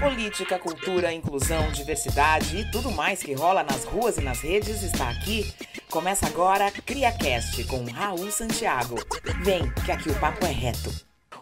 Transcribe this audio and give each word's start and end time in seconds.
Política, 0.00 0.58
cultura, 0.58 1.12
inclusão, 1.12 1.72
diversidade 1.72 2.58
e 2.58 2.70
tudo 2.70 2.90
mais 2.90 3.22
que 3.22 3.32
rola 3.32 3.62
nas 3.62 3.84
ruas 3.84 4.18
e 4.18 4.20
nas 4.20 4.40
redes 4.40 4.82
está 4.82 5.08
aqui. 5.08 5.52
Começa 5.90 6.26
agora 6.26 6.70
CriaCast 6.70 7.64
com 7.64 7.82
Raul 7.84 8.30
Santiago. 8.30 8.96
Vem, 9.42 9.70
que 9.84 9.90
aqui 9.90 10.10
o 10.10 10.20
papo 10.20 10.44
é 10.44 10.50
reto. 10.50 10.92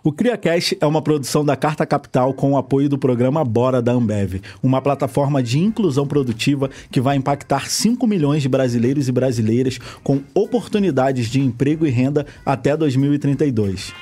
O 0.06 0.12
CriaCast 0.12 0.76
é 0.82 0.86
uma 0.86 1.00
produção 1.00 1.42
da 1.42 1.56
Carta 1.56 1.86
Capital 1.86 2.34
com 2.34 2.52
o 2.52 2.58
apoio 2.58 2.90
do 2.90 2.98
programa 2.98 3.42
Bora 3.42 3.80
da 3.80 3.92
Ambev, 3.92 4.42
uma 4.62 4.82
plataforma 4.82 5.42
de 5.42 5.58
inclusão 5.58 6.06
produtiva 6.06 6.68
que 6.90 7.00
vai 7.00 7.16
impactar 7.16 7.70
5 7.70 8.06
milhões 8.06 8.42
de 8.42 8.48
brasileiros 8.50 9.08
e 9.08 9.12
brasileiras 9.12 9.78
com 10.02 10.20
oportunidades 10.34 11.30
de 11.30 11.40
emprego 11.40 11.86
e 11.86 11.90
renda 11.90 12.26
até 12.44 12.76
2032. 12.76 13.94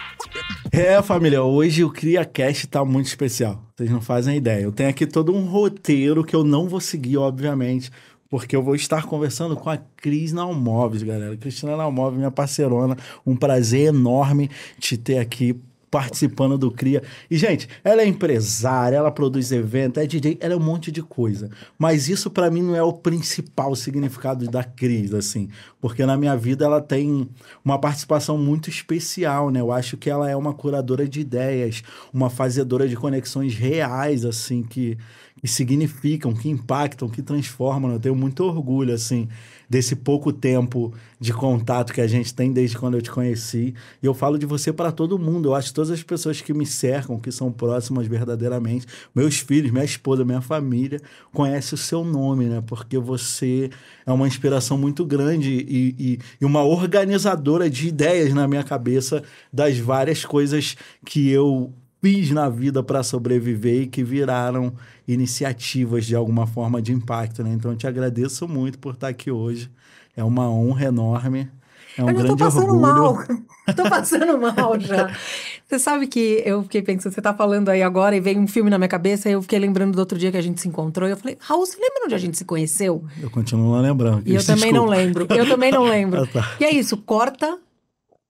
É, 0.72 1.00
família, 1.02 1.44
hoje 1.44 1.84
o 1.84 1.90
CriaCast 1.90 2.66
está 2.66 2.84
muito 2.84 3.06
especial. 3.06 3.62
Vocês 3.76 3.88
não 3.88 4.00
fazem 4.00 4.36
ideia. 4.36 4.64
Eu 4.64 4.72
tenho 4.72 4.90
aqui 4.90 5.06
todo 5.06 5.32
um 5.32 5.46
roteiro 5.46 6.24
que 6.24 6.34
eu 6.34 6.42
não 6.42 6.68
vou 6.68 6.80
seguir, 6.80 7.18
obviamente, 7.18 7.92
porque 8.28 8.56
eu 8.56 8.62
vou 8.62 8.74
estar 8.74 9.06
conversando 9.06 9.54
com 9.54 9.70
a 9.70 9.78
Cris 9.98 10.32
Nalmoves, 10.32 11.04
galera. 11.04 11.36
Cristina 11.36 11.76
Nalmoves, 11.76 12.18
minha 12.18 12.32
parceirona. 12.32 12.96
Um 13.24 13.36
prazer 13.36 13.90
enorme 13.90 14.50
te 14.80 14.96
ter 14.96 15.18
aqui 15.18 15.56
participando 15.92 16.56
do 16.56 16.70
Cria. 16.70 17.02
E, 17.30 17.36
gente, 17.36 17.68
ela 17.84 18.00
é 18.00 18.06
empresária, 18.06 18.96
ela 18.96 19.10
produz 19.10 19.52
evento, 19.52 20.00
é 20.00 20.06
DJ, 20.06 20.38
ela 20.40 20.54
é 20.54 20.56
um 20.56 20.60
monte 20.60 20.90
de 20.90 21.02
coisa. 21.02 21.50
Mas 21.78 22.08
isso, 22.08 22.30
para 22.30 22.50
mim, 22.50 22.62
não 22.62 22.74
é 22.74 22.82
o 22.82 22.94
principal 22.94 23.76
significado 23.76 24.46
da 24.50 24.64
Cris, 24.64 25.12
assim. 25.12 25.50
Porque 25.82 26.06
na 26.06 26.16
minha 26.16 26.34
vida 26.34 26.64
ela 26.64 26.80
tem 26.80 27.28
uma 27.62 27.78
participação 27.78 28.38
muito 28.38 28.70
especial, 28.70 29.50
né? 29.50 29.60
Eu 29.60 29.70
acho 29.70 29.98
que 29.98 30.08
ela 30.08 30.30
é 30.30 30.34
uma 30.34 30.54
curadora 30.54 31.06
de 31.06 31.20
ideias, 31.20 31.82
uma 32.10 32.30
fazedora 32.30 32.88
de 32.88 32.96
conexões 32.96 33.54
reais, 33.54 34.24
assim, 34.24 34.62
que, 34.62 34.96
que 35.42 35.46
significam, 35.46 36.32
que 36.32 36.48
impactam, 36.48 37.06
que 37.06 37.20
transformam. 37.20 37.92
Eu 37.92 38.00
tenho 38.00 38.16
muito 38.16 38.42
orgulho, 38.42 38.94
assim, 38.94 39.28
desse 39.72 39.96
pouco 39.96 40.34
tempo 40.34 40.92
de 41.18 41.32
contato 41.32 41.94
que 41.94 42.02
a 42.02 42.06
gente 42.06 42.34
tem 42.34 42.52
desde 42.52 42.76
quando 42.76 42.98
eu 42.98 43.00
te 43.00 43.10
conheci. 43.10 43.74
E 44.02 44.06
eu 44.06 44.12
falo 44.12 44.38
de 44.38 44.44
você 44.44 44.70
para 44.70 44.92
todo 44.92 45.18
mundo. 45.18 45.48
Eu 45.48 45.54
acho 45.54 45.68
que 45.68 45.74
todas 45.74 45.90
as 45.90 46.02
pessoas 46.02 46.42
que 46.42 46.52
me 46.52 46.66
cercam, 46.66 47.18
que 47.18 47.32
são 47.32 47.50
próximas 47.50 48.06
verdadeiramente, 48.06 48.86
meus 49.14 49.38
filhos, 49.38 49.70
minha 49.70 49.82
esposa, 49.82 50.26
minha 50.26 50.42
família, 50.42 51.00
conhecem 51.32 51.74
o 51.74 51.78
seu 51.78 52.04
nome, 52.04 52.44
né? 52.44 52.62
Porque 52.66 52.98
você 52.98 53.70
é 54.04 54.12
uma 54.12 54.28
inspiração 54.28 54.76
muito 54.76 55.06
grande 55.06 55.50
e, 55.50 55.96
e, 55.98 56.18
e 56.38 56.44
uma 56.44 56.62
organizadora 56.62 57.70
de 57.70 57.88
ideias 57.88 58.34
na 58.34 58.46
minha 58.46 58.62
cabeça 58.62 59.22
das 59.50 59.78
várias 59.78 60.22
coisas 60.22 60.76
que 61.02 61.30
eu 61.30 61.72
fiz 62.02 62.32
na 62.32 62.48
vida 62.48 62.82
para 62.82 63.02
sobreviver 63.04 63.82
e 63.82 63.86
que 63.86 64.02
viraram 64.02 64.72
iniciativas 65.06 66.04
de 66.04 66.16
alguma 66.16 66.46
forma 66.48 66.82
de 66.82 66.92
impacto, 66.92 67.44
né? 67.44 67.52
Então 67.52 67.70
eu 67.70 67.76
te 67.76 67.86
agradeço 67.86 68.48
muito 68.48 68.78
por 68.78 68.94
estar 68.94 69.08
aqui 69.08 69.30
hoje. 69.30 69.70
É 70.16 70.24
uma 70.24 70.50
honra 70.50 70.86
enorme. 70.86 71.48
É 71.96 72.02
um 72.02 72.08
eu 72.08 72.14
grande 72.14 72.28
tô 72.30 72.36
passando 72.36 72.72
orgulho. 72.72 72.80
mal. 72.80 73.24
tô 73.76 73.82
passando 73.88 74.38
mal 74.38 74.80
já. 74.80 75.10
Você 75.68 75.78
sabe 75.78 76.06
que 76.06 76.42
eu 76.44 76.62
fiquei 76.64 76.82
pensando, 76.82 77.14
você 77.14 77.22
tá 77.22 77.32
falando 77.32 77.70
aí 77.70 77.82
agora 77.82 78.14
e 78.14 78.20
veio 78.20 78.38
um 78.38 78.46
filme 78.46 78.68
na 78.68 78.76
minha 78.76 78.88
cabeça 78.88 79.30
e 79.30 79.32
eu 79.32 79.40
fiquei 79.40 79.58
lembrando 79.58 79.94
do 79.94 79.98
outro 80.00 80.18
dia 80.18 80.30
que 80.30 80.36
a 80.36 80.42
gente 80.42 80.60
se 80.60 80.68
encontrou 80.68 81.08
e 81.08 81.12
eu 81.12 81.16
falei, 81.16 81.38
Raul, 81.40 81.64
você 81.64 81.76
lembra 81.76 82.04
onde 82.04 82.14
a 82.14 82.18
gente 82.18 82.36
se 82.36 82.44
conheceu? 82.44 83.02
Eu 83.22 83.30
continuo 83.30 83.72
não 83.74 83.80
lembrando. 83.80 84.22
E 84.26 84.34
eu 84.34 84.44
também 84.44 84.70
não 84.70 84.86
desculpa. 84.86 84.96
lembro. 84.96 85.26
Eu 85.34 85.48
também 85.48 85.72
não 85.72 85.84
lembro. 85.88 86.24
Ah, 86.24 86.26
tá. 86.26 86.56
E 86.60 86.64
é 86.64 86.74
isso, 86.74 86.94
corta. 86.98 87.58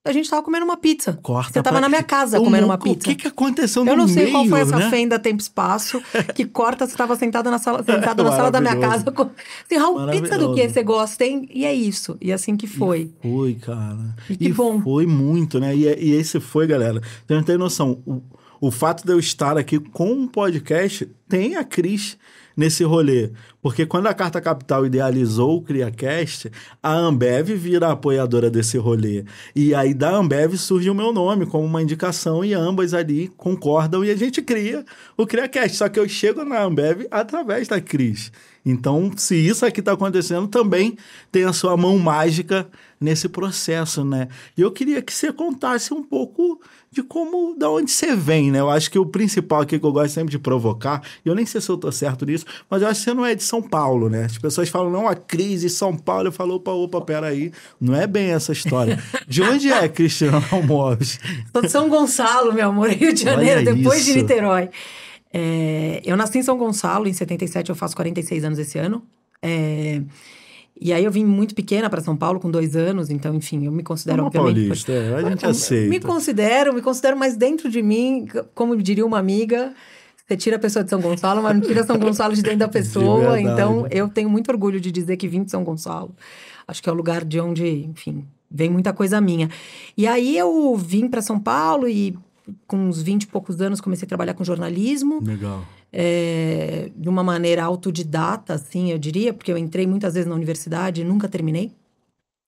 A 0.04 0.10
gente 0.10 0.28
tava 0.28 0.42
comendo 0.42 0.64
uma 0.64 0.76
pizza. 0.76 1.16
Corta 1.22 1.52
Você 1.52 1.62
tava 1.62 1.74
pra- 1.76 1.80
na 1.82 1.88
minha 1.88 2.02
casa 2.02 2.36
Eu 2.36 2.42
comendo 2.42 2.62
não- 2.62 2.70
uma 2.70 2.78
pizza. 2.78 2.98
O 2.98 3.02
que, 3.04 3.14
que 3.14 3.28
aconteceu 3.28 3.84
no 3.84 3.90
Eu 3.92 3.96
não 3.96 4.08
sei 4.08 4.24
meio, 4.24 4.32
qual 4.32 4.46
foi 4.46 4.60
essa 4.60 4.76
né? 4.76 4.90
fenda 4.90 5.16
tempo-espaço 5.16 6.02
que 6.34 6.44
corta, 6.44 6.86
você 6.86 6.92
estava 6.92 7.14
sentada 7.14 7.48
na 7.52 7.58
sala, 7.60 7.84
sentado 7.86 8.24
na 8.24 8.32
sala 8.32 8.50
da 8.50 8.60
minha 8.60 8.76
casa. 8.80 9.12
Com... 9.12 9.22
Assim, 9.64 9.76
Raul, 9.78 10.08
pizza 10.10 10.36
do 10.36 10.54
que 10.54 10.68
você 10.68 10.82
gosta, 10.82 11.24
hein? 11.24 11.48
E 11.54 11.64
é 11.64 11.72
isso. 11.72 12.16
E 12.20 12.32
assim 12.32 12.56
que 12.56 12.66
foi. 12.66 13.12
Foi, 13.22 13.54
cara. 13.54 14.16
E 14.28 14.36
que 14.36 14.52
bom. 14.52 14.82
foi 14.82 15.06
muito, 15.06 15.60
né? 15.60 15.74
E, 15.76 15.84
e 15.84 16.12
esse 16.14 16.40
foi, 16.40 16.66
galera. 16.66 17.00
Você 17.24 17.34
não 17.34 17.44
tem 17.44 17.56
noção. 17.56 18.02
O, 18.04 18.20
o 18.60 18.70
fato 18.72 19.04
de 19.06 19.12
eu 19.12 19.20
estar 19.20 19.56
aqui 19.56 19.78
com 19.78 20.10
um 20.12 20.26
podcast 20.26 21.08
tem 21.32 21.56
a 21.56 21.64
Cris 21.64 22.18
nesse 22.54 22.84
rolê. 22.84 23.30
Porque 23.62 23.86
quando 23.86 24.06
a 24.06 24.12
Carta 24.12 24.38
Capital 24.38 24.84
idealizou 24.84 25.56
o 25.56 25.62
CriaCast, 25.62 26.52
a 26.82 26.92
Ambev 26.92 27.56
vira 27.56 27.90
apoiadora 27.90 28.50
desse 28.50 28.76
rolê. 28.76 29.24
E 29.56 29.74
aí 29.74 29.94
da 29.94 30.14
Ambev 30.14 30.58
surge 30.58 30.90
o 30.90 30.94
meu 30.94 31.10
nome 31.10 31.46
como 31.46 31.64
uma 31.64 31.80
indicação 31.80 32.44
e 32.44 32.52
ambas 32.52 32.92
ali 32.92 33.28
concordam 33.34 34.04
e 34.04 34.10
a 34.10 34.16
gente 34.16 34.42
cria 34.42 34.84
o 35.16 35.26
CriaCast. 35.26 35.78
Só 35.78 35.88
que 35.88 35.98
eu 35.98 36.06
chego 36.06 36.44
na 36.44 36.62
Ambev 36.62 37.06
através 37.10 37.66
da 37.66 37.80
Cris. 37.80 38.30
Então, 38.64 39.10
se 39.16 39.34
isso 39.34 39.66
aqui 39.66 39.80
está 39.80 39.92
acontecendo, 39.92 40.46
também 40.46 40.96
tem 41.32 41.44
a 41.44 41.52
sua 41.52 41.76
mão 41.76 41.98
mágica 41.98 42.68
nesse 43.00 43.28
processo, 43.28 44.04
né? 44.04 44.28
E 44.56 44.60
eu 44.60 44.70
queria 44.70 45.02
que 45.02 45.12
você 45.12 45.32
contasse 45.32 45.92
um 45.92 46.02
pouco 46.02 46.60
de 46.88 47.02
como, 47.02 47.56
da 47.58 47.68
onde 47.68 47.90
você 47.90 48.14
vem, 48.14 48.52
né? 48.52 48.60
Eu 48.60 48.70
acho 48.70 48.88
que 48.88 48.98
o 48.98 49.06
principal 49.06 49.62
aqui 49.62 49.78
que 49.78 49.84
eu 49.84 49.90
gosto 49.90 50.14
sempre 50.14 50.30
de 50.30 50.38
provocar, 50.38 51.02
eu 51.28 51.34
nem 51.34 51.46
sei 51.46 51.60
se 51.60 51.68
eu 51.68 51.76
tô 51.76 51.90
certo 51.92 52.26
nisso, 52.26 52.44
mas 52.68 52.82
eu 52.82 52.88
acho 52.88 53.00
que 53.00 53.04
você 53.04 53.14
não 53.14 53.24
é 53.24 53.34
de 53.34 53.42
São 53.42 53.62
Paulo, 53.62 54.08
né? 54.08 54.24
As 54.24 54.38
pessoas 54.38 54.68
falam, 54.68 54.90
não, 54.90 55.08
a 55.08 55.14
crise 55.14 55.70
São 55.70 55.96
Paulo. 55.96 56.28
Eu 56.28 56.32
falo, 56.32 56.56
opa, 56.56 56.72
opa, 56.72 57.00
peraí. 57.00 57.52
Não 57.80 57.94
é 57.94 58.06
bem 58.06 58.30
essa 58.30 58.52
história. 58.52 59.02
De 59.28 59.42
onde 59.42 59.70
é, 59.70 59.88
Cristiano 59.88 60.42
Almoves? 60.50 61.18
Sou 61.52 61.62
de 61.62 61.68
São 61.68 61.88
Gonçalo, 61.88 62.52
meu 62.52 62.68
amor, 62.68 62.90
Rio 62.90 63.12
de 63.12 63.26
Olha 63.28 63.36
Janeiro, 63.36 63.74
depois 63.76 64.04
de 64.04 64.10
isso. 64.10 64.18
Niterói. 64.18 64.68
É, 65.32 66.02
eu 66.04 66.16
nasci 66.16 66.38
em 66.38 66.42
São 66.42 66.58
Gonçalo, 66.58 67.08
em 67.08 67.12
77, 67.12 67.70
eu 67.70 67.76
faço 67.76 67.96
46 67.96 68.44
anos 68.44 68.58
esse 68.58 68.78
ano. 68.78 69.02
É, 69.40 70.02
e 70.80 70.92
aí 70.92 71.04
eu 71.04 71.10
vim 71.10 71.24
muito 71.24 71.54
pequena 71.54 71.88
para 71.88 72.00
São 72.00 72.16
Paulo, 72.16 72.40
com 72.40 72.50
dois 72.50 72.74
anos, 72.74 73.08
então, 73.08 73.34
enfim, 73.34 73.64
eu 73.64 73.72
me 73.72 73.82
considero, 73.82 74.22
Uma 74.22 74.30
paulista, 74.30 74.90
é, 74.90 75.14
a 75.14 75.22
gente 75.30 75.44
Eu 75.44 75.50
aceita. 75.50 75.88
Me 75.88 76.00
considero, 76.00 76.74
me 76.74 76.82
considero, 76.82 77.16
mas 77.16 77.36
dentro 77.36 77.70
de 77.70 77.80
mim, 77.80 78.26
como 78.54 78.76
diria 78.76 79.06
uma 79.06 79.18
amiga, 79.18 79.72
você 80.26 80.36
tira 80.36 80.56
a 80.56 80.58
pessoa 80.58 80.82
de 80.84 80.90
São 80.90 81.00
Gonçalo, 81.00 81.42
mas 81.42 81.54
não 81.54 81.60
tira 81.60 81.84
São 81.84 81.98
Gonçalo 81.98 82.34
de 82.34 82.42
dentro 82.42 82.60
da 82.60 82.68
pessoa. 82.68 83.40
então, 83.40 83.86
eu 83.90 84.08
tenho 84.08 84.30
muito 84.30 84.50
orgulho 84.50 84.80
de 84.80 84.90
dizer 84.90 85.16
que 85.16 85.28
vim 85.28 85.42
de 85.44 85.50
São 85.50 85.64
Gonçalo. 85.64 86.14
Acho 86.66 86.82
que 86.82 86.88
é 86.88 86.92
o 86.92 86.94
lugar 86.94 87.24
de 87.24 87.40
onde, 87.40 87.66
enfim, 87.66 88.24
vem 88.50 88.70
muita 88.70 88.92
coisa 88.92 89.20
minha. 89.20 89.50
E 89.96 90.06
aí 90.06 90.36
eu 90.38 90.76
vim 90.76 91.08
para 91.08 91.20
São 91.20 91.38
Paulo 91.38 91.88
e 91.88 92.16
com 92.66 92.76
uns 92.76 93.00
20 93.00 93.22
e 93.22 93.26
poucos 93.26 93.60
anos 93.60 93.80
comecei 93.80 94.04
a 94.04 94.08
trabalhar 94.08 94.34
com 94.34 94.42
jornalismo 94.42 95.20
Legal. 95.22 95.64
é, 95.92 96.90
de 96.96 97.08
uma 97.08 97.22
maneira 97.22 97.62
autodidata, 97.64 98.54
assim, 98.54 98.90
eu 98.90 98.98
diria, 98.98 99.32
porque 99.32 99.52
eu 99.52 99.56
entrei 99.58 99.86
muitas 99.86 100.14
vezes 100.14 100.28
na 100.28 100.34
universidade 100.34 101.02
e 101.02 101.04
nunca 101.04 101.28
terminei. 101.28 101.72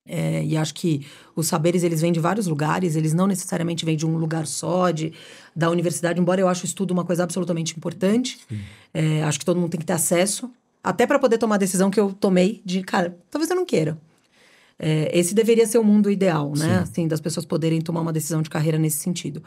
É, 0.07 0.45
e 0.45 0.55
acho 0.57 0.75
que 0.75 1.07
os 1.35 1.47
saberes 1.47 1.83
eles 1.83 2.01
vêm 2.03 2.13
de 2.13 2.21
vários 2.21 2.47
lugares, 2.47 2.95
eles 2.95 3.15
não 3.15 3.27
necessariamente 3.27 3.87
vêm 3.87 3.97
de 3.97 4.05
um 4.05 4.17
lugar 4.19 4.47
só, 4.47 4.91
de, 4.91 5.13
da 5.57 5.71
universidade, 5.71 6.21
embora 6.21 6.41
eu 6.41 6.49
acho 6.49 6.65
o 6.65 6.67
estudo 6.67 6.91
uma 6.91 7.05
coisa 7.07 7.23
absolutamente 7.25 7.75
importante. 7.77 8.39
É, 8.93 9.23
acho 9.23 9.39
que 9.39 9.45
todo 9.47 9.59
mundo 9.59 9.71
tem 9.71 9.81
que 9.81 9.87
ter 9.87 9.95
acesso, 9.95 10.51
até 10.83 11.07
para 11.07 11.19
poder 11.19 11.39
tomar 11.39 11.55
a 11.55 11.59
decisão 11.59 11.91
que 11.91 11.99
eu 11.99 12.13
tomei 12.13 12.61
de, 12.65 12.83
cara, 12.83 13.17
talvez 13.31 13.49
eu 13.51 13.57
não 13.57 13.65
queira. 13.65 13.97
É, 14.79 15.09
esse 15.17 15.35
deveria 15.35 15.67
ser 15.67 15.79
o 15.79 15.85
mundo 15.85 16.11
ideal, 16.11 16.53
né? 16.57 16.79
Assim, 16.83 17.07
das 17.09 17.21
pessoas 17.21 17.47
poderem 17.47 17.81
tomar 17.81 18.01
uma 18.01 18.13
decisão 18.13 18.43
de 18.43 18.51
carreira 18.51 18.77
nesse 18.77 18.99
sentido. 18.99 19.41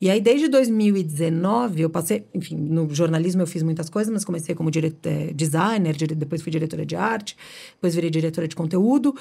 E 0.00 0.08
aí, 0.10 0.18
desde 0.20 0.48
2019, 0.48 1.82
eu 1.82 1.90
passei, 1.90 2.24
enfim, 2.34 2.56
no 2.56 2.92
jornalismo 2.92 3.42
eu 3.42 3.46
fiz 3.46 3.62
muitas 3.62 3.88
coisas, 3.90 4.12
mas 4.12 4.24
comecei 4.24 4.54
como 4.54 4.70
dire- 4.70 4.96
eh, 5.04 5.32
designer, 5.34 5.94
dire- 5.94 6.14
depois 6.14 6.42
fui 6.42 6.50
diretora 6.50 6.84
de 6.86 6.96
arte, 6.96 7.36
depois 7.74 7.94
virei 7.94 8.10
diretora 8.10 8.48
de 8.48 8.56
conteúdo. 8.56 9.14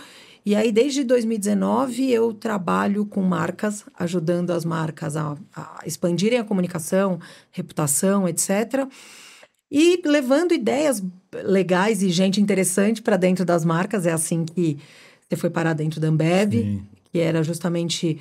E 0.45 0.55
aí, 0.55 0.71
desde 0.71 1.03
2019, 1.03 2.11
eu 2.11 2.33
trabalho 2.33 3.05
com 3.05 3.21
marcas, 3.21 3.85
ajudando 3.97 4.51
as 4.51 4.65
marcas 4.65 5.15
a, 5.15 5.37
a 5.55 5.81
expandirem 5.85 6.39
a 6.39 6.43
comunicação, 6.43 7.19
reputação, 7.51 8.27
etc. 8.27 8.87
E 9.71 10.01
levando 10.03 10.53
ideias 10.53 11.03
legais 11.43 12.01
e 12.01 12.09
gente 12.09 12.41
interessante 12.41 13.01
para 13.01 13.17
dentro 13.17 13.45
das 13.45 13.63
marcas. 13.63 14.05
É 14.05 14.11
assim 14.11 14.43
que 14.43 14.77
você 15.29 15.35
foi 15.35 15.49
parar 15.49 15.73
dentro 15.73 15.99
da 15.99 16.07
Ambev, 16.07 16.53
Sim. 16.53 16.83
que 17.11 17.19
era 17.19 17.43
justamente 17.43 18.19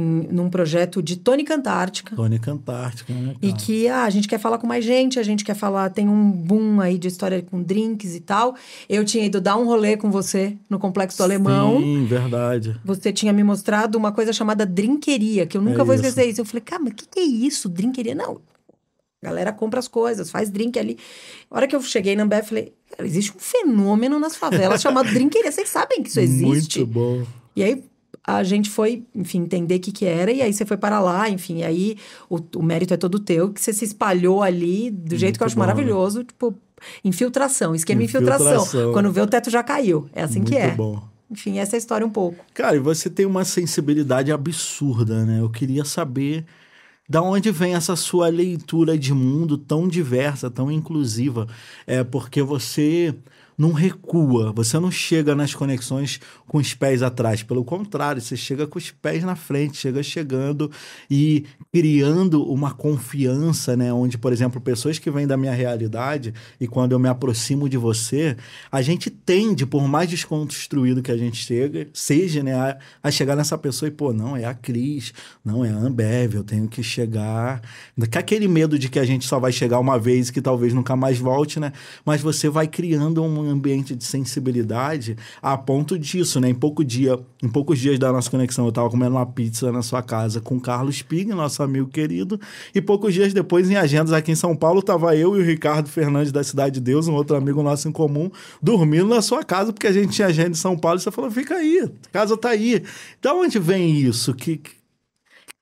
em, 0.00 0.28
num 0.30 0.48
projeto 0.48 1.02
de 1.02 1.16
tônica 1.16 1.54
antártica. 1.54 2.16
Tônica 2.16 2.50
Antártica, 2.50 3.12
né? 3.12 3.34
E 3.42 3.48
cara? 3.52 3.62
que 3.62 3.88
ah, 3.88 4.04
a 4.04 4.10
gente 4.10 4.26
quer 4.26 4.38
falar 4.38 4.58
com 4.58 4.66
mais 4.66 4.84
gente, 4.84 5.18
a 5.18 5.22
gente 5.22 5.44
quer 5.44 5.54
falar, 5.54 5.90
tem 5.90 6.08
um 6.08 6.30
boom 6.30 6.80
aí 6.80 6.98
de 6.98 7.08
história 7.08 7.42
com 7.42 7.62
drinks 7.62 8.14
e 8.14 8.20
tal. 8.20 8.54
Eu 8.88 9.04
tinha 9.04 9.24
ido 9.24 9.40
dar 9.40 9.56
um 9.56 9.64
rolê 9.64 9.96
com 9.96 10.10
você 10.10 10.56
no 10.68 10.78
Complexo 10.78 11.18
do 11.18 11.24
Alemão. 11.24 11.78
Sim, 11.78 12.04
verdade. 12.06 12.80
Você 12.84 13.12
tinha 13.12 13.32
me 13.32 13.44
mostrado 13.44 13.96
uma 13.98 14.12
coisa 14.12 14.32
chamada 14.32 14.64
drinqueria, 14.66 15.46
que 15.46 15.56
eu 15.56 15.62
nunca 15.62 15.82
É 15.82 15.84
vou 15.84 15.94
isso. 15.94 16.04
esquecer 16.06 16.28
isso. 16.28 16.40
Eu 16.40 16.44
falei, 16.44 16.62
cara, 16.62 16.82
mas 16.82 16.92
o 16.92 16.96
que, 16.96 17.06
que 17.06 17.20
é 17.20 17.24
isso, 17.24 17.68
drinqueria? 17.68 18.14
Não, 18.14 18.40
a 19.22 19.26
galera 19.26 19.52
compra 19.52 19.78
as 19.78 19.86
coisas, 19.88 20.30
faz 20.30 20.48
drink 20.50 20.78
ali. 20.78 20.96
A 21.50 21.56
hora 21.56 21.66
que 21.68 21.76
eu 21.76 21.82
cheguei 21.82 22.16
na 22.16 22.22
Ambev, 22.22 22.46
falei, 22.46 22.72
cara, 22.90 23.06
existe 23.06 23.32
um 23.36 23.38
fenômeno 23.38 24.18
nas 24.18 24.34
favelas 24.34 24.80
chamado 24.82 25.12
drinqueria. 25.12 25.52
Vocês 25.52 25.68
sabem 25.68 26.02
que 26.02 26.08
isso 26.08 26.20
existe? 26.20 26.78
Muito 26.78 26.92
bom. 26.92 27.26
E 27.54 27.62
aí, 27.62 27.84
a 28.26 28.42
gente 28.42 28.68
foi, 28.70 29.04
enfim, 29.14 29.40
entender 29.40 29.76
o 29.76 29.80
que, 29.80 29.92
que 29.92 30.04
era, 30.04 30.30
e 30.30 30.42
aí 30.42 30.52
você 30.52 30.64
foi 30.66 30.76
para 30.76 31.00
lá, 31.00 31.28
enfim, 31.28 31.58
e 31.58 31.64
aí 31.64 31.96
o, 32.28 32.38
o 32.56 32.62
mérito 32.62 32.94
é 32.94 32.96
todo 32.96 33.18
teu, 33.18 33.52
que 33.52 33.60
você 33.60 33.72
se 33.72 33.84
espalhou 33.84 34.42
ali 34.42 34.90
do 34.90 35.16
jeito 35.16 35.22
Muito 35.32 35.38
que 35.38 35.42
eu 35.42 35.46
acho 35.46 35.56
bom, 35.56 35.62
né? 35.62 35.66
maravilhoso, 35.66 36.24
tipo, 36.24 36.54
infiltração, 37.04 37.74
esquema 37.74 38.02
Infiltração. 38.02 38.62
infiltração. 38.62 38.92
Quando 38.92 39.10
vê 39.12 39.20
o 39.20 39.26
teto 39.26 39.50
já 39.50 39.62
caiu. 39.62 40.08
É 40.12 40.22
assim 40.22 40.42
que 40.42 40.52
Muito 40.52 40.64
é. 40.64 40.70
bom. 40.74 41.02
Enfim, 41.30 41.58
essa 41.58 41.76
é 41.76 41.76
a 41.76 41.78
história 41.78 42.06
um 42.06 42.10
pouco. 42.10 42.44
Cara, 42.52 42.74
e 42.76 42.80
você 42.80 43.08
tem 43.08 43.24
uma 43.24 43.44
sensibilidade 43.44 44.32
absurda, 44.32 45.24
né? 45.24 45.40
Eu 45.40 45.48
queria 45.48 45.84
saber 45.84 46.44
da 47.08 47.22
onde 47.22 47.50
vem 47.50 47.74
essa 47.74 47.94
sua 47.96 48.28
leitura 48.28 48.98
de 48.98 49.12
mundo 49.14 49.56
tão 49.56 49.86
diversa, 49.86 50.50
tão 50.50 50.70
inclusiva. 50.72 51.46
É 51.86 52.02
porque 52.02 52.42
você 52.42 53.14
não 53.60 53.72
recua, 53.72 54.52
você 54.52 54.78
não 54.78 54.90
chega 54.90 55.34
nas 55.34 55.52
conexões 55.52 56.18
com 56.48 56.56
os 56.56 56.72
pés 56.72 57.02
atrás. 57.02 57.42
Pelo 57.42 57.62
contrário, 57.62 58.22
você 58.22 58.34
chega 58.34 58.66
com 58.66 58.78
os 58.78 58.90
pés 58.90 59.22
na 59.22 59.36
frente, 59.36 59.76
chega 59.76 60.02
chegando 60.02 60.70
e 61.10 61.44
criando 61.70 62.42
uma 62.50 62.72
confiança, 62.72 63.76
né? 63.76 63.92
Onde, 63.92 64.16
por 64.16 64.32
exemplo, 64.32 64.62
pessoas 64.62 64.98
que 64.98 65.10
vêm 65.10 65.26
da 65.26 65.36
minha 65.36 65.52
realidade 65.52 66.32
e 66.58 66.66
quando 66.66 66.92
eu 66.92 66.98
me 66.98 67.10
aproximo 67.10 67.68
de 67.68 67.76
você, 67.76 68.34
a 68.72 68.80
gente 68.80 69.10
tende, 69.10 69.66
por 69.66 69.86
mais 69.86 70.08
desconstruído 70.08 71.02
que 71.02 71.12
a 71.12 71.18
gente 71.18 71.36
chega, 71.36 71.86
seja, 71.92 72.42
né, 72.42 72.54
a, 72.54 72.78
a 73.02 73.10
chegar 73.10 73.36
nessa 73.36 73.58
pessoa 73.58 73.88
e, 73.88 73.92
pô, 73.92 74.10
não, 74.10 74.34
é 74.34 74.46
a 74.46 74.54
Cris, 74.54 75.12
não, 75.44 75.62
é 75.62 75.68
a 75.68 75.76
Ambev, 75.76 76.34
eu 76.34 76.44
tenho 76.44 76.66
que 76.66 76.82
chegar. 76.82 77.60
Com 77.94 78.18
aquele 78.18 78.48
medo 78.48 78.78
de 78.78 78.88
que 78.88 78.98
a 78.98 79.04
gente 79.04 79.26
só 79.26 79.38
vai 79.38 79.52
chegar 79.52 79.78
uma 79.78 79.98
vez 79.98 80.28
e 80.28 80.32
que 80.32 80.40
talvez 80.40 80.72
nunca 80.72 80.96
mais 80.96 81.18
volte, 81.18 81.60
né? 81.60 81.74
Mas 82.06 82.22
você 82.22 82.48
vai 82.48 82.66
criando 82.66 83.22
um 83.22 83.49
ambiente 83.50 83.94
de 83.94 84.04
sensibilidade 84.04 85.16
a 85.42 85.56
ponto 85.56 85.98
disso, 85.98 86.40
né? 86.40 86.48
Em 86.48 86.54
pouco 86.54 86.84
dia, 86.84 87.18
em 87.42 87.48
poucos 87.48 87.78
dias 87.78 87.98
da 87.98 88.12
nossa 88.12 88.30
conexão, 88.30 88.66
eu 88.66 88.72
tava 88.72 88.90
comendo 88.90 89.16
uma 89.16 89.26
pizza 89.26 89.70
na 89.70 89.82
sua 89.82 90.02
casa 90.02 90.40
com 90.40 90.56
o 90.56 90.60
Carlos 90.60 91.02
Pig, 91.02 91.30
nosso 91.30 91.62
amigo 91.62 91.88
querido, 91.88 92.40
e 92.74 92.80
poucos 92.80 93.14
dias 93.14 93.32
depois, 93.32 93.70
em 93.70 93.76
agendas 93.76 94.12
aqui 94.12 94.32
em 94.32 94.36
São 94.36 94.56
Paulo, 94.56 94.82
tava 94.82 95.16
eu 95.16 95.36
e 95.36 95.40
o 95.40 95.44
Ricardo 95.44 95.88
Fernandes 95.88 96.32
da 96.32 96.42
Cidade 96.42 96.74
de 96.74 96.80
Deus, 96.80 97.08
um 97.08 97.14
outro 97.14 97.36
amigo 97.36 97.62
nosso 97.62 97.88
em 97.88 97.92
comum, 97.92 98.30
dormindo 98.62 99.06
na 99.06 99.22
sua 99.22 99.42
casa, 99.42 99.72
porque 99.72 99.86
a 99.86 99.92
gente 99.92 100.12
tinha 100.12 100.28
agenda 100.28 100.50
em 100.50 100.54
São 100.54 100.76
Paulo, 100.76 100.98
e 100.98 101.02
você 101.02 101.10
falou, 101.10 101.30
fica 101.30 101.54
aí, 101.54 101.80
a 101.82 102.10
casa 102.12 102.36
tá 102.36 102.50
aí. 102.50 102.82
Da 103.20 103.34
onde 103.34 103.58
vem 103.58 104.00
isso? 104.00 104.34
Que, 104.34 104.56
que, 104.56 104.70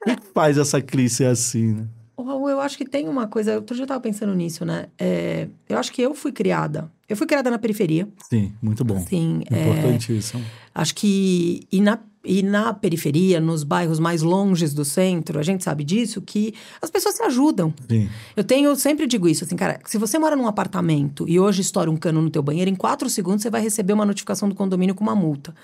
que 0.04 0.26
faz 0.34 0.58
essa 0.58 0.80
crise 0.80 1.24
assim, 1.24 1.72
né? 1.72 1.97
Raul, 2.22 2.48
eu 2.48 2.60
acho 2.60 2.76
que 2.76 2.84
tem 2.84 3.08
uma 3.08 3.26
coisa. 3.26 3.54
Outro 3.56 3.74
dia 3.74 3.84
eu 3.84 3.88
tava 3.88 4.00
pensando 4.00 4.34
nisso, 4.34 4.64
né? 4.64 4.86
É, 4.98 5.48
eu 5.68 5.78
acho 5.78 5.92
que 5.92 6.02
eu 6.02 6.14
fui 6.14 6.32
criada. 6.32 6.90
Eu 7.08 7.16
fui 7.16 7.26
criada 7.26 7.50
na 7.50 7.58
periferia. 7.58 8.08
Sim, 8.28 8.52
muito 8.60 8.84
bom. 8.84 8.96
Assim, 8.96 9.42
é, 9.50 9.68
Importantíssimo. 9.68 10.44
acho 10.74 10.94
que. 10.94 11.66
E 11.72 11.80
na, 11.80 11.98
e 12.24 12.42
na 12.42 12.74
periferia, 12.74 13.40
nos 13.40 13.64
bairros 13.64 13.98
mais 13.98 14.20
longes 14.22 14.74
do 14.74 14.84
centro, 14.84 15.38
a 15.38 15.42
gente 15.42 15.64
sabe 15.64 15.84
disso, 15.84 16.20
que 16.20 16.52
as 16.82 16.90
pessoas 16.90 17.14
se 17.14 17.22
ajudam. 17.22 17.72
Sim. 17.88 18.08
Eu 18.36 18.44
tenho, 18.44 18.68
eu 18.68 18.76
sempre 18.76 19.06
digo 19.06 19.26
isso, 19.28 19.44
assim, 19.44 19.56
cara, 19.56 19.80
se 19.86 19.96
você 19.96 20.18
mora 20.18 20.36
num 20.36 20.46
apartamento 20.46 21.26
e 21.28 21.40
hoje 21.40 21.62
estoura 21.62 21.90
um 21.90 21.96
cano 21.96 22.20
no 22.20 22.28
teu 22.28 22.42
banheiro, 22.42 22.70
em 22.70 22.74
quatro 22.74 23.08
segundos 23.08 23.42
você 23.42 23.50
vai 23.50 23.62
receber 23.62 23.92
uma 23.92 24.04
notificação 24.04 24.48
do 24.48 24.54
condomínio 24.54 24.94
com 24.94 25.02
uma 25.02 25.14
multa. 25.14 25.54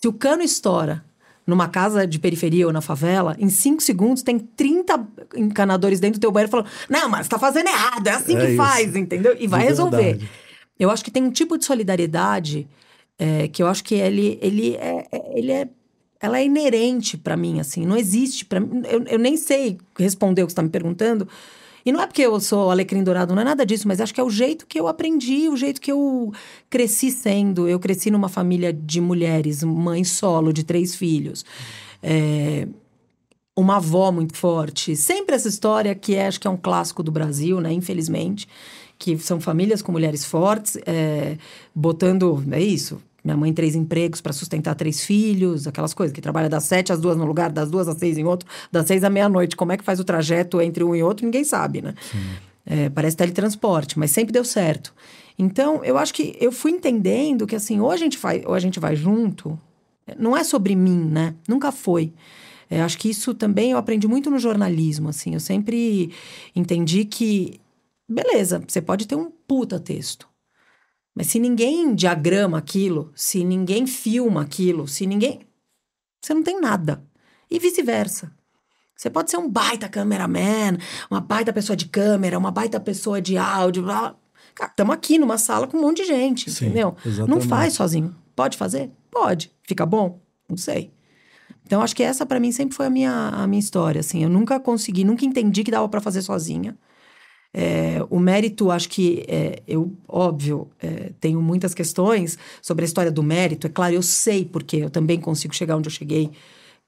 Se 0.00 0.08
o 0.08 0.12
cano 0.12 0.42
estoura 0.42 1.04
numa 1.48 1.66
casa 1.66 2.06
de 2.06 2.18
periferia 2.18 2.66
ou 2.66 2.72
na 2.72 2.80
favela, 2.82 3.34
em 3.38 3.48
cinco 3.48 3.82
segundos 3.82 4.22
tem 4.22 4.38
30 4.38 5.08
encanadores 5.34 5.98
dentro 5.98 6.20
do 6.20 6.22
teu 6.22 6.30
banheiro 6.30 6.50
falando, 6.50 6.68
não, 6.90 7.08
mas 7.08 7.26
tá 7.26 7.38
fazendo 7.38 7.66
errado, 7.68 8.06
é 8.06 8.10
assim 8.10 8.36
É 8.36 8.40
que 8.40 8.46
isso. 8.48 8.56
faz, 8.56 8.94
entendeu? 8.94 9.34
E 9.40 9.46
vai 9.46 9.64
resolver. 9.64 9.96
verdade. 9.96 10.30
Eu 10.78 10.90
acho 10.90 11.02
que 11.02 11.10
tem 11.10 11.22
um 11.24 11.30
tipo 11.30 11.56
de 11.58 11.64
solidariedade 11.64 12.68
é, 13.18 13.48
que 13.48 13.62
eu 13.62 13.66
acho 13.66 13.82
que 13.82 13.94
ele, 13.96 14.38
ele 14.42 14.76
é, 14.76 15.06
é- 15.10 15.38
ele 15.38 15.50
é 15.50 15.68
ela 16.20 16.38
é 16.40 16.44
inerente 16.44 17.16
pra 17.16 17.36
mim, 17.36 17.60
assim, 17.60 17.86
não 17.86 17.96
existe 17.96 18.44
para 18.44 18.58
mim. 18.60 18.82
Eu, 18.90 19.04
eu 19.04 19.18
nem 19.20 19.36
sei 19.36 19.78
responder 19.98 20.42
o 20.42 20.46
que 20.46 20.52
você 20.52 20.56
tá 20.56 20.62
me 20.62 20.68
perguntando. 20.68 21.26
E 21.88 21.92
não 21.92 22.02
é 22.02 22.06
porque 22.06 22.20
eu 22.20 22.38
sou 22.38 22.70
alecrim 22.70 23.02
dourado, 23.02 23.34
não 23.34 23.40
é 23.40 23.44
nada 23.46 23.64
disso, 23.64 23.88
mas 23.88 23.98
acho 23.98 24.12
que 24.12 24.20
é 24.20 24.22
o 24.22 24.28
jeito 24.28 24.66
que 24.66 24.78
eu 24.78 24.86
aprendi, 24.86 25.48
o 25.48 25.56
jeito 25.56 25.80
que 25.80 25.90
eu 25.90 26.30
cresci 26.68 27.10
sendo. 27.10 27.66
Eu 27.66 27.80
cresci 27.80 28.10
numa 28.10 28.28
família 28.28 28.74
de 28.74 29.00
mulheres, 29.00 29.62
mãe 29.62 30.04
solo, 30.04 30.52
de 30.52 30.64
três 30.64 30.94
filhos. 30.94 31.46
É, 32.02 32.68
uma 33.56 33.76
avó 33.76 34.12
muito 34.12 34.36
forte. 34.36 34.94
Sempre 34.96 35.34
essa 35.34 35.48
história 35.48 35.94
que 35.94 36.14
é, 36.14 36.26
acho 36.26 36.38
que 36.38 36.46
é 36.46 36.50
um 36.50 36.58
clássico 36.58 37.02
do 37.02 37.10
Brasil, 37.10 37.58
né? 37.58 37.72
Infelizmente, 37.72 38.46
que 38.98 39.16
são 39.16 39.40
famílias 39.40 39.80
com 39.80 39.90
mulheres 39.90 40.26
fortes, 40.26 40.76
é, 40.84 41.38
botando, 41.74 42.44
é 42.52 42.60
isso. 42.60 43.00
Minha 43.28 43.36
mãe 43.36 43.52
três 43.52 43.74
empregos 43.74 44.22
para 44.22 44.32
sustentar 44.32 44.74
três 44.74 45.04
filhos, 45.04 45.66
aquelas 45.66 45.92
coisas 45.92 46.14
que 46.14 46.20
trabalha 46.22 46.48
das 46.48 46.64
sete 46.64 46.94
às 46.94 46.98
duas 46.98 47.14
no 47.14 47.26
lugar, 47.26 47.52
das 47.52 47.70
duas 47.70 47.86
às 47.86 47.98
seis 47.98 48.16
em 48.16 48.24
outro, 48.24 48.48
das 48.72 48.86
seis 48.86 49.04
à 49.04 49.10
meia-noite. 49.10 49.54
Como 49.54 49.70
é 49.70 49.76
que 49.76 49.84
faz 49.84 50.00
o 50.00 50.04
trajeto 50.04 50.62
entre 50.62 50.82
um 50.82 50.96
e 50.96 51.02
outro? 51.02 51.26
Ninguém 51.26 51.44
sabe, 51.44 51.82
né? 51.82 51.94
É, 52.64 52.88
parece 52.88 53.18
teletransporte, 53.18 53.98
mas 53.98 54.12
sempre 54.12 54.32
deu 54.32 54.46
certo. 54.46 54.94
Então, 55.38 55.84
eu 55.84 55.98
acho 55.98 56.14
que 56.14 56.38
eu 56.40 56.50
fui 56.50 56.70
entendendo 56.70 57.46
que 57.46 57.54
assim, 57.54 57.78
ou 57.80 57.90
a 57.90 57.98
gente 57.98 58.16
vai, 58.16 58.42
ou 58.46 58.54
a 58.54 58.58
gente 58.58 58.80
vai 58.80 58.96
junto, 58.96 59.60
não 60.18 60.34
é 60.34 60.42
sobre 60.42 60.74
mim, 60.74 61.04
né? 61.04 61.34
Nunca 61.46 61.70
foi. 61.70 62.14
É, 62.70 62.80
acho 62.80 62.96
que 62.96 63.10
isso 63.10 63.34
também 63.34 63.72
eu 63.72 63.78
aprendi 63.78 64.08
muito 64.08 64.30
no 64.30 64.38
jornalismo, 64.38 65.10
assim. 65.10 65.34
Eu 65.34 65.40
sempre 65.40 66.10
entendi 66.56 67.04
que, 67.04 67.60
beleza, 68.08 68.62
você 68.66 68.80
pode 68.80 69.06
ter 69.06 69.16
um 69.16 69.30
puta 69.46 69.78
texto. 69.78 70.26
Mas 71.18 71.26
se 71.26 71.40
ninguém 71.40 71.96
diagrama 71.96 72.58
aquilo, 72.58 73.10
se 73.12 73.42
ninguém 73.42 73.88
filma 73.88 74.40
aquilo, 74.42 74.86
se 74.86 75.04
ninguém. 75.04 75.40
Você 76.22 76.32
não 76.32 76.44
tem 76.44 76.60
nada. 76.60 77.02
E 77.50 77.58
vice-versa. 77.58 78.30
Você 78.94 79.10
pode 79.10 79.28
ser 79.28 79.36
um 79.36 79.50
baita 79.50 79.88
cameraman, 79.88 80.78
uma 81.10 81.20
baita 81.20 81.52
pessoa 81.52 81.76
de 81.76 81.86
câmera, 81.86 82.38
uma 82.38 82.52
baita 82.52 82.78
pessoa 82.78 83.20
de 83.20 83.36
áudio, 83.36 83.82
blá. 83.82 84.00
blá. 84.00 84.16
Cara, 84.54 84.70
estamos 84.70 84.94
aqui 84.94 85.18
numa 85.18 85.38
sala 85.38 85.66
com 85.66 85.76
um 85.76 85.80
monte 85.80 86.02
de 86.02 86.04
gente, 86.06 86.52
Sim, 86.52 86.66
entendeu? 86.66 86.94
Não 87.04 87.12
exatamente. 87.12 87.48
faz 87.48 87.74
sozinho. 87.74 88.14
Pode 88.36 88.56
fazer? 88.56 88.88
Pode. 89.10 89.50
Fica 89.64 89.84
bom? 89.84 90.20
Não 90.48 90.56
sei. 90.56 90.92
Então, 91.66 91.82
acho 91.82 91.96
que 91.96 92.02
essa 92.04 92.24
para 92.24 92.38
mim 92.38 92.52
sempre 92.52 92.76
foi 92.76 92.86
a 92.86 92.90
minha, 92.90 93.28
a 93.30 93.44
minha 93.48 93.58
história, 93.58 93.98
assim. 93.98 94.22
Eu 94.22 94.30
nunca 94.30 94.60
consegui, 94.60 95.02
nunca 95.02 95.24
entendi 95.24 95.64
que 95.64 95.70
dava 95.72 95.88
para 95.88 96.00
fazer 96.00 96.22
sozinha. 96.22 96.78
É, 97.52 98.04
o 98.10 98.20
mérito, 98.20 98.70
acho 98.70 98.88
que 98.88 99.24
é, 99.26 99.62
eu, 99.66 99.92
óbvio, 100.06 100.68
é, 100.80 101.12
tenho 101.20 101.40
muitas 101.40 101.74
questões 101.74 102.38
sobre 102.60 102.84
a 102.84 102.86
história 102.86 103.10
do 103.10 103.22
mérito. 103.22 103.66
É 103.66 103.70
claro, 103.70 103.94
eu 103.94 104.02
sei 104.02 104.44
porque 104.44 104.76
eu 104.76 104.90
também 104.90 105.18
consigo 105.20 105.54
chegar 105.54 105.76
onde 105.76 105.88
eu 105.88 105.92
cheguei 105.92 106.30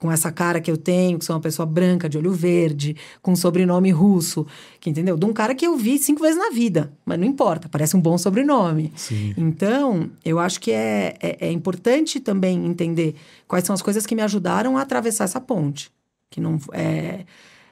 com 0.00 0.10
essa 0.10 0.32
cara 0.32 0.60
que 0.60 0.70
eu 0.70 0.78
tenho, 0.78 1.18
que 1.18 1.24
sou 1.26 1.36
uma 1.36 1.42
pessoa 1.42 1.66
branca, 1.66 2.08
de 2.08 2.16
olho 2.16 2.32
verde, 2.32 2.96
com 3.20 3.32
um 3.32 3.36
sobrenome 3.36 3.90
russo, 3.90 4.46
que 4.80 4.88
entendeu? 4.88 5.16
De 5.16 5.26
um 5.26 5.32
cara 5.32 5.54
que 5.54 5.66
eu 5.66 5.76
vi 5.76 5.98
cinco 5.98 6.22
vezes 6.22 6.38
na 6.38 6.48
vida, 6.48 6.90
mas 7.04 7.18
não 7.18 7.26
importa, 7.26 7.68
parece 7.68 7.96
um 7.96 8.00
bom 8.00 8.16
sobrenome. 8.16 8.90
Sim. 8.96 9.34
Então, 9.36 10.10
eu 10.24 10.38
acho 10.38 10.58
que 10.58 10.72
é, 10.72 11.16
é, 11.20 11.48
é 11.48 11.52
importante 11.52 12.18
também 12.18 12.64
entender 12.64 13.14
quais 13.46 13.64
são 13.64 13.74
as 13.74 13.82
coisas 13.82 14.06
que 14.06 14.14
me 14.14 14.22
ajudaram 14.22 14.78
a 14.78 14.82
atravessar 14.82 15.24
essa 15.24 15.40
ponte. 15.40 15.90
Que 16.30 16.40
não 16.40 16.58
é. 16.72 17.24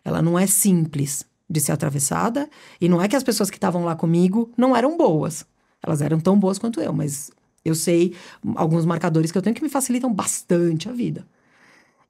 Ela 0.04 0.20
não 0.20 0.38
é 0.38 0.46
simples 0.46 1.24
de 1.48 1.60
ser 1.60 1.72
atravessada. 1.72 2.48
E 2.80 2.88
não 2.88 3.00
é 3.00 3.08
que 3.08 3.16
as 3.16 3.22
pessoas 3.22 3.50
que 3.50 3.56
estavam 3.56 3.84
lá 3.84 3.94
comigo 3.94 4.50
não 4.56 4.76
eram 4.76 4.96
boas. 4.96 5.46
Elas 5.82 6.02
eram 6.02 6.20
tão 6.20 6.38
boas 6.38 6.58
quanto 6.58 6.80
eu, 6.80 6.92
mas 6.92 7.30
eu 7.64 7.74
sei 7.74 8.14
alguns 8.56 8.84
marcadores 8.84 9.30
que 9.30 9.38
eu 9.38 9.42
tenho 9.42 9.54
que 9.54 9.62
me 9.62 9.68
facilitam 9.68 10.12
bastante 10.12 10.88
a 10.88 10.92
vida. 10.92 11.26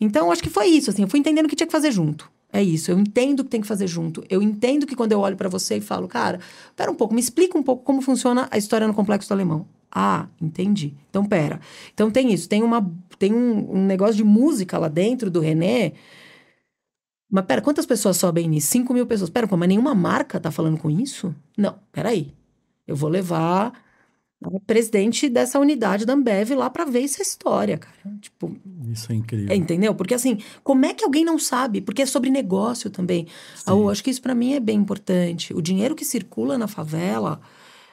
Então, 0.01 0.31
acho 0.31 0.43
que 0.43 0.51
foi 0.51 0.67
isso, 0.67 0.91
assim, 0.91 1.03
eu 1.03 1.09
fui 1.09 1.19
entendendo 1.19 1.49
que 1.49 1.57
tinha 1.57 1.67
que 1.67 1.73
fazer 1.73 1.91
junto. 1.91 2.31
É 2.51 2.63
isso, 2.63 2.91
eu 2.91 2.99
entendo 2.99 3.45
que 3.45 3.51
tem 3.51 3.61
que 3.61 3.67
fazer 3.67 3.87
junto. 3.87 4.25
Eu 4.31 4.41
entendo 4.41 4.87
que 4.87 4.97
quando 4.97 5.13
eu 5.13 5.21
olho 5.21 5.37
pra 5.37 5.49
você 5.49 5.77
e 5.77 5.81
falo, 5.81 6.09
cara, 6.09 6.41
pera 6.75 6.91
um 6.91 6.95
pouco, 6.95 7.13
me 7.13 7.21
explica 7.21 7.59
um 7.59 7.63
pouco 7.63 7.83
como 7.83 8.01
funciona 8.01 8.49
a 8.51 8.57
história 8.57 8.87
no 8.87 8.95
complexo 8.95 9.29
do 9.29 9.33
alemão. 9.33 9.67
Ah, 9.91 10.27
entendi. 10.41 10.95
Então, 11.11 11.25
pera. 11.25 11.61
Então 11.93 12.11
tem 12.11 12.33
isso, 12.33 12.49
tem 12.49 12.63
uma 12.63 12.91
tem 13.19 13.35
um, 13.35 13.79
um 13.79 13.85
negócio 13.85 14.15
de 14.15 14.25
música 14.25 14.79
lá 14.79 14.89
dentro 14.89 15.31
do 15.31 15.41
René. 15.41 15.93
Mas 17.31 17.45
pera, 17.45 17.61
quantas 17.61 17.85
pessoas 17.85 18.17
sobem 18.17 18.49
nisso? 18.49 18.69
5 18.69 18.93
mil 18.95 19.07
pessoas. 19.07 19.29
Pera, 19.31 19.47
mas 19.51 19.69
nenhuma 19.69 19.95
marca 19.95 20.41
tá 20.41 20.51
falando 20.51 20.79
com 20.79 20.91
isso? 20.91 21.35
Não, 21.57 21.75
peraí. 21.93 22.33
Eu 22.87 22.97
vou 22.97 23.11
levar 23.11 23.73
o 24.41 24.61
presidente 24.61 25.29
dessa 25.29 25.59
unidade 25.59 26.07
da 26.07 26.13
Ambev 26.15 26.53
lá 26.55 26.71
pra 26.71 26.85
ver 26.85 27.03
essa 27.03 27.21
história, 27.21 27.77
cara. 27.77 27.97
Tipo, 28.21 28.57
Isso 28.89 29.11
é 29.13 29.15
incrível. 29.17 29.53
é, 29.53 29.57
entendeu? 29.57 29.95
Porque 29.95 30.15
assim, 30.15 30.39
como 30.63 30.87
é 30.87 30.95
que 30.95 31.05
alguém 31.05 31.25
não 31.25 31.39
sabe? 31.39 31.81
Porque 31.81 32.03
é 32.03 32.07
sobre 32.07 32.31
negócio 32.31 32.89
também. 32.89 33.27
Ah, 33.67 33.73
Eu 33.73 33.91
acho 33.91 34.03
que 34.03 34.11
isso 34.11 34.23
pra 34.23 34.35
mim 34.35 34.53
é 34.55 34.61
bem 34.61 34.79
importante. 34.79 35.53
O 35.53 35.61
dinheiro 35.61 35.95
que 35.97 36.05
circula 36.05 36.57
na 36.57 36.69
favela, 36.69 37.41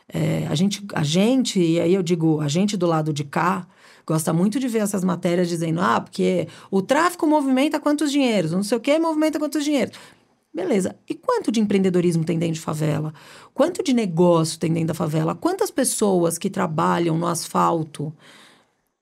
é, 0.07 0.45
a 0.47 0.55
gente, 0.55 0.85
a 0.93 1.03
gente, 1.03 1.59
e 1.59 1.79
aí 1.79 1.93
eu 1.93 2.03
digo, 2.03 2.39
a 2.39 2.47
gente 2.47 2.77
do 2.77 2.85
lado 2.85 3.11
de 3.11 3.23
cá, 3.23 3.67
gosta 4.05 4.31
muito 4.31 4.59
de 4.59 4.67
ver 4.67 4.79
essas 4.79 5.03
matérias 5.03 5.49
dizendo, 5.49 5.81
ah, 5.81 5.99
porque 5.99 6.47
o 6.69 6.81
tráfico 6.81 7.25
movimenta 7.25 7.79
quantos 7.79 8.11
dinheiros, 8.11 8.51
não 8.51 8.63
sei 8.63 8.77
o 8.77 8.81
que 8.81 8.97
movimenta 8.99 9.39
quantos 9.39 9.63
dinheiros. 9.63 9.97
Beleza. 10.53 10.95
E 11.09 11.13
quanto 11.13 11.51
de 11.51 11.59
empreendedorismo 11.59 12.23
tem 12.23 12.39
dentro 12.39 12.55
de 12.55 12.61
favela? 12.61 13.13
Quanto 13.53 13.83
de 13.83 13.93
negócio 13.93 14.57
tem 14.57 14.71
dentro 14.71 14.87
da 14.87 14.93
favela? 14.93 15.35
Quantas 15.35 15.69
pessoas 15.69 16.37
que 16.37 16.49
trabalham 16.49 17.17
no 17.17 17.27
asfalto 17.27 18.13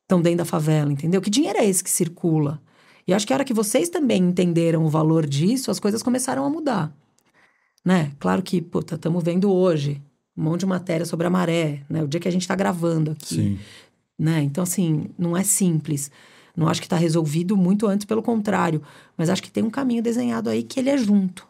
estão 0.01 0.19
dentro 0.19 0.39
da 0.39 0.45
favela, 0.45 0.91
entendeu? 0.91 1.21
Que 1.21 1.29
dinheiro 1.29 1.59
é 1.59 1.65
esse 1.65 1.83
que 1.83 1.91
circula? 1.91 2.59
E 3.07 3.13
acho 3.13 3.27
que 3.27 3.33
a 3.33 3.35
hora 3.35 3.45
que 3.45 3.53
vocês 3.53 3.87
também 3.89 4.23
entenderam 4.23 4.83
o 4.83 4.89
valor 4.89 5.27
disso, 5.27 5.69
as 5.69 5.79
coisas 5.79 6.01
começaram 6.01 6.43
a 6.43 6.49
mudar. 6.49 6.91
Né? 7.85 8.13
Claro 8.19 8.41
que, 8.41 8.59
puta, 8.59 8.95
estamos 8.95 9.23
vendo 9.23 9.51
hoje 9.51 10.01
um 10.35 10.43
monte 10.43 10.61
de 10.61 10.65
matéria 10.65 11.05
sobre 11.05 11.27
a 11.27 11.29
maré, 11.29 11.83
né? 11.87 12.01
O 12.01 12.07
dia 12.07 12.19
que 12.19 12.27
a 12.27 12.31
gente 12.31 12.41
está 12.41 12.55
gravando 12.55 13.11
aqui. 13.11 13.35
Sim. 13.35 13.59
Né? 14.17 14.41
Então, 14.43 14.63
assim, 14.63 15.09
não 15.17 15.35
é 15.35 15.43
simples. 15.43 16.11
Não 16.55 16.67
acho 16.67 16.81
que 16.81 16.85
está 16.85 16.97
resolvido 16.97 17.57
muito 17.57 17.87
antes, 17.87 18.05
pelo 18.05 18.21
contrário. 18.21 18.81
Mas 19.17 19.29
acho 19.29 19.41
que 19.41 19.51
tem 19.51 19.63
um 19.63 19.69
caminho 19.69 20.03
desenhado 20.03 20.49
aí 20.49 20.63
que 20.63 20.79
ele 20.79 20.89
é 20.89 20.97
junto. 20.97 21.47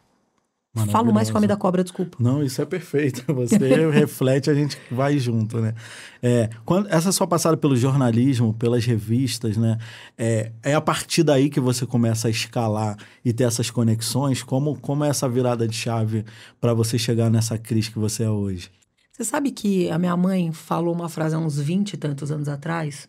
Falo 0.89 1.13
mais 1.13 1.29
com 1.29 1.38
a 1.38 1.41
da 1.41 1.55
cobra, 1.55 1.84
desculpa. 1.84 2.17
Não, 2.20 2.41
isso 2.43 2.60
é 2.60 2.65
perfeito. 2.65 3.24
Você 3.32 3.58
reflete, 3.91 4.50
a 4.50 4.55
gente 4.55 4.75
vai 4.89 5.20
junto, 5.20 5.60
né? 5.60 5.75
É, 6.22 6.50
quando, 6.65 6.88
essa 6.89 7.12
sua 7.12 7.27
passada 7.27 7.55
pelo 7.55 7.75
jornalismo, 7.75 8.55
pelas 8.55 8.84
revistas, 8.84 9.55
né? 9.55 9.77
É, 10.17 10.51
é 10.63 10.74
a 10.74 10.82
partir 10.82 11.22
daí 11.22 11.48
que 11.48 11.60
você 11.60 11.86
começa 11.86 12.27
a 12.27 12.32
escalar 12.32 12.98
e 13.24 13.32
ter 13.32 13.43
essas 13.43 13.70
conexões. 13.70 14.41
Como, 14.41 14.75
como 14.79 15.03
é 15.03 15.10
essa 15.10 15.29
virada 15.29 15.67
de 15.67 15.75
chave 15.75 16.25
para 16.60 16.74
você 16.74 16.98
chegar 16.98 17.29
nessa 17.29 17.55
crise 17.55 17.91
que 17.91 18.00
você 18.00 18.24
é 18.24 18.29
hoje? 18.29 18.72
Você 19.15 19.24
sabe 19.24 19.51
que 19.51 19.91
a 19.91 20.00
minha 20.00 20.17
mãe 20.17 20.51
falou 20.51 20.91
uma 20.91 21.08
frase 21.08 21.36
há 21.36 21.38
uns 21.38 21.60
20 21.60 21.93
e 21.93 21.98
tantos 21.98 22.32
anos 22.32 22.50
atrás? 22.50 23.08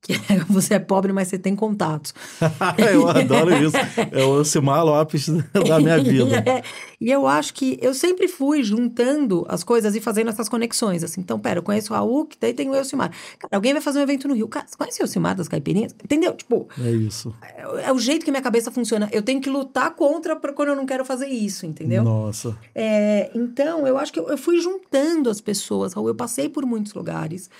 Que 0.00 0.12
é, 0.12 0.38
você 0.48 0.74
é 0.74 0.78
pobre, 0.78 1.12
mas 1.12 1.28
você 1.28 1.38
tem 1.38 1.56
contatos. 1.56 2.14
eu 2.92 3.08
adoro 3.08 3.54
isso. 3.54 3.76
É 4.12 4.24
o 4.24 4.44
Simar 4.44 4.84
Lopes 4.84 5.28
da 5.28 5.78
minha 5.78 5.98
vida. 6.02 6.38
É, 6.46 6.62
e 7.00 7.10
eu 7.10 7.26
acho 7.26 7.52
que 7.54 7.78
eu 7.82 7.92
sempre 7.92 8.28
fui 8.28 8.62
juntando 8.62 9.44
as 9.48 9.64
coisas 9.64 9.94
e 9.96 10.00
fazendo 10.00 10.28
essas 10.28 10.48
conexões. 10.48 11.02
Assim, 11.02 11.20
então, 11.20 11.38
pera, 11.38 11.58
eu 11.58 11.62
conheço 11.62 11.92
o 11.92 11.96
Raul, 11.96 12.26
que 12.26 12.36
daí 12.40 12.54
tem 12.54 12.68
o 12.70 12.74
Elcimar. 12.74 13.10
Cara, 13.38 13.56
alguém 13.56 13.72
vai 13.72 13.82
fazer 13.82 13.98
um 13.98 14.02
evento 14.02 14.28
no 14.28 14.34
Rio. 14.34 14.48
Cara, 14.48 14.66
você 14.66 14.76
conhece 14.76 15.00
o 15.00 15.04
Elcimar 15.04 15.34
das 15.34 15.48
Caipirinhas? 15.48 15.94
Entendeu? 16.02 16.32
Tipo... 16.34 16.68
É 16.80 16.90
isso. 16.90 17.34
É, 17.42 17.88
é, 17.88 17.92
o 17.92 17.98
jeito 17.98 18.24
que 18.24 18.30
minha 18.30 18.42
cabeça 18.42 18.70
funciona. 18.70 19.08
Eu 19.12 19.22
tenho 19.22 19.40
que 19.40 19.50
lutar 19.50 19.94
contra 19.94 20.36
quando 20.36 20.68
eu 20.68 20.76
não 20.76 20.86
quero 20.86 21.04
fazer 21.04 21.26
isso, 21.26 21.66
entendeu? 21.66 22.04
Nossa. 22.04 22.56
É, 22.74 23.30
então, 23.34 23.86
eu 23.86 23.98
acho 23.98 24.12
que 24.12 24.20
eu, 24.20 24.28
eu 24.28 24.38
fui 24.38 24.60
juntando 24.60 25.28
as 25.28 25.40
pessoas, 25.40 25.92
Raul. 25.92 26.08
Eu 26.08 26.14
passei 26.14 26.48
por 26.48 26.64
muitos 26.64 26.94
lugares. 26.94 27.50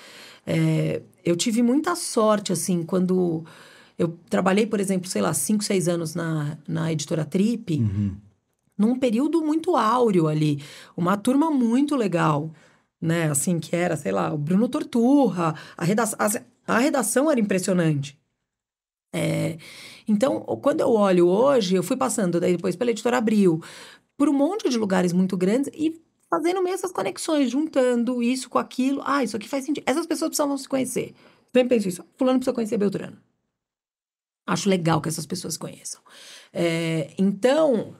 É, 0.50 1.02
eu 1.22 1.36
tive 1.36 1.62
muita 1.62 1.94
sorte, 1.94 2.54
assim, 2.54 2.82
quando 2.82 3.44
eu 3.98 4.18
trabalhei, 4.30 4.66
por 4.66 4.80
exemplo, 4.80 5.06
sei 5.06 5.20
lá, 5.20 5.34
cinco, 5.34 5.62
seis 5.62 5.86
anos 5.86 6.14
na, 6.14 6.56
na 6.66 6.90
editora 6.90 7.22
Trip, 7.22 7.76
uhum. 7.76 8.16
num 8.78 8.98
período 8.98 9.42
muito 9.42 9.76
áureo 9.76 10.26
ali. 10.26 10.62
Uma 10.96 11.18
turma 11.18 11.50
muito 11.50 11.94
legal, 11.94 12.50
né? 12.98 13.30
Assim, 13.30 13.60
que 13.60 13.76
era, 13.76 13.94
sei 13.94 14.10
lá, 14.10 14.32
o 14.32 14.38
Bruno 14.38 14.68
Torturra, 14.70 15.54
a 15.76 15.84
redação, 15.84 16.18
a, 16.18 16.74
a 16.74 16.78
redação 16.78 17.30
era 17.30 17.38
impressionante. 17.38 18.18
É, 19.14 19.58
então, 20.06 20.40
quando 20.62 20.80
eu 20.80 20.90
olho 20.92 21.28
hoje, 21.28 21.74
eu 21.74 21.82
fui 21.82 21.96
passando 21.96 22.40
daí 22.40 22.56
depois 22.56 22.74
pela 22.74 22.90
editora 22.90 23.18
Abril, 23.18 23.62
por 24.16 24.30
um 24.30 24.34
monte 24.34 24.70
de 24.70 24.78
lugares 24.78 25.12
muito 25.12 25.36
grandes 25.36 25.70
e 25.74 26.00
fazendo 26.30 26.62
meio 26.62 26.74
essas 26.74 26.92
conexões, 26.92 27.50
juntando 27.50 28.22
isso 28.22 28.48
com 28.48 28.58
aquilo. 28.58 29.02
Ah, 29.04 29.24
isso 29.24 29.36
aqui 29.36 29.48
faz 29.48 29.64
sentido. 29.64 29.84
Essas 29.86 30.06
pessoas 30.06 30.30
precisavam 30.30 30.56
se 30.56 30.68
conhecer. 30.68 31.14
Sempre 31.54 31.76
penso 31.76 31.88
isso. 31.88 32.04
Fulano 32.16 32.38
precisa 32.38 32.54
conhecer 32.54 32.76
Beltrano. 32.76 33.16
Acho 34.46 34.68
legal 34.68 35.00
que 35.00 35.08
essas 35.08 35.26
pessoas 35.26 35.56
conheçam. 35.56 36.00
É, 36.52 37.10
então, 37.18 37.94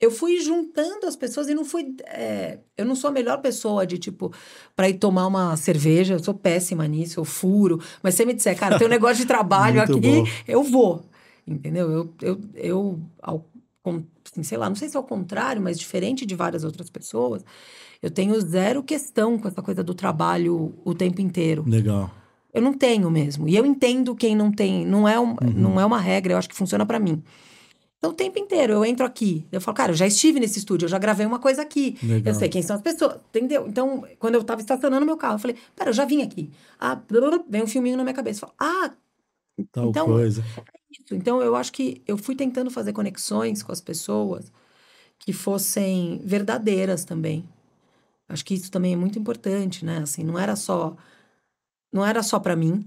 eu 0.00 0.10
fui 0.10 0.38
juntando 0.40 1.06
as 1.06 1.16
pessoas 1.16 1.48
e 1.48 1.54
não 1.54 1.64
fui. 1.64 1.94
É, 2.06 2.58
eu 2.76 2.84
não 2.84 2.94
sou 2.94 3.08
a 3.08 3.12
melhor 3.12 3.40
pessoa 3.40 3.86
de, 3.86 3.96
tipo, 3.96 4.32
para 4.76 4.88
ir 4.88 4.98
tomar 4.98 5.26
uma 5.26 5.56
cerveja. 5.56 6.14
Eu 6.14 6.22
sou 6.22 6.34
péssima 6.34 6.86
nisso, 6.86 7.20
eu 7.20 7.24
furo. 7.24 7.80
Mas 8.02 8.14
você 8.14 8.24
me 8.24 8.34
disser, 8.34 8.58
cara, 8.58 8.78
tem 8.78 8.86
um 8.86 8.90
negócio 8.90 9.16
de 9.16 9.26
trabalho 9.26 9.80
aqui, 9.82 10.00
bom. 10.00 10.24
eu 10.46 10.62
vou. 10.62 11.04
Entendeu? 11.46 11.90
Eu, 11.90 12.14
eu, 12.20 12.40
eu 12.54 13.00
ao 13.22 13.46
sei 14.42 14.58
lá, 14.58 14.68
não 14.68 14.76
sei 14.76 14.88
se 14.88 14.96
é 14.96 15.00
o 15.00 15.04
contrário, 15.04 15.60
mas 15.60 15.78
diferente 15.78 16.24
de 16.24 16.34
várias 16.34 16.64
outras 16.64 16.88
pessoas, 16.88 17.44
eu 18.02 18.10
tenho 18.10 18.38
zero 18.40 18.82
questão 18.82 19.38
com 19.38 19.48
essa 19.48 19.62
coisa 19.62 19.82
do 19.82 19.94
trabalho 19.94 20.74
o 20.84 20.94
tempo 20.94 21.20
inteiro. 21.20 21.64
Legal. 21.66 22.10
Eu 22.52 22.62
não 22.62 22.72
tenho 22.72 23.10
mesmo. 23.10 23.48
E 23.48 23.56
eu 23.56 23.66
entendo 23.66 24.14
quem 24.14 24.36
não 24.36 24.52
tem. 24.52 24.86
Não 24.86 25.08
é, 25.08 25.18
um, 25.18 25.30
uhum. 25.30 25.52
não 25.54 25.80
é 25.80 25.84
uma 25.84 25.98
regra, 25.98 26.34
eu 26.34 26.38
acho 26.38 26.48
que 26.48 26.54
funciona 26.54 26.86
para 26.86 26.98
mim. 26.98 27.22
Então, 27.98 28.12
o 28.12 28.14
tempo 28.14 28.38
inteiro 28.38 28.74
eu 28.74 28.84
entro 28.84 29.04
aqui. 29.04 29.46
Eu 29.50 29.60
falo, 29.60 29.76
cara, 29.76 29.92
eu 29.92 29.96
já 29.96 30.06
estive 30.06 30.38
nesse 30.38 30.58
estúdio, 30.58 30.84
eu 30.84 30.90
já 30.90 30.98
gravei 30.98 31.26
uma 31.26 31.38
coisa 31.38 31.62
aqui. 31.62 31.96
Legal. 32.02 32.32
Eu 32.32 32.38
sei 32.38 32.48
quem 32.48 32.62
são 32.62 32.76
as 32.76 32.82
pessoas, 32.82 33.16
entendeu? 33.30 33.66
Então, 33.66 34.04
quando 34.18 34.34
eu 34.34 34.44
tava 34.44 34.60
estacionando 34.60 35.06
meu 35.06 35.16
carro, 35.16 35.36
eu 35.36 35.38
falei, 35.38 35.56
pera, 35.74 35.90
eu 35.90 35.94
já 35.94 36.04
vim 36.04 36.22
aqui. 36.22 36.50
Ah, 36.78 37.00
vem 37.48 37.62
um 37.62 37.66
filminho 37.66 37.96
na 37.96 38.04
minha 38.04 38.14
cabeça. 38.14 38.44
Eu 38.44 38.48
falo, 38.48 38.54
ah, 38.58 38.94
Tal 39.72 39.88
então, 39.88 40.06
coisa 40.06 40.44
isso. 41.02 41.14
Então, 41.14 41.42
eu 41.42 41.56
acho 41.56 41.72
que 41.72 42.02
eu 42.06 42.16
fui 42.16 42.34
tentando 42.34 42.70
fazer 42.70 42.92
conexões 42.92 43.62
com 43.62 43.72
as 43.72 43.80
pessoas 43.80 44.52
que 45.18 45.32
fossem 45.32 46.20
verdadeiras 46.24 47.04
também. 47.04 47.48
Acho 48.28 48.44
que 48.44 48.54
isso 48.54 48.70
também 48.70 48.92
é 48.92 48.96
muito 48.96 49.18
importante, 49.18 49.84
né? 49.84 49.98
Assim, 49.98 50.24
não 50.24 50.38
era 50.38 50.56
só 50.56 50.96
não 51.92 52.04
era 52.04 52.22
só 52.22 52.40
para 52.40 52.56
mim. 52.56 52.84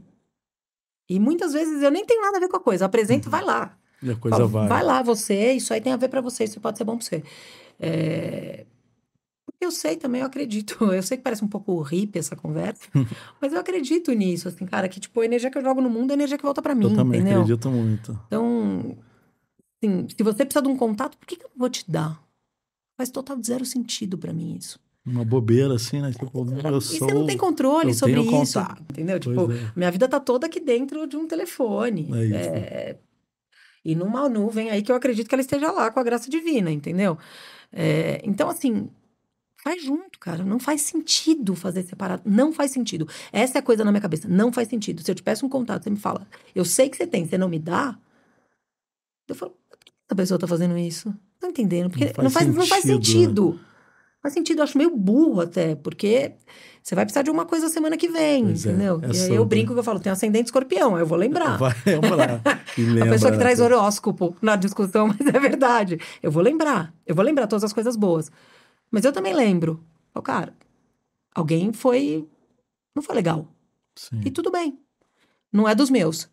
E 1.09 1.19
muitas 1.19 1.53
vezes 1.53 1.81
eu 1.81 1.89
nem 1.89 2.05
tenho 2.05 2.21
nada 2.21 2.37
a 2.37 2.39
ver 2.41 2.49
com 2.49 2.57
a 2.57 2.59
coisa. 2.59 2.85
Apresento, 2.85 3.27
uhum. 3.27 3.31
vai 3.31 3.43
lá. 3.43 3.77
E 4.03 4.11
a 4.11 4.15
coisa 4.15 4.37
Fala, 4.37 4.47
vai. 4.49 4.67
Vai 4.67 4.83
lá, 4.83 5.01
você, 5.01 5.53
isso 5.53 5.73
aí 5.73 5.79
tem 5.79 5.93
a 5.93 5.97
ver 5.97 6.09
para 6.09 6.19
você, 6.19 6.43
isso 6.43 6.59
pode 6.59 6.77
ser 6.77 6.83
bom 6.83 6.97
para 6.97 7.05
você. 7.05 7.23
É... 7.79 8.65
Eu 9.59 9.71
sei 9.71 9.95
também, 9.95 10.21
eu 10.21 10.27
acredito. 10.27 10.77
Eu 10.93 11.01
sei 11.01 11.17
que 11.17 11.23
parece 11.23 11.43
um 11.43 11.47
pouco 11.47 11.81
hippie 11.81 12.19
essa 12.19 12.35
conversa, 12.35 12.87
mas 13.41 13.53
eu 13.53 13.59
acredito 13.59 14.11
nisso, 14.13 14.47
assim, 14.47 14.65
cara, 14.65 14.87
que 14.87 14.99
tipo, 14.99 15.19
a 15.19 15.25
energia 15.25 15.49
que 15.49 15.57
eu 15.57 15.63
jogo 15.63 15.81
no 15.81 15.89
mundo 15.89 16.11
é 16.11 16.13
a 16.13 16.17
energia 16.17 16.37
que 16.37 16.43
volta 16.43 16.61
para 16.61 16.75
mim, 16.75 16.85
eu 16.85 16.95
também 16.95 17.21
entendeu? 17.21 17.41
acredito 17.41 17.69
muito. 17.69 18.19
Então, 18.27 18.97
assim, 19.77 20.07
se 20.15 20.23
você 20.23 20.45
precisa 20.45 20.61
de 20.61 20.67
um 20.67 20.77
contato, 20.77 21.17
por 21.17 21.25
que, 21.25 21.35
que 21.35 21.45
eu 21.45 21.49
vou 21.55 21.69
te 21.69 21.89
dar? 21.89 22.21
Faz 22.97 23.09
total 23.09 23.37
zero 23.43 23.65
sentido 23.65 24.17
para 24.17 24.33
mim 24.33 24.55
isso. 24.55 24.79
Uma 25.07 25.23
bobeira, 25.23 25.75
assim, 25.75 26.01
né? 26.01 26.11
Tipo, 26.11 26.45
eu 26.45 26.77
e 26.77 26.81
sou... 26.81 27.07
você 27.07 27.13
não 27.13 27.25
tem 27.25 27.37
controle 27.37 27.93
sobre 27.93 28.19
isso, 28.19 28.59
contato. 28.59 28.81
entendeu? 28.91 29.17
Tipo, 29.19 29.51
é. 29.51 29.71
minha 29.73 29.89
vida 29.89 30.07
tá 30.07 30.19
toda 30.19 30.47
aqui 30.47 30.59
dentro 30.59 31.07
de 31.07 31.15
um 31.15 31.25
telefone. 31.25 32.09
É 32.13 32.25
isso. 32.25 32.49
É... 32.49 32.97
E 33.85 33.95
numa 33.95 34.27
nuvem 34.27 34.69
aí 34.69 34.81
que 34.81 34.91
eu 34.91 34.95
acredito 34.97 35.29
que 35.29 35.33
ela 35.33 35.41
esteja 35.41 35.71
lá 35.71 35.89
com 35.89 35.99
a 35.99 36.03
graça 36.03 36.29
divina, 36.29 36.69
entendeu? 36.69 37.17
É... 37.71 38.21
Então, 38.25 38.49
assim, 38.49 38.89
Faz 39.67 39.83
junto, 39.83 40.17
cara. 40.17 40.45
Não 40.45 40.59
faz 40.59 40.79
sentido 40.79 41.53
fazer 41.53 41.83
separado. 41.83 42.21
Não 42.25 42.53
faz 42.53 42.71
sentido. 42.71 43.05
Essa 43.33 43.57
é 43.57 43.59
a 43.59 43.61
coisa 43.61 43.83
na 43.83 43.91
minha 43.91 43.99
cabeça. 43.99 44.25
Não 44.25 44.49
faz 44.49 44.69
sentido. 44.69 45.03
Se 45.03 45.11
eu 45.11 45.15
te 45.15 45.21
peço 45.21 45.45
um 45.45 45.49
contato, 45.49 45.83
você 45.83 45.89
me 45.89 45.97
fala, 45.97 46.25
eu 46.55 46.63
sei 46.63 46.87
que 46.87 46.95
você 46.95 47.05
tem, 47.05 47.27
você 47.27 47.37
não 47.37 47.49
me 47.49 47.59
dá. 47.59 47.97
Eu 49.27 49.35
falo, 49.35 49.51
por 49.69 49.77
que 49.77 49.91
essa 50.05 50.15
pessoa 50.15 50.39
tá 50.39 50.47
fazendo 50.47 50.77
isso? 50.77 51.09
Não 51.09 51.15
tô 51.41 51.47
entendendo. 51.47 51.89
Porque 51.89 52.05
não 52.05 52.13
faz, 52.13 52.23
não 52.23 52.31
faz, 52.31 52.47
não 52.55 52.65
faz 52.65 52.83
sentido. 52.83 53.55
Né? 53.55 53.59
Faz 54.21 54.33
sentido, 54.33 54.59
eu 54.59 54.63
acho 54.63 54.77
meio 54.77 54.95
burro 54.95 55.41
até, 55.41 55.75
porque 55.75 56.31
você 56.81 56.95
vai 56.95 57.03
precisar 57.03 57.23
de 57.23 57.29
uma 57.29 57.45
coisa 57.45 57.67
semana 57.67 57.97
que 57.97 58.07
vem, 58.07 58.45
pois 58.45 58.65
é, 58.65 58.69
entendeu? 58.69 59.01
É, 59.03 59.07
é 59.07 59.11
e 59.11 59.21
aí 59.23 59.35
eu 59.35 59.43
brinco 59.43 59.73
que 59.73 59.79
eu 59.79 59.83
falo, 59.83 59.99
tem 59.99 60.11
ascendente 60.11 60.45
escorpião, 60.45 60.97
eu 60.97 61.05
vou 61.05 61.17
lembrar. 61.17 61.57
Vai 61.57 61.75
lembrar. 61.85 62.41
a 62.45 63.09
pessoa 63.09 63.31
que 63.31 63.37
né? 63.37 63.43
traz 63.43 63.59
horóscopo 63.59 64.33
na 64.41 64.55
discussão, 64.55 65.07
mas 65.19 65.27
é 65.27 65.39
verdade. 65.39 65.99
Eu 66.23 66.31
vou 66.31 66.41
lembrar. 66.41 66.93
Eu 67.05 67.13
vou 67.13 67.23
lembrar 67.23 67.47
todas 67.47 67.65
as 67.65 67.73
coisas 67.73 67.97
boas. 67.97 68.31
Mas 68.91 69.05
eu 69.05 69.13
também 69.13 69.33
lembro. 69.33 69.83
Oh, 70.13 70.21
cara, 70.21 70.53
alguém 71.33 71.71
foi. 71.73 72.27
Não 72.95 73.03
foi 73.03 73.15
legal. 73.15 73.47
Sim. 73.95 74.21
E 74.25 74.31
tudo 74.31 74.51
bem. 74.51 74.79
Não 75.51 75.67
é 75.67 75.75
dos 75.75 75.89
meus. 75.89 76.29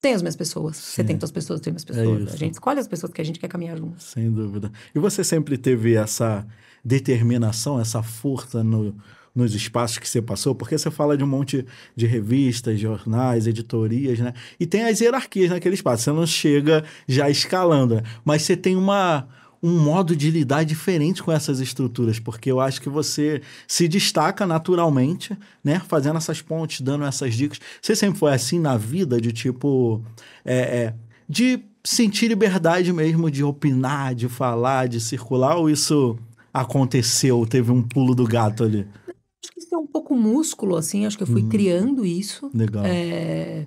Tem 0.00 0.12
as 0.12 0.20
minhas 0.20 0.36
pessoas. 0.36 0.76
Sim. 0.76 0.96
Você 0.96 1.04
tem 1.04 1.18
as 1.22 1.30
pessoas, 1.30 1.60
tem 1.60 1.74
as 1.74 1.84
pessoas. 1.84 2.28
É 2.28 2.32
a 2.32 2.36
gente 2.36 2.52
escolhe 2.52 2.78
as 2.78 2.86
pessoas 2.86 3.12
que 3.12 3.20
a 3.20 3.24
gente 3.24 3.38
quer 3.38 3.48
caminhar 3.48 3.78
junto. 3.78 4.02
Sem 4.02 4.30
dúvida. 4.30 4.70
E 4.94 4.98
você 4.98 5.24
sempre 5.24 5.56
teve 5.56 5.94
essa 5.94 6.46
determinação, 6.84 7.80
essa 7.80 8.02
força 8.02 8.62
no, 8.62 8.94
nos 9.34 9.54
espaços 9.54 9.98
que 9.98 10.06
você 10.06 10.20
passou? 10.20 10.54
Porque 10.54 10.76
você 10.76 10.90
fala 10.90 11.16
de 11.16 11.24
um 11.24 11.26
monte 11.26 11.66
de 11.96 12.06
revistas, 12.06 12.78
jornais, 12.78 13.46
editorias, 13.46 14.18
né? 14.18 14.34
E 14.60 14.66
tem 14.66 14.84
as 14.84 15.00
hierarquias 15.00 15.50
naquele 15.50 15.74
espaço. 15.74 16.04
Você 16.04 16.12
não 16.12 16.26
chega 16.26 16.84
já 17.08 17.30
escalando, 17.30 17.96
né? 17.96 18.02
Mas 18.24 18.42
você 18.42 18.56
tem 18.56 18.76
uma 18.76 19.26
um 19.64 19.78
modo 19.78 20.14
de 20.14 20.30
lidar 20.30 20.62
diferente 20.62 21.22
com 21.22 21.32
essas 21.32 21.58
estruturas, 21.58 22.18
porque 22.18 22.52
eu 22.52 22.60
acho 22.60 22.82
que 22.82 22.88
você 22.90 23.40
se 23.66 23.88
destaca 23.88 24.46
naturalmente, 24.46 25.34
né? 25.64 25.80
Fazendo 25.88 26.18
essas 26.18 26.42
pontes, 26.42 26.82
dando 26.82 27.06
essas 27.06 27.34
dicas. 27.34 27.58
Você 27.80 27.96
sempre 27.96 28.18
foi 28.18 28.34
assim 28.34 28.60
na 28.60 28.76
vida, 28.76 29.18
de 29.18 29.32
tipo. 29.32 30.02
É, 30.44 30.58
é, 30.58 30.94
de 31.26 31.60
sentir 31.82 32.28
liberdade 32.28 32.92
mesmo 32.92 33.30
de 33.30 33.42
opinar, 33.42 34.14
de 34.14 34.28
falar, 34.28 34.86
de 34.86 35.00
circular, 35.00 35.56
ou 35.56 35.70
isso 35.70 36.18
aconteceu, 36.52 37.46
teve 37.46 37.72
um 37.72 37.82
pulo 37.82 38.14
do 38.14 38.26
gato 38.26 38.64
ali? 38.64 38.86
Acho 39.08 39.50
que 39.50 39.60
isso 39.60 39.74
é 39.74 39.78
um 39.78 39.86
pouco 39.86 40.14
músculo, 40.14 40.76
assim, 40.76 41.06
acho 41.06 41.16
que 41.16 41.22
eu 41.22 41.26
fui 41.26 41.42
hum, 41.42 41.48
criando 41.48 42.04
isso. 42.04 42.50
Legal. 42.52 42.84
É 42.84 43.64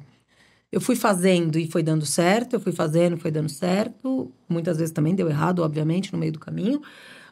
eu 0.71 0.81
fui 0.81 0.95
fazendo 0.95 1.57
e 1.57 1.69
foi 1.69 1.81
dando 1.81 2.05
certo, 2.05 2.53
eu 2.53 2.59
fui 2.59 2.71
fazendo 2.71 3.15
e 3.15 3.19
foi 3.19 3.31
dando 3.31 3.49
certo. 3.49 4.31
Muitas 4.49 4.77
vezes 4.77 4.91
também 4.91 5.15
deu 5.15 5.29
errado, 5.29 5.59
obviamente, 5.63 6.11
no 6.11 6.19
meio 6.19 6.31
do 6.31 6.39
caminho. 6.39 6.81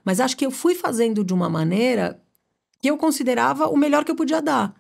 Mas 0.04 0.20
acho 0.20 0.38
que 0.38 0.46
eu 0.46 0.51
fui 0.51 0.75
fazendo 0.75 1.24
de 1.24 1.34
uma 1.34 1.50
maneira 1.50 2.20
que 2.80 2.89
eu 2.89 2.98
considerava 2.98 3.68
o 3.68 3.75
melhor 3.75 4.06
que 4.06 4.12
eu 4.12 4.15
podia 4.15 4.42
dar. 4.42 4.74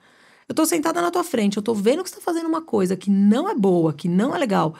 Eu 0.47 0.53
tô 0.53 0.65
sentada 0.65 1.01
na 1.01 1.09
tua 1.09 1.23
frente, 1.23 1.57
eu 1.57 1.63
tô 1.63 1.73
vendo 1.73 2.03
que 2.03 2.09
você 2.09 2.17
tá 2.17 2.21
fazendo 2.21 2.47
uma 2.47 2.61
coisa 2.61 2.95
que 2.95 3.09
não 3.09 3.49
é 3.49 3.55
boa, 3.55 3.91
que 3.91 4.07
não 4.07 4.33
é 4.35 4.37
legal. 4.37 4.75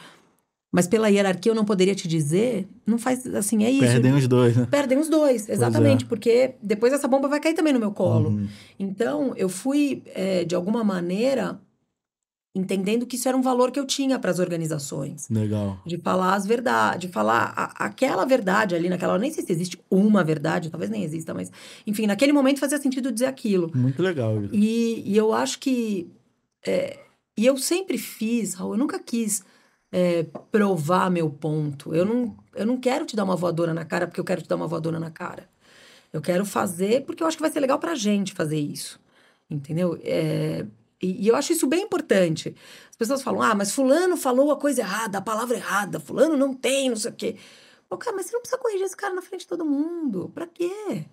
mas 0.72 0.86
pela 0.86 1.08
hierarquia 1.08 1.50
eu 1.50 1.56
não 1.56 1.64
poderia 1.64 1.94
te 1.94 2.06
dizer, 2.06 2.68
não 2.86 2.98
faz 2.98 3.26
assim, 3.34 3.64
é 3.64 3.70
isso. 3.70 3.80
Perdem 3.80 4.14
os 4.14 4.28
dois, 4.28 4.56
né? 4.56 4.68
Perdem 4.70 4.98
os 4.98 5.08
dois, 5.08 5.48
exatamente, 5.48 6.04
é. 6.04 6.08
porque 6.08 6.54
depois 6.62 6.92
essa 6.92 7.08
bomba 7.08 7.28
vai 7.28 7.40
cair 7.40 7.54
também 7.54 7.72
no 7.72 7.80
meu 7.80 7.92
colo. 7.92 8.30
Uhum. 8.30 8.48
Então, 8.78 9.32
eu 9.36 9.48
fui, 9.48 10.02
é, 10.14 10.44
de 10.44 10.54
alguma 10.54 10.84
maneira, 10.84 11.58
entendendo 12.56 13.04
que 13.04 13.16
isso 13.16 13.28
era 13.28 13.36
um 13.36 13.42
valor 13.42 13.70
que 13.70 13.78
eu 13.78 13.84
tinha 13.84 14.18
para 14.18 14.30
as 14.30 14.38
organizações. 14.38 15.28
Legal. 15.28 15.78
De 15.84 15.98
falar 15.98 16.34
as 16.34 16.46
verdades, 16.46 17.00
de 17.00 17.08
falar 17.08 17.52
a, 17.54 17.84
aquela 17.84 18.24
verdade 18.24 18.74
ali 18.74 18.88
naquela 18.88 19.12
hora. 19.12 19.20
Nem 19.20 19.30
sei 19.30 19.44
se 19.44 19.52
existe 19.52 19.78
uma 19.90 20.24
verdade, 20.24 20.70
talvez 20.70 20.90
nem 20.90 21.04
exista, 21.04 21.34
mas 21.34 21.52
enfim, 21.86 22.06
naquele 22.06 22.32
momento 22.32 22.58
fazia 22.58 22.78
sentido 22.78 23.12
dizer 23.12 23.26
aquilo. 23.26 23.70
Muito 23.74 24.02
legal. 24.02 24.42
E, 24.52 25.02
e 25.04 25.16
eu 25.16 25.34
acho 25.34 25.58
que. 25.58 26.10
É, 26.66 26.98
e 27.36 27.44
eu 27.44 27.58
sempre 27.58 27.98
fiz, 27.98 28.54
Raul, 28.54 28.72
eu 28.72 28.78
nunca 28.78 28.98
quis 28.98 29.44
é, 29.92 30.24
provar 30.50 31.10
meu 31.10 31.28
ponto. 31.28 31.94
Eu 31.94 32.06
não, 32.06 32.34
eu 32.54 32.66
não 32.66 32.78
quero 32.78 33.04
te 33.04 33.14
dar 33.14 33.24
uma 33.24 33.36
voadora 33.36 33.74
na 33.74 33.84
cara 33.84 34.06
porque 34.06 34.18
eu 34.18 34.24
quero 34.24 34.40
te 34.40 34.48
dar 34.48 34.56
uma 34.56 34.66
voadora 34.66 34.98
na 34.98 35.10
cara. 35.10 35.46
Eu 36.10 36.22
quero 36.22 36.46
fazer 36.46 37.04
porque 37.04 37.22
eu 37.22 37.26
acho 37.26 37.36
que 37.36 37.42
vai 37.42 37.52
ser 37.52 37.60
legal 37.60 37.78
pra 37.78 37.94
gente 37.94 38.32
fazer 38.32 38.58
isso. 38.58 38.98
Entendeu? 39.50 39.98
É, 40.02 40.64
e, 41.06 41.24
e, 41.24 41.28
eu 41.28 41.36
acho 41.36 41.52
isso 41.52 41.66
bem 41.66 41.84
importante. 41.84 42.54
As 42.90 42.96
pessoas 42.96 43.22
falam, 43.22 43.42
ah, 43.42 43.54
mas 43.54 43.72
fulano 43.72 44.16
falou 44.16 44.50
a 44.50 44.56
coisa 44.56 44.80
errada, 44.80 45.18
a 45.18 45.22
palavra 45.22 45.56
errada, 45.56 46.00
fulano 46.00 46.36
não 46.36 46.52
tem, 46.54 46.88
não 46.90 46.96
sei 46.96 47.10
o 47.10 47.14
quê. 47.14 47.36
Pô, 47.88 47.96
cara, 47.96 48.16
mas 48.16 48.26
você 48.26 48.32
não 48.32 48.40
precisa 48.40 48.60
corrigir 48.60 48.84
esse 48.84 48.96
cara 48.96 49.14
na 49.14 49.22
frente 49.22 49.42
de 49.42 49.46
todo 49.48 49.64
mundo. 49.64 50.30
Pra 50.34 50.46
quê? 50.46 51.04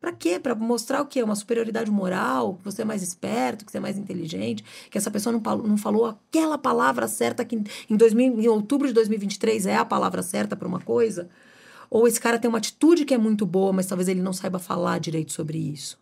Pra 0.00 0.12
quê? 0.12 0.38
Pra 0.38 0.54
mostrar 0.54 1.00
o 1.02 1.06
quê? 1.06 1.22
Uma 1.22 1.34
superioridade 1.34 1.90
moral, 1.90 2.56
que 2.56 2.64
você 2.64 2.82
é 2.82 2.84
mais 2.84 3.02
esperto, 3.02 3.64
que 3.64 3.72
você 3.72 3.78
é 3.78 3.80
mais 3.80 3.96
inteligente, 3.96 4.64
que 4.90 4.98
essa 4.98 5.10
pessoa 5.10 5.32
não, 5.32 5.56
não 5.58 5.76
falou 5.76 6.06
aquela 6.06 6.58
palavra 6.58 7.08
certa 7.08 7.44
que 7.44 7.56
em, 7.88 7.96
2000, 7.96 8.40
em 8.40 8.48
outubro 8.48 8.88
de 8.88 8.94
2023 8.94 9.66
é 9.66 9.76
a 9.76 9.84
palavra 9.84 10.22
certa 10.22 10.56
para 10.56 10.68
uma 10.68 10.80
coisa. 10.80 11.28
Ou 11.88 12.06
esse 12.08 12.20
cara 12.20 12.38
tem 12.38 12.48
uma 12.48 12.58
atitude 12.58 13.04
que 13.04 13.14
é 13.14 13.18
muito 13.18 13.46
boa, 13.46 13.72
mas 13.72 13.86
talvez 13.86 14.08
ele 14.08 14.20
não 14.20 14.32
saiba 14.32 14.58
falar 14.58 14.98
direito 14.98 15.32
sobre 15.32 15.58
isso. 15.58 15.98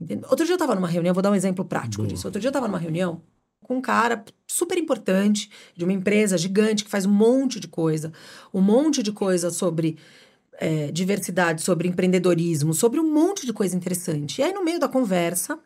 Outro 0.00 0.44
dia 0.44 0.52
eu 0.52 0.56
estava 0.56 0.74
numa 0.74 0.88
reunião, 0.88 1.12
vou 1.12 1.22
dar 1.22 1.30
um 1.30 1.34
exemplo 1.34 1.64
prático 1.64 2.02
Boa. 2.02 2.08
disso. 2.08 2.26
Outro 2.26 2.40
dia 2.40 2.48
eu 2.48 2.50
estava 2.50 2.68
numa 2.68 2.78
reunião 2.78 3.20
com 3.62 3.76
um 3.76 3.80
cara 3.80 4.24
super 4.46 4.78
importante 4.78 5.50
de 5.76 5.84
uma 5.84 5.92
empresa 5.92 6.38
gigante 6.38 6.84
que 6.84 6.90
faz 6.90 7.04
um 7.04 7.10
monte 7.10 7.60
de 7.60 7.68
coisa, 7.68 8.12
um 8.54 8.60
monte 8.60 9.02
de 9.02 9.12
coisa 9.12 9.50
sobre 9.50 9.98
é, 10.54 10.90
diversidade, 10.90 11.62
sobre 11.62 11.88
empreendedorismo, 11.88 12.72
sobre 12.72 12.98
um 12.98 13.12
monte 13.12 13.44
de 13.44 13.52
coisa 13.52 13.76
interessante. 13.76 14.40
E 14.40 14.44
aí, 14.44 14.52
no 14.52 14.64
meio 14.64 14.78
da 14.78 14.88
conversa, 14.88 15.58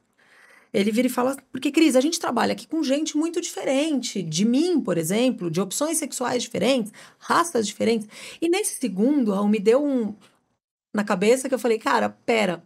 ele 0.72 0.90
vira 0.90 1.06
e 1.06 1.10
fala: 1.10 1.36
Porque, 1.50 1.70
Cris, 1.70 1.94
a 1.94 2.00
gente 2.00 2.18
trabalha 2.18 2.52
aqui 2.52 2.66
com 2.66 2.82
gente 2.82 3.16
muito 3.16 3.40
diferente, 3.40 4.22
de 4.22 4.44
mim, 4.44 4.80
por 4.80 4.96
exemplo, 4.98 5.50
de 5.50 5.60
opções 5.60 5.98
sexuais 5.98 6.42
diferentes, 6.42 6.92
raças 7.18 7.66
diferentes. 7.66 8.08
E 8.40 8.48
nesse 8.48 8.78
segundo, 8.78 9.46
me 9.46 9.58
deu 9.58 9.84
um 9.84 10.14
na 10.94 11.04
cabeça 11.04 11.48
que 11.48 11.54
eu 11.54 11.58
falei: 11.58 11.78
Cara, 11.78 12.08
pera 12.08 12.62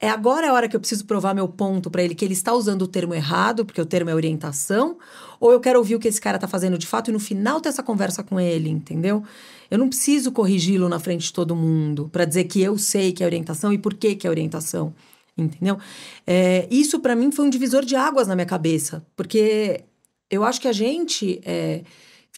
é 0.00 0.08
agora 0.08 0.48
a 0.48 0.54
hora 0.54 0.66
que 0.66 0.74
eu 0.74 0.80
preciso 0.80 1.04
provar 1.04 1.34
meu 1.34 1.46
ponto 1.46 1.90
para 1.90 2.02
ele 2.02 2.14
que 2.14 2.24
ele 2.24 2.32
está 2.32 2.54
usando 2.54 2.82
o 2.82 2.88
termo 2.88 3.14
errado, 3.14 3.66
porque 3.66 3.80
o 3.80 3.84
termo 3.84 4.08
é 4.08 4.14
orientação, 4.14 4.96
ou 5.38 5.52
eu 5.52 5.60
quero 5.60 5.78
ouvir 5.78 5.94
o 5.94 6.00
que 6.00 6.08
esse 6.08 6.20
cara 6.20 6.38
está 6.38 6.48
fazendo 6.48 6.78
de 6.78 6.86
fato 6.86 7.10
e 7.10 7.12
no 7.12 7.20
final 7.20 7.60
ter 7.60 7.68
essa 7.68 7.82
conversa 7.82 8.22
com 8.22 8.40
ele, 8.40 8.70
entendeu? 8.70 9.22
Eu 9.70 9.78
não 9.78 9.90
preciso 9.90 10.32
corrigi-lo 10.32 10.88
na 10.88 10.98
frente 10.98 11.24
de 11.24 11.32
todo 11.34 11.54
mundo 11.54 12.08
para 12.10 12.24
dizer 12.24 12.44
que 12.44 12.62
eu 12.62 12.78
sei 12.78 13.12
que 13.12 13.22
é 13.22 13.26
orientação 13.26 13.72
e 13.74 13.78
por 13.78 13.92
que 13.92 14.14
que 14.14 14.26
é 14.26 14.30
orientação, 14.30 14.94
entendeu? 15.36 15.78
É, 16.26 16.66
isso 16.70 16.98
para 17.00 17.14
mim 17.14 17.30
foi 17.30 17.44
um 17.44 17.50
divisor 17.50 17.84
de 17.84 17.94
águas 17.94 18.26
na 18.26 18.34
minha 18.34 18.46
cabeça, 18.46 19.04
porque 19.14 19.84
eu 20.30 20.44
acho 20.44 20.62
que 20.62 20.68
a 20.68 20.72
gente 20.72 21.42
é, 21.44 21.82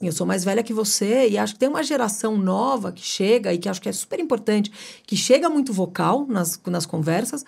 eu 0.07 0.13
sou 0.13 0.27
mais 0.27 0.45
velha 0.45 0.63
que 0.63 0.73
você 0.73 1.29
e 1.29 1.39
acho 1.39 1.55
que 1.55 1.59
tem 1.61 1.69
uma 1.69 1.83
geração 1.83 2.37
nova 2.37 2.93
que 2.93 3.03
chega 3.03 3.53
e 3.53 3.59
que 3.59 3.69
acho 3.69 3.81
que 3.81 3.89
é 3.89 3.93
super 3.93 4.19
importante, 4.21 4.71
que 5.07 5.17
chega 5.17 5.49
muito 5.49 5.73
vocal 5.73 6.27
nas, 6.29 6.61
nas 6.67 6.87
conversas, 6.87 7.45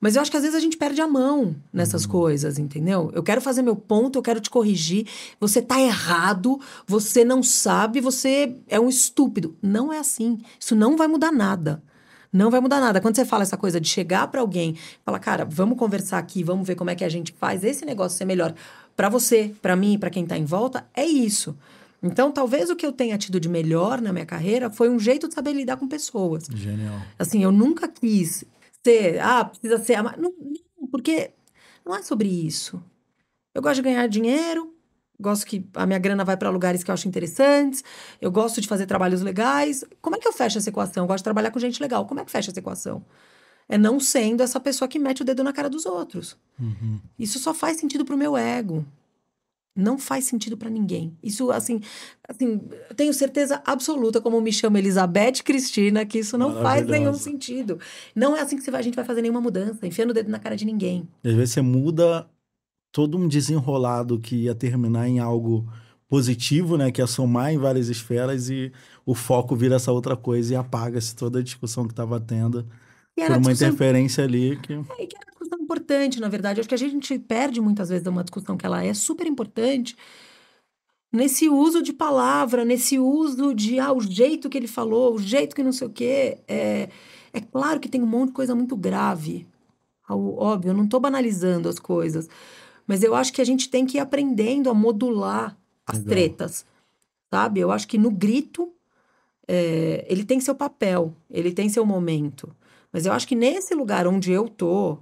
mas 0.00 0.16
eu 0.16 0.22
acho 0.22 0.30
que 0.30 0.36
às 0.36 0.42
vezes 0.42 0.56
a 0.56 0.60
gente 0.60 0.78
perde 0.78 1.00
a 1.02 1.06
mão 1.06 1.54
nessas 1.70 2.04
uhum. 2.04 2.10
coisas, 2.10 2.58
entendeu? 2.58 3.10
Eu 3.14 3.22
quero 3.22 3.40
fazer 3.40 3.60
meu 3.60 3.76
ponto, 3.76 4.18
eu 4.18 4.22
quero 4.22 4.40
te 4.40 4.48
corrigir. 4.48 5.06
Você 5.38 5.60
tá 5.60 5.78
errado, 5.78 6.58
você 6.86 7.22
não 7.22 7.42
sabe, 7.42 8.00
você 8.00 8.56
é 8.66 8.80
um 8.80 8.88
estúpido. 8.88 9.54
Não 9.62 9.92
é 9.92 9.98
assim. 9.98 10.38
Isso 10.58 10.74
não 10.74 10.96
vai 10.96 11.06
mudar 11.06 11.30
nada. 11.30 11.82
Não 12.32 12.50
vai 12.50 12.60
mudar 12.60 12.80
nada. 12.80 13.00
Quando 13.00 13.16
você 13.16 13.24
fala 13.24 13.42
essa 13.42 13.56
coisa 13.56 13.80
de 13.80 13.88
chegar 13.88 14.28
para 14.28 14.40
alguém, 14.40 14.76
falar, 15.04 15.18
cara, 15.18 15.44
vamos 15.44 15.76
conversar 15.76 16.18
aqui, 16.18 16.44
vamos 16.44 16.66
ver 16.66 16.76
como 16.76 16.88
é 16.88 16.94
que 16.94 17.04
a 17.04 17.08
gente 17.08 17.32
faz 17.32 17.62
esse 17.64 17.84
negócio 17.84 18.16
ser 18.16 18.24
melhor 18.24 18.54
para 19.00 19.08
você, 19.08 19.54
para 19.62 19.74
mim, 19.74 19.98
para 19.98 20.10
quem 20.10 20.24
está 20.24 20.36
em 20.36 20.44
volta, 20.44 20.86
é 20.94 21.06
isso. 21.06 21.56
Então, 22.02 22.30
talvez 22.30 22.68
o 22.68 22.76
que 22.76 22.84
eu 22.84 22.92
tenha 22.92 23.16
tido 23.16 23.40
de 23.40 23.48
melhor 23.48 23.98
na 23.98 24.12
minha 24.12 24.26
carreira 24.26 24.68
foi 24.68 24.90
um 24.90 24.98
jeito 24.98 25.26
de 25.26 25.32
saber 25.32 25.54
lidar 25.54 25.78
com 25.78 25.88
pessoas. 25.88 26.44
Genial. 26.54 27.00
Assim, 27.18 27.42
eu 27.42 27.50
nunca 27.50 27.88
quis 27.88 28.44
ser, 28.84 29.18
ah, 29.20 29.46
precisa 29.46 29.82
ser. 29.82 30.02
Não, 30.02 30.34
não, 30.36 30.86
porque 30.90 31.30
não 31.82 31.96
é 31.96 32.02
sobre 32.02 32.28
isso. 32.28 32.78
Eu 33.54 33.62
gosto 33.62 33.76
de 33.76 33.82
ganhar 33.84 34.06
dinheiro, 34.06 34.70
gosto 35.18 35.46
que 35.46 35.64
a 35.72 35.86
minha 35.86 35.98
grana 35.98 36.22
vai 36.22 36.36
para 36.36 36.50
lugares 36.50 36.84
que 36.84 36.90
eu 36.90 36.92
acho 36.92 37.08
interessantes, 37.08 37.82
eu 38.20 38.30
gosto 38.30 38.60
de 38.60 38.68
fazer 38.68 38.84
trabalhos 38.84 39.22
legais. 39.22 39.82
Como 40.02 40.14
é 40.14 40.18
que 40.18 40.28
eu 40.28 40.32
fecho 40.34 40.58
essa 40.58 40.68
equação? 40.68 41.04
Eu 41.04 41.06
gosto 41.06 41.20
de 41.20 41.24
trabalhar 41.24 41.50
com 41.50 41.58
gente 41.58 41.80
legal. 41.80 42.04
Como 42.04 42.20
é 42.20 42.24
que 42.26 42.30
fecha 42.30 42.50
essa 42.50 42.60
equação? 42.60 43.02
É 43.70 43.78
não 43.78 44.00
sendo 44.00 44.42
essa 44.42 44.58
pessoa 44.58 44.88
que 44.88 44.98
mete 44.98 45.22
o 45.22 45.24
dedo 45.24 45.44
na 45.44 45.52
cara 45.52 45.70
dos 45.70 45.86
outros. 45.86 46.36
Uhum. 46.58 46.98
Isso 47.16 47.38
só 47.38 47.54
faz 47.54 47.78
sentido 47.78 48.04
pro 48.04 48.16
meu 48.16 48.36
ego. 48.36 48.84
Não 49.76 49.96
faz 49.96 50.24
sentido 50.24 50.56
para 50.56 50.68
ninguém. 50.68 51.16
Isso, 51.22 51.52
assim, 51.52 51.80
assim, 52.28 52.60
tenho 52.96 53.14
certeza 53.14 53.62
absoluta, 53.64 54.20
como 54.20 54.40
me 54.40 54.52
chama 54.52 54.80
Elizabeth 54.80 55.44
Cristina, 55.44 56.04
que 56.04 56.18
isso 56.18 56.36
não 56.36 56.60
faz 56.60 56.84
nenhum 56.84 57.14
sentido. 57.14 57.78
Não 58.14 58.36
é 58.36 58.40
assim 58.40 58.58
que 58.58 58.68
vai, 58.68 58.80
a 58.80 58.82
gente 58.82 58.96
vai 58.96 59.04
fazer 59.04 59.22
nenhuma 59.22 59.40
mudança, 59.40 59.86
enfiando 59.86 60.10
o 60.10 60.14
dedo 60.14 60.28
na 60.28 60.40
cara 60.40 60.56
de 60.56 60.64
ninguém. 60.64 61.08
Às 61.22 61.32
vezes 61.32 61.54
você 61.54 61.62
muda 61.62 62.28
todo 62.90 63.16
um 63.16 63.28
desenrolado 63.28 64.18
que 64.18 64.34
ia 64.34 64.54
terminar 64.54 65.08
em 65.08 65.20
algo 65.20 65.64
positivo, 66.08 66.76
né? 66.76 66.90
Que 66.90 67.00
ia 67.00 67.06
somar 67.06 67.52
em 67.52 67.58
várias 67.58 67.88
esferas 67.88 68.50
e 68.50 68.72
o 69.06 69.14
foco 69.14 69.54
vira 69.54 69.76
essa 69.76 69.92
outra 69.92 70.16
coisa 70.16 70.54
e 70.54 70.56
apaga-se 70.56 71.14
toda 71.14 71.38
a 71.38 71.42
discussão 71.42 71.86
que 71.86 71.92
estava 71.92 72.18
tendo 72.18 72.66
por 73.26 73.32
uma 73.32 73.40
discussão... 73.40 73.68
interferência 73.68 74.24
ali 74.24 74.56
que... 74.56 74.72
É, 74.72 75.06
que 75.06 75.16
era 75.16 75.24
uma 75.24 75.30
discussão 75.30 75.58
importante, 75.60 76.20
na 76.20 76.28
verdade. 76.28 76.60
Acho 76.60 76.68
que 76.68 76.74
a 76.74 76.78
gente 76.78 77.18
perde 77.18 77.60
muitas 77.60 77.88
vezes 77.88 78.06
uma 78.06 78.24
discussão 78.24 78.56
que 78.56 78.66
ela 78.66 78.84
é 78.84 78.94
super 78.94 79.26
importante 79.26 79.96
nesse 81.12 81.48
uso 81.48 81.82
de 81.82 81.92
palavra, 81.92 82.64
nesse 82.64 82.98
uso 82.98 83.54
de 83.54 83.80
ah, 83.80 83.92
o 83.92 84.00
jeito 84.00 84.48
que 84.48 84.56
ele 84.56 84.68
falou, 84.68 85.14
o 85.14 85.18
jeito 85.18 85.54
que 85.54 85.62
não 85.62 85.72
sei 85.72 85.86
o 85.86 85.90
quê. 85.90 86.38
É, 86.46 86.88
é 87.32 87.40
claro 87.40 87.80
que 87.80 87.88
tem 87.88 88.02
um 88.02 88.06
monte 88.06 88.28
de 88.28 88.34
coisa 88.34 88.54
muito 88.54 88.76
grave. 88.76 89.46
Óbvio, 90.08 90.70
eu 90.70 90.74
não 90.74 90.84
estou 90.84 90.98
banalizando 90.98 91.68
as 91.68 91.78
coisas. 91.78 92.28
Mas 92.86 93.02
eu 93.02 93.14
acho 93.14 93.32
que 93.32 93.40
a 93.40 93.44
gente 93.44 93.68
tem 93.68 93.86
que 93.86 93.98
ir 93.98 94.00
aprendendo 94.00 94.68
a 94.68 94.74
modular 94.74 95.56
as 95.86 95.98
Legal. 95.98 96.10
tretas. 96.10 96.66
Sabe? 97.32 97.60
Eu 97.60 97.70
acho 97.70 97.86
que 97.86 97.96
no 97.96 98.10
grito, 98.10 98.72
é, 99.46 100.04
ele 100.08 100.24
tem 100.24 100.40
seu 100.40 100.54
papel, 100.54 101.14
ele 101.30 101.52
tem 101.52 101.68
seu 101.68 101.86
momento. 101.86 102.54
Mas 102.92 103.06
eu 103.06 103.12
acho 103.12 103.26
que 103.26 103.34
nesse 103.34 103.74
lugar 103.74 104.06
onde 104.06 104.32
eu 104.32 104.48
tô, 104.48 104.98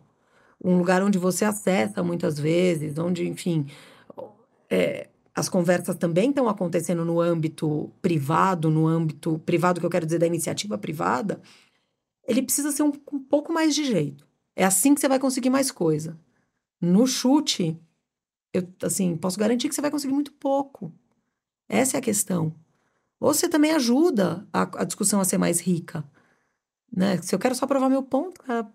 um 0.63 0.77
lugar 0.79 1.03
onde 1.03 1.19
você 1.19 1.45
acessa 1.45 2.03
muitas 2.03 2.39
vezes, 2.39 2.99
onde, 2.99 3.27
enfim, 3.27 3.67
é, 4.69 5.09
as 5.35 5.49
conversas 5.49 5.97
também 5.97 6.31
estão 6.31 6.49
acontecendo 6.49 7.05
no 7.05 7.21
âmbito 7.21 7.91
privado, 8.03 8.69
no 8.71 8.87
âmbito 8.87 9.39
privado 9.47 9.81
que 9.81 9.87
eu 9.87 9.91
quero 9.91 10.05
dizer 10.05 10.19
da 10.19 10.27
iniciativa 10.27 10.77
privada, 10.77 11.41
ele 12.27 12.43
precisa 12.43 12.73
ser 12.73 12.83
um, 12.83 12.93
um 13.13 13.19
pouco 13.19 13.53
mais 13.53 13.75
de 13.75 13.85
jeito. 13.85 14.27
É 14.55 14.65
assim 14.65 14.95
que 14.95 15.01
você 15.01 15.09
vai 15.09 15.19
conseguir 15.19 15.51
mais 15.51 15.71
coisa. 15.71 16.19
No 16.81 17.07
chute, 17.07 17.81
eu, 18.53 18.69
assim, 18.83 19.17
posso 19.17 19.39
garantir 19.39 19.69
que 19.69 19.75
você 19.75 19.81
vai 19.81 19.91
conseguir 19.91 20.13
muito 20.13 20.33
pouco. 20.33 20.93
Essa 21.69 21.97
é 21.97 21.99
a 21.99 22.03
questão. 22.03 22.55
Ou 23.21 23.33
você 23.33 23.49
também 23.49 23.73
ajuda 23.73 24.47
a, 24.53 24.63
a 24.83 24.85
discussão 24.85 25.21
a 25.21 25.25
ser 25.25 25.39
mais 25.39 25.61
rica. 25.61 26.05
Né? 26.95 27.19
Se 27.23 27.35
eu 27.35 27.39
quero 27.39 27.55
só 27.55 27.67
provar 27.67 27.89
meu 27.89 28.03
ponto, 28.03 28.43
cara, 28.43 28.67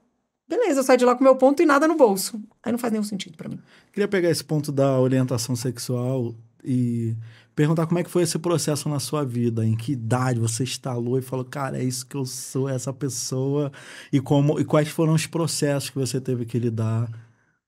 beleza, 0.47 0.79
eu 0.79 0.83
saio 0.83 0.99
de 0.99 1.05
lá 1.05 1.15
com 1.15 1.23
meu 1.23 1.35
ponto 1.35 1.61
e 1.61 1.65
nada 1.65 1.87
no 1.87 1.95
bolso. 1.95 2.41
Aí 2.61 2.71
não 2.71 2.79
faz 2.79 2.91
nenhum 2.91 3.03
sentido 3.03 3.37
para 3.37 3.49
mim. 3.49 3.59
Queria 3.91 4.07
pegar 4.07 4.29
esse 4.29 4.43
ponto 4.43 4.71
da 4.71 4.99
orientação 4.99 5.55
sexual 5.55 6.35
e 6.63 7.15
perguntar 7.55 7.85
como 7.85 7.99
é 7.99 8.03
que 8.03 8.09
foi 8.09 8.23
esse 8.23 8.39
processo 8.39 8.89
na 8.89 8.99
sua 8.99 9.23
vida, 9.23 9.65
em 9.65 9.75
que 9.75 9.91
idade 9.91 10.39
você 10.39 10.63
instalou 10.63 11.19
e 11.19 11.21
falou, 11.21 11.45
cara, 11.45 11.77
é 11.77 11.83
isso 11.83 12.05
que 12.05 12.15
eu 12.15 12.25
sou, 12.25 12.67
essa 12.67 12.91
pessoa, 12.91 13.71
e 14.11 14.19
como 14.19 14.59
e 14.59 14.65
quais 14.65 14.87
foram 14.87 15.13
os 15.13 15.27
processos 15.27 15.89
que 15.89 15.99
você 15.99 16.19
teve 16.19 16.45
que 16.45 16.57
lidar. 16.57 17.09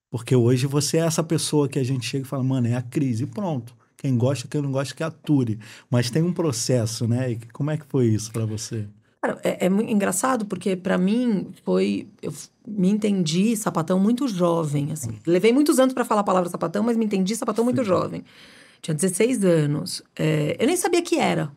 Porque 0.09 0.35
hoje 0.35 0.65
você 0.65 0.97
é 0.97 1.01
essa 1.01 1.23
pessoa 1.23 1.67
que 1.67 1.77
a 1.77 1.83
gente 1.83 2.05
chega 2.05 2.25
e 2.25 2.27
fala, 2.27 2.43
mano, 2.43 2.67
é 2.67 2.75
a 2.75 2.81
crise, 2.81 3.23
e 3.23 3.27
pronto. 3.27 3.75
Quem 3.97 4.17
gosta, 4.17 4.47
quem 4.47 4.61
não 4.61 4.71
gosta, 4.71 4.93
que 4.93 5.03
ature. 5.03 5.59
Mas 5.89 6.09
tem 6.09 6.21
um 6.21 6.33
processo, 6.33 7.07
né? 7.07 7.31
E 7.31 7.39
como 7.51 7.71
é 7.71 7.77
que 7.77 7.85
foi 7.85 8.07
isso 8.07 8.31
para 8.31 8.45
você? 8.45 8.87
Cara, 9.25 9.39
é, 9.43 9.65
é 9.65 9.69
muito 9.69 9.91
engraçado 9.91 10.45
porque 10.45 10.75
para 10.75 10.97
mim 10.97 11.47
foi. 11.63 12.07
Eu 12.21 12.31
me 12.67 12.89
entendi 12.89 13.55
sapatão 13.57 13.99
muito 13.99 14.27
jovem, 14.27 14.91
assim. 14.91 15.17
Levei 15.25 15.51
muitos 15.51 15.79
anos 15.79 15.93
para 15.93 16.05
falar 16.05 16.21
a 16.21 16.23
palavra 16.23 16.49
sapatão, 16.49 16.83
mas 16.83 16.95
me 16.95 17.05
entendi 17.05 17.35
sapatão 17.35 17.65
muito 17.65 17.83
jovem. 17.83 18.23
tinha 18.81 18.93
16 18.93 19.43
anos. 19.43 20.03
É, 20.15 20.55
eu 20.59 20.67
nem 20.67 20.75
sabia 20.75 21.01
que 21.01 21.17
era. 21.17 21.51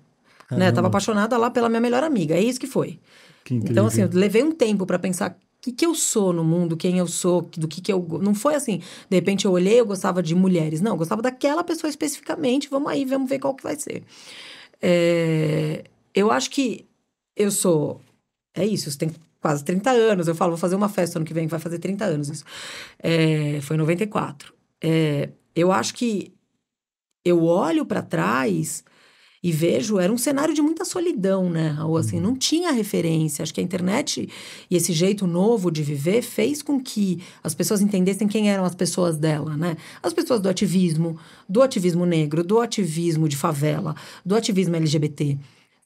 Né? 0.51 0.69
Eu 0.69 0.73
tava 0.73 0.87
apaixonada 0.87 1.37
lá 1.37 1.51
pela 1.51 1.69
minha 1.69 1.81
melhor 1.81 2.03
amiga. 2.03 2.35
É 2.35 2.43
isso 2.43 2.59
que 2.59 2.67
foi. 2.67 2.99
Que. 3.45 3.55
Então, 3.55 3.87
assim, 3.87 4.01
eu 4.01 4.09
levei 4.11 4.43
um 4.43 4.53
tempo 4.53 4.87
para 4.87 4.99
pensar 4.99 5.33
o 5.33 5.35
que, 5.61 5.73
que 5.73 5.85
eu 5.85 5.95
sou 5.95 6.33
no 6.33 6.43
mundo, 6.43 6.75
quem 6.75 6.97
eu 6.97 7.07
sou, 7.07 7.43
do 7.55 7.69
que, 7.69 7.83
que 7.83 7.93
eu. 7.93 8.07
Não 8.23 8.35
foi 8.35 8.55
assim, 8.55 8.81
de 9.11 9.17
repente 9.17 9.45
eu 9.45 9.53
olhei, 9.53 9.79
eu 9.79 9.85
gostava 9.85 10.23
de 10.23 10.35
mulheres. 10.35 10.81
Não, 10.81 10.93
eu 10.93 10.97
gostava 10.97 11.21
daquela 11.21 11.63
pessoa 11.63 11.91
especificamente. 11.91 12.71
Vamos 12.71 12.91
aí, 12.91 13.05
vamos 13.05 13.29
ver 13.29 13.39
qual 13.39 13.55
que 13.55 13.63
vai 13.63 13.77
ser. 13.77 14.05
É, 14.81 15.85
eu 16.15 16.31
acho 16.31 16.51
que 16.51 16.88
eu 17.39 17.51
sou. 17.51 18.01
É 18.55 18.67
isso, 18.67 18.91
você 18.91 18.99
tem 18.99 19.11
quase 19.41 19.65
30 19.65 19.91
anos. 19.91 20.29
Eu 20.29 20.35
falo, 20.35 20.53
vou 20.53 20.59
fazer 20.59 20.75
uma 20.75 20.89
festa 20.89 21.19
ano 21.19 21.25
que 21.25 21.33
vem, 21.33 21.47
vai 21.47 21.61
fazer 21.61 21.79
30 21.79 22.05
anos 22.05 22.29
isso. 22.29 22.45
É, 22.99 23.61
foi 23.63 23.77
em 23.77 23.79
94. 23.79 24.53
É, 24.83 25.31
eu 25.55 25.73
acho 25.73 25.95
que 25.95 26.33
eu 27.25 27.45
olho 27.45 27.87
para 27.87 28.03
trás 28.03 28.85
e 29.43 29.53
vejo, 29.53 29.99
era 30.01 30.13
um 30.13 30.19
cenário 30.19 30.53
de 30.53 30.61
muita 30.61 30.85
solidão, 30.85 31.49
né, 31.49 31.69
Raul? 31.69 31.97
Assim, 31.97 32.19
não 32.19 32.35
tinha 32.35 32.73
referência. 32.73 33.43
Acho 33.43 33.55
que 33.55 33.61
a 33.61 33.65
internet 33.65 34.29
e 34.69 34.77
esse 34.77 34.93
jeito 34.93 35.27
novo 35.27 35.71
de 35.71 35.83
viver 35.83 36.23
fez 36.23 36.61
com 36.61 36.81
que 36.81 37.23
as 37.43 37.55
pessoas 37.55 37.81
entendessem 37.81 38.27
quem 38.27 38.51
eram 38.51 38.65
as 38.65 38.75
pessoas 38.75 39.17
dela, 39.17 39.57
né? 39.57 39.77
As 40.03 40.13
pessoas 40.13 40.41
do 40.41 40.49
ativismo, 40.49 41.17
do 41.49 41.63
ativismo 41.63 42.05
negro, 42.05 42.43
do 42.43 42.61
ativismo 42.61 43.29
de 43.29 43.37
favela, 43.37 43.95
do 44.27 44.35
ativismo 44.35 44.75
LGBT. 44.75 45.39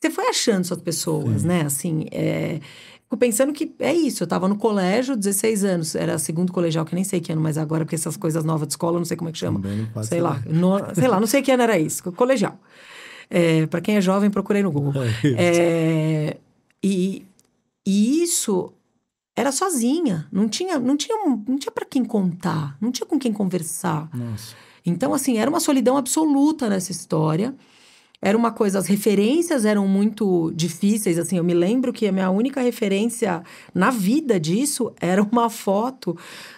Você 0.02 0.10
foi 0.10 0.26
achando 0.28 0.64
suas 0.64 0.80
pessoas, 0.80 1.44
né? 1.44 1.62
Assim, 1.62 2.06
é... 2.10 2.58
Fico 3.04 3.16
pensando 3.16 3.52
que 3.52 3.72
é 3.78 3.94
isso. 3.94 4.22
Eu 4.24 4.26
tava 4.26 4.48
no 4.48 4.56
colégio, 4.56 5.14
16 5.16 5.62
anos. 5.64 5.94
Era 5.94 6.18
segundo 6.18 6.52
colegial, 6.52 6.84
que 6.84 6.92
eu 6.92 6.96
nem 6.96 7.04
sei 7.04 7.20
que 7.20 7.30
ano, 7.30 7.40
mas 7.40 7.56
agora, 7.56 7.84
porque 7.84 7.94
essas 7.94 8.16
coisas 8.16 8.42
novas 8.42 8.66
de 8.66 8.72
escola, 8.72 8.96
eu 8.96 9.00
não 9.00 9.04
sei 9.04 9.16
como 9.16 9.28
é 9.28 9.32
que 9.32 9.38
chama. 9.38 9.60
Sei 10.08 10.20
lá. 10.20 10.42
No- 10.46 10.94
sei 10.94 11.06
lá, 11.08 11.20
não 11.20 11.26
sei 11.28 11.40
que 11.40 11.52
ano 11.52 11.62
era 11.62 11.78
isso. 11.78 12.10
Colegial. 12.12 12.58
É, 13.30 13.66
para 13.66 13.80
quem 13.80 13.96
é 13.96 14.00
jovem, 14.00 14.28
procurei 14.28 14.62
no 14.62 14.72
Google. 14.72 15.02
É 15.04 15.08
isso. 15.08 15.36
É, 15.38 16.36
e, 16.82 17.24
e 17.86 18.22
isso 18.24 18.72
era 19.36 19.52
sozinha. 19.52 20.26
Não 20.32 20.48
tinha, 20.48 20.78
não 20.80 20.96
tinha, 20.96 21.16
não 21.26 21.58
tinha 21.58 21.70
para 21.70 21.84
quem 21.84 22.04
contar, 22.04 22.76
não 22.80 22.90
tinha 22.90 23.06
com 23.06 23.18
quem 23.18 23.32
conversar. 23.32 24.08
Nossa. 24.12 24.54
Então, 24.84 25.14
assim, 25.14 25.38
era 25.38 25.48
uma 25.48 25.60
solidão 25.60 25.96
absoluta 25.96 26.68
nessa 26.68 26.90
história. 26.90 27.54
Era 28.24 28.38
uma 28.38 28.52
coisa, 28.52 28.78
as 28.78 28.86
referências 28.86 29.64
eram 29.64 29.88
muito 29.88 30.52
difíceis, 30.54 31.18
assim, 31.18 31.38
eu 31.38 31.42
me 31.42 31.52
lembro 31.52 31.92
que 31.92 32.06
a 32.06 32.12
minha 32.12 32.30
única 32.30 32.60
referência 32.60 33.42
na 33.74 33.90
vida 33.90 34.38
disso 34.38 34.92
era 35.02 35.20
uma 35.20 35.50
foto 35.50 36.16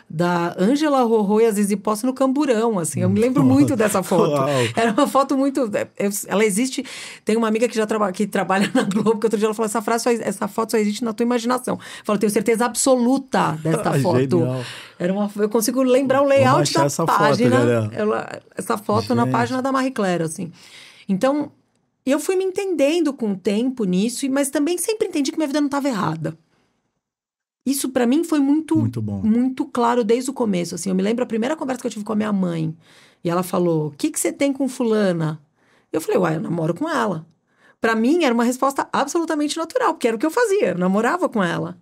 da 0.09 0.55
Ângela 0.59 1.03
Rorô 1.03 1.41
e 1.41 1.47
a 1.47 1.51
Zizi 1.51 1.75
Posse 1.77 2.05
no 2.05 2.13
Camburão, 2.13 2.79
assim, 2.79 3.01
eu 3.01 3.09
me 3.09 3.19
lembro 3.19 3.43
muito 3.43 3.75
dessa 3.75 4.03
foto. 4.03 4.33
Uau. 4.33 4.47
Era 4.77 4.93
uma 4.93 5.07
foto 5.09 5.39
muito, 5.39 5.61
eu- 5.99 6.11
ela 6.29 6.45
existe, 6.45 6.85
tem 7.25 7.35
uma 7.35 7.49
amiga 7.49 7.67
que 7.67 7.75
já 7.75 7.87
traba, 7.87 8.13
que 8.13 8.27
trabalha 8.27 8.71
na 8.75 8.83
Globo, 8.83 9.19
que 9.19 9.25
outro 9.27 9.39
dia 9.39 9.47
ela 9.47 9.55
falou, 9.55 9.65
essa 9.67 9.81
frase, 9.81 10.05
só, 10.05 10.11
essa 10.11 10.47
foto 10.47 10.73
só 10.73 10.77
existe 10.77 11.03
na 11.03 11.15
tua 11.15 11.25
imaginação. 11.25 11.77
Eu 11.77 12.05
falo, 12.05 12.19
tenho 12.19 12.31
certeza 12.31 12.67
absoluta 12.67 13.59
dessa 13.63 13.89
Ah, 13.95 13.99
foto. 14.01 14.19
genial. 14.39 14.63
Era 14.99 15.13
uma, 15.15 15.31
eu 15.37 15.49
consigo 15.49 15.83
lembrar 15.83 16.21
o 16.21 16.27
layout 16.27 16.73
da 16.75 16.85
essa 16.85 17.07
foto, 17.07 17.19
página. 17.19 17.51
galera. 17.57 17.91
ela- 17.95 18.41
essa 18.55 18.77
foto 18.77 19.15
na 19.15 19.23
Gente. 19.25 19.33
página 19.33 19.63
da 19.63 19.73
Marie 19.73 19.91
Claire, 19.91 20.25
assim. 20.25 20.53
Então, 21.09 21.53
eu 22.05 22.19
fui 22.19 22.37
me 22.37 22.45
entendendo 22.45 23.13
com 23.13 23.33
o 23.33 23.37
tempo 23.37 23.85
nisso, 23.85 24.29
mas 24.31 24.51
também 24.51 24.79
sempre 24.79 25.09
entendi 25.09 25.31
que 25.31 25.37
minha 25.39 25.47
vida 25.47 25.61
não 25.61 25.69
estava 25.69 25.89
errada. 25.89 26.37
Isso 27.67 27.89
para 27.89 28.07
mim 28.07 28.23
foi 28.25 28.41
muito, 28.41 28.77
Muito 28.77 29.01
bom. 29.01 29.23
muito 29.23 29.65
claro 29.65 30.05
desde 30.05 30.31
o 30.31 30.35
começo. 30.35 30.75
Assim, 30.75 30.91
eu 30.91 30.95
me 30.95 31.03
lembro 31.03 31.25
a 31.25 31.27
primeira 31.27 31.57
conversa 31.57 31.81
que 31.81 31.87
eu 31.87 31.91
tive 31.91 32.05
com 32.05 32.13
a 32.13 32.17
minha 32.17 32.33
mãe. 32.33 32.77
E 33.23 33.31
ela 33.31 33.43
falou: 33.43 33.87
O 33.87 33.91
que, 33.93 34.11
que 34.11 34.21
você 34.21 34.31
tem 34.31 34.53
com 34.53 34.69
fulana? 34.69 35.41
Eu 35.91 36.01
falei, 36.01 36.19
uai, 36.19 36.37
eu 36.37 36.41
namoro 36.41 36.75
com 36.75 36.89
ela. 36.89 37.27
Para 37.81 37.95
mim 37.95 38.25
era 38.25 38.35
uma 38.35 38.45
resposta 38.45 38.89
absolutamente 38.93 39.57
natural, 39.57 39.95
porque 39.95 40.09
era 40.09 40.17
o 40.17 40.19
que 40.19 40.27
eu 40.27 40.31
fazia, 40.31 40.71
eu 40.71 40.79
namorava 40.79 41.29
com 41.29 41.43
ela. 41.43 41.79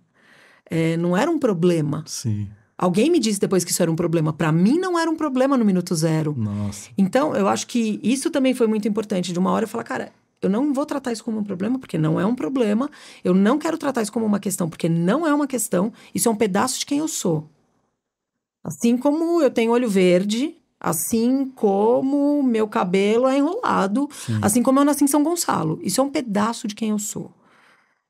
É, 0.69 0.95
não 0.97 1.17
era 1.17 1.29
um 1.31 1.39
problema. 1.39 2.03
Sim. 2.05 2.47
Alguém 2.83 3.09
me 3.09 3.17
disse 3.17 3.39
depois 3.39 3.63
que 3.63 3.71
isso 3.71 3.81
era 3.81 3.89
um 3.89 3.95
problema. 3.95 4.33
Para 4.33 4.51
mim 4.51 4.77
não 4.77 4.99
era 4.99 5.09
um 5.09 5.15
problema 5.15 5.57
no 5.57 5.63
minuto 5.63 5.95
zero. 5.95 6.35
Nossa. 6.37 6.89
Então, 6.97 7.33
eu 7.33 7.47
acho 7.47 7.65
que 7.65 7.97
isso 8.03 8.29
também 8.29 8.53
foi 8.53 8.67
muito 8.67 8.85
importante. 8.85 9.31
De 9.31 9.39
uma 9.39 9.51
hora 9.51 9.63
eu 9.63 9.69
falar, 9.69 9.85
cara, 9.85 10.11
eu 10.41 10.49
não 10.49 10.73
vou 10.73 10.85
tratar 10.85 11.13
isso 11.13 11.23
como 11.23 11.39
um 11.39 11.45
problema, 11.45 11.79
porque 11.79 11.97
não 11.97 12.19
é 12.19 12.25
um 12.25 12.35
problema. 12.35 12.91
Eu 13.23 13.33
não 13.33 13.57
quero 13.57 13.77
tratar 13.77 14.01
isso 14.01 14.11
como 14.11 14.25
uma 14.25 14.37
questão, 14.37 14.69
porque 14.69 14.89
não 14.89 15.25
é 15.25 15.33
uma 15.33 15.47
questão. 15.47 15.93
Isso 16.13 16.27
é 16.27 16.31
um 16.33 16.35
pedaço 16.35 16.77
de 16.77 16.85
quem 16.85 16.97
eu 16.97 17.07
sou. 17.07 17.49
Assim 18.61 18.97
como 18.97 19.41
eu 19.41 19.49
tenho 19.49 19.71
olho 19.71 19.87
verde, 19.87 20.53
assim 20.77 21.49
como 21.55 22.43
meu 22.43 22.67
cabelo 22.67 23.29
é 23.29 23.37
enrolado, 23.37 24.09
assim 24.41 24.61
como 24.61 24.81
eu 24.81 24.83
nasci 24.83 25.05
em 25.05 25.07
São 25.07 25.23
Gonçalo. 25.23 25.79
Isso 25.81 26.01
é 26.01 26.03
um 26.03 26.09
pedaço 26.09 26.67
de 26.67 26.75
quem 26.75 26.89
eu 26.89 26.99
sou. 26.99 27.31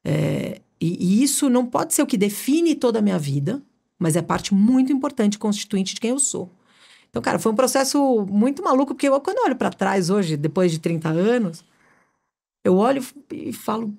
É, 0.03 0.61
e, 0.81 1.19
e 1.19 1.23
isso 1.23 1.47
não 1.47 1.63
pode 1.63 1.93
ser 1.93 2.01
o 2.01 2.07
que 2.07 2.17
define 2.17 2.73
toda 2.73 2.97
a 2.97 3.03
minha 3.03 3.19
vida, 3.19 3.61
mas 4.03 4.15
é 4.17 4.21
parte 4.21 4.53
muito 4.53 4.91
importante, 4.91 5.39
constituinte 5.39 5.95
de 5.95 6.01
quem 6.01 6.09
eu 6.11 6.19
sou. 6.19 6.49
Então, 7.09 7.21
cara, 7.21 7.39
foi 7.39 7.51
um 7.51 7.55
processo 7.55 8.25
muito 8.29 8.61
maluco, 8.63 8.93
porque 8.93 9.07
eu, 9.07 9.19
quando 9.21 9.37
eu 9.37 9.45
olho 9.45 9.55
pra 9.55 9.69
trás 9.69 10.09
hoje, 10.09 10.35
depois 10.35 10.71
de 10.71 10.79
30 10.79 11.09
anos, 11.09 11.63
eu 12.63 12.75
olho 12.75 13.01
e 13.31 13.53
falo. 13.53 13.93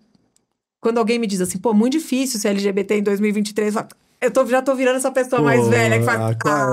Quando 0.81 0.99
alguém 0.99 1.19
me 1.19 1.27
diz 1.27 1.41
assim, 1.41 1.59
pô, 1.59 1.73
muito 1.73 1.95
difícil 1.95 2.39
ser 2.39 2.49
LGBT 2.49 2.97
em 2.97 3.03
2023, 3.03 3.69
eu 3.69 3.73
falo, 3.81 3.89
eu 4.21 4.31
tô, 4.31 4.45
já 4.47 4.61
tô 4.61 4.75
virando 4.75 4.97
essa 4.97 5.11
pessoa 5.11 5.41
mais 5.41 5.63
Pô, 5.65 5.71
velha 5.71 5.99
que 5.99 6.05
fala. 6.05 6.37
ah. 6.45 6.67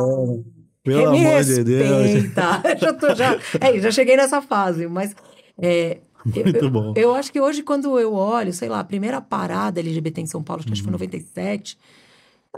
Pelo 0.84 1.08
"Ah, 1.08 1.12
me 1.12 1.20
amor 1.20 1.44
de 1.44 1.64
Deus. 1.64 2.02
respeita." 2.12 2.64
já, 2.80 2.94
tô, 2.94 3.16
já, 3.16 3.38
é, 3.62 3.80
já 3.80 3.92
cheguei 3.92 4.18
nessa 4.18 4.42
fase, 4.42 4.88
mas. 4.88 5.16
é, 5.62 6.00
eu- 6.36 6.44
Muito 6.44 6.58
eu, 6.66 6.70
bom. 6.72 6.94
eu 6.96 7.16
acho 7.16 7.32
que 7.32 7.40
hoje, 7.40 7.62
quando 7.64 7.98
eu 8.00 8.14
olho, 8.14 8.52
sei 8.52 8.68
lá, 8.68 8.80
a 8.80 8.84
primeira 8.84 9.22
parada 9.22 9.80
LGBT 9.80 10.22
em 10.22 10.26
São 10.26 10.44
Paulo, 10.44 10.62
acho 10.62 10.68
que 10.72 10.78
Uhum. 10.80 10.84
foi 10.84 10.90
em 10.90 10.92
97, 10.94 11.78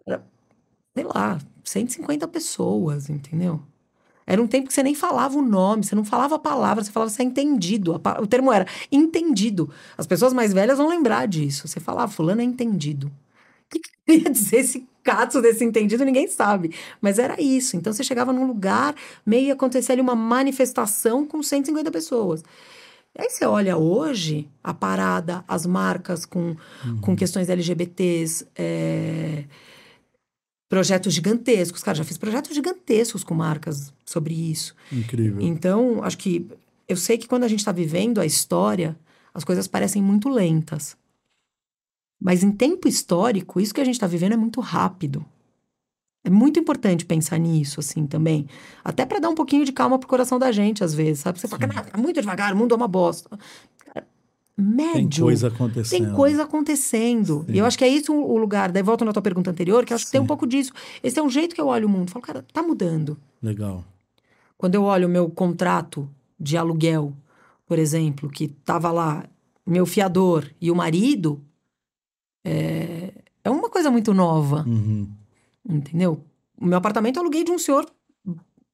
era, 0.08 0.24
sei 0.94 1.04
lá, 1.04 1.40
150 1.64 2.28
pessoas, 2.28 3.10
entendeu? 3.10 3.62
Era 4.26 4.42
um 4.42 4.48
tempo 4.48 4.68
que 4.68 4.74
você 4.74 4.84
nem 4.84 4.96
falava 4.96 5.38
o 5.38 5.42
nome, 5.42 5.84
você 5.84 5.96
não 5.96 6.06
falava 6.06 6.36
a 6.36 6.40
palavra, 6.40 6.84
você 6.84 6.92
falava 6.92 7.10
você 7.10 7.22
é 7.22 7.26
entendido. 7.26 8.00
O 8.22 8.28
termo 8.28 8.54
era 8.54 8.66
entendido. 8.92 9.70
As 9.98 10.08
pessoas 10.08 10.32
mais 10.34 10.54
velhas 10.54 10.78
vão 10.78 10.88
lembrar 10.88 11.28
disso. 11.28 11.68
Você 11.68 11.80
falava, 11.80 12.12
fulano 12.12 12.42
é 12.42 12.44
entendido. 12.44 13.08
O 13.08 13.12
que 13.70 13.80
que 13.80 13.90
queria 14.06 14.30
dizer 14.32 14.58
esse 14.58 14.88
cato 15.04 15.42
desse 15.42 15.66
entendido? 15.66 16.06
Ninguém 16.06 16.28
sabe. 16.28 16.74
Mas 17.02 17.20
era 17.20 17.42
isso. 17.42 17.76
Então 17.76 17.92
você 17.92 18.04
chegava 18.04 18.32
num 18.32 18.48
lugar, 18.48 18.96
meio 19.26 19.48
ia 19.48 19.54
acontecer 19.54 19.92
ali 19.92 20.02
uma 20.02 20.16
manifestação 20.16 21.26
com 21.26 21.44
150 21.44 21.92
pessoas. 21.92 22.44
Aí 23.18 23.30
você 23.30 23.46
olha 23.46 23.78
hoje 23.78 24.50
a 24.64 24.74
parada, 24.74 25.44
as 25.48 25.68
marcas 25.68 26.26
com, 26.26 26.56
com 27.02 27.16
questões 27.16 27.48
LGBTs, 27.48 28.48
é, 28.56 29.44
projetos 30.74 31.14
gigantescos. 31.14 31.84
Cara, 31.84 31.96
já 31.96 32.04
fiz 32.04 32.18
projetos 32.18 32.52
gigantescos 32.56 33.24
com 33.24 33.36
marcas 33.36 33.94
sobre 34.04 34.34
isso. 34.34 34.76
Incrível. 34.92 35.40
Então, 35.40 36.04
acho 36.04 36.18
que 36.18 36.48
eu 36.88 36.98
sei 36.98 37.16
que 37.16 37.28
quando 37.28 37.44
a 37.44 37.48
gente 37.48 37.60
está 37.60 37.72
vivendo 37.72 38.20
a 38.20 38.26
história, 38.26 38.98
as 39.36 39.44
coisas 39.44 39.68
parecem 39.68 40.02
muito 40.02 40.30
lentas. 40.30 40.98
Mas 42.20 42.42
em 42.42 42.52
tempo 42.52 42.88
histórico, 42.88 43.62
isso 43.62 43.72
que 43.72 43.82
a 43.82 43.86
gente 43.86 43.94
está 43.94 44.08
vivendo 44.08 44.34
é 44.34 44.38
muito 44.38 44.60
rápido. 44.62 45.24
É 46.24 46.30
muito 46.32 46.60
importante 46.60 47.06
pensar 47.06 47.38
nisso, 47.38 47.80
assim, 47.80 48.08
também. 48.08 48.48
Até 48.84 49.06
para 49.06 49.20
dar 49.20 49.30
um 49.30 49.36
pouquinho 49.36 49.66
de 49.66 49.74
calma 49.74 50.00
pro 50.00 50.10
coração 50.10 50.40
da 50.40 50.52
gente, 50.52 50.84
às 50.84 50.96
vezes, 50.96 51.20
sabe? 51.20 51.40
Você 51.40 51.48
fala, 51.48 51.68
"Cara, 51.68 51.84
tá 51.84 51.98
muito 52.00 52.20
devagar, 52.20 52.52
o 52.52 52.58
mundo 52.58 52.74
é 52.74 52.78
uma 52.78 52.88
bosta. 52.88 53.38
Cara, 54.56 54.94
Tem 54.94 55.04
médio. 55.04 55.24
coisa 55.26 55.48
acontecendo. 55.48 56.06
Tem 56.06 56.14
coisa 56.16 56.44
acontecendo. 56.44 57.46
E 57.50 57.58
eu 57.58 57.66
acho 57.66 57.78
que 57.78 57.84
é 57.84 57.88
isso 57.88 58.14
o 58.14 58.38
lugar. 58.38 58.72
Daí 58.72 58.84
volto 58.84 59.04
na 59.04 59.12
tua 59.12 59.22
pergunta 59.22 59.50
anterior, 59.50 59.84
que 59.86 59.94
eu 59.94 59.96
acho 59.96 60.06
que 60.06 60.12
tem 60.12 60.22
um 60.22 60.26
Sim. 60.26 60.28
pouco 60.28 60.46
disso. 60.46 60.72
Esse 61.02 61.20
é 61.20 61.24
um 61.24 61.30
jeito 61.30 61.56
que 61.56 61.62
eu 61.62 61.68
olho 61.68 61.88
o 61.88 61.90
mundo. 61.90 62.10
Eu 62.10 62.12
falo, 62.14 62.24
cara, 62.26 62.46
tá 62.54 62.62
mudando. 62.62 63.18
Legal. 63.42 63.84
Quando 64.58 64.76
eu 64.76 64.84
olho 64.84 65.08
o 65.08 65.12
meu 65.12 65.30
contrato 65.30 66.08
de 66.40 66.56
aluguel, 66.56 67.14
por 67.66 67.80
exemplo, 67.80 68.30
que 68.30 68.48
tava 68.48 68.92
lá, 68.92 69.26
meu 69.66 69.86
fiador 69.86 70.46
e 70.62 70.70
o 70.70 70.76
marido, 70.76 71.42
é, 72.46 73.12
é 73.44 73.50
uma 73.50 73.70
coisa 73.70 73.90
muito 73.90 74.14
nova, 74.14 74.64
Uhum. 74.68 75.10
entendeu? 75.68 76.24
O 76.60 76.66
meu 76.66 76.78
apartamento 76.78 77.18
eu 77.18 77.22
aluguei 77.22 77.44
de 77.44 77.52
um 77.52 77.58
senhor 77.58 77.86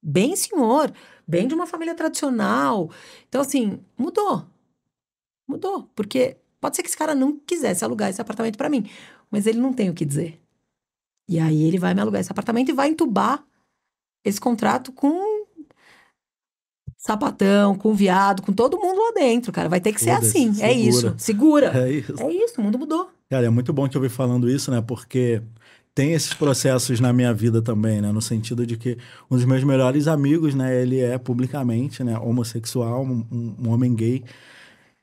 bem 0.02 0.34
senhor, 0.36 0.92
bem 1.26 1.46
de 1.48 1.54
uma 1.54 1.66
família 1.66 1.94
tradicional. 1.94 2.90
Então, 3.28 3.40
assim, 3.40 3.78
mudou. 3.98 4.44
Mudou. 5.50 5.90
Porque 5.94 6.36
pode 6.60 6.76
ser 6.76 6.82
que 6.82 6.88
esse 6.88 6.96
cara 6.96 7.14
não 7.14 7.38
quisesse 7.38 7.84
alugar 7.84 8.08
esse 8.08 8.20
apartamento 8.20 8.56
para 8.56 8.68
mim, 8.68 8.88
mas 9.30 9.46
ele 9.46 9.58
não 9.58 9.72
tem 9.72 9.90
o 9.90 9.94
que 9.94 10.04
dizer. 10.04 10.40
E 11.28 11.38
aí 11.38 11.62
ele 11.64 11.78
vai 11.78 11.94
me 11.94 12.00
alugar 12.00 12.20
esse 12.20 12.32
apartamento 12.32 12.70
e 12.70 12.74
vai 12.74 12.88
entubar 12.88 13.44
esse 14.24 14.40
contrato 14.40 14.92
com 14.92 15.46
sapatão, 16.96 17.74
com 17.76 17.94
viado, 17.94 18.42
com 18.42 18.52
todo 18.52 18.78
mundo 18.78 19.00
lá 19.00 19.12
dentro, 19.12 19.50
cara. 19.52 19.68
Vai 19.68 19.80
ter 19.80 19.92
que 19.92 20.00
ser 20.00 20.10
assim. 20.10 20.50
É 20.50 20.52
segura. 20.52 20.72
isso. 20.72 21.14
Segura. 21.16 21.72
É 21.80 21.90
isso. 21.90 22.14
É 22.20 22.32
isso, 22.32 22.60
o 22.60 22.64
mundo 22.64 22.78
mudou. 22.78 23.10
Cara, 23.30 23.46
é 23.46 23.50
muito 23.50 23.72
bom 23.72 23.88
te 23.88 23.96
ouvir 23.96 24.10
falando 24.10 24.50
isso, 24.50 24.70
né? 24.70 24.82
Porque 24.82 25.40
tem 25.94 26.12
esses 26.12 26.34
processos 26.34 27.00
na 27.00 27.12
minha 27.12 27.32
vida 27.32 27.62
também, 27.62 28.00
né? 28.00 28.12
No 28.12 28.20
sentido 28.20 28.66
de 28.66 28.76
que 28.76 28.98
um 29.30 29.36
dos 29.36 29.44
meus 29.44 29.64
melhores 29.64 30.06
amigos, 30.08 30.54
né? 30.54 30.82
Ele 30.82 31.00
é 31.00 31.16
publicamente, 31.16 32.04
né? 32.04 32.18
Homossexual, 32.18 33.02
um, 33.02 33.56
um 33.58 33.70
homem 33.70 33.94
gay. 33.94 34.22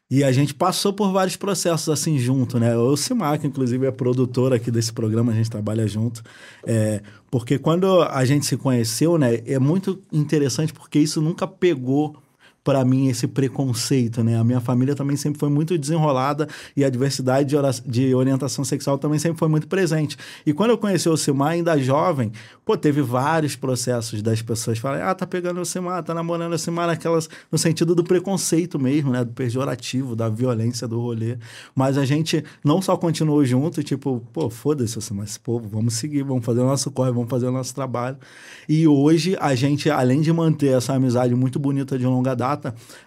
E 0.10 0.24
a 0.24 0.32
gente 0.32 0.54
passou 0.54 0.94
por 0.94 1.12
vários 1.12 1.36
processos 1.36 1.90
assim 1.90 2.18
junto, 2.18 2.58
né? 2.58 2.78
O 2.78 2.96
Simac, 2.96 3.46
inclusive, 3.46 3.86
é 3.86 3.92
produtor 3.92 4.54
aqui 4.54 4.72
desse 4.72 4.94
programa, 4.94 5.34
a 5.34 5.36
gente 5.36 5.50
trabalha 5.50 5.86
junto. 5.86 6.24
É, 6.66 7.02
porque 7.30 7.60
quando 7.60 8.02
a 8.02 8.24
gente 8.24 8.46
se 8.46 8.56
conheceu, 8.56 9.18
né? 9.18 9.42
É 9.46 9.60
muito 9.60 10.02
interessante 10.12 10.72
porque 10.72 10.98
isso 10.98 11.22
nunca 11.22 11.46
pegou 11.46 12.16
para 12.68 12.84
mim 12.84 13.08
esse 13.08 13.26
preconceito, 13.30 14.22
né? 14.22 14.38
A 14.38 14.44
minha 14.44 14.60
família 14.60 14.94
também 14.94 15.16
sempre 15.16 15.40
foi 15.40 15.48
muito 15.48 15.78
desenrolada 15.78 16.50
e 16.76 16.84
a 16.84 16.90
diversidade 16.90 17.56
de, 17.56 17.82
de 17.86 18.14
orientação 18.14 18.66
sexual 18.66 18.98
também 18.98 19.18
sempre 19.18 19.40
foi 19.40 19.48
muito 19.48 19.70
presente. 19.70 20.18
E 20.46 20.52
quando 20.52 20.72
eu 20.72 20.78
conheci 20.78 21.08
o 21.08 21.16
Silmar, 21.16 21.52
ainda 21.52 21.78
jovem, 21.78 22.30
pô, 22.66 22.76
teve 22.76 23.02
vários 23.02 23.56
processos 23.56 24.22
das 24.22 24.42
pessoas 24.42 24.80
falarem, 24.80 25.06
ah, 25.06 25.16
tá 25.16 25.26
pegando 25.26 25.62
o 25.62 25.66
Silmar, 25.66 26.04
tá 26.04 26.14
namorando 26.14 26.52
o 26.52 26.58
Silmar, 26.58 26.88
naquelas, 26.88 27.30
no 27.50 27.58
sentido 27.58 27.96
do 27.96 28.04
preconceito 28.04 28.78
mesmo, 28.78 29.14
né? 29.14 29.24
Do 29.24 29.32
pejorativo, 29.32 30.14
da 30.14 30.28
violência 30.28 30.90
do 30.90 31.00
rolê. 31.00 31.38
Mas 31.74 31.98
a 31.98 32.04
gente 32.04 32.44
não 32.66 32.82
só 32.82 32.98
continuou 32.98 33.46
junto, 33.46 33.82
tipo, 33.82 34.22
pô, 34.34 34.50
foda-se, 34.50 35.02
Silmar, 35.02 35.26
esse 35.26 35.40
povo, 35.40 35.70
vamos 35.70 35.94
seguir, 35.94 36.24
vamos 36.24 36.44
fazer 36.44 36.60
o 36.60 36.66
nosso 36.66 36.92
corre, 36.92 37.14
vamos 37.14 37.30
fazer 37.30 37.48
o 37.48 37.52
nosso 37.54 37.74
trabalho. 37.74 38.18
E 38.68 38.86
hoje 38.86 39.38
a 39.40 39.56
gente, 39.56 39.90
além 39.90 40.20
de 40.20 40.34
manter 40.34 40.76
essa 40.76 40.94
amizade 40.94 41.34
muito 41.34 41.58
bonita 41.58 41.98
de 41.98 42.06
longa 42.06 42.36
data, 42.36 42.57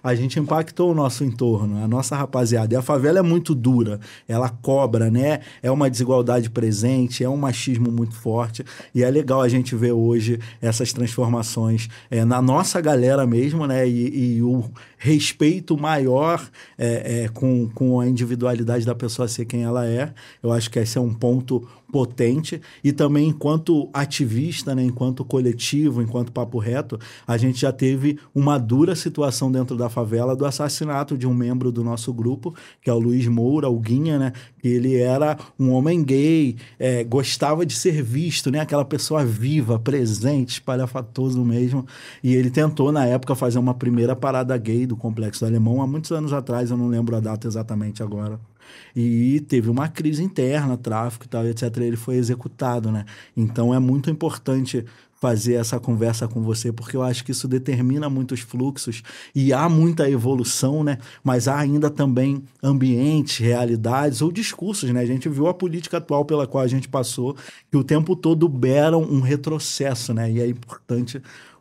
a 0.03 0.15
gente 0.15 0.39
impactou 0.39 0.91
o 0.91 0.95
nosso 0.95 1.25
entorno, 1.25 1.83
a 1.83 1.89
nossa 1.89 2.17
rapaziada. 2.17 2.75
E 2.75 2.77
a 2.77 2.83
favela 2.83 3.19
é 3.19 3.23
muito 3.23 3.55
dura, 3.55 4.01
ela 4.29 4.49
cobra, 4.49 5.11
né? 5.11 5.41
É 5.63 5.71
uma 5.71 5.91
desigualdade 5.91 6.51
presente, 6.51 7.25
é 7.25 7.29
um 7.29 7.37
machismo 7.37 7.91
muito 7.91 8.15
forte. 8.15 8.65
E 8.95 9.03
é 9.03 9.11
legal 9.11 9.41
a 9.41 9.49
gente 9.49 9.75
ver 9.75 9.93
hoje 9.93 10.39
essas 10.61 10.93
transformações 10.93 11.89
é, 12.11 12.25
na 12.25 12.41
nossa 12.43 12.81
galera 12.81 13.27
mesmo, 13.27 13.67
né? 13.67 13.89
E, 13.89 14.37
e 14.37 14.43
o 14.43 14.71
respeito 14.99 15.79
maior 15.79 16.47
é, 16.77 17.25
é, 17.25 17.29
com, 17.29 17.69
com 17.75 18.01
a 18.01 18.07
individualidade 18.07 18.85
da 18.85 18.95
pessoa 18.95 19.27
ser 19.27 19.47
quem 19.47 19.63
ela 19.63 19.87
é. 19.87 20.13
Eu 20.43 20.53
acho 20.53 20.71
que 20.71 20.79
esse 20.79 20.99
é 20.99 21.01
um 21.01 21.15
ponto 21.15 21.67
potente 21.91 22.61
e 22.83 22.93
também 22.93 23.29
enquanto 23.29 23.89
ativista, 23.93 24.75
né, 24.75 24.83
enquanto 24.83 25.25
coletivo, 25.25 26.01
enquanto 26.03 26.33
papo 26.33 26.59
reto, 26.59 26.99
a 27.27 27.37
gente 27.37 27.61
já 27.61 27.73
teve 27.73 28.19
uma 28.35 28.59
dura 28.59 28.95
situação 28.95 29.51
dentro 29.51 29.77
da 29.77 29.89
favela 29.89 30.37
do 30.37 30.47
assassinato 30.47 31.19
de 31.19 31.27
um 31.27 31.35
membro 31.35 31.73
do 31.73 31.83
nosso 31.83 32.13
grupo, 32.13 32.55
que 32.81 32.89
é 32.89 32.93
o 32.93 32.99
Luiz 32.99 33.27
Moura, 33.27 33.69
o 33.69 33.79
Guinha, 33.79 34.19
né, 34.19 34.33
ele 34.63 34.97
era 34.97 35.37
um 35.59 35.71
homem 35.71 36.03
gay, 36.03 36.57
é, 36.79 37.03
gostava 37.05 37.65
de 37.67 37.75
ser 37.75 38.03
visto, 38.03 38.51
né, 38.51 38.61
aquela 38.61 38.85
pessoa 38.85 39.25
viva, 39.25 39.79
presente, 39.79 40.55
espalhafatoso 40.55 41.45
mesmo, 41.45 41.87
e 42.23 42.35
ele 42.35 42.51
tentou 42.51 42.93
na 42.93 43.07
época 43.07 43.35
fazer 43.35 43.59
uma 43.59 43.75
primeira 43.75 44.15
parada 44.15 44.57
gay 44.57 44.87
do 44.87 44.97
Complexo 44.97 45.41
do 45.41 45.49
Alemão 45.49 45.83
há 45.83 45.87
muitos 45.87 46.13
anos 46.13 46.33
atrás, 46.33 46.71
eu 46.71 46.77
não 46.77 46.89
lembro 46.89 47.17
a 47.17 47.21
data 47.21 47.47
exatamente 47.47 48.03
agora. 48.03 48.50
E 48.95 49.41
teve 49.49 49.71
uma 49.71 49.89
crise 49.89 50.23
interna, 50.23 50.77
tráfico 50.77 51.25
e 51.25 51.29
tal, 51.29 51.47
etc. 51.47 51.77
Ele 51.79 51.97
foi 51.97 52.17
executado, 52.17 52.91
né? 52.91 53.05
Então 53.37 53.75
é 53.75 53.79
muito 53.79 54.11
importante 54.11 54.85
fazer 55.21 55.55
essa 55.55 55.79
conversa 55.79 56.27
com 56.27 56.43
você, 56.43 56.73
porque 56.73 56.97
eu 56.97 57.03
acho 57.03 57.23
que 57.23 57.31
isso 57.31 57.47
determina 57.47 58.09
muitos 58.09 58.41
fluxos 58.41 59.03
e 59.35 59.53
há 59.53 59.69
muita 59.69 60.09
evolução, 60.09 60.83
né? 60.83 60.97
Mas 61.23 61.47
há 61.47 61.59
ainda 61.59 61.91
também 61.91 62.43
ambientes, 62.63 63.37
realidades 63.37 64.23
ou 64.23 64.33
discursos, 64.33 64.91
né? 64.91 65.01
A 65.01 65.07
gente 65.07 65.29
viu 65.29 65.47
a 65.47 65.53
política 65.53 65.99
atual 65.99 66.25
pela 66.25 66.47
qual 66.47 66.65
a 66.65 66.69
gente 66.69 66.89
passou, 66.89 67.37
que 67.71 67.77
o 67.77 67.85
tempo 67.85 68.17
todo 68.17 68.49
beram 68.49 69.03
um 69.03 69.21
retrocesso, 69.21 70.15
né? 70.15 70.31
E 70.33 70.41
é 70.41 70.47
importante 70.49 71.21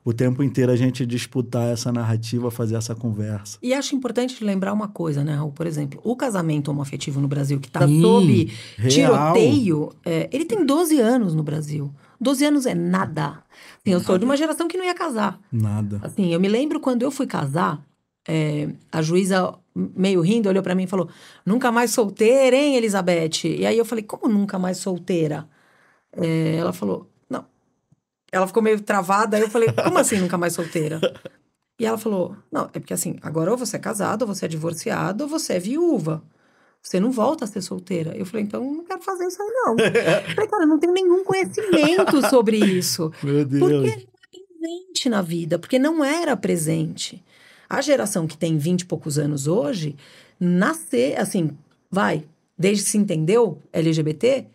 o 0.10 0.14
tempo 0.14 0.42
inteiro 0.42 0.72
a 0.72 0.76
gente 0.76 1.06
disputar 1.06 1.72
essa 1.72 1.92
narrativa, 1.92 2.50
fazer 2.50 2.76
essa 2.76 2.96
conversa. 2.96 3.60
E 3.62 3.76
acho 3.76 3.96
importante 3.96 4.44
lembrar 4.44 4.74
uma 4.74 4.88
coisa, 4.88 5.24
né, 5.24 5.36
Raul? 5.36 5.52
Por 5.52 5.68
exemplo, 5.68 6.02
o 6.04 6.16
casamento 6.16 6.72
homoafetivo 6.72 7.22
no 7.22 7.28
Brasil, 7.28 7.60
que 7.60 7.68
está 7.68 7.82
sob 7.88 8.52
tiroteio, 8.90 9.92
é, 10.04 10.28
ele 10.34 10.46
tem 10.46 10.66
12 10.66 11.00
anos 11.00 11.36
no 11.36 11.44
Brasil. 11.44 11.94
12 12.20 12.44
anos 12.44 12.66
é 12.66 12.74
nada. 12.74 13.44
Assim, 13.78 13.94
eu 13.94 14.00
sou 14.00 14.18
de 14.18 14.26
uma 14.26 14.36
geração 14.36 14.68
que 14.68 14.80
não 14.80 14.84
ia 14.84 14.96
casar. 14.96 15.40
Nada. 15.52 16.00
Assim, 16.02 16.34
eu 16.34 16.40
me 16.40 16.48
lembro 16.48 16.80
quando 16.80 17.04
eu 17.04 17.12
fui 17.12 17.28
casar, 17.28 17.80
é, 18.28 18.68
a 18.92 19.04
juíza, 19.04 19.54
meio 19.76 20.22
rindo, 20.22 20.50
olhou 20.50 20.64
para 20.64 20.74
mim 20.74 20.86
e 20.86 20.88
falou: 20.88 21.08
Nunca 21.46 21.72
mais 21.72 21.92
solteira, 21.92 22.56
hein, 22.56 22.76
Elizabeth? 22.76 23.46
E 23.46 23.64
aí 23.64 23.78
eu 23.78 23.86
falei: 23.86 24.04
Como 24.04 24.28
nunca 24.28 24.58
mais 24.58 24.80
solteira? 24.80 25.48
É, 26.14 26.56
ela 26.56 26.74
falou: 26.74 27.08
ela 28.32 28.48
ficou 28.48 28.62
meio 28.62 28.80
travada, 28.82 29.38
aí 29.38 29.44
eu 29.44 29.50
falei, 29.50 29.72
como 29.72 29.98
assim 29.98 30.18
nunca 30.18 30.38
mais 30.38 30.54
solteira? 30.54 31.00
E 31.80 31.86
ela 31.86 31.98
falou, 31.98 32.36
não, 32.52 32.70
é 32.74 32.80
porque 32.80 32.94
assim, 32.94 33.18
agora 33.22 33.52
ou 33.52 33.58
você 33.58 33.78
é 33.78 33.80
casado, 33.80 34.24
ou 34.24 34.28
você 34.28 34.46
é 34.46 34.48
divorciado, 34.48 35.24
ou 35.24 35.30
você 35.30 35.54
é 35.54 35.60
viúva. 35.60 36.22
Você 36.82 37.00
não 37.00 37.12
volta 37.12 37.46
a 37.46 37.48
ser 37.48 37.62
solteira. 37.62 38.16
Eu 38.16 38.26
falei, 38.26 38.46
então 38.46 38.64
não 38.64 38.84
quero 38.84 39.02
fazer 39.02 39.26
isso 39.26 39.42
aí, 39.42 39.50
não. 39.50 39.76
eu 39.78 40.36
falei, 40.36 40.50
cara, 40.50 40.66
não 40.66 40.80
tenho 40.80 40.94
nenhum 40.94 41.24
conhecimento 41.24 42.30
sobre 42.30 42.58
isso. 42.58 43.12
Meu 43.24 43.46
Deus. 43.46 43.60
Porque 43.60 43.86
não 43.86 43.94
é 43.94 44.06
presente 44.60 45.10
na 45.10 45.22
vida, 45.22 45.60
porque 45.60 45.80
não 45.80 46.04
era 46.04 46.36
presente. 46.38 47.24
A 47.70 47.82
geração 47.82 48.28
que 48.28 48.38
tem 48.38 48.58
20 48.58 48.82
e 48.82 48.86
poucos 48.86 49.18
anos 49.18 49.46
hoje, 49.46 49.96
nascer, 50.40 51.20
assim, 51.20 51.52
vai, 51.92 52.26
desde 52.58 52.84
que 52.84 52.90
se 52.90 52.98
entendeu 52.98 53.62
LGBT, 53.72 54.48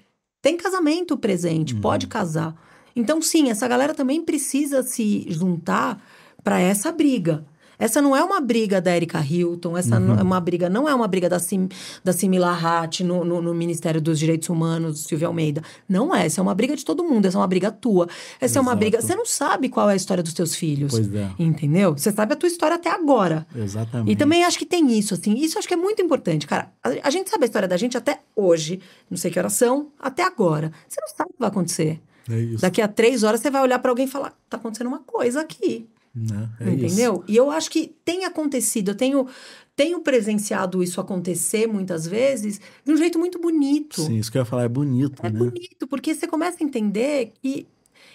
tem 0.43 0.57
casamento 0.57 1.17
presente, 1.17 1.75
uhum. 1.75 1.81
pode 1.81 2.07
casar. 2.07 2.55
Então, 2.97 3.21
sim, 3.21 3.51
essa 3.51 3.67
galera 3.67 3.95
também 3.95 4.23
precisa 4.23 4.83
se 4.83 5.27
juntar 5.29 6.03
para 6.43 6.61
essa 6.61 6.93
briga. 6.93 7.45
Essa 7.79 8.01
não 8.01 8.15
é 8.15 8.23
uma 8.23 8.41
briga 8.41 8.81
da 8.81 8.95
Erika 8.95 9.21
Hilton, 9.21 9.77
essa 9.77 9.97
uhum. 9.97 10.07
não 10.07 10.19
é 10.19 10.23
uma 10.23 10.41
briga, 10.41 10.69
não 10.69 10.89
é 10.89 10.95
uma 10.95 11.09
briga 11.09 11.29
da, 11.29 11.39
Sim, 11.39 11.69
da 12.03 12.13
Simila 12.13 12.53
Hatt 12.53 13.03
no, 13.03 13.25
no, 13.25 13.43
no, 13.43 13.55
Ministério 13.55 14.01
dos 14.01 14.19
Direitos 14.19 14.49
Humanos, 14.49 15.05
Silvia 15.05 15.27
Almeida. 15.27 15.63
Não 15.89 16.15
é, 16.15 16.27
essa 16.27 16.41
é 16.41 16.43
uma 16.43 16.55
briga 16.55 16.77
de 16.77 16.85
todo 16.85 17.05
mundo, 17.05 17.27
essa 17.27 17.37
é 17.37 17.41
uma 17.41 17.47
briga 17.47 17.71
tua. 17.71 18.07
Essa 18.37 18.45
Exato. 18.45 18.59
é 18.59 18.63
uma 18.63 18.77
briga. 18.77 19.01
Você 19.01 19.15
não 19.15 19.27
sabe 19.27 19.69
qual 19.69 19.91
é 19.91 19.95
a 19.95 19.97
história 19.97 20.23
dos 20.23 20.33
teus 20.33 20.55
filhos. 20.55 20.93
Pois 20.93 21.13
é. 21.15 21.31
Entendeu? 21.39 21.93
Você 21.93 22.13
sabe 22.13 22.33
a 22.33 22.37
tua 22.37 22.47
história 22.47 22.77
até 22.77 22.91
agora. 22.91 23.47
Exatamente. 23.55 24.13
E 24.13 24.17
também 24.17 24.45
acho 24.45 24.59
que 24.59 24.67
tem 24.67 24.97
isso, 24.97 25.15
assim. 25.15 25.35
Isso 25.35 25.59
acho 25.59 25.67
que 25.67 25.75
é 25.75 25.77
muito 25.77 26.01
importante, 26.01 26.47
cara. 26.47 26.71
A, 26.83 27.09
a 27.09 27.11
gente 27.11 27.29
sabe 27.31 27.45
a 27.45 27.47
história 27.47 27.69
da 27.69 27.77
gente 27.77 27.97
até 27.97 28.21
hoje, 28.37 28.81
não 29.11 29.19
sei 29.19 29.31
que 29.31 29.39
horas 29.39 29.55
são, 29.55 29.89
até 29.99 30.23
agora. 30.23 30.71
Você 30.89 31.01
não 31.01 31.09
sabe 31.09 31.31
o 31.31 31.33
que 31.35 31.41
vai 31.41 31.49
acontecer. 31.49 32.01
É. 32.29 32.57
Daqui 32.61 32.81
a 32.81 32.89
três 32.89 33.23
horas 33.23 33.41
você 33.41 33.51
vai 33.51 33.63
olhar 33.63 33.79
para 33.79 33.91
alguém 33.91 34.07
e 34.07 34.11
falar: 34.11 34.37
tá 34.49 34.57
acontecendo 34.57 34.89
uma 34.89 35.01
coisa 35.01 35.41
aqui. 35.41 35.87
Né? 36.15 36.49
É 36.61 36.71
Entendeu? 36.71 37.15
Isso. 37.15 37.25
E 37.27 37.37
eu 37.37 37.51
acho 37.51 37.71
que 37.71 37.93
tem 38.05 38.25
acontecido, 38.25 38.91
eu 38.91 38.95
tenho, 38.95 39.27
tenho 39.75 40.01
presenciado 40.01 40.83
isso 40.83 41.01
acontecer 41.01 41.67
muitas 41.67 42.07
vezes 42.07 42.61
de 42.85 42.93
um 42.93 42.97
jeito 42.97 43.19
muito 43.19 43.41
bonito. 43.41 44.01
Sim, 44.01 44.19
isso 44.19 44.31
que 44.31 44.39
eu 44.39 44.43
ia 44.43 44.47
falar 44.47 44.63
é 44.63 44.69
bonito. 44.69 45.25
É 45.27 45.31
né? 45.31 45.39
bonito, 45.39 45.89
porque 45.89 46.15
você 46.15 46.29
começa 46.29 46.63
a 46.63 46.65
entender 46.65 47.33
que 47.43 47.67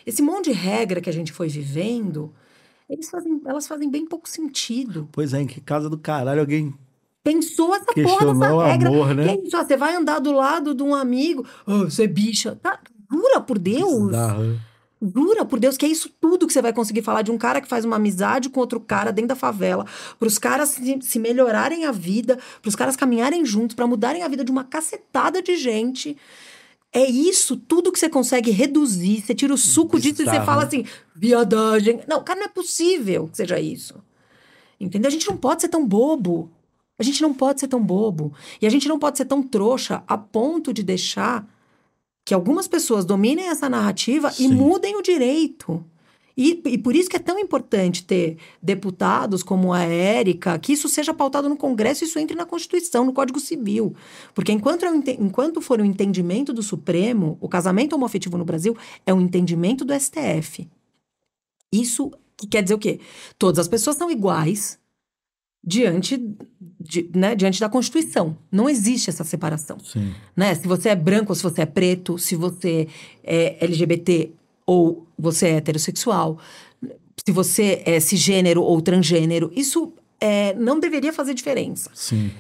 esse 0.06 0.22
monte 0.22 0.46
de 0.46 0.54
regra 0.54 1.02
que 1.02 1.10
a 1.10 1.14
gente 1.14 1.34
foi 1.34 1.50
vivendo, 1.50 2.34
eles 2.90 3.10
fazem, 3.10 3.42
elas 3.46 3.68
fazem 3.68 3.92
bem 3.92 4.06
pouco 4.06 4.30
sentido. 4.30 5.10
Pois 5.12 5.34
é, 5.34 5.42
em 5.42 5.48
que 5.48 5.60
casa 5.60 5.90
do 5.90 5.98
caralho 5.98 6.40
alguém 6.40 6.74
pensou 7.22 7.76
essa 7.76 7.94
porra 7.94 8.34
dessa 8.34 8.64
regra. 8.66 8.88
Amor, 8.88 9.14
né? 9.14 9.24
Que 9.24 9.30
é 9.30 9.44
isso? 9.44 9.58
Você 9.58 9.76
vai 9.76 9.96
andar 9.96 10.20
do 10.20 10.32
lado 10.32 10.74
de 10.74 10.82
um 10.82 10.96
amigo, 10.96 11.46
oh, 11.68 11.80
você 11.80 12.04
é 12.04 12.08
bicha. 12.08 12.56
Tá, 12.56 12.80
Jura 13.10 13.42
por 13.42 13.58
Deus? 13.58 14.08
Bizarro. 14.08 14.60
Jura 15.02 15.46
por 15.46 15.60
Deus 15.60 15.78
que 15.78 15.86
é 15.86 15.90
isso 15.90 16.10
tudo 16.20 16.46
que 16.46 16.52
você 16.52 16.62
vai 16.62 16.74
conseguir 16.74 17.02
falar 17.02 17.22
de 17.22 17.32
um 17.32 17.38
cara 17.38 17.62
que 17.62 17.68
faz 17.70 17.86
uma 17.86 17.96
amizade 17.96 18.50
com 18.50 18.60
outro 18.60 18.82
cara 18.82 19.12
dentro 19.12 19.30
da 19.30 19.36
favela, 19.36 19.86
para 20.18 20.28
os 20.28 20.38
caras 20.38 20.70
se, 20.70 21.00
se, 21.02 21.20
melhorarem 21.20 21.86
a 21.86 21.92
vida, 21.92 22.38
para 22.62 22.68
os 22.68 22.76
caras 22.76 22.98
caminharem 22.98 23.46
juntos, 23.46 23.76
para 23.76 23.88
mudarem 23.88 24.24
a 24.24 24.28
vida 24.28 24.44
de 24.44 24.52
uma 24.52 24.66
cacetada 24.66 25.42
de 25.42 25.56
gente. 25.56 26.18
É 26.92 27.06
isso 27.06 27.56
tudo 27.56 27.92
que 27.92 28.00
você 28.00 28.10
consegue 28.10 28.52
reduzir. 28.52 29.22
Você 29.22 29.34
tira 29.34 29.54
o 29.54 29.58
suco 29.58 29.96
Bizarro. 29.96 30.16
disso 30.16 30.22
e 30.24 30.26
você 30.26 30.46
fala 30.46 30.64
assim, 30.64 30.84
viadagem. 31.16 32.02
Não, 32.08 32.22
cara, 32.24 32.40
não 32.40 32.48
é 32.48 32.50
possível 32.50 33.28
que 33.28 33.38
seja 33.38 33.60
isso. 33.60 33.96
Entendeu? 34.80 35.08
A 35.08 35.12
gente 35.12 35.28
não 35.30 35.38
pode 35.38 35.62
ser 35.62 35.70
tão 35.70 35.88
bobo. 35.88 36.52
A 36.98 37.04
gente 37.04 37.22
não 37.22 37.34
pode 37.34 37.60
ser 37.60 37.68
tão 37.68 37.82
bobo. 37.82 38.34
E 38.62 38.66
a 38.66 38.70
gente 38.70 38.88
não 38.90 38.98
pode 38.98 39.18
ser 39.18 39.26
tão 39.26 39.44
trouxa 39.44 40.04
a 40.08 40.18
ponto 40.18 40.74
de 40.74 40.82
deixar 40.82 41.48
que 42.30 42.34
algumas 42.36 42.68
pessoas 42.68 43.06
dominem 43.06 43.48
essa 43.48 43.68
narrativa 43.68 44.30
Sim. 44.30 44.44
e 44.44 44.48
mudem 44.50 44.96
o 44.96 45.02
direito. 45.02 45.84
E, 46.38 46.62
e, 46.64 46.78
por 46.78 46.96
isso 46.96 47.10
que 47.10 47.16
é 47.16 47.20
tão 47.20 47.40
importante 47.40 48.06
ter 48.06 48.38
deputados 48.62 49.42
como 49.42 49.74
a 49.74 49.82
Érica, 49.82 50.60
que 50.60 50.74
isso 50.74 50.88
seja 50.88 51.12
pautado 51.12 51.50
no 51.50 51.58
Congresso 51.58 52.04
e 52.04 52.06
isso 52.06 52.20
entre 52.20 52.36
na 52.36 52.46
Constituição, 52.46 53.04
no 53.04 53.14
Código 53.14 53.40
Civil. 53.40 53.96
Porque 54.36 54.52
enquanto, 54.52 54.86
é 54.86 54.90
enquanto 55.20 55.60
for 55.60 55.80
o 55.80 55.82
um 55.82 55.86
entendimento 55.88 56.54
do 56.54 56.62
Supremo, 56.62 57.36
o 57.42 57.50
casamento 57.50 57.94
homoafetivo 57.94 58.38
no 58.38 58.46
Brasil 58.46 58.78
é 59.08 59.12
um 59.12 59.22
entendimento 59.22 59.84
do 59.84 60.00
STF. 60.00 60.70
Isso 61.74 62.12
que 62.38 62.46
quer 62.46 62.62
dizer 62.62 62.76
o 62.76 62.80
quê? 62.80 63.00
Todas 63.40 63.58
as 63.58 63.68
pessoas 63.68 63.96
são 63.96 64.12
iguais, 64.12 64.78
diante, 65.64 66.24
de, 66.80 67.10
né, 67.14 67.36
diante 67.36 67.60
da 67.60 67.68
Constituição. 67.68 68.38
Não 68.52 68.70
existe 68.70 69.10
essa 69.10 69.24
separação. 69.24 69.78
Sim. 69.80 70.14
Né? 70.36 70.56
Se 70.56 70.68
você 70.68 70.90
é 70.90 70.96
branco 70.96 71.32
ou 71.32 71.36
se 71.36 71.44
você 71.44 71.62
é 71.62 71.66
preto, 71.66 72.18
se 72.18 72.36
você 72.36 72.88
é 73.24 73.58
LGBT 73.60 74.32
ou 74.66 75.06
você 75.18 75.48
é 75.48 75.56
heterossexual, 75.58 76.40
se 77.26 77.32
você 77.32 77.82
é 77.86 78.00
cisgênero 78.00 78.62
ou 78.62 78.82
transgênero, 78.82 79.52
isso 79.56 79.92
é, 80.20 80.54
não 80.54 80.80
deveria 80.80 81.12
fazer 81.12 81.34
diferença. 81.34 81.90
Sim. 81.94 82.32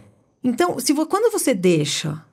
Então, 0.43 0.79
se 0.79 0.93
quando 0.93 1.31
você 1.31 1.53
deixa 1.53 2.23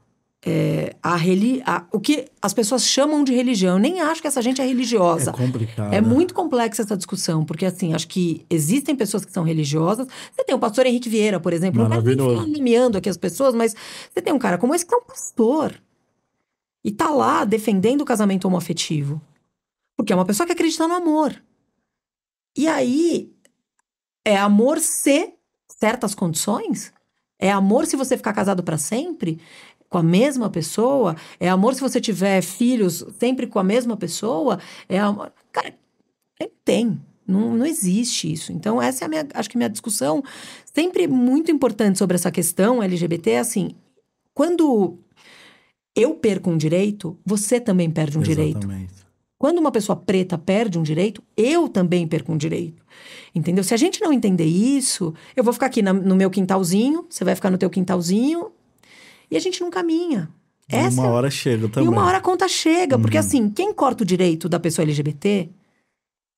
é, 0.49 0.95
a, 1.03 1.17
reli 1.17 1.61
a, 1.67 1.85
o 1.91 1.99
que 1.99 2.27
as 2.41 2.55
pessoas 2.55 2.87
chamam 2.87 3.25
de 3.25 3.35
religião, 3.35 3.75
eu 3.75 3.79
nem 3.81 4.01
acho 4.01 4.21
que 4.21 4.29
essa 4.29 4.41
gente 4.41 4.61
é 4.61 4.65
religiosa. 4.65 5.31
É 5.31 5.33
complicado. 5.33 5.93
É 5.93 6.01
muito 6.01 6.33
complexa 6.33 6.83
essa 6.83 6.97
discussão, 6.97 7.45
porque 7.45 7.67
assim, 7.67 7.93
acho 7.93 8.07
que 8.07 8.47
existem 8.49 8.95
pessoas 8.95 9.25
que 9.25 9.33
são 9.33 9.43
religiosas. 9.43 10.07
Você 10.33 10.45
tem 10.45 10.55
o 10.55 10.59
pastor 10.61 10.87
Henrique 10.87 11.09
Vieira, 11.09 11.41
por 11.41 11.53
exemplo. 11.53 11.83
Não 11.83 11.91
quero 11.91 12.05
Maravilhoso. 12.05 12.47
nomeando 12.47 12.97
aqui 12.97 13.09
as 13.09 13.17
pessoas, 13.17 13.57
mas 13.57 13.75
você 14.09 14.23
tem 14.23 14.33
um 14.33 14.39
cara 14.39 14.57
como 14.57 14.73
esse 14.73 14.87
que 14.87 14.95
é 14.95 14.99
um 14.99 15.05
pastor. 15.05 15.75
E 16.85 16.93
tá 16.93 17.11
lá 17.11 17.45
defendendo 17.45 18.03
o 18.03 18.05
casamento 18.05 18.47
homoafetivo. 18.47 19.21
Porque 19.97 20.13
é 20.13 20.17
uma 20.17 20.25
pessoa 20.25 20.47
que 20.47 20.53
acredita 20.53 20.87
no 20.87 20.95
amor. 20.95 21.35
E 22.57 22.69
aí, 22.69 23.33
é 24.25 24.37
amor 24.37 24.79
se 24.79 25.33
certas 25.67 26.15
condições? 26.15 26.93
É 27.37 27.51
amor 27.51 27.85
se 27.85 27.97
você 27.97 28.17
ficar 28.17 28.33
casado 28.33 28.63
para 28.63 28.79
sempre 28.79 29.41
com 29.89 29.99
a 29.99 30.03
mesma 30.03 30.49
pessoa? 30.51 31.17
É 31.39 31.49
amor 31.49 31.75
se 31.75 31.81
você 31.81 32.01
tiver 32.01 32.43
filhos 32.43 33.05
sempre 33.19 33.47
com 33.47 33.59
a 33.59 33.65
mesma 33.65 33.97
pessoa? 33.97 34.59
É 34.89 34.99
amor... 34.99 35.33
Cara, 35.53 35.75
tem. 36.65 37.01
Não, 37.27 37.57
não 37.57 37.67
existe 37.67 38.33
isso. 38.33 38.53
Então, 38.53 38.81
essa 38.81 39.05
é 39.05 39.07
a 39.07 39.09
minha. 39.09 39.27
Acho 39.35 39.51
que 39.51 39.57
minha 39.57 39.69
discussão 39.71 40.23
sempre 40.73 41.09
muito 41.09 41.51
importante 41.51 41.99
sobre 41.99 42.15
essa 42.15 42.31
questão 42.31 42.81
LGBT 42.83 43.31
é 43.31 43.39
assim: 43.41 43.71
quando 44.33 44.99
eu 45.95 46.15
perco 46.15 46.51
um 46.51 46.57
direito, 46.57 47.19
você 47.25 47.59
também 47.59 47.91
perde 47.91 48.17
um 48.19 48.23
direito. 48.23 48.59
Exatamente. 48.59 48.95
Quando 49.39 49.59
uma 49.59 49.73
pessoa 49.73 49.97
preta 49.97 50.39
perde 50.39 50.79
um 50.79 50.83
direito, 50.83 51.23
eu 51.37 51.69
também 51.69 52.07
perco 52.07 52.33
um 52.33 52.37
direito. 52.39 52.83
Entendeu? 53.35 53.63
Se 53.65 53.75
a 53.75 53.77
gente 53.77 54.01
não 54.01 54.13
entender 54.13 54.47
isso, 54.47 55.13
eu 55.35 55.45
vou 55.45 55.53
ficar 55.53 55.67
aqui 55.67 55.83
na- 55.83 55.93
no 55.93 56.17
meu 56.17 56.31
quintalzinho, 56.31 57.07
você 57.11 57.23
vai 57.25 57.35
ficar 57.35 57.51
no 57.51 57.59
teu 57.59 57.69
quintalzinho, 57.69 58.51
e 59.31 59.37
a 59.37 59.41
gente 59.41 59.61
não 59.61 59.71
caminha. 59.71 60.29
Essa 60.69 61.01
uma 61.01 61.07
é- 61.09 61.11
hora 61.11 61.31
chega 61.31 61.69
também. 61.69 61.89
E 61.89 61.93
uma 61.93 62.05
hora 62.05 62.19
a 62.19 62.21
conta 62.21 62.49
chega, 62.49 62.99
porque 62.99 63.17
Uhum. 63.17 63.21
assim, 63.25 63.51
quem 63.51 63.73
corta 63.73 64.03
o 64.03 64.07
direito 64.07 64.49
da 64.49 64.59
pessoa 64.59 64.85
LGBT, 64.85 65.49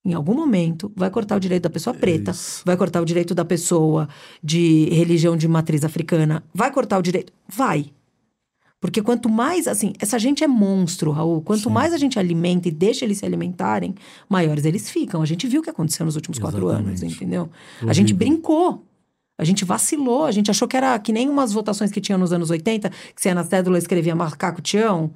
em 0.05 0.12
algum 0.14 0.35
momento, 0.35 0.92
vai 0.94 1.11
cortar 1.11 1.37
o 1.37 1.40
direito 1.40 1.62
da 1.62 1.70
pessoa 1.70 1.94
preta, 1.94 2.31
Isso. 2.31 2.62
vai 2.64 2.77
cortar 2.77 3.01
o 3.01 3.05
direito 3.05 3.35
da 3.35 3.44
pessoa 3.44 4.09
de 4.42 4.88
religião 4.90 5.37
de 5.37 5.48
matriz 5.48 5.85
africana, 5.85 6.44
vai 6.55 6.70
cortar 6.72 6.98
o 6.98 7.03
direito. 7.03 7.33
Vai. 7.48 7.87
Porque 8.81 9.03
quanto 9.03 9.29
mais, 9.29 9.66
assim, 9.66 9.92
essa 9.98 10.18
gente 10.20 10.44
é 10.44 10.46
monstro, 10.46 11.11
Raul. 11.11 11.42
Quanto 11.42 11.64
Sim. 11.64 11.70
mais 11.70 11.92
a 11.92 11.96
gente 11.98 12.16
alimenta 12.18 12.68
e 12.68 12.70
deixa 12.70 13.05
eles 13.05 13.18
se 13.18 13.27
alimentarem, 13.27 13.92
maiores 14.29 14.64
eles 14.64 14.88
ficam. 14.88 15.20
A 15.20 15.27
gente 15.27 15.48
viu 15.48 15.61
o 15.61 15.64
que 15.64 15.70
aconteceu 15.70 16.07
nos 16.07 16.14
últimos 16.14 16.38
quatro 16.38 16.68
anos, 16.68 16.92
Exatamente. 16.92 17.16
entendeu? 17.16 17.51
A 17.83 17.92
gente 17.92 18.12
Horrível. 18.12 18.16
brincou. 18.18 18.85
A 19.38 19.44
gente 19.44 19.64
vacilou. 19.64 20.24
A 20.27 20.33
gente 20.33 20.51
achou 20.51 20.66
que 20.68 20.77
era 20.77 20.98
que 20.98 21.12
nem 21.12 21.29
umas 21.29 21.53
votações 21.53 21.90
que 21.92 22.01
tinha 22.01 22.18
nos 22.18 22.33
anos 22.33 22.51
80, 22.51 22.90
que 22.90 22.96
você 23.22 23.29
ia 23.29 23.35
na 23.35 23.44
cédula 23.44 23.79
escrevia 23.79 24.14
macaco 24.14 24.61
tião. 24.61 25.12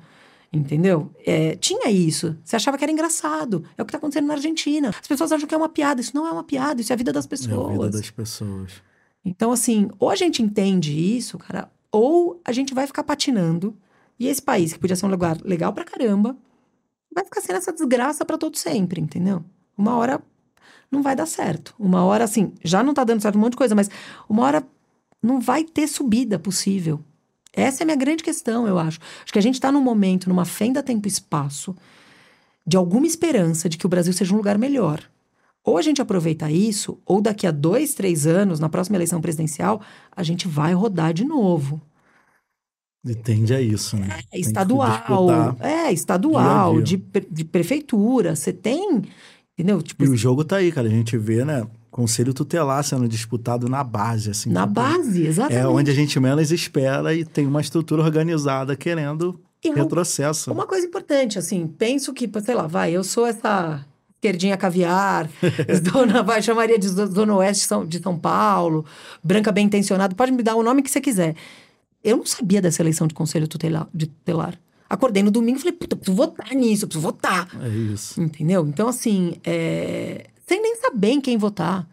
Entendeu? 0.52 1.10
É, 1.26 1.56
tinha 1.56 1.90
isso. 1.90 2.36
Você 2.44 2.56
achava 2.56 2.76
que 2.78 2.84
era 2.84 2.92
engraçado. 2.92 3.64
É 3.76 3.82
o 3.82 3.84
que 3.86 3.90
está 3.90 3.98
acontecendo 3.98 4.26
na 4.26 4.34
Argentina. 4.34 4.90
As 4.90 5.06
pessoas 5.08 5.32
acham 5.32 5.48
que 5.48 5.54
é 5.54 5.58
uma 5.58 5.68
piada. 5.68 6.00
Isso 6.00 6.14
não 6.14 6.26
é 6.26 6.30
uma 6.30 6.44
piada, 6.44 6.80
isso 6.80 6.92
é 6.92 6.94
a 6.94 6.96
vida 6.96 7.12
das 7.12 7.24
É 7.24 7.26
a 7.26 7.30
pessoas. 7.30 7.72
vida 7.72 7.90
das 7.90 8.10
pessoas. 8.10 8.72
Então, 9.24 9.50
assim, 9.50 9.88
ou 9.98 10.10
a 10.10 10.14
gente 10.16 10.42
entende 10.42 10.92
isso, 11.16 11.38
cara, 11.38 11.70
ou 11.90 12.40
a 12.44 12.52
gente 12.52 12.74
vai 12.74 12.86
ficar 12.86 13.02
patinando. 13.02 13.74
E 14.18 14.26
esse 14.28 14.42
país, 14.42 14.72
que 14.72 14.78
podia 14.78 14.94
ser 14.94 15.06
um 15.06 15.10
lugar 15.10 15.38
legal 15.42 15.72
pra 15.72 15.84
caramba, 15.84 16.36
vai 17.14 17.24
ficar 17.24 17.40
sendo 17.40 17.56
essa 17.56 17.72
desgraça 17.72 18.24
pra 18.24 18.36
todo 18.36 18.56
sempre, 18.58 19.00
entendeu? 19.00 19.42
Uma 19.76 19.96
hora 19.96 20.20
não 20.92 21.02
vai 21.02 21.16
dar 21.16 21.26
certo. 21.26 21.74
Uma 21.78 22.04
hora, 22.04 22.24
assim, 22.24 22.52
já 22.62 22.82
não 22.82 22.92
tá 22.92 23.02
dando 23.02 23.22
certo 23.22 23.36
um 23.36 23.40
monte 23.40 23.52
de 23.52 23.56
coisa, 23.56 23.74
mas 23.74 23.90
uma 24.28 24.42
hora 24.44 24.62
não 25.22 25.40
vai 25.40 25.64
ter 25.64 25.88
subida 25.88 26.38
possível. 26.38 27.00
Essa 27.52 27.82
é 27.82 27.84
a 27.84 27.86
minha 27.86 27.96
grande 27.96 28.22
questão, 28.22 28.66
eu 28.66 28.78
acho. 28.78 28.98
Acho 29.22 29.32
que 29.32 29.38
a 29.38 29.42
gente 29.42 29.60
tá 29.60 29.72
num 29.72 29.80
momento, 29.80 30.28
numa 30.28 30.44
fenda 30.44 30.82
tempo 30.82 31.08
e 31.08 31.10
espaço, 31.10 31.74
de 32.66 32.76
alguma 32.76 33.06
esperança 33.06 33.68
de 33.68 33.76
que 33.78 33.86
o 33.86 33.88
Brasil 33.88 34.12
seja 34.12 34.32
um 34.34 34.36
lugar 34.36 34.58
melhor. 34.58 35.02
Ou 35.64 35.78
a 35.78 35.82
gente 35.82 36.02
aproveita 36.02 36.50
isso, 36.50 36.98
ou 37.06 37.20
daqui 37.20 37.46
a 37.46 37.50
dois, 37.50 37.94
três 37.94 38.26
anos, 38.26 38.58
na 38.58 38.68
próxima 38.68 38.96
eleição 38.96 39.20
presidencial, 39.20 39.80
a 40.14 40.22
gente 40.22 40.48
vai 40.48 40.74
rodar 40.74 41.12
de 41.14 41.24
novo. 41.24 41.80
E 43.04 43.14
tende 43.14 43.54
a 43.54 43.60
isso, 43.60 43.96
né? 43.96 44.20
É 44.32 44.38
estadual. 44.38 45.56
É, 45.60 45.92
estadual, 45.92 46.80
dia 46.82 46.82
a 46.82 46.84
dia. 46.84 47.22
de, 47.22 47.26
de 47.30 47.44
prefeitura. 47.44 48.36
Você 48.36 48.52
tem. 48.52 49.02
Entendeu? 49.58 49.82
Tipo, 49.82 50.04
E 50.04 50.08
o 50.08 50.16
jogo 50.16 50.44
tá 50.44 50.56
aí, 50.56 50.72
cara. 50.72 50.88
A 50.88 50.90
gente 50.90 51.16
vê, 51.18 51.44
né? 51.44 51.66
Conselho 51.90 52.32
tutelar 52.32 52.82
sendo 52.82 53.06
disputado 53.06 53.68
na 53.68 53.84
base, 53.84 54.30
assim. 54.30 54.50
na 54.50 54.62
tipo, 54.62 54.72
base, 54.74 55.26
exatamente. 55.26 55.62
É 55.62 55.68
onde 55.68 55.90
a 55.90 55.94
gente 55.94 56.18
menos 56.18 56.50
espera 56.50 57.14
e 57.14 57.24
tem 57.24 57.46
uma 57.46 57.60
estrutura 57.60 58.02
organizada 58.02 58.74
querendo 58.74 59.38
retrocesso. 59.62 60.50
Uma 60.52 60.66
coisa 60.66 60.86
importante, 60.86 61.38
assim, 61.38 61.66
penso 61.66 62.12
que, 62.14 62.28
sei 62.42 62.54
lá, 62.54 62.66
vai, 62.66 62.92
eu 62.92 63.04
sou 63.04 63.26
essa 63.26 63.84
esquerdinha 64.14 64.56
caviar, 64.56 65.28
dona, 65.92 66.22
vai, 66.22 66.40
chamaria 66.42 66.78
de 66.78 66.88
zo- 66.88 67.06
Zona 67.06 67.34
Oeste 67.36 67.62
de 67.64 67.68
São, 67.68 67.84
de 67.86 67.98
São 68.00 68.18
Paulo, 68.18 68.84
branca 69.22 69.52
bem 69.52 69.66
intencionada, 69.66 70.14
pode 70.14 70.32
me 70.32 70.42
dar 70.42 70.54
o 70.56 70.62
nome 70.62 70.82
que 70.82 70.90
você 70.90 71.00
quiser. 71.00 71.34
Eu 72.02 72.16
não 72.16 72.26
sabia 72.26 72.60
dessa 72.62 72.82
eleição 72.82 73.06
de 73.06 73.14
conselho 73.14 73.46
tutelar. 73.46 73.86
De 73.94 74.06
tutelar. 74.06 74.58
Acordei 74.92 75.22
no 75.22 75.30
domingo 75.30 75.56
e 75.56 75.60
falei, 75.62 75.72
puta, 75.72 75.96
preciso 75.96 76.14
votar 76.14 76.54
nisso, 76.54 76.86
preciso 76.86 77.02
votar. 77.02 77.48
É 77.64 77.68
isso. 77.68 78.20
Entendeu? 78.20 78.66
Então, 78.66 78.88
assim, 78.88 79.36
é... 79.42 80.26
sem 80.46 80.60
nem 80.60 80.76
saber 80.76 81.12
em 81.12 81.20
quem 81.20 81.38
votar. 81.38 81.88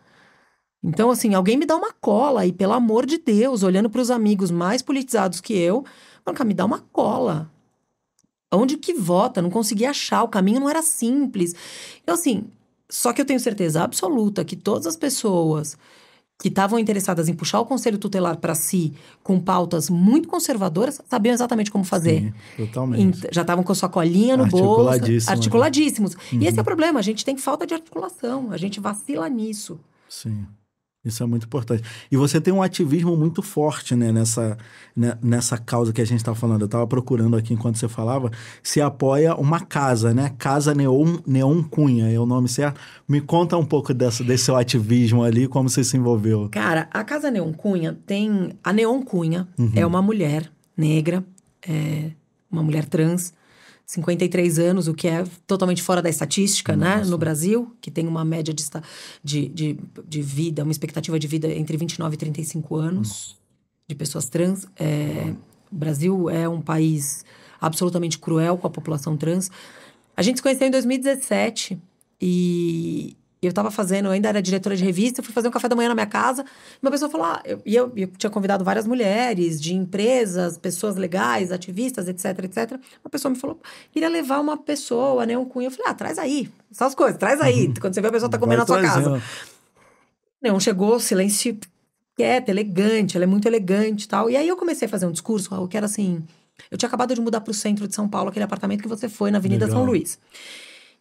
Então, 0.83 1.09
assim, 1.09 1.33
alguém 1.33 1.55
me 1.55 1.65
dá 1.65 1.77
uma 1.77 1.93
cola 1.93 2.45
e, 2.45 2.51
pelo 2.51 2.73
amor 2.73 3.05
de 3.05 3.17
Deus, 3.17 3.63
olhando 3.63 3.89
para 3.89 4.01
os 4.01 4.11
amigos 4.11 4.51
mais 4.51 4.81
politizados 4.81 5.39
que 5.39 5.53
eu, 5.53 5.85
falando, 6.25 6.37
cara, 6.37 6.47
me 6.49 6.53
dá 6.53 6.65
uma 6.65 6.79
cola. 6.91 7.49
Onde 8.53 8.75
que 8.75 8.93
vota? 8.93 9.41
Não 9.41 9.49
consegui 9.49 9.85
achar, 9.85 10.21
o 10.23 10.27
caminho 10.27 10.59
não 10.59 10.69
era 10.69 10.81
simples. 10.81 11.55
Então, 12.03 12.15
assim, 12.15 12.49
só 12.89 13.13
que 13.13 13.21
eu 13.21 13.25
tenho 13.25 13.39
certeza 13.39 13.81
absoluta 13.81 14.43
que 14.43 14.57
todas 14.57 14.85
as 14.85 14.97
pessoas 14.97 15.77
que 16.41 16.47
estavam 16.47 16.79
interessadas 16.79 17.27
em 17.27 17.33
puxar 17.33 17.59
o 17.59 17.65
conselho 17.65 17.97
tutelar 17.97 18.37
para 18.37 18.55
si 18.55 18.93
com 19.21 19.39
pautas 19.41 19.89
muito 19.89 20.29
conservadoras 20.29 21.01
sabiam 21.09 21.33
exatamente 21.33 21.69
como 21.69 21.83
fazer. 21.83 22.21
Sim, 22.55 22.65
totalmente. 22.65 23.01
Ent- 23.25 23.27
já 23.33 23.41
estavam 23.41 23.61
com 23.63 23.75
sua 23.75 23.89
colinha 23.89 24.37
no 24.37 24.47
bolso. 24.47 24.87
Articuladíssimo, 24.87 25.29
né? 25.29 25.33
Articuladíssimos. 25.37 26.13
E 26.31 26.35
Uhum. 26.37 26.41
esse 26.43 26.57
é 26.57 26.61
o 26.61 26.65
problema, 26.65 26.97
a 26.99 27.03
gente 27.03 27.25
tem 27.25 27.37
falta 27.37 27.67
de 27.67 27.73
articulação, 27.73 28.51
a 28.51 28.57
gente 28.57 28.79
vacila 28.79 29.27
nisso. 29.27 29.79
Sim. 30.07 30.45
Isso 31.03 31.23
é 31.23 31.25
muito 31.25 31.45
importante. 31.45 31.81
E 32.11 32.17
você 32.17 32.41
tem 32.41 32.53
um 32.53 32.61
ativismo 32.61 33.15
muito 33.15 33.41
forte, 33.41 33.95
né, 33.95 34.11
nessa, 34.11 34.57
né, 34.93 35.17
nessa 35.21 35.57
causa 35.57 35.93
que 35.93 36.01
a 36.01 36.05
gente 36.05 36.17
está 36.17 36.35
falando. 36.35 36.61
Eu 36.61 36.65
estava 36.65 36.85
procurando 36.85 37.37
aqui 37.37 37.53
enquanto 37.53 37.77
você 37.77 37.87
falava. 37.87 38.29
Se 38.61 38.81
apoia 38.81 39.33
uma 39.35 39.61
casa, 39.61 40.13
né? 40.13 40.33
Casa 40.37 40.75
Neon, 40.75 41.19
Neon 41.25 41.63
Cunha, 41.63 42.11
é 42.11 42.19
o 42.19 42.25
nome 42.25 42.49
certo. 42.49 42.81
Me 43.07 43.21
conta 43.21 43.55
um 43.55 43.63
pouco 43.65 43.93
dessa, 43.93 44.25
desse 44.25 44.43
seu 44.45 44.57
ativismo 44.57 45.23
ali, 45.23 45.47
como 45.47 45.69
você 45.69 45.85
se 45.85 45.95
envolveu. 45.95 46.49
Cara, 46.49 46.89
a 46.91 47.01
Casa 47.03 47.31
Neon 47.31 47.53
Cunha 47.53 47.97
tem. 48.05 48.51
A 48.61 48.73
Neon 48.73 49.01
Cunha 49.01 49.47
Uhum. 49.57 49.71
é 49.75 49.85
uma 49.85 50.01
mulher 50.01 50.51
negra, 50.75 51.23
é 51.65 52.11
uma 52.51 52.61
mulher 52.61 52.83
trans, 52.85 53.33
53 53.89 54.59
anos, 54.59 54.87
o 54.87 54.93
que 54.93 55.07
é 55.07 55.23
totalmente 55.47 55.81
fora 55.81 55.99
da 55.99 56.09
estatística, 56.11 56.75
né? 56.75 56.97
Nossa. 56.97 57.09
No 57.09 57.17
Brasil, 57.17 57.75
que 57.81 57.89
tem 57.89 58.07
uma 58.07 58.23
média 58.23 58.53
de, 58.53 58.63
de, 59.23 59.49
de, 59.49 59.79
de 60.07 60.21
vida, 60.21 60.61
uma 60.61 60.71
expectativa 60.71 61.17
de 61.17 61.25
vida 61.25 61.47
entre 61.47 61.75
29 61.75 62.13
e 62.13 62.17
35 62.17 62.75
anos 62.75 63.35
de 63.87 63.95
pessoas 63.95 64.29
trans. 64.29 64.67
É, 64.79 65.33
o 65.71 65.75
Brasil 65.75 66.29
é 66.29 66.47
um 66.47 66.61
país 66.61 67.25
absolutamente 67.59 68.19
cruel 68.19 68.59
com 68.59 68.67
a 68.67 68.69
população 68.69 69.17
trans. 69.17 69.49
A 70.15 70.21
gente 70.21 70.35
se 70.35 70.43
conheceu 70.43 70.67
em 70.67 70.71
2017 70.71 71.81
e 72.21 73.17
eu 73.47 73.51
estava 73.51 73.71
fazendo, 73.71 74.07
eu 74.07 74.11
ainda 74.11 74.29
era 74.29 74.41
diretora 74.41 74.75
de 74.75 74.83
revista, 74.83 75.21
eu 75.21 75.23
fui 75.23 75.33
fazer 75.33 75.47
um 75.47 75.51
café 75.51 75.69
da 75.69 75.75
manhã 75.75 75.89
na 75.89 75.95
minha 75.95 76.05
casa. 76.05 76.43
Uma 76.81 76.91
pessoa 76.91 77.09
falou: 77.09 77.25
ah, 77.27 77.41
eu, 77.45 77.61
e 77.65 77.75
eu, 77.75 77.91
eu 77.95 78.07
tinha 78.17 78.29
convidado 78.29 78.63
várias 78.63 78.85
mulheres 78.85 79.61
de 79.61 79.73
empresas, 79.73 80.57
pessoas 80.57 80.95
legais, 80.95 81.51
ativistas, 81.51 82.07
etc, 82.07 82.43
etc. 82.43 82.79
Uma 83.03 83.09
pessoa 83.09 83.31
me 83.31 83.37
falou: 83.37 83.59
queria 83.91 84.09
levar 84.09 84.39
uma 84.39 84.57
pessoa, 84.57 85.25
né, 85.25 85.37
um 85.37 85.45
cunho. 85.45 85.67
Eu 85.67 85.71
falei: 85.71 85.91
ah, 85.91 85.93
traz 85.93 86.19
aí. 86.19 86.49
Essas 86.69 86.93
coisas, 86.93 87.17
traz 87.17 87.39
aí. 87.39 87.73
Quando 87.79 87.93
você 87.93 88.01
vê 88.01 88.07
a 88.07 88.11
pessoa 88.11 88.29
tá 88.29 88.37
comendo 88.37 88.59
Uhum. 88.59 88.67
Vai 88.67 88.81
na 88.81 88.91
sua 88.91 89.03
casa. 89.03 89.23
Não, 90.41 90.59
chegou, 90.59 90.99
silêncio 90.99 91.57
quieta, 92.19 92.51
elegante, 92.51 93.15
ela 93.15 93.23
é 93.23 93.27
muito 93.27 93.47
elegante 93.47 94.03
e 94.03 94.07
tal. 94.07 94.29
E 94.29 94.35
aí 94.35 94.45
eu 94.45 94.57
comecei 94.57 94.85
a 94.85 94.89
fazer 94.89 95.05
um 95.05 95.11
discurso, 95.11 95.49
Raul, 95.51 95.69
que 95.69 95.77
era 95.77 95.85
assim. 95.85 96.21
Eu 96.69 96.77
tinha 96.77 96.87
acabado 96.87 97.15
de 97.15 97.21
mudar 97.21 97.39
para 97.39 97.51
o 97.51 97.53
centro 97.53 97.87
de 97.87 97.95
São 97.95 98.09
Paulo, 98.09 98.29
aquele 98.29 98.43
apartamento 98.43 98.81
que 98.81 98.89
você 98.89 99.07
foi 99.07 99.31
na 99.31 99.37
Avenida 99.37 99.65
Legal. 99.65 99.79
São 99.79 99.87
Luís. 99.87 100.19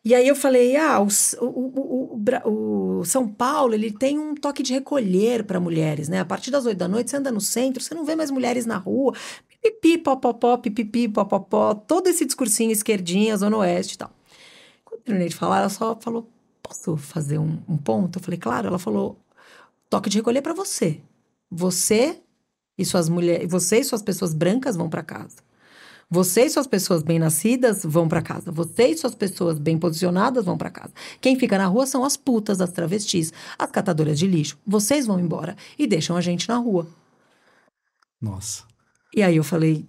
E 0.04 0.14
aí 0.14 0.26
eu 0.26 0.36
falei, 0.36 0.76
ah, 0.76 1.00
o, 1.00 1.08
o, 1.44 2.18
o, 2.44 2.98
o, 3.00 3.04
São 3.04 3.28
Paulo, 3.28 3.74
ele 3.74 3.90
tem 3.90 4.18
um 4.18 4.34
toque 4.34 4.62
de 4.62 4.72
recolher 4.72 5.44
para 5.44 5.60
mulheres, 5.60 6.08
né? 6.08 6.20
A 6.20 6.24
partir 6.24 6.50
das 6.50 6.66
oito 6.66 6.78
da 6.78 6.88
noite, 6.88 7.10
você 7.10 7.16
anda 7.16 7.32
no 7.32 7.40
centro, 7.40 7.82
você 7.82 7.94
não 7.94 8.04
vê 8.04 8.14
mais 8.14 8.30
mulheres 8.30 8.64
na 8.64 8.76
rua, 8.76 9.14
pipi, 9.60 9.98
popopó, 9.98 10.56
pipipi, 10.56 11.08
popopó, 11.08 11.74
todo 11.74 12.06
esse 12.06 12.24
discursinho 12.24 12.70
esquerdinha, 12.70 13.36
zona 13.36 13.56
oeste 13.58 13.94
e 13.96 13.98
tal. 13.98 14.10
Quando 14.84 15.00
eu 15.00 15.04
terminei 15.04 15.28
de 15.28 15.36
falar, 15.36 15.58
ela 15.60 15.68
só 15.68 15.96
falou, 16.00 16.28
posso 16.62 16.96
fazer 16.96 17.38
um, 17.38 17.58
um 17.68 17.76
ponto? 17.76 18.18
Eu 18.18 18.22
falei, 18.22 18.38
claro. 18.38 18.68
Ela 18.68 18.78
falou, 18.78 19.18
toque 19.90 20.10
de 20.10 20.18
recolher 20.18 20.42
para 20.42 20.54
você. 20.54 21.00
Você 21.50 22.20
e 22.76 22.84
suas 22.84 23.08
mulheres, 23.08 23.50
você 23.50 23.80
e 23.80 23.84
suas 23.84 24.02
pessoas 24.02 24.34
brancas 24.34 24.76
vão 24.76 24.88
para 24.88 25.02
casa. 25.02 25.36
Você 26.10 26.44
e 26.44 26.50
suas 26.50 26.66
pessoas 26.66 27.02
bem-nascidas 27.02 27.84
vão 27.84 28.08
para 28.08 28.22
casa. 28.22 28.50
Você 28.50 28.88
e 28.88 28.96
suas 28.96 29.14
pessoas 29.14 29.58
bem 29.58 29.78
posicionadas 29.78 30.44
vão 30.44 30.56
para 30.56 30.70
casa. 30.70 30.92
Quem 31.20 31.38
fica 31.38 31.58
na 31.58 31.66
rua 31.66 31.86
são 31.86 32.02
as 32.02 32.16
putas, 32.16 32.62
as 32.62 32.72
travestis, 32.72 33.30
as 33.58 33.70
catadoras 33.70 34.18
de 34.18 34.26
lixo. 34.26 34.58
Vocês 34.66 35.06
vão 35.06 35.20
embora 35.20 35.54
e 35.78 35.86
deixam 35.86 36.16
a 36.16 36.22
gente 36.22 36.48
na 36.48 36.56
rua. 36.56 36.86
Nossa. 38.18 38.64
E 39.14 39.22
aí 39.22 39.36
eu 39.36 39.44
falei: 39.44 39.86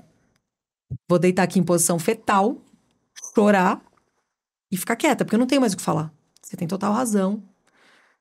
vou 1.07 1.17
deitar 1.17 1.43
aqui 1.43 1.57
em 1.57 1.63
posição 1.63 1.97
fetal, 1.97 2.57
chorar 3.34 3.82
e 4.70 4.76
ficar 4.76 4.97
quieta, 4.97 5.24
porque 5.24 5.36
eu 5.36 5.39
não 5.39 5.47
tenho 5.47 5.61
mais 5.61 5.74
o 5.74 5.78
que 5.78 5.84
falar. 5.84 6.13
Você 6.41 6.57
tem 6.57 6.67
total 6.67 6.91
razão. 6.91 7.41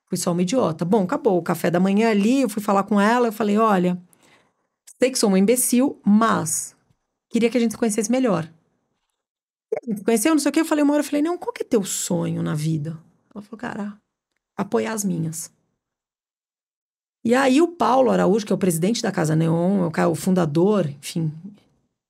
Fui 0.05 0.17
só 0.17 0.31
uma 0.31 0.41
idiota. 0.41 0.85
Bom, 0.85 1.03
acabou 1.03 1.37
o 1.37 1.43
café 1.43 1.69
da 1.69 1.81
manhã 1.81 2.09
ali, 2.09 2.41
eu 2.41 2.49
fui 2.49 2.63
falar 2.63 2.83
com 2.83 2.99
ela, 2.99 3.27
eu 3.27 3.33
falei: 3.33 3.57
olha, 3.57 4.01
sei 4.97 5.11
que 5.11 5.19
sou 5.19 5.27
uma 5.27 5.37
imbecil, 5.37 5.99
mas 6.05 6.78
queria 7.29 7.49
que 7.49 7.57
a 7.57 7.61
gente 7.61 7.71
se 7.71 7.77
conhecesse 7.77 8.11
melhor. 8.11 8.51
Conheceu, 10.03 10.33
não 10.33 10.39
sei 10.39 10.49
o 10.49 10.53
que. 10.53 10.59
Eu 10.59 10.65
falei 10.65 10.83
uma 10.83 10.93
hora, 10.93 11.01
eu 11.01 11.07
falei, 11.07 11.21
não, 11.21 11.37
qual 11.37 11.53
que 11.53 11.63
é 11.63 11.65
teu 11.65 11.83
sonho 11.83 12.41
na 12.41 12.55
vida? 12.55 12.97
Ela 13.33 13.41
falou, 13.41 13.57
cara, 13.57 13.97
apoiar 14.57 14.93
as 14.93 15.03
minhas. 15.03 15.51
E 17.23 17.35
aí 17.35 17.61
o 17.61 17.67
Paulo 17.67 18.11
Araújo, 18.11 18.45
que 18.45 18.51
é 18.51 18.55
o 18.55 18.59
presidente 18.59 19.01
da 19.01 19.11
Casa 19.11 19.35
Neon, 19.35 19.89
é 19.95 20.07
o 20.07 20.15
fundador, 20.15 20.87
enfim, 20.87 21.31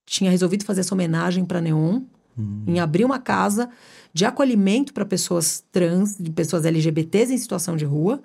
tinha 0.05 0.32
resolvido 0.32 0.63
fazer 0.63 0.82
essa 0.82 0.93
homenagem 0.93 1.45
para 1.45 1.61
Neon, 1.61 2.01
hum. 2.38 2.63
em 2.67 2.80
abrir 2.80 3.05
uma 3.05 3.20
casa 3.20 3.70
de 4.13 4.26
acolhimento 4.26 4.93
para 4.93 5.05
pessoas 5.05 5.63
trans, 5.72 6.15
de 6.17 6.32
pessoas 6.32 6.65
LGBTs 6.65 7.34
em 7.34 7.38
situação 7.38 7.76
de 7.76 7.86
rua. 7.86 8.22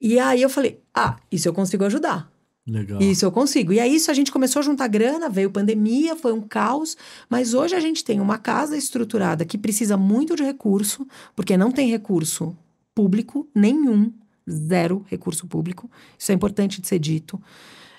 E 0.00 0.18
aí 0.18 0.42
eu 0.42 0.50
falei, 0.50 0.82
ah, 0.94 1.16
isso 1.30 1.48
eu 1.48 1.54
consigo 1.54 1.84
ajudar. 1.84 2.30
Legal. 2.66 3.00
Isso 3.02 3.24
eu 3.24 3.30
consigo. 3.30 3.72
E 3.72 3.80
aí 3.80 3.94
isso 3.94 4.10
a 4.10 4.14
gente 4.14 4.32
começou 4.32 4.60
a 4.60 4.62
juntar 4.62 4.88
grana, 4.88 5.28
veio 5.28 5.50
pandemia, 5.50 6.16
foi 6.16 6.32
um 6.32 6.40
caos, 6.40 6.96
mas 7.28 7.52
hoje 7.52 7.74
a 7.74 7.80
gente 7.80 8.02
tem 8.02 8.20
uma 8.20 8.38
casa 8.38 8.76
estruturada 8.76 9.44
que 9.44 9.58
precisa 9.58 9.96
muito 9.96 10.34
de 10.34 10.42
recurso, 10.42 11.06
porque 11.36 11.56
não 11.56 11.70
tem 11.70 11.90
recurso 11.90 12.56
público 12.94 13.46
nenhum, 13.54 14.10
zero 14.50 15.04
recurso 15.08 15.46
público. 15.46 15.90
Isso 16.18 16.32
é 16.32 16.34
importante 16.34 16.80
de 16.80 16.88
ser 16.88 16.98
dito. 16.98 17.40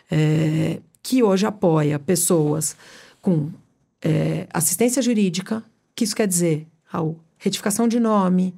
É, 0.10 0.82
que 1.04 1.22
hoje 1.22 1.46
apoia 1.46 2.00
pessoas 2.00 2.76
com 3.22 3.52
é, 4.02 4.48
assistência 4.52 5.02
jurídica, 5.02 5.64
que 5.96 6.04
isso 6.04 6.16
quer 6.16 6.28
dizer, 6.28 6.66
Raul, 6.86 7.20
retificação 7.38 7.88
de 7.88 8.00
nome, 8.00 8.56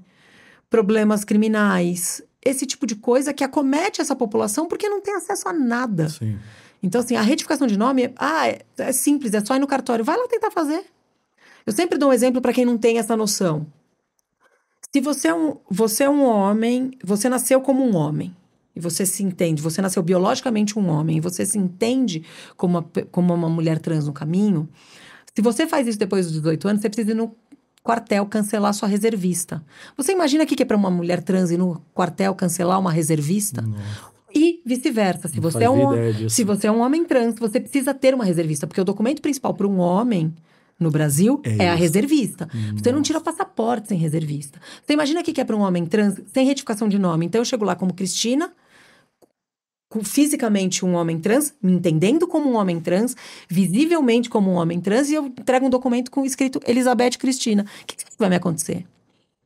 problemas 0.69 1.25
criminais, 1.25 2.21
esse 2.47 2.65
tipo 2.65 2.85
de 2.85 2.95
coisa 2.95 3.33
que 3.33 3.43
acomete 3.43 4.01
essa 4.01 4.15
população 4.15 4.67
porque 4.67 4.89
não 4.89 5.01
tem 5.01 5.15
acesso 5.15 5.47
a 5.47 5.53
nada. 5.53 6.09
Sim. 6.09 6.37
Então, 6.81 7.01
assim, 7.01 7.15
a 7.15 7.21
retificação 7.21 7.67
de 7.67 7.77
nome, 7.77 8.13
ah, 8.17 8.47
é, 8.47 8.61
é 8.77 8.91
simples, 8.91 9.33
é 9.33 9.43
só 9.43 9.55
ir 9.55 9.59
no 9.59 9.67
cartório. 9.67 10.05
Vai 10.05 10.17
lá 10.17 10.27
tentar 10.27 10.51
fazer. 10.51 10.85
Eu 11.65 11.73
sempre 11.73 11.97
dou 11.97 12.09
um 12.09 12.13
exemplo 12.13 12.41
para 12.41 12.53
quem 12.53 12.65
não 12.65 12.77
tem 12.77 12.97
essa 12.97 13.15
noção. 13.17 13.67
Se 14.93 15.01
você 15.01 15.27
é, 15.27 15.33
um, 15.35 15.57
você 15.69 16.05
é 16.05 16.09
um 16.09 16.23
homem, 16.23 16.91
você 17.03 17.27
nasceu 17.27 17.59
como 17.59 17.83
um 17.83 17.95
homem, 17.95 18.35
e 18.75 18.79
você 18.79 19.05
se 19.05 19.21
entende, 19.21 19.61
você 19.61 19.81
nasceu 19.81 20.01
biologicamente 20.01 20.79
um 20.79 20.87
homem, 20.87 21.17
e 21.17 21.19
você 21.19 21.45
se 21.45 21.57
entende 21.57 22.23
como 22.55 22.77
uma, 22.77 22.89
como 23.11 23.33
uma 23.33 23.49
mulher 23.49 23.79
trans 23.79 24.07
no 24.07 24.13
caminho, 24.13 24.69
se 25.35 25.41
você 25.41 25.67
faz 25.67 25.87
isso 25.87 25.99
depois 25.99 26.25
dos 26.25 26.35
18 26.35 26.67
anos, 26.67 26.81
você 26.81 26.89
precisa 26.89 27.11
ir 27.11 27.15
no 27.15 27.35
quartel 27.87 28.25
cancelar 28.25 28.73
sua 28.73 28.89
reservista. 28.89 29.63
Você 29.95 30.11
imagina 30.11 30.43
o 30.43 30.47
que 30.47 30.61
é 30.61 30.65
para 30.65 30.75
uma 30.75 30.91
mulher 30.91 31.23
trans 31.23 31.51
ir 31.51 31.57
no 31.57 31.81
quartel 31.93 32.35
cancelar 32.35 32.77
uma 32.77 32.91
reservista? 32.91 33.61
Nossa. 33.61 34.17
E 34.35 34.61
vice-versa. 34.65 35.29
Se, 35.29 35.39
você 35.39 35.63
é 35.63 35.69
um, 35.69 36.29
se 36.29 36.43
você 36.43 36.67
é 36.67 36.71
um 36.71 36.81
homem 36.81 37.05
trans, 37.05 37.35
você 37.39 37.61
precisa 37.61 37.93
ter 37.93 38.13
uma 38.13 38.25
reservista, 38.25 38.67
porque 38.67 38.81
o 38.81 38.83
documento 38.83 39.21
principal 39.21 39.53
para 39.53 39.65
um 39.65 39.79
homem 39.79 40.33
no 40.77 40.91
Brasil 40.91 41.41
é, 41.45 41.63
é 41.63 41.69
a 41.69 41.75
reservista. 41.75 42.49
Nossa. 42.53 42.83
Você 42.83 42.91
não 42.91 43.01
tira 43.01 43.21
passaporte 43.21 43.87
sem 43.87 43.97
reservista. 43.97 44.59
Você 44.85 44.91
imagina 44.91 45.21
o 45.21 45.23
que 45.23 45.39
é 45.39 45.45
para 45.45 45.55
um 45.55 45.61
homem 45.61 45.85
trans 45.85 46.19
sem 46.33 46.45
retificação 46.45 46.89
de 46.89 46.99
nome. 46.99 47.25
Então 47.25 47.39
eu 47.39 47.45
chego 47.45 47.63
lá 47.63 47.73
como 47.73 47.93
Cristina, 47.93 48.51
fisicamente 50.03 50.85
um 50.85 50.93
homem 50.95 51.19
trans, 51.19 51.53
me 51.61 51.71
entendendo 51.71 52.27
como 52.27 52.49
um 52.49 52.55
homem 52.55 52.79
trans, 52.79 53.15
visivelmente 53.47 54.29
como 54.29 54.51
um 54.51 54.55
homem 54.55 54.79
trans, 54.79 55.09
e 55.09 55.15
eu 55.15 55.27
entrego 55.27 55.65
um 55.65 55.69
documento 55.69 56.11
com 56.11 56.25
escrito 56.25 56.59
Elizabeth 56.67 57.17
Cristina. 57.17 57.63
O 57.63 57.85
que, 57.85 57.95
que 57.95 58.05
vai 58.19 58.29
me 58.29 58.35
acontecer? 58.35 58.85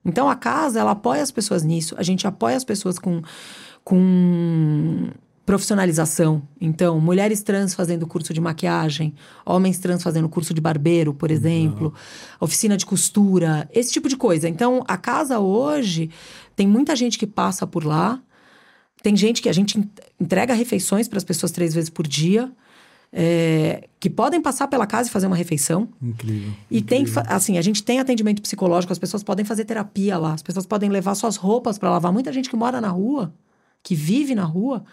Então 0.03 0.29
a 0.29 0.35
casa, 0.35 0.79
ela 0.79 0.91
apoia 0.91 1.21
as 1.21 1.31
pessoas 1.31 1.63
nisso, 1.63 1.95
a 1.97 2.03
gente 2.03 2.25
apoia 2.25 2.57
as 2.57 2.63
pessoas 2.63 2.97
com, 2.97 3.21
com 3.83 5.11
profissionalização. 5.45 6.41
Então, 6.59 6.99
mulheres 6.99 7.43
trans 7.43 7.73
fazendo 7.73 8.07
curso 8.07 8.33
de 8.33 8.41
maquiagem, 8.41 9.13
homens 9.45 9.79
trans 9.79 10.01
fazendo 10.01 10.29
curso 10.29 10.53
de 10.53 10.61
barbeiro, 10.61 11.13
por 11.13 11.29
exemplo, 11.29 11.93
oficina 12.39 12.77
de 12.77 12.85
costura, 12.85 13.69
esse 13.73 13.91
tipo 13.91 14.07
de 14.07 14.15
coisa. 14.15 14.47
Então, 14.47 14.83
a 14.87 14.97
casa 14.97 15.39
hoje 15.39 16.09
tem 16.55 16.67
muita 16.67 16.95
gente 16.95 17.17
que 17.17 17.27
passa 17.27 17.67
por 17.67 17.83
lá 17.83 18.21
tem 19.01 19.15
gente 19.15 19.41
que 19.41 19.49
a 19.49 19.53
gente 19.53 19.81
entrega 20.19 20.53
refeições 20.53 21.07
para 21.07 21.17
as 21.17 21.23
pessoas 21.23 21.51
três 21.51 21.73
vezes 21.73 21.89
por 21.89 22.07
dia. 22.07 22.51
É, 23.13 23.89
que 23.99 24.09
podem 24.09 24.41
passar 24.41 24.69
pela 24.69 24.87
casa 24.87 25.09
e 25.09 25.11
fazer 25.11 25.27
uma 25.27 25.35
refeição. 25.35 25.89
Incrível. 26.01 26.53
E 26.69 26.77
incrível. 26.79 27.23
tem, 27.23 27.23
assim, 27.27 27.57
a 27.57 27.61
gente 27.61 27.83
tem 27.83 27.99
atendimento 27.99 28.41
psicológico, 28.41 28.93
as 28.93 28.99
pessoas 28.99 29.21
podem 29.21 29.43
fazer 29.43 29.65
terapia 29.65 30.17
lá, 30.17 30.33
as 30.33 30.41
pessoas 30.41 30.65
podem 30.65 30.89
levar 30.89 31.15
suas 31.15 31.35
roupas 31.35 31.77
para 31.77 31.89
lavar. 31.89 32.13
Muita 32.13 32.31
gente 32.31 32.49
que 32.49 32.55
mora 32.55 32.79
na 32.79 32.87
rua, 32.87 33.33
que 33.83 33.95
vive 33.95 34.33
na 34.33 34.45
rua, 34.45 34.85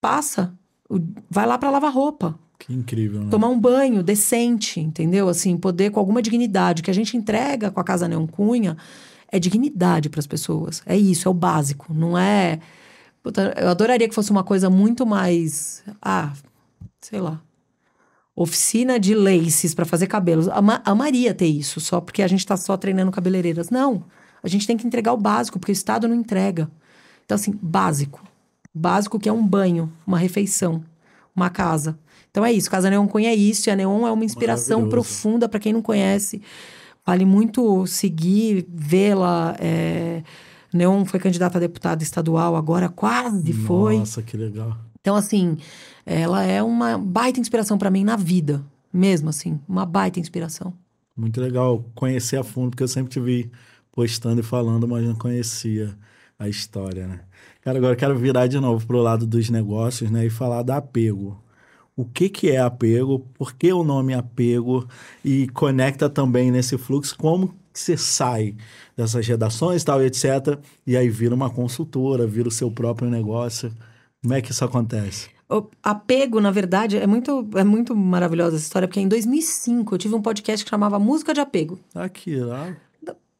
passa, 0.00 0.54
vai 1.30 1.44
lá 1.44 1.58
para 1.58 1.70
lavar 1.70 1.92
roupa. 1.92 2.38
Que 2.58 2.72
incrível, 2.72 3.24
né? 3.24 3.30
Tomar 3.30 3.48
um 3.48 3.60
banho 3.60 4.02
decente, 4.02 4.80
entendeu? 4.80 5.28
Assim, 5.28 5.56
poder 5.56 5.90
com 5.90 6.00
alguma 6.00 6.22
dignidade. 6.22 6.80
O 6.80 6.84
que 6.84 6.90
a 6.90 6.94
gente 6.94 7.14
entrega 7.14 7.70
com 7.70 7.80
a 7.80 7.84
Casa 7.84 8.08
Neon 8.08 8.26
Cunha 8.26 8.76
é 9.30 9.38
dignidade 9.38 10.08
para 10.08 10.20
as 10.20 10.26
pessoas. 10.26 10.82
É 10.86 10.96
isso, 10.96 11.28
é 11.28 11.30
o 11.30 11.34
básico. 11.34 11.92
Não 11.92 12.16
é 12.16 12.60
eu 13.60 13.68
adoraria 13.68 14.08
que 14.08 14.14
fosse 14.14 14.30
uma 14.30 14.44
coisa 14.44 14.68
muito 14.68 15.06
mais. 15.06 15.82
Ah, 16.00 16.32
sei 17.00 17.20
lá. 17.20 17.40
Oficina 18.36 18.98
de 18.98 19.14
laces 19.14 19.74
para 19.74 19.84
fazer 19.84 20.06
cabelos. 20.06 20.48
Ama, 20.48 20.82
amaria 20.84 21.32
ter 21.32 21.46
isso, 21.46 21.80
só 21.80 22.00
porque 22.00 22.22
a 22.22 22.26
gente 22.26 22.44
tá 22.44 22.56
só 22.56 22.76
treinando 22.76 23.12
cabeleireiras. 23.12 23.70
Não. 23.70 24.04
A 24.42 24.48
gente 24.48 24.66
tem 24.66 24.76
que 24.76 24.86
entregar 24.86 25.12
o 25.12 25.16
básico, 25.16 25.58
porque 25.58 25.72
o 25.72 25.72
Estado 25.72 26.06
não 26.06 26.14
entrega. 26.14 26.70
Então, 27.24 27.36
assim, 27.36 27.58
básico. 27.62 28.22
Básico 28.74 29.18
que 29.18 29.28
é 29.28 29.32
um 29.32 29.46
banho, 29.46 29.90
uma 30.06 30.18
refeição, 30.18 30.84
uma 31.34 31.48
casa. 31.48 31.98
Então 32.30 32.44
é 32.44 32.52
isso. 32.52 32.70
Casa 32.70 32.90
Neon 32.90 33.06
Cunha 33.06 33.30
é 33.30 33.34
isso. 33.34 33.68
E 33.68 33.70
a 33.70 33.76
Neon 33.76 34.06
é 34.06 34.10
uma 34.10 34.24
inspiração 34.24 34.88
profunda 34.88 35.48
para 35.48 35.60
quem 35.60 35.72
não 35.72 35.80
conhece. 35.80 36.42
Vale 37.06 37.24
muito 37.24 37.86
seguir, 37.86 38.66
vê-la. 38.68 39.56
É 39.60 40.22
Neon 40.74 41.04
foi 41.04 41.20
candidata 41.20 41.56
a 41.56 41.60
deputada 41.60 42.02
estadual, 42.02 42.56
agora 42.56 42.88
quase 42.88 43.52
Nossa, 43.52 43.66
foi. 43.66 43.98
Nossa, 43.98 44.22
que 44.22 44.36
legal. 44.36 44.76
Então, 45.00 45.14
assim, 45.14 45.56
ela 46.04 46.42
é 46.42 46.60
uma 46.62 46.98
baita 46.98 47.38
inspiração 47.38 47.78
para 47.78 47.90
mim 47.90 48.02
na 48.02 48.16
vida, 48.16 48.64
mesmo 48.92 49.28
assim, 49.28 49.60
uma 49.68 49.86
baita 49.86 50.18
inspiração. 50.18 50.74
Muito 51.16 51.40
legal 51.40 51.84
conhecer 51.94 52.38
a 52.38 52.42
fundo, 52.42 52.70
porque 52.70 52.82
eu 52.82 52.88
sempre 52.88 53.12
te 53.12 53.20
vi 53.20 53.52
postando 53.92 54.40
e 54.40 54.42
falando, 54.42 54.88
mas 54.88 55.04
não 55.04 55.14
conhecia 55.14 55.96
a 56.36 56.48
história, 56.48 57.06
né? 57.06 57.20
Cara, 57.62 57.78
agora 57.78 57.92
eu 57.92 57.98
quero 57.98 58.18
virar 58.18 58.48
de 58.48 58.58
novo 58.58 58.84
pro 58.84 59.00
lado 59.00 59.26
dos 59.26 59.48
negócios, 59.48 60.10
né, 60.10 60.26
e 60.26 60.30
falar 60.30 60.62
da 60.62 60.78
apego. 60.78 61.40
O 61.96 62.04
que 62.04 62.28
que 62.28 62.50
é 62.50 62.58
apego? 62.58 63.20
Por 63.34 63.54
que 63.54 63.72
o 63.72 63.84
nome 63.84 64.12
apego? 64.12 64.88
E 65.24 65.46
conecta 65.48 66.10
também 66.10 66.50
nesse 66.50 66.76
fluxo 66.76 67.16
como 67.16 67.54
que 67.74 67.80
você 67.80 67.96
sai 67.96 68.54
dessas 68.96 69.26
redações 69.26 69.82
tal, 69.82 70.00
e 70.00 70.06
etc. 70.06 70.58
E 70.86 70.96
aí 70.96 71.08
vira 71.08 71.34
uma 71.34 71.50
consultora, 71.50 72.26
vira 72.26 72.48
o 72.48 72.52
seu 72.52 72.70
próprio 72.70 73.10
negócio. 73.10 73.72
Como 74.22 74.32
é 74.32 74.40
que 74.40 74.52
isso 74.52 74.64
acontece? 74.64 75.28
O 75.50 75.66
apego, 75.82 76.40
na 76.40 76.50
verdade, 76.50 76.96
é 76.96 77.06
muito, 77.06 77.46
é 77.56 77.64
muito 77.64 77.94
maravilhosa 77.94 78.56
essa 78.56 78.64
história, 78.64 78.88
porque 78.88 79.00
em 79.00 79.08
2005 79.08 79.94
eu 79.94 79.98
tive 79.98 80.14
um 80.14 80.22
podcast 80.22 80.64
que 80.64 80.70
chamava 80.70 80.98
Música 80.98 81.34
de 81.34 81.40
Apego. 81.40 81.78
Aqui, 81.94 82.36
lá. 82.36 82.74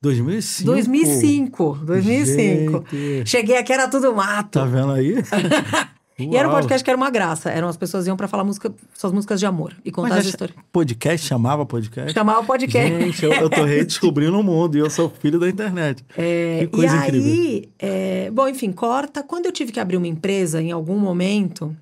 2005. 0.02 0.66
2005, 0.66 1.78
2005. 1.86 2.84
Gente. 2.90 3.30
Cheguei 3.30 3.56
aqui, 3.56 3.72
era 3.72 3.88
tudo 3.88 4.14
mato. 4.14 4.58
Tá 4.58 4.66
vendo 4.66 4.92
aí? 4.92 5.14
E 6.16 6.36
era 6.36 6.46
um 6.46 6.52
Uau. 6.52 6.60
podcast 6.60 6.84
que 6.84 6.90
era 6.90 6.96
uma 6.96 7.10
graça. 7.10 7.50
Eram 7.50 7.66
as 7.68 7.76
pessoas 7.76 8.06
iam 8.06 8.16
pra 8.16 8.28
falar 8.28 8.44
música, 8.44 8.72
suas 8.94 9.12
músicas 9.12 9.40
de 9.40 9.46
amor 9.46 9.74
e 9.84 9.90
contar 9.90 10.18
as 10.18 10.26
histórias. 10.26 10.56
podcast 10.70 11.26
chamava 11.26 11.66
podcast? 11.66 12.12
Chamava 12.12 12.44
podcast. 12.44 12.94
Gente, 12.96 13.24
eu, 13.24 13.32
eu 13.32 13.50
tô 13.50 13.64
redescobrindo 13.66 14.38
o 14.38 14.42
mundo 14.42 14.76
e 14.76 14.80
eu 14.80 14.88
sou 14.88 15.10
filho 15.10 15.40
da 15.40 15.48
internet. 15.48 16.04
que 16.14 16.68
coisa 16.68 16.94
e 16.94 16.98
incrível. 17.00 17.32
aí, 17.32 17.68
é, 17.78 18.30
bom, 18.30 18.46
enfim, 18.48 18.70
corta. 18.70 19.22
Quando 19.24 19.46
eu 19.46 19.52
tive 19.52 19.72
que 19.72 19.80
abrir 19.80 19.96
uma 19.96 20.06
empresa, 20.06 20.62
em 20.62 20.70
algum 20.70 20.96
momento, 20.96 21.76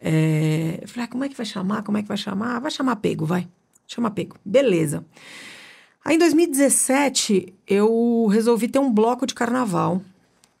é, 0.00 0.80
eu 0.82 0.88
falei, 0.88 1.04
ah, 1.04 1.08
como 1.08 1.24
é 1.24 1.28
que 1.28 1.36
vai 1.36 1.46
chamar? 1.46 1.82
Como 1.82 1.96
é 1.96 2.02
que 2.02 2.08
vai 2.08 2.16
chamar? 2.16 2.60
Vai 2.60 2.70
chamar 2.70 2.96
Pego, 2.96 3.24
vai. 3.24 3.46
Chama 3.86 4.10
Pego. 4.10 4.36
Beleza. 4.44 5.04
Aí, 6.04 6.16
em 6.16 6.18
2017, 6.18 7.54
eu 7.66 8.26
resolvi 8.26 8.66
ter 8.66 8.80
um 8.80 8.92
bloco 8.92 9.24
de 9.24 9.34
carnaval. 9.34 10.02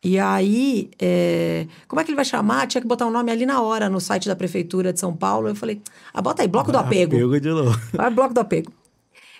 E 0.04 0.18
aí, 0.18 0.90
é, 1.00 1.66
como 1.86 2.00
é 2.00 2.04
que 2.04 2.10
ele 2.10 2.16
vai 2.16 2.24
chamar? 2.24 2.66
Tinha 2.66 2.80
que 2.80 2.88
botar 2.88 3.06
o 3.06 3.10
nome 3.10 3.30
ali 3.30 3.46
na 3.46 3.62
hora 3.62 3.88
no 3.88 4.00
site 4.00 4.28
da 4.28 4.34
Prefeitura 4.34 4.92
de 4.92 4.98
São 4.98 5.14
Paulo. 5.14 5.48
Eu 5.48 5.54
falei, 5.54 5.80
ah, 6.12 6.20
bota 6.20 6.42
aí, 6.42 6.48
Bloco 6.48 6.72
do 6.72 6.78
Apego. 6.78 7.14
Apego 7.14 7.40
de 7.40 7.48
novo. 7.48 7.80
Vai, 7.94 8.10
bloco 8.10 8.34
do 8.34 8.40
apego. 8.40 8.72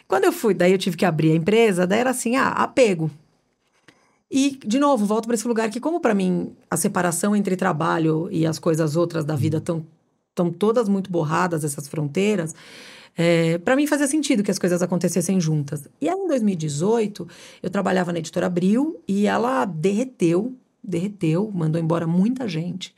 Quando 0.07 0.25
eu 0.25 0.33
fui, 0.33 0.55
daí 0.55 0.71
eu 0.71 0.79
tive 0.79 0.97
que 0.97 1.05
abrir 1.05 1.33
a 1.33 1.35
empresa, 1.35 1.87
daí 1.87 2.01
era 2.01 2.11
assim, 2.11 2.37
ah, 2.37 2.49
apego. 2.49 3.11
E, 4.31 4.59
de 4.65 4.79
novo, 4.79 5.05
volto 5.05 5.27
para 5.27 5.35
esse 5.35 5.49
lugar 5.49 5.69
que, 5.69 5.81
como 5.81 6.01
para 6.01 6.15
mim 6.15 6.55
a 6.71 6.77
separação 6.77 7.35
entre 7.35 7.57
trabalho 7.57 8.29
e 8.31 8.47
as 8.47 8.59
coisas 8.59 8.95
outras 8.95 9.25
da 9.25 9.35
vida 9.35 9.59
estão 9.59 9.85
tão 10.35 10.51
todas 10.51 10.89
muito 10.89 11.11
borradas, 11.11 11.65
essas 11.65 11.89
fronteiras, 11.89 12.55
é, 13.17 13.59
para 13.59 13.77
mim 13.77 13.87
fazia 13.87 14.07
sentido 14.07 14.43
que 14.43 14.51
as 14.51 14.59
coisas 14.59 14.83
acontecessem 14.83 15.41
juntas. 15.41 15.87
E 16.01 16.09
aí, 16.09 16.17
em 16.17 16.27
2018, 16.29 17.29
eu 17.63 17.71
trabalhava 17.71 18.13
na 18.13 18.19
editora 18.19 18.47
Abril 18.47 19.03
e 19.07 19.27
ela 19.27 19.65
derreteu, 19.65 20.57
derreteu, 20.83 21.51
mandou 21.53 21.81
embora 21.81 22.07
muita 22.07 22.49
gente. 22.49 22.95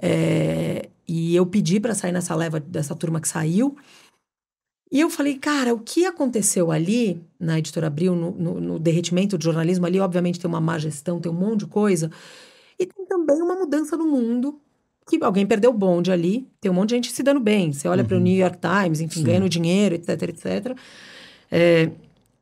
É, 0.00 0.88
e 1.06 1.34
eu 1.34 1.46
pedi 1.46 1.80
para 1.80 1.94
sair 1.94 2.12
nessa 2.12 2.34
leva 2.34 2.60
dessa 2.60 2.94
turma 2.94 3.20
que 3.20 3.28
saiu. 3.28 3.76
E 4.90 5.00
eu 5.00 5.10
falei, 5.10 5.36
cara, 5.38 5.74
o 5.74 5.80
que 5.80 6.06
aconteceu 6.06 6.70
ali 6.70 7.22
na 7.38 7.58
editora 7.58 7.88
Abril, 7.88 8.14
no, 8.14 8.30
no, 8.30 8.60
no 8.60 8.78
derretimento 8.78 9.36
do 9.36 9.44
jornalismo 9.44 9.84
ali, 9.86 10.00
obviamente 10.00 10.40
tem 10.40 10.48
uma 10.48 10.60
má 10.60 10.78
gestão, 10.78 11.20
tem 11.20 11.30
um 11.30 11.34
monte 11.34 11.60
de 11.60 11.66
coisa. 11.66 12.10
E 12.78 12.86
tem 12.86 13.04
também 13.06 13.42
uma 13.42 13.54
mudança 13.54 13.96
no 13.96 14.06
mundo, 14.06 14.60
que 15.08 15.24
alguém 15.24 15.46
perdeu 15.46 15.70
o 15.70 15.74
bonde 15.74 16.12
ali, 16.12 16.46
tem 16.60 16.70
um 16.70 16.74
monte 16.74 16.90
de 16.90 16.96
gente 16.96 17.12
se 17.12 17.22
dando 17.22 17.40
bem. 17.40 17.72
Você 17.72 17.88
olha 17.88 18.04
para 18.04 18.16
o 18.16 18.20
New 18.20 18.36
York 18.36 18.58
Times, 18.58 19.00
enfim, 19.00 19.20
Sim. 19.20 19.26
ganhando 19.26 19.48
dinheiro, 19.48 19.94
etc, 19.94 20.22
etc. 20.22 20.76
É, 21.50 21.90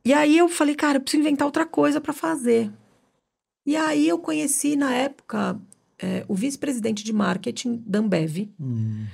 e 0.03 0.13
aí 0.13 0.37
eu 0.37 0.49
falei, 0.49 0.75
cara, 0.75 0.97
eu 0.97 1.01
preciso 1.01 1.21
inventar 1.21 1.45
outra 1.45 1.65
coisa 1.65 2.01
para 2.01 2.13
fazer. 2.13 2.69
E 3.65 3.75
aí 3.75 4.07
eu 4.07 4.19
conheci, 4.19 4.75
na 4.75 4.93
época, 4.93 5.59
é, 5.99 6.23
o 6.27 6.35
vice-presidente 6.35 7.03
de 7.03 7.13
marketing 7.13 7.83
da 7.85 7.99
Ambev, 7.99 8.49
Hum, 8.59 9.05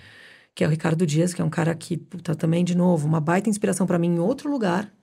que 0.54 0.64
é 0.64 0.68
o 0.68 0.70
Ricardo 0.70 1.06
Dias, 1.06 1.34
que 1.34 1.42
é 1.42 1.46
um 1.46 1.50
cara 1.50 1.74
que, 1.74 1.98
puta, 1.98 2.36
também, 2.36 2.64
de 2.64 2.76
novo, 2.76 3.08
uma 3.08 3.20
baita 3.20 3.50
inspiração 3.50 3.88
para 3.88 3.98
mim 3.98 4.16
em 4.16 4.20
outro 4.20 4.50
lugar. 4.50 4.94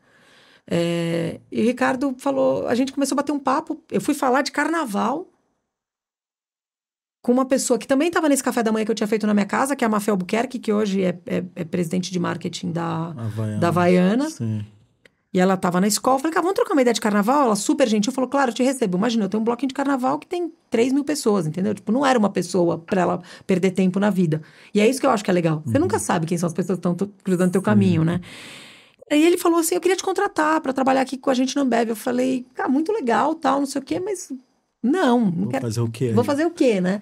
É, 0.66 1.40
e 1.50 1.62
o 1.62 1.64
Ricardo 1.64 2.14
falou, 2.18 2.68
a 2.68 2.74
gente 2.74 2.92
começou 2.92 3.16
a 3.16 3.20
bater 3.22 3.32
um 3.32 3.40
papo, 3.40 3.82
eu 3.90 4.00
fui 4.00 4.14
falar 4.14 4.42
de 4.42 4.52
carnaval 4.52 5.29
com 7.22 7.32
uma 7.32 7.44
pessoa 7.44 7.78
que 7.78 7.86
também 7.86 8.08
estava 8.08 8.28
nesse 8.28 8.42
café 8.42 8.62
da 8.62 8.72
manhã 8.72 8.84
que 8.84 8.90
eu 8.90 8.94
tinha 8.94 9.06
feito 9.06 9.26
na 9.26 9.34
minha 9.34 9.46
casa, 9.46 9.76
que 9.76 9.84
é 9.84 9.86
a 9.86 9.90
Mafel 9.90 10.14
Albuquerque, 10.14 10.58
que 10.58 10.72
hoje 10.72 11.02
é, 11.02 11.18
é- 11.26 11.44
é 11.54 11.64
presidente 11.64 12.10
de 12.10 12.18
marketing 12.18 12.72
da, 12.72 13.08
Havaiana. 13.16 13.58
da 13.60 13.68
Havaiana. 13.68 14.30
Sim. 14.30 14.64
E 15.32 15.38
ela 15.38 15.56
tava 15.56 15.80
na 15.80 15.86
escola, 15.86 16.16
eu 16.16 16.20
falei, 16.20 16.32
cara, 16.32 16.42
vamos 16.42 16.56
trocar 16.56 16.72
uma 16.72 16.82
ideia 16.82 16.92
de 16.94 17.00
carnaval? 17.00 17.44
Ela 17.44 17.54
super 17.54 17.86
gentil, 17.86 18.12
falou, 18.12 18.28
claro, 18.28 18.50
eu 18.50 18.54
te 18.54 18.64
recebo. 18.64 18.98
Imagina, 18.98 19.26
eu 19.26 19.28
tenho 19.28 19.40
um 19.40 19.44
bloquinho 19.44 19.68
de 19.68 19.74
carnaval 19.74 20.18
que 20.18 20.26
tem 20.26 20.52
3 20.68 20.92
mil 20.92 21.04
pessoas, 21.04 21.46
entendeu? 21.46 21.72
Tipo, 21.72 21.92
não 21.92 22.04
era 22.04 22.18
uma 22.18 22.30
pessoa 22.30 22.78
pra 22.78 23.02
ela 23.02 23.22
perder 23.46 23.70
tempo 23.70 24.00
na 24.00 24.10
vida. 24.10 24.42
E 24.74 24.80
é 24.80 24.88
isso 24.88 24.98
que 24.98 25.06
eu 25.06 25.10
acho 25.10 25.22
que 25.22 25.30
é 25.30 25.34
legal. 25.34 25.62
Você 25.64 25.78
nunca 25.78 26.00
sabe 26.00 26.26
quem 26.26 26.36
são 26.36 26.48
as 26.48 26.52
pessoas 26.52 26.80
que 26.80 26.88
estão 26.88 27.08
cruzando 27.22 27.52
teu 27.52 27.62
caminho, 27.62 28.02
né? 28.02 28.20
Aí 29.08 29.24
ele 29.24 29.36
falou 29.38 29.60
assim, 29.60 29.76
eu 29.76 29.80
queria 29.80 29.96
te 29.96 30.02
contratar 30.02 30.60
pra 30.60 30.72
trabalhar 30.72 31.02
aqui 31.02 31.16
com 31.16 31.30
a 31.30 31.34
gente 31.34 31.54
na 31.54 31.62
Ambev. 31.62 31.90
Eu 31.90 31.96
falei, 31.96 32.44
cara, 32.54 32.68
muito 32.68 32.92
legal, 32.92 33.34
tal, 33.36 33.60
não 33.60 33.66
sei 33.66 33.80
o 33.80 33.84
quê, 33.84 34.00
mas 34.00 34.32
não, 34.82 35.20
não 35.20 35.30
Vou 35.30 35.48
quero 35.48 35.62
fazer 35.66 35.80
o 35.80 35.88
quê? 35.90 36.12
Vou 36.12 36.24
fazer 36.24 36.46
o 36.46 36.50
quê, 36.50 36.80
né? 36.80 37.00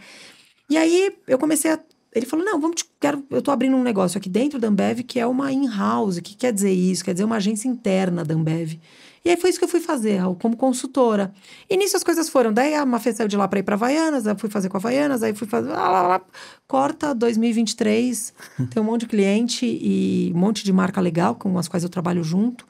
E 0.71 0.77
aí 0.77 1.13
eu 1.27 1.39
comecei 1.39 1.71
a. 1.73 1.79
Ele 2.15 2.27
falou: 2.27 2.45
não, 2.45 2.61
vamos. 2.61 2.83
te- 2.83 2.89
Quero, 3.01 3.25
eu 3.31 3.41
tô 3.41 3.51
abrindo 3.53 3.77
um 3.77 3.83
negócio 3.83 4.19
aqui 4.19 4.29
dentro 4.29 4.59
da 4.59 4.67
Ambev 4.69 5.01
que 5.05 5.21
é 5.21 5.27
uma 5.27 5.53
in-house. 5.53 6.17
O 6.17 6.23
que 6.23 6.35
quer 6.35 6.53
dizer 6.53 6.73
isso? 6.73 7.05
Quer 7.05 7.13
dizer 7.13 7.25
uma 7.25 7.37
agência 7.37 7.69
interna 7.69 8.25
da 8.25 8.35
Ambev. 8.35 8.79
E 9.25 9.31
aí 9.31 9.37
foi 9.37 9.51
isso 9.51 9.59
que 9.59 9.65
eu 9.65 9.69
fui 9.69 9.81
fazer, 9.81 10.17
Raul, 10.17 10.35
como 10.37 10.57
consultora. 10.57 11.33
E 11.69 11.77
nisso 11.77 11.97
as 11.97 12.03
coisas 12.03 12.29
foram. 12.29 12.53
Daí 12.53 12.75
a 12.75 12.85
Mafê 12.87 13.13
saiu 13.13 13.29
de 13.29 13.37
lá 13.37 13.47
para 13.47 13.59
ir 13.59 13.63
para 13.63 13.75
Havaianas, 13.75 14.27
aí 14.27 14.33
eu 14.33 14.39
fui 14.39 14.49
fazer 14.49 14.69
com 14.69 14.77
a 14.77 14.81
Havaianas, 14.81 15.23
aí 15.23 15.35
fui 15.35 15.47
fazer. 15.47 15.69
Lá, 15.69 15.89
lá, 15.91 16.03
lá. 16.09 16.21
Corta 16.67 17.15
2023, 17.15 18.33
tem 18.71 18.83
um 18.83 18.87
monte 18.87 19.03
de 19.03 19.07
cliente 19.09 19.67
e 19.67 20.33
um 20.35 20.39
monte 20.39 20.65
de 20.65 20.73
marca 20.73 21.01
legal 21.01 21.35
com 21.35 21.57
as 21.59 21.69
quais 21.69 21.85
eu 21.85 21.89
trabalho 21.91 22.25
junto. 22.25 22.67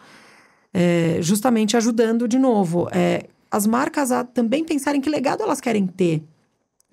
É, 0.74 1.18
justamente 1.22 1.76
ajudando 1.76 2.28
de 2.28 2.38
novo 2.38 2.88
é, 2.92 3.24
as 3.50 3.66
marcas 3.66 4.12
a 4.12 4.24
também 4.24 4.64
pensarem 4.64 5.00
que 5.00 5.08
legado 5.08 5.42
elas 5.42 5.60
querem 5.60 5.86
ter. 5.86 6.22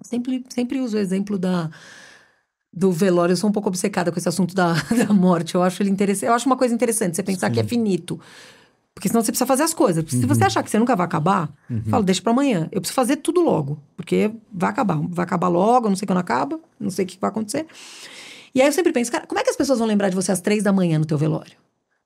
Sempre, 0.01 0.43
sempre 0.49 0.79
uso 0.79 0.97
o 0.97 0.99
exemplo 0.99 1.37
da, 1.37 1.69
do 2.71 2.91
velório. 2.91 3.33
Eu 3.33 3.37
sou 3.37 3.49
um 3.49 3.53
pouco 3.53 3.69
obcecada 3.69 4.11
com 4.11 4.19
esse 4.19 4.27
assunto 4.27 4.53
da, 4.53 4.73
da 5.05 5.13
morte. 5.13 5.55
Eu 5.55 5.63
acho 5.63 5.81
ele 5.81 5.89
interessante. 5.89 6.27
Eu 6.27 6.33
acho 6.33 6.45
uma 6.45 6.57
coisa 6.57 6.73
interessante 6.73 7.15
você 7.15 7.23
pensar 7.23 7.49
que 7.49 7.59
é 7.59 7.63
finito. 7.63 8.19
Porque 8.93 9.09
senão 9.09 9.21
você 9.21 9.31
precisa 9.31 9.45
fazer 9.45 9.63
as 9.63 9.73
coisas. 9.73 10.05
Se 10.09 10.25
você 10.25 10.45
achar 10.45 10.63
que 10.63 10.69
você 10.69 10.79
nunca 10.79 10.95
vai 10.95 11.05
acabar, 11.05 11.49
fala, 11.89 12.01
deixa 12.01 12.21
pra 12.21 12.31
amanhã. 12.31 12.69
Eu 12.71 12.79
preciso 12.79 12.95
fazer 12.95 13.17
tudo 13.17 13.41
logo. 13.41 13.77
Porque 13.97 14.31
vai 14.51 14.69
acabar. 14.69 14.97
Vai 15.09 15.25
acabar 15.25 15.49
logo, 15.49 15.89
não 15.89 15.97
sei 15.97 16.05
quando 16.05 16.19
acaba, 16.19 16.59
não 16.79 16.89
sei 16.89 17.03
o 17.03 17.07
que 17.07 17.17
vai 17.19 17.29
acontecer. 17.29 17.65
E 18.53 18.61
aí 18.61 18.67
eu 18.69 18.71
sempre 18.71 18.93
penso, 18.93 19.11
cara, 19.11 19.27
como 19.27 19.37
é 19.37 19.43
que 19.43 19.49
as 19.49 19.57
pessoas 19.57 19.79
vão 19.79 19.87
lembrar 19.87 20.07
de 20.07 20.15
você 20.15 20.31
às 20.31 20.39
três 20.39 20.63
da 20.63 20.71
manhã 20.71 20.97
no 20.97 21.05
teu 21.05 21.17
velório? 21.17 21.57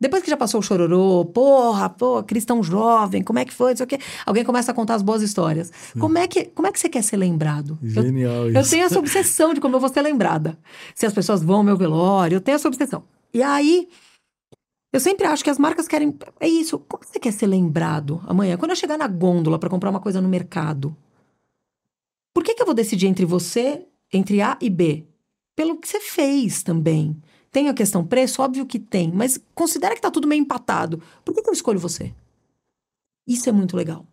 Depois 0.02 0.24
que 0.24 0.30
já 0.30 0.38
passou 0.38 0.62
o 0.62 0.64
chororô, 0.64 1.26
porra, 1.26 1.90
pô, 1.90 2.24
cristão 2.24 2.64
jovem, 2.64 3.22
como 3.22 3.38
é 3.38 3.44
que 3.44 3.54
foi, 3.54 3.72
não 3.72 3.78
sei 3.78 3.84
o 3.84 3.88
quê. 3.88 4.00
Alguém 4.26 4.46
começa 4.46 4.72
a 4.72 4.74
contar 4.74 4.96
as 4.96 5.02
boas 5.02 5.22
histórias. 5.22 5.72
Como 6.00 6.18
é, 6.18 6.26
que, 6.26 6.46
como 6.46 6.68
é 6.68 6.72
que 6.72 6.80
você 6.80 6.88
quer 6.88 7.04
ser 7.04 7.18
lembrado? 7.18 7.78
Eu- 7.84 7.90
Genial 8.04 8.50
eu 8.50 8.62
isso. 8.62 8.70
tenho 8.72 8.86
essa 8.86 8.98
obsessão 8.98 9.54
de 9.54 9.60
como 9.60 9.76
eu 9.76 9.80
vou 9.80 9.90
ser 9.90 10.02
lembrada. 10.02 10.58
Se 10.96 11.06
as 11.06 11.14
pessoas 11.14 11.44
vão 11.44 11.58
ao 11.58 11.64
meu 11.64 11.76
velório, 11.76 12.38
eu 12.38 12.42
tenho 12.42 12.56
essa 12.56 12.68
obsessão. 12.70 13.04
E 13.34 13.44
aí, 13.44 13.90
eu 14.94 15.02
sempre 15.02 15.28
acho 15.28 15.44
que 15.44 15.50
as 15.50 15.60
marcas 15.60 15.86
querem. 15.86 16.18
É 16.40 16.48
isso. 16.48 16.80
Como 16.80 17.04
você 17.04 17.20
quer 17.20 17.34
ser 17.34 17.48
lembrado 17.48 18.22
amanhã? 18.26 18.56
Quando 18.56 18.72
eu 18.72 18.78
chegar 18.78 18.98
na 18.98 19.08
gôndola 19.08 19.60
para 19.60 19.70
comprar 19.70 19.90
uma 19.90 20.00
coisa 20.00 20.22
no 20.22 20.30
mercado, 20.30 20.96
por 22.34 22.44
que, 22.44 22.56
que 22.56 22.62
eu 22.62 22.66
vou 22.66 22.74
decidir 22.74 23.08
entre 23.08 23.26
você, 23.26 23.86
entre 24.14 24.42
A 24.42 24.58
e 24.62 24.70
B? 24.70 25.06
Pelo 25.58 25.76
que 25.78 25.90
você 25.90 26.00
fez 26.00 26.64
também. 26.64 27.22
Tem 27.52 27.68
a 27.70 27.74
questão 27.74 28.06
preço? 28.06 28.42
Óbvio 28.42 28.66
que 28.66 28.78
tem. 28.80 29.12
Mas 29.12 29.40
considera 29.56 29.96
que 29.96 30.02
tá 30.02 30.12
tudo 30.12 30.28
meio 30.28 30.42
empatado. 30.42 31.02
Por 31.26 31.34
que, 31.34 31.42
que 31.42 31.50
eu 31.50 31.54
escolho 31.54 31.80
você? 31.80 32.14
Isso 33.28 33.50
é 33.50 33.52
muito 33.52 33.76
legal. 33.76 34.06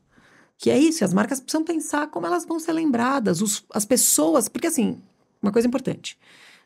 Que 0.58 0.70
é 0.70 0.78
isso, 0.78 1.04
as 1.04 1.12
marcas 1.12 1.38
precisam 1.40 1.64
pensar 1.64 2.06
como 2.08 2.26
elas 2.26 2.46
vão 2.46 2.58
ser 2.58 2.72
lembradas, 2.72 3.42
os- 3.42 3.64
as 3.74 3.84
pessoas, 3.84 4.48
porque 4.48 4.68
assim, 4.68 4.98
uma 5.42 5.52
coisa 5.52 5.68
importante. 5.68 6.18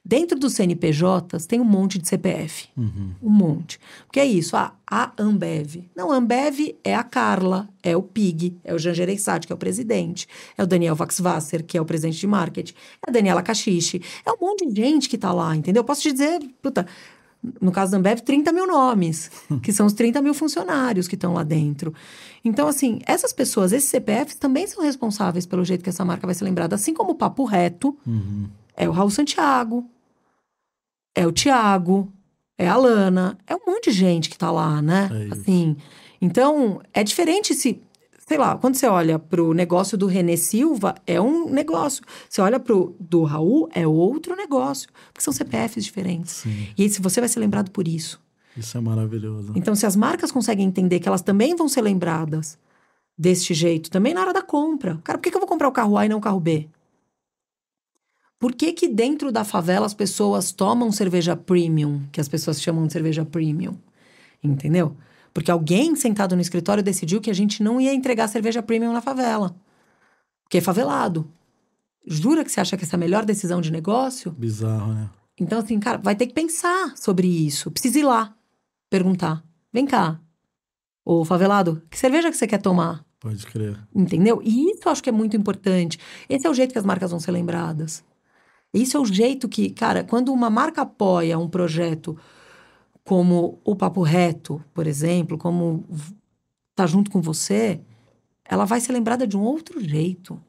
Dentro 0.03 0.39
dos 0.39 0.55
CNPJs 0.55 1.47
tem 1.47 1.61
um 1.61 1.65
monte 1.65 1.99
de 1.99 2.09
CPF. 2.09 2.69
Um 3.23 3.31
monte. 3.31 3.79
Porque 4.07 4.19
é 4.19 4.25
isso, 4.25 4.57
ah, 4.57 4.73
a 4.87 5.13
Ambev. 5.19 5.85
Não, 5.95 6.11
a 6.11 6.17
Ambev 6.17 6.75
é 6.83 6.95
a 6.95 7.05
Carla, 7.05 7.69
é 7.83 7.95
o 7.95 8.03
Pig, 8.03 8.57
é 8.65 8.75
o 8.75 8.79
Jean 8.79 8.95
Gereissati, 8.95 9.47
que 9.47 9.53
é 9.53 9.55
o 9.55 9.59
presidente, 9.59 10.27
é 10.57 10.63
o 10.63 10.67
Daniel 10.67 10.97
Vaxvasser, 10.97 11.63
que 11.63 11.77
é 11.77 11.81
o 11.81 11.85
presidente 11.85 12.19
de 12.19 12.27
marketing, 12.27 12.73
é 13.07 13.11
a 13.11 13.13
Daniela 13.13 13.43
Cachiche, 13.43 14.03
é 14.25 14.33
um 14.33 14.37
monte 14.41 14.67
de 14.67 14.81
gente 14.81 15.09
que 15.09 15.19
tá 15.19 15.33
lá, 15.33 15.55
entendeu? 15.55 15.85
Posso 15.85 16.01
te 16.01 16.13
dizer, 16.13 16.41
puta, 16.63 16.87
no 17.61 17.71
caso 17.71 17.93
da 17.93 17.99
Ambev, 17.99 18.21
30 18.21 18.53
mil 18.53 18.67
nomes, 18.67 19.31
que 19.63 19.73
são 19.73 19.87
os 19.87 19.93
30 19.93 20.21
mil 20.23 20.35
funcionários 20.35 21.09
que 21.09 21.15
estão 21.15 21.35
lá 21.35 21.43
dentro. 21.43 21.95
Então, 22.45 22.67
assim, 22.69 23.01
essas 23.07 23.33
pessoas, 23.33 23.73
esses 23.73 23.89
CPFs, 23.91 24.37
também 24.37 24.67
são 24.67 24.83
responsáveis 24.83 25.47
pelo 25.47 25.65
jeito 25.65 25.85
que 25.85 25.91
essa 25.91 26.05
marca 26.05 26.27
vai 26.27 26.35
ser 26.35 26.45
lembrada. 26.45 26.75
Assim 26.75 26.95
como 26.95 27.13
o 27.13 27.15
Papo 27.15 27.45
Reto, 27.45 27.97
é 28.77 28.89
o 28.89 28.93
Raul 28.93 29.11
Santiago, 29.11 29.89
é 31.15 31.27
o 31.27 31.33
Tiago, 31.33 32.13
é 32.57 32.69
a 32.69 32.77
Lana, 32.77 33.39
é 33.47 33.55
um 33.55 33.61
monte 33.67 33.91
de 33.91 33.97
gente 33.97 34.29
que 34.31 34.39
tá 34.39 34.51
lá, 34.51 34.81
né? 34.83 35.09
É 35.29 35.33
assim, 35.35 35.77
então, 36.21 36.81
é 36.93 37.03
diferente 37.03 37.55
se... 37.55 37.81
Sei 38.29 38.39
lá, 38.39 38.57
quando 38.57 38.77
você 38.77 38.87
olha 38.87 39.19
pro 39.19 39.53
negócio 39.53 39.99
do 39.99 40.07
René 40.07 40.37
Silva, 40.37 40.95
é 41.05 41.21
um 41.21 41.51
negócio. 41.51 42.05
Você 42.29 42.41
olha 42.41 42.61
pro 42.61 42.95
do 43.01 43.25
Raul, 43.25 43.69
é 43.75 43.85
outro 43.85 44.37
negócio. 44.37 44.89
Porque 45.13 45.21
são 45.21 45.33
CPFs 45.33 45.85
diferentes. 45.85 46.35
Sim, 46.35 46.69
E 46.79 46.85
aí, 46.85 46.89
se 46.89 47.03
você 47.03 47.19
vai 47.19 47.29
ser 47.29 47.41
lembrado 47.41 47.73
por 47.73 47.89
isso. 47.89 48.23
isso 48.57 48.79
é 48.79 48.81
maravilhoso. 48.81 49.53
Então, 49.57 49.75
se 49.75 49.85
as 49.85 49.97
marcas 49.97 50.31
conseguem 50.31 50.65
entender 50.65 51.01
que 51.01 51.09
elas 51.09 51.23
também 51.23 51.57
vão 51.57 51.69
ser 51.69 51.81
lembradas 51.83 52.57
deste 53.19 53.53
jeito, 53.53 53.91
também 53.91 54.15
na 54.15 54.21
hora 54.21 54.33
da 54.33 54.43
compra. 54.43 55.01
Cara, 55.03 55.19
por 55.19 55.25
que, 55.25 55.31
que 55.33 55.37
eu 55.37 55.41
vou 55.41 55.49
comprar 55.49 55.67
o 55.67 55.73
carro 55.73 55.99
A 55.99 56.07
e 56.07 56.09
não 56.09 56.19
o 56.19 56.21
carro 56.21 56.39
B? 56.39 56.69
Por 58.41 58.55
que, 58.55 58.73
que 58.73 58.89
dentro 58.89 59.31
da 59.31 59.45
favela 59.45 59.85
as 59.85 59.93
pessoas 59.93 60.51
tomam 60.51 60.91
cerveja 60.91 61.37
premium, 61.37 62.03
que 62.11 62.23
as 62.23 62.27
pessoas 62.27 62.61
chamam 62.61 62.87
de 62.87 62.93
cerveja 62.95 63.23
premium? 63.23 63.77
Entendeu? 64.43 64.97
Porque 65.35 65.51
alguém 65.51 65.95
sentado 65.95 66.35
no 66.35 66.41
escritório 66.41 66.83
decidiu 66.83 67.21
que 67.21 67.31
a 67.31 67.35
gente 67.35 67.63
não 67.63 67.79
ia 67.79 67.93
entregar 67.93 68.29
cerveja 68.29 68.63
premium 68.63 68.95
na 68.95 69.03
favela. 69.03 69.55
Porque 70.43 70.57
é 70.57 70.61
favelado. 70.63 71.31
Jura 72.07 72.43
que 72.43 72.51
você 72.51 72.63
acha 72.63 72.79
que 72.79 72.85
essa 72.85 72.97
é 72.97 72.99
a 72.99 73.01
melhor 73.01 73.27
decisão 73.27 73.61
de 73.61 73.71
negócio? 73.71 74.33
Bizarro, 74.33 74.95
né? 74.95 75.11
Então, 75.39 75.59
assim, 75.59 75.79
cara, 75.79 75.99
vai 75.99 76.17
ter 76.17 76.27
que 76.27 76.33
pensar 76.33 76.97
sobre 76.97 77.27
isso. 77.29 77.71
Precisa 77.71 77.99
ir 77.99 78.05
lá 78.05 78.35
perguntar. 78.89 79.45
Vem 79.71 79.85
cá, 79.85 80.19
ô 81.05 81.27
favelado, 81.27 81.83
que 81.91 81.99
cerveja 81.99 82.31
que 82.31 82.37
você 82.39 82.47
quer 82.47 82.59
tomar? 82.59 83.05
Pode 83.21 83.47
crer. 83.47 83.79
Entendeu? 83.95 84.41
E 84.43 84.71
isso 84.71 84.81
eu 84.87 84.93
acho 84.93 85.03
que 85.03 85.11
é 85.11 85.13
muito 85.13 85.37
importante. 85.37 85.99
Esse 86.27 86.47
é 86.47 86.51
o 86.51 86.55
jeito 86.55 86.73
que 86.73 86.79
as 86.79 86.87
marcas 86.87 87.11
vão 87.11 87.21
ser 87.21 87.33
lembradas. 87.33 88.03
Isso 88.73 88.97
é 88.97 89.01
o 89.01 89.05
jeito 89.05 89.49
que, 89.49 89.71
cara, 89.71 90.05
quando 90.05 90.33
uma 90.33 90.49
marca 90.49 90.83
apoia 90.83 91.39
um 91.39 91.49
projeto 91.49 92.17
como 93.05 93.59
o 93.65 93.75
Papo 93.75 94.03
Reto, 94.03 94.63
por 94.73 94.87
exemplo, 94.87 95.37
como 95.37 95.85
tá 96.75 96.87
junto 96.87 97.11
com 97.11 97.21
você, 97.21 97.81
ela 98.45 98.65
vai 98.65 98.81
ser 98.81 98.93
lembrada 98.93 99.27
de 99.27 99.37
um 99.37 99.43
outro 99.43 99.81
jeito. 99.81 100.41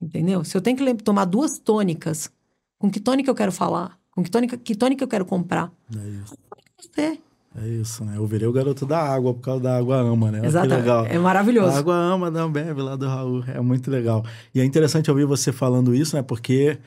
Entendeu? 0.00 0.44
Se 0.44 0.56
eu 0.56 0.60
tenho 0.60 0.76
que 0.76 0.94
tomar 1.02 1.24
duas 1.24 1.58
tônicas, 1.58 2.30
com 2.78 2.90
que 2.90 3.00
tônica 3.00 3.30
eu 3.30 3.34
quero 3.34 3.50
falar? 3.50 3.98
Com 4.10 4.22
que 4.22 4.30
tônica, 4.30 4.56
que 4.56 4.74
tônica 4.74 5.02
eu 5.02 5.08
quero 5.08 5.24
comprar? 5.24 5.72
É 5.94 6.08
isso. 6.08 6.36
Você. 6.78 7.18
É 7.58 7.68
isso, 7.68 8.04
né? 8.04 8.18
Eu 8.18 8.26
virei 8.26 8.46
o 8.46 8.52
garoto 8.52 8.84
da 8.84 9.02
água 9.02 9.32
por 9.32 9.40
causa 9.40 9.62
da 9.62 9.78
água 9.78 9.96
ama, 9.96 10.30
né? 10.30 10.46
Exato. 10.46 10.72
É 11.08 11.18
maravilhoso. 11.18 11.74
A 11.74 11.78
água 11.78 11.94
ama 11.94 12.30
da 12.30 12.42
Ambev 12.42 12.78
lá 12.78 12.96
do 12.96 13.06
Raul. 13.06 13.42
É 13.46 13.60
muito 13.60 13.90
legal. 13.90 14.24
E 14.54 14.60
é 14.60 14.64
interessante 14.64 15.10
ouvir 15.10 15.24
você 15.24 15.50
falando 15.52 15.94
isso, 15.94 16.14
né? 16.14 16.22
Porque 16.22 16.78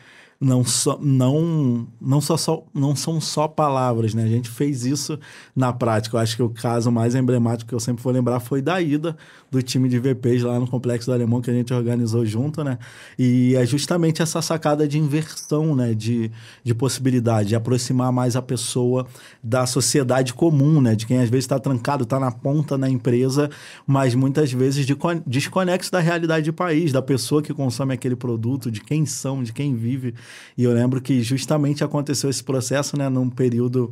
não, 0.41 0.63
só, 0.63 0.97
não, 1.01 1.85
não, 1.99 2.21
só, 2.21 2.37
só, 2.37 2.63
não 2.73 2.95
são 2.95 3.19
só 3.19 3.45
palavras, 3.45 4.13
né? 4.13 4.23
A 4.23 4.27
gente 4.27 4.49
fez 4.49 4.85
isso 4.85 5.19
na 5.53 5.73
prática. 5.73 6.15
Eu 6.15 6.21
acho 6.21 6.37
que 6.37 6.41
o 6.41 6.49
caso 6.49 6.89
mais 6.89 7.13
emblemático 7.13 7.67
que 7.67 7.75
eu 7.75 7.79
sempre 7.79 8.01
vou 8.01 8.13
lembrar 8.13 8.39
foi 8.39 8.61
da 8.61 8.81
ida 8.81 9.17
do 9.51 9.61
time 9.61 9.89
de 9.89 9.99
VPs 9.99 10.43
lá 10.43 10.57
no 10.57 10.65
Complexo 10.65 11.07
do 11.07 11.13
Alemão 11.13 11.41
que 11.41 11.51
a 11.51 11.53
gente 11.53 11.73
organizou 11.73 12.25
junto, 12.25 12.63
né? 12.63 12.79
E 13.17 13.53
é 13.57 13.65
justamente 13.65 14.21
essa 14.21 14.41
sacada 14.41 14.87
de 14.87 14.97
inversão, 14.97 15.75
né? 15.75 15.93
De, 15.93 16.31
de 16.63 16.73
possibilidade, 16.73 17.49
de 17.49 17.55
aproximar 17.55 18.13
mais 18.13 18.37
a 18.37 18.41
pessoa 18.41 19.05
da 19.43 19.65
sociedade 19.65 20.33
comum, 20.33 20.79
né? 20.79 20.95
De 20.95 21.05
quem 21.05 21.17
às 21.17 21.29
vezes 21.29 21.43
está 21.43 21.59
trancado, 21.59 22.03
está 22.03 22.17
na 22.17 22.31
ponta 22.31 22.77
na 22.77 22.89
empresa, 22.89 23.49
mas 23.85 24.15
muitas 24.15 24.53
vezes 24.53 24.85
de, 24.85 24.95
desconexo 25.27 25.91
da 25.91 25.99
realidade 25.99 26.45
do 26.45 26.53
país, 26.53 26.93
da 26.93 27.01
pessoa 27.01 27.41
que 27.41 27.53
consome 27.53 27.93
aquele 27.93 28.15
produto, 28.15 28.71
de 28.71 28.79
quem 28.79 29.05
são, 29.05 29.43
de 29.43 29.51
quem 29.51 29.75
vive. 29.75 30.13
E 30.57 30.63
eu 30.63 30.73
lembro 30.73 31.01
que 31.01 31.21
justamente 31.21 31.83
aconteceu 31.83 32.29
esse 32.29 32.43
processo, 32.43 32.97
né? 32.97 33.09
Num 33.09 33.29
período 33.29 33.91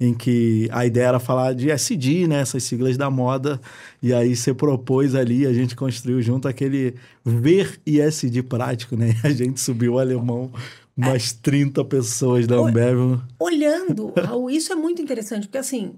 em 0.00 0.14
que 0.14 0.68
a 0.72 0.86
ideia 0.86 1.06
era 1.06 1.18
falar 1.18 1.54
de 1.54 1.70
SD, 1.70 2.28
né, 2.28 2.40
essas 2.40 2.62
siglas 2.62 2.96
da 2.96 3.10
moda, 3.10 3.60
e 4.00 4.14
aí 4.14 4.36
você 4.36 4.54
propôs 4.54 5.14
ali, 5.14 5.44
a 5.44 5.52
gente 5.52 5.74
construiu 5.74 6.22
junto 6.22 6.46
aquele 6.46 6.94
ver 7.24 7.80
ISD 7.84 8.44
prático, 8.44 8.96
né? 8.96 9.14
A 9.24 9.30
gente 9.30 9.60
subiu 9.60 9.94
o 9.94 9.98
alemão 9.98 10.52
umas 10.96 11.32
é. 11.32 11.36
30 11.42 11.84
pessoas 11.84 12.46
da 12.46 12.56
Ambev. 12.56 13.20
Olhando, 13.38 14.12
Raul, 14.16 14.50
isso 14.50 14.72
é 14.72 14.76
muito 14.76 15.02
interessante, 15.02 15.46
porque 15.46 15.58
assim, 15.58 15.94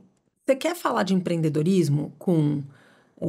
você 0.46 0.56
quer 0.56 0.74
falar 0.74 1.02
de 1.02 1.14
empreendedorismo 1.14 2.12
com 2.18 2.62
é, 3.20 3.26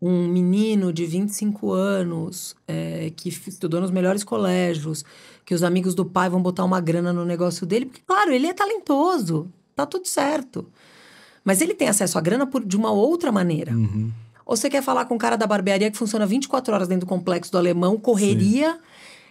um 0.00 0.26
menino 0.26 0.92
de 0.92 1.04
25 1.04 1.72
anos 1.72 2.56
é, 2.66 3.12
que 3.14 3.28
estudou 3.28 3.80
nos 3.80 3.90
melhores 3.90 4.24
colégios, 4.24 5.04
que 5.44 5.54
os 5.54 5.62
amigos 5.62 5.94
do 5.94 6.04
pai 6.04 6.30
vão 6.30 6.40
botar 6.40 6.64
uma 6.64 6.80
grana 6.80 7.12
no 7.12 7.24
negócio 7.24 7.66
dele, 7.66 7.86
porque, 7.86 8.02
claro, 8.06 8.32
ele 8.32 8.46
é 8.46 8.54
talentoso, 8.54 9.50
tá 9.76 9.84
tudo 9.84 10.06
certo. 10.06 10.66
Mas 11.44 11.60
ele 11.60 11.74
tem 11.74 11.88
acesso 11.88 12.18
à 12.18 12.20
grana 12.20 12.46
por, 12.46 12.64
de 12.64 12.76
uma 12.76 12.90
outra 12.90 13.30
maneira. 13.30 13.72
Uhum. 13.72 14.10
Ou 14.46 14.56
você 14.56 14.70
quer 14.70 14.82
falar 14.82 15.04
com 15.04 15.14
o 15.14 15.18
cara 15.18 15.36
da 15.36 15.46
barbearia 15.46 15.90
que 15.90 15.98
funciona 15.98 16.26
24 16.26 16.74
horas 16.74 16.88
dentro 16.88 17.06
do 17.06 17.08
complexo 17.08 17.52
do 17.52 17.58
alemão, 17.58 17.96
correria, 17.98 18.72
Sim. 18.72 18.78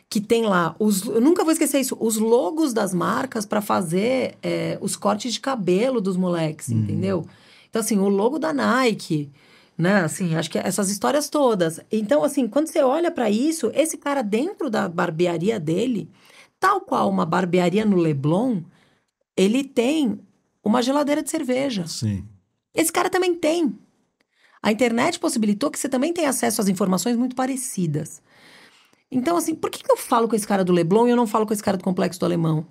que 0.09 0.21
tem 0.21 0.43
lá. 0.45 0.75
Os, 0.79 1.05
eu 1.05 1.19
nunca 1.21 1.43
vou 1.43 1.51
esquecer 1.51 1.79
isso, 1.79 1.97
os 1.99 2.17
logos 2.17 2.73
das 2.73 2.93
marcas 2.93 3.45
para 3.45 3.61
fazer 3.61 4.37
é, 4.41 4.77
os 4.81 4.95
cortes 4.95 5.33
de 5.33 5.39
cabelo 5.39 5.99
dos 5.99 6.15
moleques, 6.15 6.69
uhum. 6.69 6.79
entendeu? 6.79 7.27
Então, 7.69 7.81
assim, 7.81 7.97
o 7.97 8.07
logo 8.07 8.39
da 8.39 8.53
Nike, 8.53 9.29
né? 9.79 10.01
Assim, 10.01 10.35
acho 10.35 10.51
que 10.51 10.59
essas 10.59 10.89
histórias 10.89 11.29
todas. 11.29 11.79
Então, 11.89 12.21
assim, 12.21 12.49
quando 12.49 12.67
você 12.67 12.83
olha 12.83 13.09
para 13.09 13.29
isso, 13.29 13.71
esse 13.73 13.97
cara 13.97 14.21
dentro 14.21 14.69
da 14.69 14.89
barbearia 14.89 15.57
dele, 15.57 16.11
tal 16.59 16.81
qual 16.81 17.09
uma 17.09 17.25
barbearia 17.25 17.85
no 17.85 17.95
Leblon, 17.95 18.61
ele 19.37 19.63
tem 19.63 20.19
uma 20.61 20.81
geladeira 20.81 21.23
de 21.23 21.29
cerveja. 21.29 21.87
Sim. 21.87 22.27
Esse 22.75 22.91
cara 22.91 23.09
também 23.09 23.33
tem. 23.33 23.73
A 24.61 24.69
internet 24.69 25.17
possibilitou 25.17 25.71
que 25.71 25.79
você 25.79 25.87
também 25.87 26.11
tenha 26.11 26.29
acesso 26.29 26.59
às 26.59 26.67
informações 26.67 27.15
muito 27.15 27.33
parecidas. 27.33 28.21
Então, 29.09 29.37
assim, 29.37 29.55
por 29.55 29.71
que, 29.71 29.81
que 29.81 29.91
eu 29.91 29.95
falo 29.97 30.27
com 30.27 30.35
esse 30.35 30.45
cara 30.45 30.65
do 30.65 30.73
Leblon 30.73 31.07
e 31.07 31.11
eu 31.11 31.15
não 31.15 31.25
falo 31.25 31.47
com 31.47 31.53
esse 31.53 31.63
cara 31.63 31.77
do 31.77 31.83
Complexo 31.85 32.19
do 32.19 32.25
Alemão? 32.25 32.67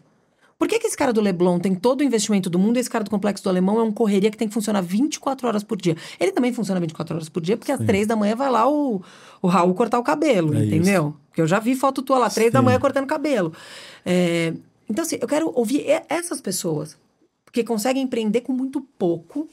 Por 0.59 0.67
que, 0.67 0.81
que 0.81 0.89
esse 0.89 0.97
cara 0.97 1.13
do 1.13 1.21
Leblon 1.21 1.61
tem 1.61 1.73
todo 1.73 2.01
o 2.01 2.05
investimento 2.05 2.51
do 2.51 2.59
mundo 2.59 2.77
e 2.77 2.81
esse 2.81 2.91
cara 2.91 3.05
do 3.05 3.11
Complexo 3.11 3.45
do 3.45 3.49
Alemão 3.49 3.79
é 3.79 3.83
um 3.83 3.93
correria 3.93 4.29
que 4.29 4.37
tem 4.37 4.49
que 4.49 4.55
funcionar 4.55 4.81
24 4.81 5.47
horas 5.47 5.63
por 5.63 5.81
dia? 5.81 5.97
Ele 6.19 6.33
também 6.33 6.53
funciona 6.53 6.81
24 6.81 7.15
horas 7.15 7.29
por 7.29 7.41
dia, 7.41 7.57
porque 7.57 7.75
Sim. 7.75 7.81
às 7.81 7.87
3 7.87 8.09
da 8.09 8.17
manhã 8.17 8.35
vai 8.35 8.51
lá 8.51 8.69
o, 8.69 9.01
o 9.41 9.47
Raul 9.47 9.73
cortar 9.75 10.01
o 10.01 10.03
cabelo, 10.03 10.53
é 10.55 10.65
entendeu? 10.65 11.09
Isso. 11.09 11.17
Porque 11.29 11.41
eu 11.41 11.47
já 11.47 11.61
vi 11.61 11.77
foto 11.77 12.03
tua 12.03 12.19
lá, 12.19 12.29
3 12.29 12.49
Sim. 12.49 12.53
da 12.53 12.61
manhã 12.61 12.81
cortando 12.81 13.07
cabelo. 13.07 13.53
É, 14.05 14.53
então, 14.91 15.05
assim, 15.05 15.17
eu 15.21 15.29
quero 15.29 15.53
ouvir 15.55 15.85
essas 16.09 16.41
pessoas, 16.41 16.97
porque 17.45 17.63
conseguem 17.63 18.03
empreender 18.03 18.41
com 18.41 18.53
muito 18.53 18.81
pouco 18.81 19.49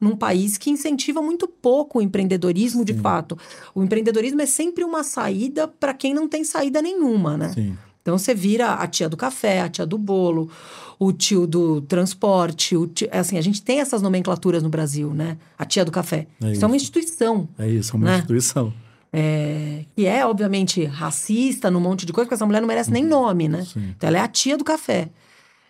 num 0.00 0.16
país 0.16 0.58
que 0.58 0.68
incentiva 0.68 1.22
muito 1.22 1.46
pouco 1.46 2.00
o 2.00 2.02
empreendedorismo 2.02 2.80
Sim. 2.80 2.84
de 2.84 2.94
fato. 2.94 3.38
O 3.72 3.84
empreendedorismo 3.84 4.42
é 4.42 4.46
sempre 4.46 4.82
uma 4.82 5.04
saída 5.04 5.68
para 5.68 5.94
quem 5.94 6.12
não 6.12 6.26
tem 6.26 6.42
saída 6.42 6.82
nenhuma, 6.82 7.36
né? 7.36 7.50
Sim. 7.50 7.78
Então 8.02 8.18
você 8.18 8.34
vira 8.34 8.74
a 8.74 8.86
tia 8.86 9.08
do 9.08 9.16
café, 9.16 9.62
a 9.62 9.68
tia 9.68 9.86
do 9.86 9.96
bolo, 9.96 10.50
o 10.98 11.12
tio 11.12 11.46
do 11.46 11.80
transporte, 11.82 12.76
o 12.76 12.86
tio, 12.86 13.08
assim, 13.12 13.38
a 13.38 13.40
gente 13.40 13.62
tem 13.62 13.80
essas 13.80 14.02
nomenclaturas 14.02 14.62
no 14.62 14.68
Brasil, 14.68 15.14
né? 15.14 15.38
A 15.56 15.64
tia 15.64 15.84
do 15.84 15.92
café. 15.92 16.26
É 16.40 16.46
isso, 16.46 16.52
isso 16.52 16.64
é 16.64 16.66
uma 16.66 16.76
instituição. 16.76 17.48
É 17.58 17.68
isso, 17.68 17.94
é 17.94 17.96
uma 17.96 18.06
né? 18.06 18.16
instituição. 18.16 18.74
É, 19.12 19.84
que 19.94 20.06
é, 20.06 20.26
obviamente, 20.26 20.84
racista 20.84 21.70
num 21.70 21.80
monte 21.80 22.04
de 22.04 22.12
coisa, 22.12 22.26
porque 22.26 22.34
essa 22.34 22.46
mulher 22.46 22.60
não 22.60 22.68
merece 22.68 22.90
nem 22.90 23.04
uhum. 23.04 23.10
nome, 23.10 23.48
né? 23.48 23.64
Sim. 23.64 23.94
Então 23.96 24.08
ela 24.08 24.18
é 24.18 24.20
a 24.20 24.28
tia 24.28 24.56
do 24.56 24.64
café. 24.64 25.10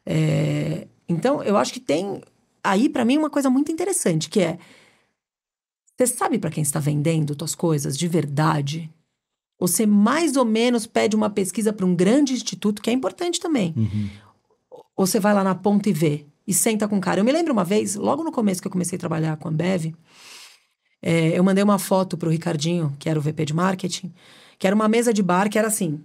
É, 0.07 0.87
então, 1.09 1.43
eu 1.43 1.57
acho 1.57 1.72
que 1.72 1.80
tem 1.80 2.22
aí, 2.64 2.89
para 2.89 3.05
mim, 3.05 3.18
uma 3.18 3.30
coisa 3.30 3.51
muito 3.51 3.70
interessante, 3.70 4.30
que 4.30 4.41
é. 4.41 4.59
Você 5.97 6.07
sabe 6.07 6.39
para 6.39 6.51
quem 6.51 6.62
está 6.62 6.80
vendendo 6.80 7.35
suas 7.39 7.55
coisas 7.55 7.97
de 7.97 8.09
verdade? 8.09 8.91
Você 9.62 9.86
mais 9.86 10.36
ou 10.36 10.44
menos 10.44 10.88
pede 10.88 11.14
uma 11.14 11.30
pesquisa 11.30 11.72
para 11.72 11.86
um 11.86 11.94
grande 11.94 12.32
instituto, 12.32 12.82
que 12.82 12.90
é 12.90 12.92
importante 12.92 13.38
também. 13.38 13.72
Uhum. 13.76 14.08
Ou 14.96 15.06
você 15.06 15.20
vai 15.20 15.32
lá 15.32 15.44
na 15.44 15.54
ponta 15.54 15.88
e 15.88 15.92
vê, 15.92 16.26
e 16.44 16.52
senta 16.52 16.88
com 16.88 16.98
o 16.98 17.00
cara. 17.00 17.20
Eu 17.20 17.24
me 17.24 17.30
lembro 17.30 17.52
uma 17.52 17.62
vez, 17.62 17.94
logo 17.94 18.24
no 18.24 18.32
começo 18.32 18.60
que 18.60 18.66
eu 18.66 18.72
comecei 18.72 18.96
a 18.96 18.98
trabalhar 18.98 19.36
com 19.36 19.46
a 19.46 19.52
Ambev, 19.52 19.94
é, 21.00 21.38
eu 21.38 21.44
mandei 21.44 21.62
uma 21.62 21.78
foto 21.78 22.18
pro 22.18 22.28
Ricardinho, 22.28 22.92
que 22.98 23.08
era 23.08 23.16
o 23.16 23.22
VP 23.22 23.44
de 23.44 23.54
marketing, 23.54 24.12
que 24.58 24.66
era 24.66 24.74
uma 24.74 24.88
mesa 24.88 25.12
de 25.12 25.22
bar 25.22 25.48
que 25.48 25.56
era 25.56 25.68
assim. 25.68 26.00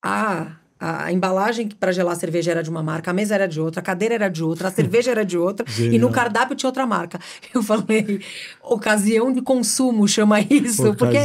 Ah, 0.00 0.52
a 0.80 1.12
embalagem 1.12 1.68
para 1.68 1.90
gelar 1.90 2.12
a 2.12 2.18
cerveja 2.18 2.52
era 2.52 2.62
de 2.62 2.70
uma 2.70 2.82
marca, 2.82 3.10
a 3.10 3.14
mesa 3.14 3.34
era 3.34 3.48
de 3.48 3.60
outra, 3.60 3.80
a 3.80 3.82
cadeira 3.82 4.14
era 4.14 4.28
de 4.28 4.44
outra, 4.44 4.68
a 4.68 4.70
cerveja 4.70 5.10
era 5.10 5.24
de 5.24 5.36
outra 5.36 5.66
e 5.78 5.98
no 5.98 6.10
cardápio 6.10 6.54
tinha 6.54 6.68
outra 6.68 6.86
marca. 6.86 7.18
Eu 7.52 7.62
falei, 7.62 8.20
ocasião 8.62 9.32
de 9.32 9.42
consumo 9.42 10.06
chama 10.06 10.40
isso, 10.40 10.94
porque 10.94 11.18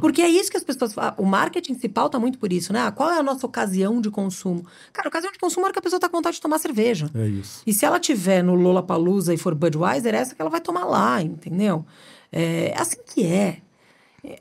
porque 0.00 0.22
é 0.22 0.28
isso 0.28 0.50
que 0.50 0.56
as 0.56 0.64
pessoas 0.64 0.92
falam. 0.92 1.14
O 1.16 1.24
marketing 1.24 1.74
se 1.74 1.88
pauta 1.88 2.18
muito 2.18 2.38
por 2.38 2.52
isso, 2.52 2.72
né? 2.72 2.90
Qual 2.90 3.10
é 3.10 3.18
a 3.18 3.22
nossa 3.22 3.46
ocasião 3.46 4.00
de 4.00 4.10
consumo? 4.10 4.66
Cara, 4.92 5.08
ocasião 5.08 5.32
de 5.32 5.38
consumo 5.38 5.66
é 5.66 5.72
que 5.72 5.78
a 5.78 5.82
pessoa 5.82 5.98
tá 5.98 6.08
com 6.08 6.18
vontade 6.18 6.36
de 6.36 6.42
tomar 6.42 6.58
cerveja. 6.58 7.10
É 7.14 7.26
isso. 7.26 7.62
E 7.66 7.72
se 7.72 7.84
ela 7.84 7.98
tiver 7.98 8.42
no 8.42 8.54
Lollapalooza 8.54 9.32
e 9.32 9.38
for 9.38 9.54
Budweiser, 9.54 10.14
é 10.14 10.18
essa 10.18 10.34
que 10.34 10.40
ela 10.40 10.50
vai 10.50 10.60
tomar 10.60 10.84
lá, 10.84 11.22
entendeu? 11.22 11.84
É 12.30 12.74
assim 12.76 12.98
que 13.06 13.24
é. 13.24 13.58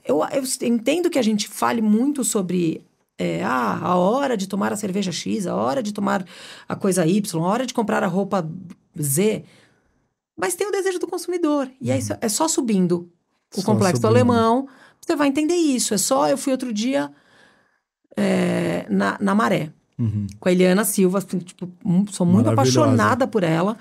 Eu, 0.04 0.22
eu 0.32 0.44
entendo 0.64 1.10
que 1.10 1.20
a 1.20 1.22
gente 1.22 1.48
fale 1.48 1.82
muito 1.82 2.24
sobre 2.24 2.82
é, 3.18 3.44
ah, 3.44 3.80
a 3.82 3.96
hora 3.96 4.38
de 4.38 4.48
tomar 4.48 4.72
a 4.72 4.76
cerveja 4.76 5.12
X, 5.12 5.48
a 5.48 5.56
hora 5.56 5.82
de 5.82 5.92
tomar 5.92 6.26
a 6.68 6.76
coisa 6.76 7.06
Y, 7.06 7.44
a 7.44 7.48
hora 7.48 7.66
de 7.66 7.74
comprar 7.74 8.04
a 8.04 8.08
roupa 8.08 8.48
Z. 9.00 9.44
Mas 10.38 10.56
tem 10.56 10.68
o 10.68 10.72
desejo 10.72 11.00
do 11.00 11.08
consumidor. 11.08 11.70
E 11.82 11.90
uhum. 11.90 11.98
é, 11.98 12.18
é 12.22 12.30
só 12.30 12.48
subindo 12.48 13.10
o 13.56 13.62
só 13.62 13.66
complexo 13.66 14.02
subindo. 14.02 14.10
alemão, 14.10 14.68
você 15.02 15.16
vai 15.16 15.28
entender 15.28 15.56
isso. 15.56 15.94
É 15.94 15.98
só. 15.98 16.30
Eu 16.30 16.38
fui 16.38 16.52
outro 16.52 16.72
dia 16.72 17.12
é, 18.16 18.86
na, 18.90 19.18
na 19.20 19.34
Maré, 19.34 19.72
uhum. 19.98 20.28
com 20.40 20.50
a 20.50 20.52
Eliana 20.52 20.86
Silva. 20.86 21.18
Assim, 21.18 21.40
tipo, 21.40 21.68
sou 22.12 22.26
muito 22.26 22.50
apaixonada 22.50 23.28
por 23.28 23.44
ela. 23.44 23.78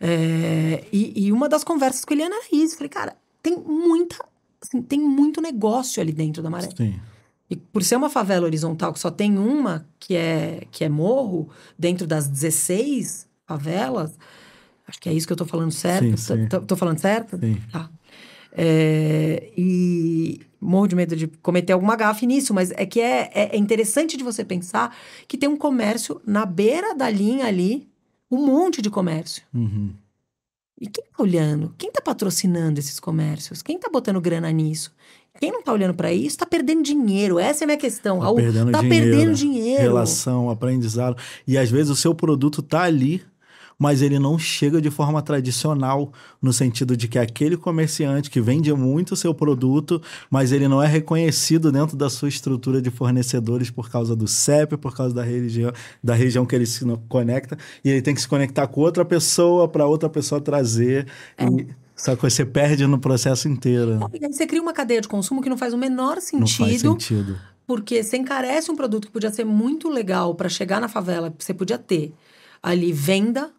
É, 0.00 0.84
e, 0.92 1.26
e, 1.26 1.32
uma 1.32 1.48
das 1.48 1.62
conversas 1.62 2.04
com 2.04 2.12
a 2.12 2.16
Eliana 2.16 2.34
era 2.34 2.46
isso. 2.50 2.76
Falei, 2.76 2.88
cara, 2.88 3.16
tem 3.40 3.56
muita. 3.56 4.16
Assim, 4.60 4.82
tem 4.82 5.00
muito 5.00 5.40
negócio 5.40 6.02
ali 6.02 6.12
dentro 6.12 6.42
da 6.42 6.50
Maré. 6.50 6.68
Sim. 6.76 6.98
E 7.52 7.56
por 7.56 7.84
ser 7.84 7.96
uma 7.96 8.08
favela 8.08 8.46
horizontal 8.46 8.94
que 8.94 8.98
só 8.98 9.10
tem 9.10 9.36
uma, 9.36 9.86
que 10.00 10.16
é, 10.16 10.66
que 10.70 10.84
é 10.84 10.88
morro, 10.88 11.50
dentro 11.78 12.06
das 12.06 12.26
16 12.26 13.28
favelas, 13.46 14.18
acho 14.88 14.98
que 14.98 15.06
é 15.06 15.12
isso 15.12 15.26
que 15.26 15.34
eu 15.34 15.36
tô 15.36 15.44
falando 15.44 15.70
certo. 15.70 16.16
Tô, 16.66 16.74
falando 16.74 16.98
certo? 16.98 17.38
Sim. 17.38 17.60
Tá. 17.70 17.90
É, 18.52 19.52
e, 19.54 20.40
morro 20.58 20.86
de 20.86 20.96
medo 20.96 21.14
de 21.14 21.26
cometer 21.26 21.74
alguma 21.74 21.94
gafe 21.94 22.26
nisso, 22.26 22.54
mas 22.54 22.70
é 22.70 22.86
que 22.86 23.02
é, 23.02 23.30
é, 23.34 23.54
é 23.54 23.58
interessante 23.58 24.16
de 24.16 24.24
você 24.24 24.42
pensar 24.42 24.96
que 25.28 25.36
tem 25.36 25.46
um 25.46 25.56
comércio 25.56 26.22
na 26.26 26.46
beira 26.46 26.94
da 26.94 27.10
linha 27.10 27.44
ali, 27.44 27.86
um 28.30 28.46
monte 28.46 28.80
de 28.80 28.88
comércio. 28.88 29.42
Uhum. 29.52 29.92
E 30.80 30.86
quem 30.86 31.04
tá 31.04 31.22
olhando? 31.22 31.74
Quem 31.76 31.92
tá 31.92 32.00
patrocinando 32.00 32.80
esses 32.80 32.98
comércios? 32.98 33.60
Quem 33.60 33.78
tá 33.78 33.90
botando 33.92 34.22
grana 34.22 34.50
nisso? 34.50 34.90
Quem 35.40 35.50
não 35.50 35.62
tá 35.62 35.72
olhando 35.72 35.94
para 35.94 36.12
isso 36.12 36.38
tá 36.38 36.46
perdendo 36.46 36.82
dinheiro. 36.82 37.38
Essa 37.38 37.62
é 37.62 37.64
a 37.64 37.66
minha 37.66 37.78
questão. 37.78 38.18
Tá 38.18 38.24
Raul, 38.24 38.36
perdendo 38.36 38.70
tá 38.70 38.80
dinheiro. 38.80 39.10
perdendo 39.10 39.34
dinheiro. 39.34 39.82
Relação, 39.82 40.50
aprendizado. 40.50 41.16
E 41.46 41.56
às 41.58 41.70
vezes 41.70 41.90
o 41.90 41.96
seu 41.96 42.14
produto 42.14 42.62
tá 42.62 42.82
ali, 42.82 43.22
mas 43.78 44.02
ele 44.02 44.18
não 44.18 44.38
chega 44.38 44.80
de 44.80 44.90
forma 44.90 45.20
tradicional, 45.22 46.12
no 46.40 46.52
sentido 46.52 46.96
de 46.96 47.08
que 47.08 47.18
aquele 47.18 47.56
comerciante 47.56 48.30
que 48.30 48.40
vende 48.40 48.72
muito 48.72 49.12
o 49.12 49.16
seu 49.16 49.34
produto, 49.34 50.00
mas 50.30 50.52
ele 50.52 50.68
não 50.68 50.80
é 50.80 50.86
reconhecido 50.86 51.72
dentro 51.72 51.96
da 51.96 52.08
sua 52.08 52.28
estrutura 52.28 52.80
de 52.80 52.90
fornecedores 52.90 53.70
por 53.70 53.90
causa 53.90 54.14
do 54.14 54.28
CEP, 54.28 54.76
por 54.76 54.94
causa 54.94 55.12
da 55.12 55.24
região, 55.24 55.72
da 56.00 56.14
região 56.14 56.46
que 56.46 56.54
ele 56.54 56.66
se 56.66 56.84
conecta, 57.08 57.58
e 57.84 57.90
ele 57.90 58.02
tem 58.02 58.14
que 58.14 58.20
se 58.20 58.28
conectar 58.28 58.68
com 58.68 58.82
outra 58.82 59.04
pessoa 59.04 59.66
para 59.66 59.86
outra 59.86 60.08
pessoa 60.08 60.40
trazer. 60.40 61.08
E, 61.40 61.66
só 62.04 62.16
que 62.16 62.22
você 62.22 62.44
perde 62.44 62.86
no 62.86 62.98
processo 62.98 63.48
inteiro. 63.48 63.98
E 64.12 64.24
aí 64.24 64.32
você 64.32 64.46
cria 64.46 64.60
uma 64.60 64.72
cadeia 64.72 65.00
de 65.00 65.06
consumo 65.08 65.40
que 65.40 65.48
não 65.48 65.56
faz 65.56 65.72
o 65.72 65.78
menor 65.78 66.16
Não 66.16 66.20
sentido. 66.20 66.56
faz 66.66 66.80
sentido. 66.80 67.38
Porque 67.66 68.02
você 68.02 68.16
encarece 68.16 68.70
um 68.70 68.76
produto 68.76 69.06
que 69.06 69.12
podia 69.12 69.30
ser 69.30 69.44
muito 69.44 69.88
legal 69.88 70.34
para 70.34 70.48
chegar 70.48 70.80
na 70.80 70.88
favela, 70.88 71.32
você 71.38 71.54
podia 71.54 71.78
ter 71.78 72.12
ali 72.62 72.92
venda. 72.92 73.52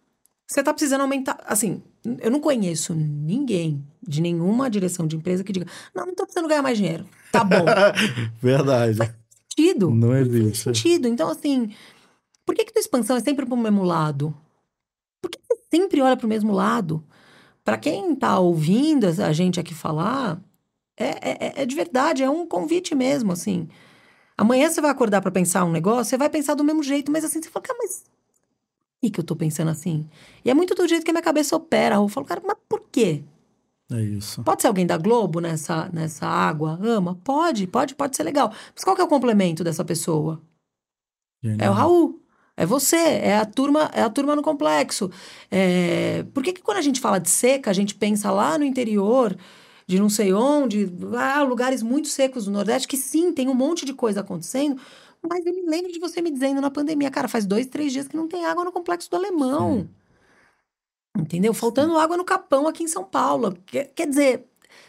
Você 0.46 0.62
tá 0.62 0.74
precisando 0.74 1.00
aumentar. 1.00 1.38
Assim, 1.46 1.82
eu 2.20 2.30
não 2.30 2.38
conheço 2.38 2.94
ninguém 2.94 3.82
de 4.06 4.20
nenhuma 4.20 4.68
direção 4.68 5.06
de 5.06 5.16
empresa 5.16 5.42
que 5.42 5.52
diga: 5.52 5.66
não, 5.94 6.04
não 6.06 6.14
tô 6.14 6.24
precisando 6.24 6.46
ganhar 6.48 6.62
mais 6.62 6.76
dinheiro. 6.76 7.06
Tá 7.32 7.42
bom. 7.42 7.64
Verdade. 8.42 8.98
sentido. 9.56 9.90
Não 9.90 10.08
faz 10.10 10.26
existe. 10.26 10.64
sentido. 10.64 11.08
Então, 11.08 11.30
assim, 11.30 11.72
por 12.44 12.54
que, 12.54 12.64
que 12.66 12.72
tua 12.74 12.80
expansão 12.80 13.16
é 13.16 13.20
sempre 13.20 13.46
pro 13.46 13.56
mesmo 13.56 13.82
lado? 13.82 14.36
Por 15.22 15.30
que 15.30 15.38
você 15.48 15.62
sempre 15.70 16.02
olha 16.02 16.16
pro 16.16 16.28
mesmo 16.28 16.52
lado? 16.52 17.02
Para 17.64 17.78
quem 17.78 18.14
tá 18.14 18.38
ouvindo 18.38 19.06
a 19.06 19.32
gente 19.32 19.58
aqui 19.58 19.74
falar, 19.74 20.38
é, 20.96 21.06
é, 21.30 21.62
é 21.62 21.66
de 21.66 21.74
verdade, 21.74 22.22
é 22.22 22.28
um 22.28 22.46
convite 22.46 22.94
mesmo, 22.94 23.32
assim. 23.32 23.68
Amanhã 24.36 24.68
você 24.68 24.80
vai 24.80 24.90
acordar 24.90 25.22
para 25.22 25.30
pensar 25.30 25.64
um 25.64 25.72
negócio, 25.72 26.04
você 26.10 26.18
vai 26.18 26.28
pensar 26.28 26.54
do 26.54 26.64
mesmo 26.64 26.82
jeito, 26.82 27.10
mas 27.10 27.24
assim, 27.24 27.40
você 27.40 27.48
fala, 27.48 27.62
cara, 27.64 27.78
mas 27.80 28.04
por 29.04 29.10
que, 29.10 29.20
eu 29.20 29.24
tô 29.24 29.36
pensando 29.36 29.70
assim? 29.70 30.08
E 30.44 30.50
é 30.50 30.54
muito 30.54 30.74
do 30.74 30.88
jeito 30.88 31.04
que 31.04 31.10
a 31.10 31.14
minha 31.14 31.22
cabeça 31.22 31.54
opera. 31.54 31.96
Eu 31.96 32.08
falo, 32.08 32.26
cara, 32.26 32.40
mas 32.44 32.56
por 32.68 32.80
quê? 32.90 33.22
É 33.92 34.00
isso. 34.00 34.42
Pode 34.42 34.62
ser 34.62 34.68
alguém 34.68 34.86
da 34.86 34.96
Globo 34.96 35.40
nessa, 35.40 35.90
nessa 35.92 36.26
água? 36.26 36.78
Ama? 36.82 37.14
Pode, 37.22 37.66
pode, 37.66 37.94
pode 37.94 38.16
ser 38.16 38.22
legal. 38.22 38.50
Mas 38.74 38.82
qual 38.82 38.96
que 38.96 39.02
é 39.02 39.04
o 39.04 39.08
complemento 39.08 39.62
dessa 39.62 39.84
pessoa? 39.84 40.40
É 41.42 41.48
o 41.48 41.50
Genial. 41.50 41.74
Raul. 41.74 42.23
É 42.56 42.64
você, 42.64 42.96
é 42.96 43.36
a 43.36 43.44
turma, 43.44 43.90
é 43.92 44.02
a 44.02 44.10
turma 44.10 44.36
no 44.36 44.42
complexo. 44.42 45.10
É, 45.50 46.24
Por 46.32 46.42
que, 46.42 46.52
que 46.52 46.62
quando 46.62 46.78
a 46.78 46.82
gente 46.82 47.00
fala 47.00 47.18
de 47.18 47.28
seca, 47.28 47.70
a 47.70 47.74
gente 47.74 47.94
pensa 47.94 48.30
lá 48.30 48.56
no 48.56 48.64
interior, 48.64 49.36
de 49.86 49.98
não 49.98 50.08
sei 50.08 50.32
onde, 50.32 50.88
ah, 51.16 51.42
lugares 51.42 51.82
muito 51.82 52.08
secos 52.08 52.44
do 52.44 52.50
Nordeste, 52.50 52.88
que 52.88 52.96
sim, 52.96 53.32
tem 53.32 53.48
um 53.48 53.54
monte 53.54 53.84
de 53.84 53.92
coisa 53.92 54.20
acontecendo, 54.20 54.80
mas 55.28 55.44
eu 55.44 55.54
me 55.54 55.62
lembro 55.62 55.90
de 55.90 55.98
você 55.98 56.22
me 56.22 56.30
dizendo 56.30 56.60
na 56.60 56.70
pandemia, 56.70 57.10
cara, 57.10 57.28
faz 57.28 57.46
dois, 57.46 57.66
três 57.66 57.92
dias 57.92 58.06
que 58.06 58.16
não 58.16 58.28
tem 58.28 58.44
água 58.44 58.64
no 58.64 58.72
complexo 58.72 59.10
do 59.10 59.16
Alemão. 59.16 59.88
Entendeu? 61.16 61.54
Faltando 61.54 61.96
água 61.98 62.16
no 62.16 62.24
Capão 62.24 62.66
aqui 62.66 62.82
em 62.82 62.88
São 62.88 63.04
Paulo. 63.04 63.56
Quer, 63.66 63.92
quer 63.94 64.06
dizer, 64.08 64.46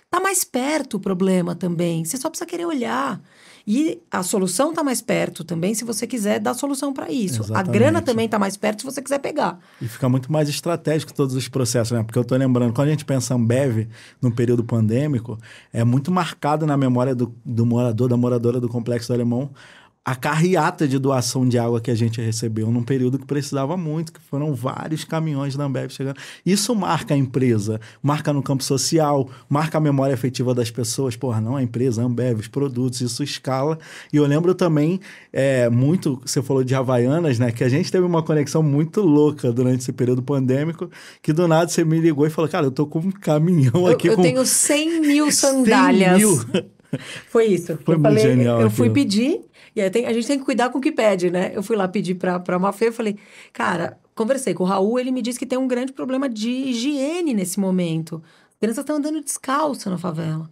tá 0.10 0.20
mais 0.20 0.44
perto 0.44 0.98
o 0.98 1.00
problema 1.00 1.56
também. 1.56 2.04
Você 2.04 2.18
só 2.18 2.30
precisa 2.30 2.48
querer 2.48 2.66
olhar. 2.66 3.22
E 3.68 4.00
a 4.12 4.22
solução 4.22 4.74
tá 4.74 4.84
mais 4.84 5.02
perto 5.02 5.44
também, 5.44 5.74
se 5.74 5.84
você 5.84 6.06
quiser 6.06 6.40
dar 6.40 6.54
solução 6.54 6.94
para 6.94 7.12
isso. 7.12 7.42
A 7.42 7.46
Exatamente. 7.46 7.74
grana 7.74 8.02
também 8.02 8.30
tá 8.30 8.38
mais 8.38 8.56
perto 8.56 8.82
se 8.82 8.86
você 8.86 9.02
quiser 9.02 9.20
pegar. 9.20 9.60
E 9.82 9.88
fica 9.88 10.08
muito 10.08 10.32
mais 10.32 10.48
estratégico 10.48 11.14
todos 11.14 11.34
os 11.34 11.48
processos, 11.48 11.98
né? 11.98 12.04
Porque 12.04 12.20
eu 12.20 12.24
tô 12.24 12.36
lembrando, 12.36 12.74
quando 12.74 12.90
a 12.90 12.92
gente 12.92 13.06
pensa 13.06 13.34
em 13.34 13.38
Ambev, 13.38 13.88
no 14.22 14.32
período 14.32 14.64
pandêmico, 14.64 15.40
é 15.74 15.84
muito 15.84 16.12
marcado 16.12 16.68
na 16.68 16.78
memória 16.78 17.16
do, 17.16 17.34
do 17.44 17.66
morador, 17.66 18.08
da 18.08 18.18
moradora 18.18 18.60
do 18.60 18.70
Complexo 18.70 19.08
do 19.08 19.14
Alemão, 19.16 19.50
a 20.06 20.14
carreata 20.16 20.88
de 20.88 21.00
doação 21.00 21.50
de 21.50 21.58
água 21.58 21.82
que 21.82 21.90
a 21.90 21.96
gente 21.96 22.22
recebeu 22.22 22.70
num 22.70 22.84
período 22.84 23.18
que 23.18 23.26
precisava 23.26 23.76
muito, 23.76 24.14
que 24.14 24.22
foram 24.22 24.54
vários 24.54 25.04
caminhões 25.04 25.56
da 25.56 25.64
Ambev 25.64 25.90
chegando. 25.90 26.18
Isso 26.46 26.76
marca 26.76 27.16
a 27.16 27.18
empresa, 27.18 27.82
marca 28.04 28.32
no 28.32 28.44
campo 28.44 28.64
social, 28.64 29.28
marca 29.50 29.80
a 29.80 29.82
memória 29.82 30.14
afetiva 30.14 30.54
das 30.54 30.70
pessoas. 30.70 31.16
Porra, 31.16 31.42
não 31.42 31.56
a 31.56 31.64
empresa, 31.64 32.04
a 32.04 32.06
Ambev, 32.06 32.40
os 32.40 32.48
produtos, 32.48 33.02
isso 33.02 33.24
escala. 33.24 33.80
E 34.14 34.18
eu 34.18 34.28
lembro 34.28 34.54
também, 34.54 35.00
é, 35.34 35.68
muito, 35.72 36.22
você 36.24 36.40
falou 36.40 36.64
de 36.64 36.76
Havaianas, 36.76 37.40
né? 37.40 37.52
Que 37.52 37.64
a 37.64 37.70
gente 37.70 37.92
teve 37.92 38.06
uma 38.06 38.22
conexão 38.22 38.62
muito 38.62 39.02
louca 39.02 39.52
durante 39.52 39.80
esse 39.80 39.92
período 39.92 40.22
pandêmico, 40.22 40.88
que 41.20 41.34
do 41.34 41.48
nada 41.48 41.68
você 41.68 41.84
me 41.84 42.00
ligou 42.00 42.28
e 42.28 42.30
falou, 42.30 42.48
cara, 42.48 42.68
eu 42.68 42.72
tô 42.72 42.86
com 42.86 43.00
um 43.00 43.10
caminhão 43.12 43.72
Eu, 43.74 43.88
aqui 43.88 44.08
eu 44.08 44.16
com 44.16 44.22
tenho 44.22 44.46
100 44.46 45.02
mil 45.02 45.26
100 45.32 45.32
sandálias. 45.32 46.18
mil. 46.20 46.40
Foi 47.30 47.46
isso. 47.48 47.78
Foi 47.84 47.96
eu 47.96 48.00
muito 48.00 48.20
genial 48.20 48.62
Eu 48.62 48.70
fui 48.70 48.88
aquilo. 48.88 48.94
pedir, 48.94 49.42
e 49.76 49.82
aí 49.82 49.90
tem- 49.90 50.06
a 50.06 50.14
gente 50.14 50.26
tem 50.28 50.40
que 50.40 50.46
cuidar 50.46 50.70
com 50.70 50.78
o 50.78 50.82
que 50.82 50.92
pede, 50.92 51.30
né? 51.30 51.52
Eu 51.54 51.62
fui 51.64 51.76
lá 51.76 51.88
pedir 51.88 52.16
pra, 52.16 52.40
pra 52.40 52.58
Mafê, 52.60 52.88
eu 52.88 52.94
falei, 52.94 53.18
cara, 53.54 53.98
conversei 54.16 54.54
com 54.54 54.64
o 54.64 54.68
Raul, 54.68 54.98
ele 55.00 55.12
me 55.12 55.22
disse 55.22 55.38
que 55.40 55.46
tem 55.46 55.58
um 55.60 55.68
grande 55.68 55.92
problema 55.94 56.30
de 56.30 56.50
higiene 56.50 57.34
nesse 57.34 57.60
momento. 57.60 58.22
As 58.52 58.58
crianças 58.60 58.84
estão 58.84 58.96
andando 58.98 59.22
descalço 59.22 59.90
na 59.90 59.98
favela. 59.98 60.50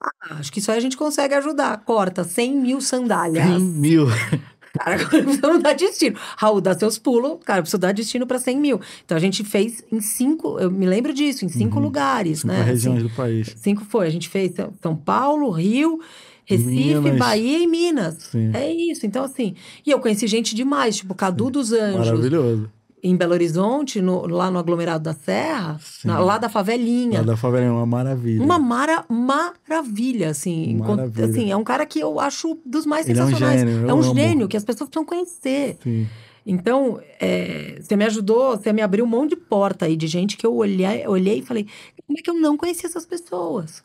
Ah, 0.00 0.36
acho 0.40 0.52
que 0.52 0.58
isso 0.58 0.70
aí 0.70 0.78
a 0.78 0.80
gente 0.80 0.96
consegue 0.96 1.34
ajudar. 1.34 1.78
Corta 1.84 2.24
100 2.24 2.56
mil 2.56 2.80
sandálias. 2.80 3.44
100 3.46 3.60
mil. 3.60 4.06
Cara, 4.74 4.94
agora 4.94 5.22
precisamos 5.22 5.62
dar 5.62 5.74
destino. 5.74 6.16
Raul, 6.36 6.60
dá 6.60 6.72
seus 6.76 6.98
pulos. 6.98 7.38
Cara, 7.44 7.60
preciso 7.60 7.78
dar 7.78 7.92
destino 7.92 8.26
para 8.26 8.38
100 8.38 8.56
mil. 8.58 8.80
Então 9.04 9.16
a 9.16 9.20
gente 9.20 9.44
fez 9.44 9.84
em 9.92 10.00
cinco, 10.00 10.58
eu 10.58 10.70
me 10.70 10.86
lembro 10.86 11.12
disso, 11.12 11.44
em 11.44 11.48
cinco 11.50 11.78
lugares, 11.78 12.40
Cinco 12.40 12.54
né? 12.54 12.62
regiões 12.62 12.98
Assim, 13.00 13.08
do 13.08 13.14
país. 13.14 13.54
Cinco 13.58 13.84
foi. 13.84 14.06
A 14.06 14.10
gente 14.10 14.28
fez 14.30 14.52
São 14.82 14.96
Paulo, 14.96 15.50
Rio, 15.50 16.00
Recife, 16.44 16.70
Minas. 16.98 17.18
Bahia 17.18 17.58
e 17.58 17.66
Minas. 17.66 18.14
Sim. 18.30 18.50
É 18.54 18.72
isso. 18.72 19.06
Então, 19.06 19.24
assim. 19.24 19.54
E 19.86 19.90
eu 19.90 20.00
conheci 20.00 20.26
gente 20.26 20.54
demais, 20.54 20.96
tipo 20.96 21.14
Cadu 21.14 21.50
dos 21.50 21.72
Anjos, 21.72 22.06
Maravilhoso. 22.08 22.70
em 23.02 23.16
Belo 23.16 23.32
Horizonte, 23.32 24.00
no- 24.00 24.26
lá 24.26 24.50
no 24.50 24.58
aglomerado 24.58 25.02
da 25.04 25.12
Serra, 25.14 25.78
na- 26.04 26.18
lá 26.20 26.38
da 26.38 26.48
favelinha. 26.48 27.20
Lá 27.20 27.26
da 27.26 27.36
favela 27.36 27.66
é 27.66 27.70
uma 27.70 27.86
maravilha. 27.86 28.42
Uma 28.44 28.58
mara, 28.58 29.04
maravilha, 29.08 30.30
assim. 30.30 30.76
Maravilha. 30.76 31.26
assim. 31.26 31.50
É 31.50 31.56
um 31.56 31.64
cara 31.64 31.84
que 31.86 31.98
eu 32.00 32.18
acho 32.20 32.58
dos 32.64 32.86
mais 32.86 33.08
Ele 33.08 33.18
é 33.18 33.22
um 33.22 33.26
sensacionais. 33.26 33.60
gênio, 33.60 33.88
é 33.88 33.94
um 33.94 34.02
gênio 34.14 34.48
que 34.48 34.56
as 34.56 34.64
pessoas 34.64 34.88
precisam 34.88 35.04
conhecer. 35.06 35.76
Sim. 35.82 36.06
Então, 36.44 36.98
é, 37.20 37.78
você 37.80 37.94
me 37.96 38.04
ajudou, 38.04 38.56
você 38.56 38.72
me 38.72 38.82
abriu 38.82 39.04
um 39.04 39.08
monte 39.08 39.30
de 39.30 39.36
porta 39.36 39.86
aí 39.86 39.94
de 39.96 40.08
gente 40.08 40.36
que 40.36 40.44
eu 40.44 40.52
olhei, 40.54 41.06
olhei 41.06 41.38
e 41.38 41.42
falei, 41.42 41.66
como 42.06 42.18
é 42.18 42.22
que 42.22 42.28
eu 42.28 42.34
não 42.34 42.56
conhecia 42.56 42.88
essas 42.88 43.06
pessoas? 43.06 43.82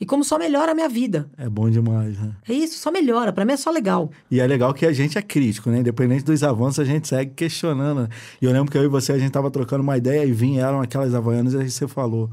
E 0.00 0.06
como 0.06 0.22
só 0.22 0.38
melhora 0.38 0.72
a 0.72 0.74
minha 0.74 0.88
vida. 0.88 1.28
É 1.36 1.48
bom 1.48 1.68
demais, 1.68 2.16
né? 2.18 2.32
É 2.48 2.52
isso, 2.52 2.78
só 2.78 2.90
melhora. 2.92 3.32
Pra 3.32 3.44
mim 3.44 3.52
é 3.52 3.56
só 3.56 3.70
legal. 3.70 4.10
E 4.30 4.40
é 4.40 4.46
legal 4.46 4.72
que 4.72 4.86
a 4.86 4.92
gente 4.92 5.18
é 5.18 5.22
crítico, 5.22 5.70
né? 5.70 5.80
Independente 5.80 6.24
dos 6.24 6.44
avanços, 6.44 6.78
a 6.78 6.84
gente 6.84 7.08
segue 7.08 7.32
questionando. 7.34 8.08
E 8.40 8.44
eu 8.44 8.52
lembro 8.52 8.70
que 8.70 8.78
eu 8.78 8.84
e 8.84 8.88
você, 8.88 9.12
a 9.12 9.18
gente 9.18 9.32
tava 9.32 9.50
trocando 9.50 9.82
uma 9.82 9.96
ideia 9.96 10.24
e 10.24 10.32
vinham 10.32 10.80
aquelas 10.80 11.14
havaianas 11.14 11.54
e 11.54 11.58
aí 11.58 11.70
você 11.70 11.88
falou: 11.88 12.30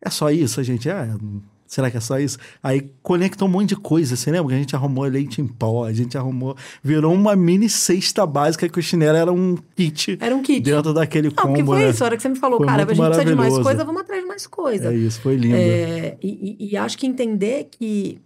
é 0.00 0.08
só 0.08 0.30
isso? 0.30 0.60
A 0.60 0.62
gente, 0.62 0.88
é. 0.88 1.08
Será 1.66 1.90
que 1.90 1.96
é 1.96 2.00
só 2.00 2.18
isso? 2.18 2.38
Aí 2.62 2.90
conectou 3.02 3.48
um 3.48 3.50
monte 3.50 3.70
de 3.70 3.76
coisa. 3.76 4.14
Você 4.16 4.30
lembra 4.30 4.48
que 4.48 4.54
a 4.54 4.58
gente 4.58 4.76
arrumou 4.76 5.04
leite 5.04 5.40
em 5.40 5.46
pó, 5.46 5.84
a 5.84 5.92
gente 5.92 6.16
arrumou. 6.16 6.56
Virou 6.82 7.12
uma 7.12 7.34
mini 7.34 7.68
cesta 7.68 8.24
básica 8.26 8.68
que 8.68 8.78
o 8.78 8.82
chinelo 8.82 9.16
era 9.16 9.32
um 9.32 9.56
kit 9.74 10.18
Era 10.20 10.36
um 10.36 10.42
kit. 10.42 10.60
dentro 10.60 10.92
daquele 10.92 11.28
Não, 11.28 11.34
porque 11.34 11.48
combo, 11.60 11.72
foi 11.72 11.84
né? 11.84 11.90
isso. 11.90 12.02
A 12.04 12.06
hora 12.06 12.16
que 12.16 12.22
você 12.22 12.28
me 12.28 12.36
falou, 12.36 12.58
Foi 12.58 12.66
cara, 12.66 12.82
a 12.84 12.86
gente 12.94 12.96
precisa 13.04 13.24
de 13.24 13.34
mais 13.34 13.58
coisa, 13.58 13.84
vamos 13.84 14.02
atrás 14.02 14.22
de 14.22 14.28
mais 14.28 14.46
coisa. 14.46 14.92
É 14.92 14.96
isso, 14.96 15.20
foi 15.20 15.36
lindo. 15.36 15.56
É, 15.56 16.16
e, 16.22 16.56
e- 16.60 16.70
e 16.72 16.76
acho 16.76 16.96
que 16.98 17.06
entender 17.06 17.68
que 17.70 18.20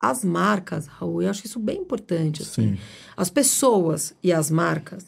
as 0.00 0.24
marcas, 0.24 0.86
Raul, 0.86 1.22
eu 1.22 1.30
acho 1.30 1.44
isso 1.44 1.58
bem 1.58 1.78
importante. 1.78 2.42
assim. 2.42 2.74
Sim. 2.74 2.78
As 3.16 3.30
pessoas 3.30 4.14
e 4.22 4.32
as 4.32 4.50
marcas, 4.50 5.06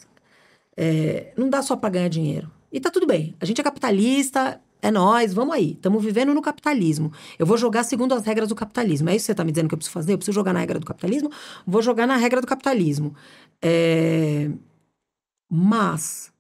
é, 0.76 1.32
não 1.36 1.48
dá 1.48 1.62
só 1.62 1.76
para 1.76 1.90
ganhar 1.90 2.08
dinheiro. 2.08 2.50
E 2.72 2.80
tá 2.80 2.90
tudo 2.90 3.06
bem. 3.06 3.34
A 3.40 3.44
gente 3.44 3.60
é 3.60 3.64
capitalista, 3.64 4.60
é 4.82 4.90
nós, 4.90 5.32
vamos 5.34 5.54
aí. 5.54 5.72
Estamos 5.72 6.02
vivendo 6.02 6.34
no 6.34 6.42
capitalismo. 6.42 7.12
Eu 7.38 7.46
vou 7.46 7.56
jogar 7.56 7.84
segundo 7.84 8.14
as 8.14 8.24
regras 8.24 8.48
do 8.48 8.54
capitalismo. 8.54 9.08
É 9.08 9.16
isso 9.16 9.24
que 9.24 9.26
você 9.26 9.34
tá 9.34 9.44
me 9.44 9.52
dizendo 9.52 9.68
que 9.68 9.74
eu 9.74 9.78
preciso 9.78 9.92
fazer? 9.92 10.12
Eu 10.12 10.18
preciso 10.18 10.34
jogar 10.34 10.52
na 10.52 10.60
regra 10.60 10.78
do 10.78 10.86
capitalismo? 10.86 11.30
Vou 11.66 11.82
jogar 11.82 12.06
na 12.06 12.16
regra 12.16 12.40
do 12.40 12.46
capitalismo. 12.46 13.14
É, 13.62 14.50
Mas 15.50 16.32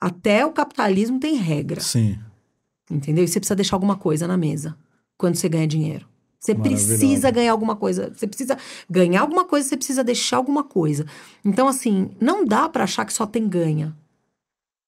até 0.00 0.44
o 0.44 0.52
capitalismo 0.52 1.20
tem 1.20 1.36
regra. 1.36 1.80
Sim. 1.80 2.18
Entendeu? 2.90 3.24
E 3.24 3.28
você 3.28 3.38
precisa 3.38 3.54
deixar 3.56 3.76
alguma 3.76 3.96
coisa 3.96 4.26
na 4.26 4.36
mesa 4.36 4.76
quando 5.16 5.36
você 5.36 5.48
ganha 5.48 5.66
dinheiro. 5.66 6.08
Você 6.40 6.54
precisa 6.54 7.30
ganhar 7.30 7.52
alguma 7.52 7.76
coisa. 7.76 8.10
Você 8.14 8.26
precisa 8.26 8.56
ganhar 8.88 9.20
alguma 9.20 9.44
coisa, 9.44 9.68
você 9.68 9.76
precisa 9.76 10.02
deixar 10.02 10.38
alguma 10.38 10.64
coisa. 10.64 11.04
Então, 11.44 11.68
assim, 11.68 12.10
não 12.18 12.46
dá 12.46 12.66
pra 12.66 12.84
achar 12.84 13.04
que 13.04 13.12
só 13.12 13.26
tem 13.26 13.46
ganha. 13.46 13.94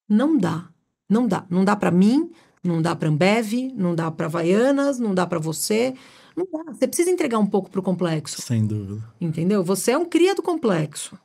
Não 0.09 0.39
dá. 0.39 0.71
Não 1.09 1.29
dá. 1.29 1.45
Não 1.51 1.63
dá 1.63 1.77
pra 1.77 1.91
mim, 1.91 2.31
não 2.63 2.81
dá 2.83 2.95
pra 2.97 3.09
Ambev, 3.09 3.53
não 3.75 3.95
dá 3.95 4.11
pra 4.11 4.27
Havaianas, 4.27 4.99
não 4.99 5.15
dá 5.15 5.27
pra 5.27 5.39
você, 5.39 5.95
Não 6.37 6.47
dá. 6.51 6.73
Você 6.73 6.87
precisa 6.89 7.11
entregar 7.11 7.39
um 7.39 7.47
pouco 7.47 7.71
pro 7.71 7.83
complexo. 7.83 8.41
Sem 8.41 8.67
dúvida. 8.67 9.03
Entendeu? 9.21 9.63
Você 9.65 9.91
é 9.93 9.99
um 9.99 10.05
cria 10.07 10.35
do 10.35 10.43
complexo. 10.43 11.19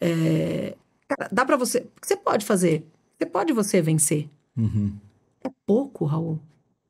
É, 0.00 0.76
cara, 1.08 1.28
dá 1.32 1.44
pra 1.44 1.56
você. 1.56 1.78
O 1.96 2.00
que 2.00 2.06
você 2.06 2.16
pode 2.16 2.44
fazer? 2.44 2.86
Você 3.18 3.26
pode 3.26 3.52
você 3.52 3.80
vencer. 3.80 4.28
Uhum. 4.56 4.92
É 5.44 5.50
pouco, 5.66 6.04
Raul. 6.04 6.38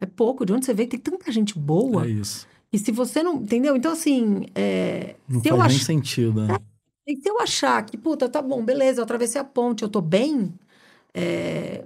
É 0.01 0.07
pouco. 0.07 0.45
De 0.45 0.53
onde 0.53 0.65
você 0.67 0.75
veio? 0.75 0.89
Tem 0.89 0.99
tanta 1.01 1.31
gente 1.31 1.59
boa. 1.59 2.05
É 2.07 2.11
isso. 2.11 2.47
E 2.73 2.79
se 2.79 2.91
você 2.91 3.23
não. 3.23 3.37
Entendeu? 3.37 3.77
Então, 3.77 3.93
assim. 3.93 4.47
é, 4.55 5.17
Não 5.29 5.41
se 5.41 5.49
faz 5.49 5.61
eu 5.61 5.67
nem 5.69 5.77
ach- 5.77 5.85
sentido, 5.85 6.47
né? 6.47 6.57
E 7.07 7.17
se 7.17 7.29
eu 7.29 7.41
achar 7.41 7.85
que, 7.85 7.97
puta, 7.99 8.29
tá 8.29 8.41
bom, 8.41 8.65
beleza, 8.65 9.01
eu 9.01 9.05
atravessei 9.05 9.41
a 9.41 9.45
ponte, 9.45 9.83
eu 9.83 9.89
tô 9.89 10.01
bem, 10.01 10.55
é, 11.13 11.85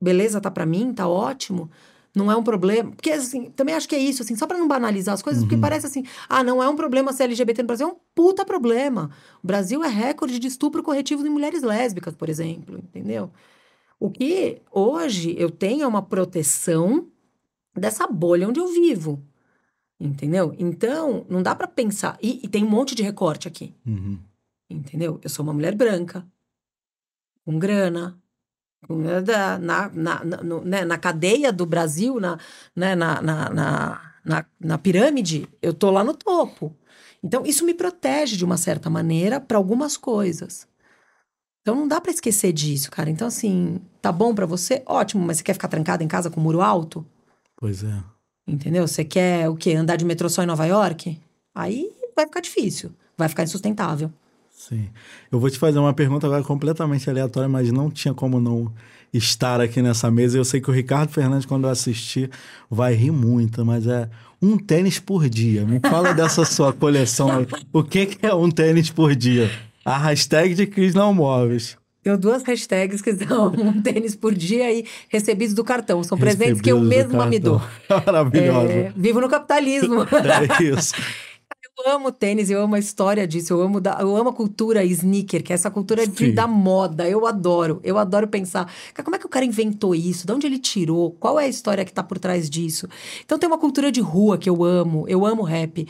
beleza, 0.00 0.40
tá 0.40 0.50
pra 0.50 0.64
mim, 0.66 0.92
tá 0.92 1.06
ótimo, 1.08 1.70
não 2.14 2.30
é 2.30 2.36
um 2.36 2.42
problema. 2.42 2.90
Porque, 2.90 3.10
assim, 3.10 3.50
também 3.50 3.74
acho 3.74 3.88
que 3.88 3.94
é 3.94 3.98
isso, 3.98 4.22
assim, 4.22 4.34
só 4.36 4.46
pra 4.46 4.58
não 4.58 4.66
banalizar 4.66 5.14
as 5.14 5.22
coisas, 5.22 5.42
porque 5.42 5.54
Uhum. 5.56 5.60
parece 5.60 5.86
assim, 5.86 6.04
ah, 6.28 6.42
não 6.42 6.62
é 6.62 6.68
um 6.68 6.76
problema 6.76 7.12
ser 7.12 7.24
LGBT 7.24 7.62
no 7.62 7.66
Brasil, 7.66 7.88
é 7.88 7.90
um 7.92 7.96
puta 8.14 8.44
problema. 8.44 9.10
O 9.42 9.46
Brasil 9.46 9.82
é 9.84 9.88
recorde 9.88 10.38
de 10.38 10.46
estupro 10.48 10.82
corretivo 10.82 11.26
em 11.26 11.30
mulheres 11.30 11.62
lésbicas, 11.62 12.14
por 12.14 12.28
exemplo, 12.28 12.78
entendeu? 12.78 13.30
O 13.98 14.10
que 14.10 14.60
hoje 14.72 15.34
eu 15.38 15.50
tenho 15.50 15.82
é 15.82 15.86
uma 15.86 16.02
proteção 16.02 17.06
dessa 17.76 18.06
bolha 18.06 18.48
onde 18.48 18.58
eu 18.58 18.66
vivo. 18.68 19.22
Entendeu? 20.00 20.54
Então, 20.58 21.26
não 21.28 21.42
dá 21.42 21.54
pra 21.54 21.66
pensar. 21.66 22.18
E, 22.22 22.40
e 22.42 22.48
tem 22.48 22.64
um 22.64 22.68
monte 22.70 22.94
de 22.94 23.02
recorte 23.02 23.46
aqui. 23.46 23.74
Uhum. 23.86 24.18
Entendeu? 24.70 25.20
Eu 25.22 25.28
sou 25.28 25.42
uma 25.42 25.52
mulher 25.52 25.74
branca, 25.74 26.26
com 27.44 27.58
grana, 27.58 28.18
na, 28.88 29.58
na, 29.58 29.88
na, 29.90 30.24
na- 30.24 30.42
no- 30.42 30.64
né, 30.64 30.84
na 30.84 30.96
cadeia 30.98 31.52
do 31.52 31.66
Brasil, 31.66 32.18
na, 32.20 32.38
né, 32.74 32.94
na, 32.94 33.20
na, 33.20 33.50
na, 33.50 34.00
na, 34.24 34.46
na 34.58 34.78
pirâmide, 34.78 35.48
eu 35.60 35.74
tô 35.74 35.90
lá 35.90 36.02
no 36.02 36.14
topo. 36.14 36.74
Então, 37.22 37.44
isso 37.44 37.64
me 37.66 37.74
protege 37.74 38.36
de 38.36 38.44
uma 38.44 38.56
certa 38.56 38.88
maneira 38.88 39.38
para 39.40 39.58
algumas 39.58 39.96
coisas. 39.96 40.66
Então, 41.60 41.74
não 41.74 41.86
dá 41.86 42.00
para 42.00 42.10
esquecer 42.10 42.52
disso, 42.52 42.90
cara. 42.90 43.10
Então, 43.10 43.28
assim, 43.28 43.80
tá 44.00 44.10
bom 44.10 44.34
para 44.34 44.46
você? 44.46 44.82
Ótimo, 44.86 45.24
mas 45.24 45.36
você 45.36 45.42
quer 45.44 45.52
ficar 45.52 45.68
trancada 45.68 46.02
em 46.02 46.08
casa 46.08 46.30
com 46.30 46.40
muro 46.40 46.62
alto? 46.62 47.04
Pois 47.56 47.84
é. 47.84 48.02
Entendeu? 48.46 48.88
Você 48.88 49.04
quer 49.04 49.48
o 49.48 49.54
quê? 49.56 49.74
Andar 49.74 49.96
de 49.96 50.04
metrô 50.04 50.28
só 50.28 50.42
em 50.42 50.46
Nova 50.46 50.64
York? 50.64 51.20
Aí 51.54 51.92
vai 52.16 52.24
ficar 52.24 52.40
difícil, 52.40 52.90
vai 53.16 53.28
ficar 53.28 53.42
insustentável. 53.42 54.10
Sim. 54.68 54.88
Eu 55.32 55.40
vou 55.40 55.48
te 55.48 55.58
fazer 55.58 55.78
uma 55.78 55.94
pergunta 55.94 56.26
agora 56.26 56.42
completamente 56.42 57.08
aleatória, 57.08 57.48
mas 57.48 57.72
não 57.72 57.90
tinha 57.90 58.12
como 58.12 58.38
não 58.38 58.70
estar 59.12 59.58
aqui 59.58 59.80
nessa 59.80 60.10
mesa. 60.10 60.36
Eu 60.36 60.44
sei 60.44 60.60
que 60.60 60.68
o 60.68 60.72
Ricardo 60.72 61.10
Fernandes, 61.10 61.46
quando 61.46 61.64
eu 61.64 61.70
assistir, 61.70 62.30
vai 62.70 62.92
rir 62.94 63.10
muito, 63.10 63.64
mas 63.64 63.86
é 63.86 64.08
um 64.40 64.58
tênis 64.58 64.98
por 64.98 65.28
dia. 65.30 65.64
Me 65.64 65.80
fala 65.80 66.12
dessa 66.12 66.44
sua 66.44 66.72
coleção. 66.74 67.46
O 67.72 67.82
que, 67.82 68.04
que 68.04 68.26
é 68.26 68.34
um 68.34 68.50
tênis 68.50 68.90
por 68.90 69.14
dia? 69.16 69.50
A 69.82 69.96
hashtag 69.96 70.54
de 70.54 70.66
Cris 70.66 70.94
Não 70.94 71.14
Móveis. 71.14 71.78
Tenho 72.02 72.16
duas 72.18 72.42
hashtags 72.42 73.00
que 73.02 73.14
são 73.14 73.48
um 73.56 73.80
tênis 73.80 74.14
por 74.14 74.34
dia 74.34 74.70
e 74.72 74.84
recebidos 75.08 75.54
do 75.54 75.64
cartão. 75.64 76.04
São 76.04 76.18
presentes 76.18 76.60
que 76.60 76.70
eu 76.70 76.76
Recebidos 76.80 77.06
mesma 77.12 77.26
me 77.26 77.38
dou. 77.38 77.60
cartão. 77.88 78.02
Maravilhosa. 78.12 78.72
É, 78.72 78.92
vivo 78.94 79.20
no 79.22 79.28
capitalismo. 79.28 80.02
É 80.02 80.62
isso. 80.62 80.94
Eu 81.86 81.92
amo 81.92 82.12
tênis, 82.12 82.50
eu 82.50 82.60
amo 82.62 82.74
a 82.74 82.78
história 82.78 83.26
disso, 83.26 83.52
eu 83.54 83.60
amo, 83.62 83.80
da, 83.80 83.96
eu 84.00 84.14
amo 84.16 84.30
a 84.30 84.32
cultura 84.32 84.84
sneaker, 84.84 85.42
que 85.42 85.52
é 85.52 85.54
essa 85.54 85.70
cultura 85.70 86.06
de, 86.06 86.32
da 86.32 86.46
moda. 86.46 87.08
Eu 87.08 87.26
adoro, 87.26 87.80
eu 87.82 87.96
adoro 87.98 88.28
pensar. 88.28 88.70
Como 89.02 89.16
é 89.16 89.18
que 89.18 89.26
o 89.26 89.28
cara 89.28 89.44
inventou 89.44 89.94
isso? 89.94 90.26
De 90.26 90.32
onde 90.32 90.46
ele 90.46 90.58
tirou? 90.58 91.12
Qual 91.12 91.38
é 91.40 91.44
a 91.44 91.48
história 91.48 91.84
que 91.84 91.92
tá 91.92 92.02
por 92.02 92.18
trás 92.18 92.50
disso? 92.50 92.88
Então 93.24 93.38
tem 93.38 93.48
uma 93.48 93.58
cultura 93.58 93.90
de 93.90 94.00
rua 94.00 94.36
que 94.36 94.48
eu 94.50 94.62
amo, 94.64 95.04
eu 95.08 95.24
amo 95.24 95.42
rap. 95.42 95.86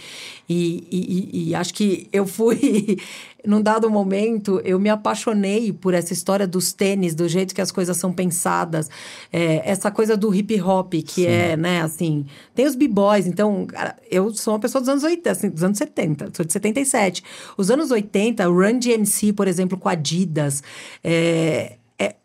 E, 0.49 0.86
e- 0.91 1.30
e- 1.32 1.49
e 1.51 1.55
acho 1.55 1.74
que 1.74 2.09
eu 2.12 2.26
fui. 2.26 2.99
Num 3.47 3.62
dado 3.62 3.91
momento, 3.91 4.61
eu 4.64 4.78
me 4.78 4.88
apaixonei 4.88 5.72
por 5.72 5.95
essa 5.95 6.12
história 6.12 6.47
dos 6.47 6.72
tênis, 6.72 7.14
do 7.14 7.28
jeito 7.28 7.55
que 7.55 7.61
as 7.61 7.72
coisas 7.72 7.97
são 7.97 8.12
pensadas. 8.12 8.88
É, 9.32 9.62
essa 9.68 9.91
coisa 9.91 10.16
do 10.16 10.34
hip 10.34 10.61
hop, 10.61 10.95
que 11.07 11.26
é, 11.26 11.57
né, 11.57 11.82
assim. 11.82 12.26
Tem 12.55 12.66
os 12.66 12.74
b-boys, 12.74 13.26
então, 13.26 13.66
cara, 13.66 13.97
eu 14.11 14.32
sou 14.34 14.55
uma 14.55 14.61
pessoa 14.61 14.80
dos 14.80 14.88
anos 14.88 15.05
80, 15.05 15.30
assim, 15.30 15.51
dos 15.51 15.62
anos 15.62 15.78
70, 15.78 16.30
sou 16.34 16.45
de 16.45 16.53
77. 16.53 17.22
Os 17.57 17.70
anos 17.70 17.91
80, 17.91 18.49
o 18.49 18.53
Run 18.53 18.78
DMC, 18.78 19.32
por 19.32 19.49
exemplo, 19.49 19.78
com 19.78 19.88
Adidas, 19.88 20.62
é, 21.03 21.76
é, 21.99 22.16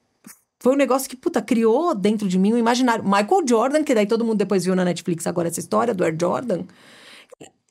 foi 0.60 0.74
um 0.74 0.78
negócio 0.78 1.10
que, 1.10 1.16
puta, 1.16 1.42
criou 1.42 1.94
dentro 1.94 2.28
de 2.28 2.40
mim 2.40 2.54
um 2.54 2.58
imaginário. 2.58 3.04
Michael 3.04 3.48
Jordan, 3.48 3.84
que 3.84 3.94
daí 3.94 4.06
todo 4.06 4.26
mundo 4.26 4.38
depois 4.38 4.66
viu 4.66 4.76
na 4.76 4.84
Netflix 4.84 5.28
agora 5.28 5.48
essa 5.48 5.60
história 5.60 5.94
do 5.94 6.04
Air 6.04 6.16
Jordan. 6.20 6.64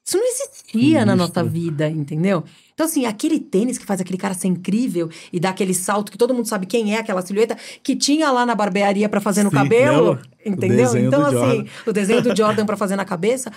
Isso 0.06 0.18
não 0.18 0.24
existia 0.26 1.06
na 1.06 1.14
Isso. 1.14 1.22
nossa 1.26 1.42
vida, 1.42 1.88
entendeu? 1.88 2.44
Então, 2.74 2.84
assim, 2.84 3.06
aquele 3.06 3.40
tênis 3.40 3.78
que 3.78 3.86
faz 3.86 4.00
aquele 4.00 4.18
cara 4.18 4.34
ser 4.34 4.48
incrível 4.48 5.08
e 5.32 5.40
dá 5.40 5.48
aquele 5.50 5.72
salto 5.72 6.12
que 6.12 6.18
todo 6.18 6.34
mundo 6.34 6.46
sabe 6.46 6.66
quem 6.66 6.94
é, 6.94 6.98
aquela 6.98 7.22
silhueta 7.22 7.56
que 7.82 7.96
tinha 7.96 8.30
lá 8.30 8.44
na 8.44 8.54
barbearia 8.54 9.08
pra 9.08 9.20
fazer 9.20 9.42
no 9.44 9.50
Sim, 9.50 9.56
cabelo, 9.56 10.08
lembra? 10.10 10.22
O 10.44 10.48
entendeu? 10.50 10.96
Então, 10.98 11.24
assim, 11.24 11.66
o 11.86 11.92
desenho 11.92 12.20
do 12.20 12.36
Jordan 12.36 12.66
pra 12.66 12.76
fazer 12.76 12.96
na 12.96 13.04
cabeça. 13.04 13.50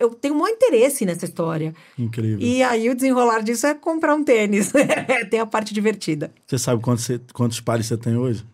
Eu 0.00 0.10
tenho 0.14 0.34
um 0.34 0.38
maior 0.38 0.52
interesse 0.54 1.04
nessa 1.04 1.26
história. 1.26 1.72
Incrível. 1.96 2.38
E 2.40 2.60
aí, 2.62 2.88
o 2.90 2.94
desenrolar 2.94 3.40
disso 3.42 3.66
é 3.66 3.74
comprar 3.74 4.14
um 4.16 4.24
tênis. 4.24 4.72
tem 5.30 5.38
a 5.38 5.46
parte 5.46 5.72
divertida. 5.74 6.32
Você 6.46 6.58
sabe 6.58 6.82
quantos, 6.82 7.04
você- 7.04 7.20
quantos 7.32 7.60
pares 7.60 7.86
você 7.86 7.96
tem 7.96 8.16
hoje? 8.16 8.44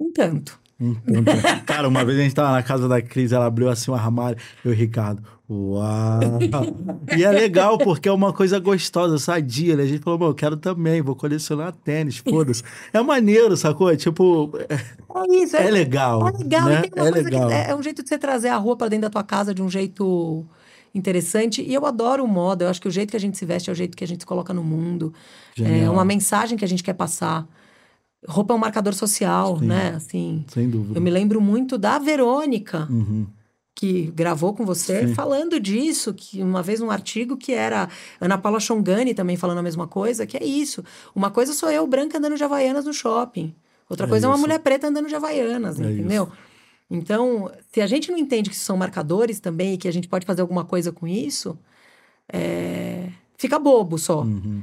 Um 0.00 0.10
tanto. 0.12 0.58
Um 0.80 0.94
tanto. 0.94 1.64
Cara, 1.66 1.86
uma 1.86 2.02
vez 2.04 2.18
a 2.18 2.22
gente 2.22 2.34
tava 2.34 2.52
na 2.52 2.62
casa 2.62 2.88
da 2.88 3.02
Cris, 3.02 3.32
ela 3.32 3.44
abriu 3.46 3.68
assim 3.68 3.90
um 3.90 3.94
armário, 3.94 4.38
eu 4.64 4.70
e 4.70 4.74
o 4.74 4.76
Ricardo. 4.78 5.22
Uau! 5.50 6.20
E 7.16 7.24
é 7.24 7.30
legal, 7.32 7.76
porque 7.76 8.08
é 8.08 8.12
uma 8.12 8.32
coisa 8.32 8.60
gostosa, 8.60 9.18
sadia, 9.18 9.74
né? 9.74 9.82
A 9.82 9.86
gente 9.86 10.00
falou, 10.02 10.16
bom, 10.18 10.26
eu 10.28 10.34
quero 10.34 10.56
também, 10.56 11.02
vou 11.02 11.16
colecionar 11.16 11.72
tênis, 11.72 12.18
foda-se. 12.18 12.62
É 12.92 13.02
maneiro, 13.02 13.56
sacou? 13.56 13.94
Tipo, 13.96 14.52
é, 14.68 14.74
É 14.74 15.42
isso. 15.42 15.56
é 15.56 15.68
legal. 15.70 16.28
É 16.28 16.32
legal. 16.38 16.64
né? 16.66 16.82
É 16.84 16.88
coisa 16.88 17.20
legal. 17.22 17.48
que 17.48 17.52
é, 17.54 17.70
é 17.70 17.74
um 17.74 17.82
jeito 17.82 18.02
de 18.02 18.08
você 18.08 18.16
trazer 18.16 18.48
a 18.48 18.56
rua 18.56 18.76
pra 18.76 18.86
dentro 18.88 19.02
da 19.02 19.10
tua 19.10 19.24
casa 19.24 19.52
de 19.52 19.60
um 19.60 19.68
jeito 19.68 20.46
interessante. 20.94 21.62
E 21.62 21.74
eu 21.74 21.84
adoro 21.84 22.22
o 22.24 22.28
moda. 22.28 22.66
Eu 22.66 22.68
acho 22.68 22.80
que 22.80 22.88
o 22.88 22.90
jeito 22.92 23.10
que 23.10 23.16
a 23.16 23.20
gente 23.20 23.36
se 23.36 23.44
veste 23.44 23.70
é 23.70 23.72
o 23.72 23.76
jeito 23.76 23.96
que 23.96 24.04
a 24.04 24.06
gente 24.06 24.20
se 24.20 24.26
coloca 24.26 24.54
no 24.54 24.62
mundo. 24.62 25.12
É 25.58 25.64
Genial. 25.64 25.92
uma 25.94 26.04
mensagem 26.04 26.56
que 26.56 26.64
a 26.64 26.68
gente 26.68 26.82
quer 26.84 26.94
passar. 26.94 27.44
Roupa 28.28 28.52
é 28.54 28.56
um 28.56 28.60
marcador 28.60 28.94
social, 28.94 29.58
Sim. 29.58 29.66
né? 29.66 29.94
Assim. 29.96 30.44
Sem 30.48 30.68
dúvida. 30.70 30.96
Eu 30.98 31.02
me 31.02 31.10
lembro 31.10 31.40
muito 31.40 31.76
da 31.76 31.98
Verônica, 31.98 32.86
Uhum. 32.90 33.26
Que 33.80 34.12
gravou 34.14 34.52
com 34.52 34.66
você, 34.66 35.06
Sim. 35.06 35.14
falando 35.14 35.58
disso, 35.58 36.12
que 36.12 36.42
uma 36.42 36.62
vez 36.62 36.82
um 36.82 36.90
artigo 36.90 37.34
que 37.34 37.54
era 37.54 37.88
Ana 38.20 38.36
Paula 38.36 38.60
Chongani 38.60 39.14
também 39.14 39.38
falando 39.38 39.56
a 39.56 39.62
mesma 39.62 39.86
coisa, 39.86 40.26
que 40.26 40.36
é 40.36 40.44
isso. 40.44 40.84
Uma 41.14 41.30
coisa 41.30 41.54
sou 41.54 41.70
eu, 41.70 41.86
branca, 41.86 42.18
andando 42.18 42.36
de 42.36 42.44
Havaianas 42.44 42.84
no 42.84 42.92
shopping. 42.92 43.54
Outra 43.88 44.04
É 44.04 44.08
coisa 44.10 44.26
é 44.26 44.28
uma 44.28 44.34
isso. 44.34 44.42
mulher 44.42 44.58
preta 44.58 44.86
andando 44.86 45.08
de 45.08 45.14
Havaianas, 45.14 45.80
É 45.80 45.90
entendeu? 45.90 46.30
Então, 46.90 47.50
se 47.72 47.80
a 47.80 47.86
gente 47.86 48.10
não 48.10 48.18
entende 48.18 48.50
que 48.50 48.56
isso 48.56 48.66
são 48.66 48.76
marcadores 48.76 49.40
também 49.40 49.72
e 49.72 49.78
que 49.78 49.88
a 49.88 49.92
gente 49.92 50.06
pode 50.08 50.26
fazer 50.26 50.42
alguma 50.42 50.64
coisa 50.66 50.92
com 50.92 51.08
isso, 51.08 51.58
é, 52.30 53.08
fica 53.38 53.58
bobo 53.58 53.96
só. 53.96 54.20
Uhum. 54.24 54.62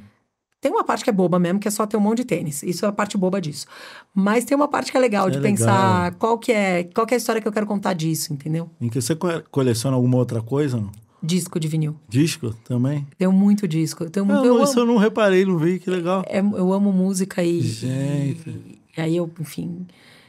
Tem 0.59 0.71
uma 0.71 0.83
parte 0.83 1.03
que 1.03 1.09
é 1.09 1.13
boba 1.13 1.37
mesmo, 1.37 1.59
que 1.59 1.67
é 1.67 1.71
só 1.71 1.85
ter 1.85 1.97
um 1.97 1.99
monte 1.99 2.19
de 2.19 2.25
tênis. 2.25 2.63
Isso 2.63 2.83
é 2.85 2.89
a 2.89 2.91
parte 2.91 3.15
boba 3.17 3.39
disso. 3.39 3.67
Mas 4.13 4.43
tem 4.43 4.55
uma 4.55 4.67
parte 4.67 4.91
que 4.91 4.97
é 4.97 4.99
legal, 4.99 5.27
É 5.27 5.31
de 5.31 5.37
legal. 5.37 5.51
pensar 5.51 6.15
qual 6.15 6.37
que, 6.39 6.51
é, 6.51 6.83
qual 6.85 7.05
que 7.05 7.13
é 7.13 7.15
a 7.15 7.19
história 7.19 7.39
que 7.41 7.47
eu 7.47 7.51
quero 7.51 7.67
contar 7.67 7.93
disso, 7.93 8.33
entendeu? 8.33 8.69
Em 8.81 8.89
que 8.89 8.99
você 8.99 9.15
co- 9.15 9.43
coleciona 9.51 9.95
alguma 9.95 10.17
outra 10.17 10.41
coisa? 10.41 10.77
Não? 10.77 10.91
Disco 11.21 11.59
de 11.59 11.67
vinil. 11.67 11.95
Disco 12.09 12.53
também? 12.63 13.05
Tenho 13.17 13.31
muito 13.31 13.67
disco. 13.67 14.03
Eu, 14.03 14.09
tenho 14.09 14.25
Não, 14.25 14.35
muito, 14.35 14.47
eu, 14.47 14.55
não, 14.55 14.63
isso 14.63 14.79
eu 14.79 14.85
não 14.85 14.97
reparei, 14.97 15.45
não 15.45 15.57
vi, 15.57 15.79
que 15.79 15.89
legal. 15.89 16.23
é- 16.27 16.39
eu 16.39 16.73
amo 16.73 16.91
música 16.91 17.43
e, 17.43 17.61
Gente. 17.61 18.49
e. 18.49 18.77
E 18.97 19.01
aí 19.01 19.15
eu, 19.17 19.29
enfim, 19.39 19.85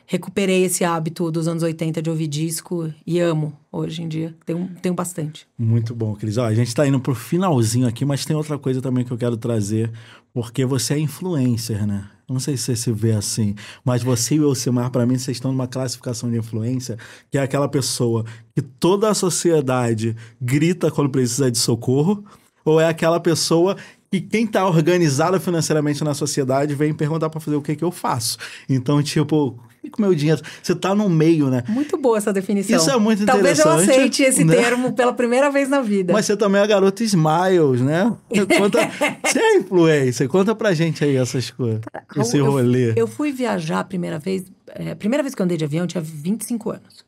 recuperei 0.09 0.65
esse 0.65 0.85
hábito 0.85 1.31
dos 1.31 1.47
anos 1.47 1.63
80 1.63 2.01
de 2.01 2.09
ouvir 2.09 2.27
disco 2.27 2.91
e 3.07 3.21
amo 3.21 3.53
hoje 3.71 4.03
em 4.03 4.09
dia. 4.09 4.35
Tenho, 4.47 4.71
tenho 4.81 4.95
bastante. 4.95 5.47
Muito 5.57 5.95
bom, 5.95 6.17
Cris. 6.17 6.39
Ó, 6.39 6.47
a 6.47 6.55
gente 6.55 6.75
tá 6.75 6.89
indo 6.89 6.99
pro 6.99 7.15
finalzinho 7.15 7.87
aqui, 7.87 8.07
mas 8.07 8.25
tem 8.25 8.35
outra 8.35 8.59
coisa 8.59 8.81
também 8.81 9.05
que 9.05 9.13
eu 9.13 9.19
quero 9.19 9.37
trazer, 9.37 9.93
porque 10.33 10.65
você 10.65 10.95
é 10.95 10.99
influencer, 10.99 11.87
né? 11.87 12.09
Não 12.27 12.41
sei 12.41 12.57
se 12.57 12.65
você 12.65 12.77
se 12.77 12.93
vê 12.93 13.13
assim, 13.13 13.55
mas 13.85 14.03
você 14.03 14.37
e 14.37 14.41
o 14.41 14.49
Elcimar, 14.49 14.91
para 14.91 15.05
mim, 15.05 15.19
vocês 15.19 15.37
estão 15.37 15.53
numa 15.53 15.69
classificação 15.69 16.31
de 16.31 16.39
influência, 16.39 16.97
que 17.31 17.37
é 17.37 17.43
aquela 17.43 17.69
pessoa 17.69 18.25
que 18.55 18.63
toda 18.63 19.11
a 19.11 19.15
sociedade 19.15 20.17
grita 20.41 20.91
quando 20.91 21.11
precisa 21.11 21.51
de 21.51 21.59
socorro, 21.59 22.25
ou 22.65 22.81
é 22.81 22.89
aquela 22.89 23.21
pessoa 23.21 23.77
que 24.11 24.23
quem 24.23 24.47
tá 24.47 24.67
organizado 24.67 25.39
financeiramente 25.39 26.03
na 26.03 26.15
sociedade 26.15 26.75
vem 26.75 26.95
perguntar 26.95 27.29
para 27.29 27.41
fazer 27.41 27.57
o 27.57 27.63
que 27.63 27.77
que 27.77 27.85
eu 27.85 27.91
faço. 27.91 28.39
Então, 28.69 29.03
tipo, 29.03 29.59
e 29.83 29.91
com 29.91 30.03
o 30.03 30.07
meu 30.07 30.15
dinheiro? 30.15 30.41
Você 30.63 30.75
tá 30.75 30.95
no 30.95 31.09
meio, 31.09 31.49
né? 31.49 31.63
Muito 31.69 31.97
boa 31.97 32.19
essa 32.19 32.33
definição. 32.33 32.77
Isso 32.77 32.91
é 32.91 32.99
muito 32.99 33.25
Talvez 33.25 33.59
eu 33.59 33.67
interessante, 33.67 33.91
aceite 33.91 34.23
esse 34.23 34.45
né? 34.45 34.55
termo 34.55 34.93
pela 34.93 35.13
primeira 35.13 35.51
vez 35.51 35.69
na 35.69 35.81
vida. 35.81 36.13
Mas 36.13 36.27
você 36.27 36.37
também 36.37 36.61
é 36.61 36.65
a 36.65 36.67
garota 36.67 37.03
Smiles, 37.05 37.81
né? 37.81 38.15
Conta... 38.57 38.79
você 39.25 39.39
é 39.39 39.57
influencer, 39.57 40.29
conta 40.29 40.55
pra 40.55 40.75
gente 40.75 41.05
aí 41.05 41.17
essas 41.17 41.51
coisas. 41.51 41.81
Esse 42.17 42.39
eu, 42.39 42.51
rolê. 42.51 42.93
Eu 42.97 43.07
fui 43.07 43.33
viajar 43.33 43.81
a 43.81 43.85
primeira 43.85 44.19
vez. 44.19 44.45
é, 44.75 44.93
a 44.93 44.97
primeira 44.97 45.23
vez 45.23 45.35
que 45.35 45.43
eu 45.43 45.45
andei 45.45 45.57
de 45.57 45.65
avião, 45.65 45.85
eu 45.85 45.89
tinha 45.89 46.03
25 46.03 46.71
anos. 46.71 47.05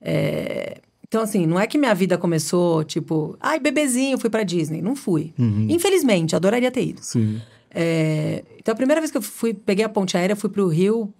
É, 0.00 0.80
Então, 1.06 1.22
assim, 1.22 1.46
não 1.46 1.60
é 1.60 1.66
que 1.66 1.78
minha 1.78 1.94
vida 1.94 2.16
começou, 2.18 2.82
tipo, 2.84 3.36
ai, 3.40 3.60
bebezinho, 3.60 4.18
fui 4.18 4.30
pra 4.30 4.42
Disney. 4.42 4.80
Não 4.82 4.96
fui. 4.96 5.32
Uhum. 5.38 5.66
Infelizmente, 5.68 6.34
adoraria 6.34 6.70
ter 6.70 6.84
ido. 6.86 7.00
Sim. 7.02 7.40
É, 7.70 8.42
então, 8.58 8.72
a 8.72 8.76
primeira 8.76 9.00
vez 9.00 9.10
que 9.10 9.18
eu 9.18 9.22
fui, 9.22 9.54
peguei 9.54 9.84
a 9.84 9.88
ponte 9.88 10.16
aérea, 10.16 10.36
fui 10.36 10.50
pro 10.50 10.68
Rio 10.68 11.12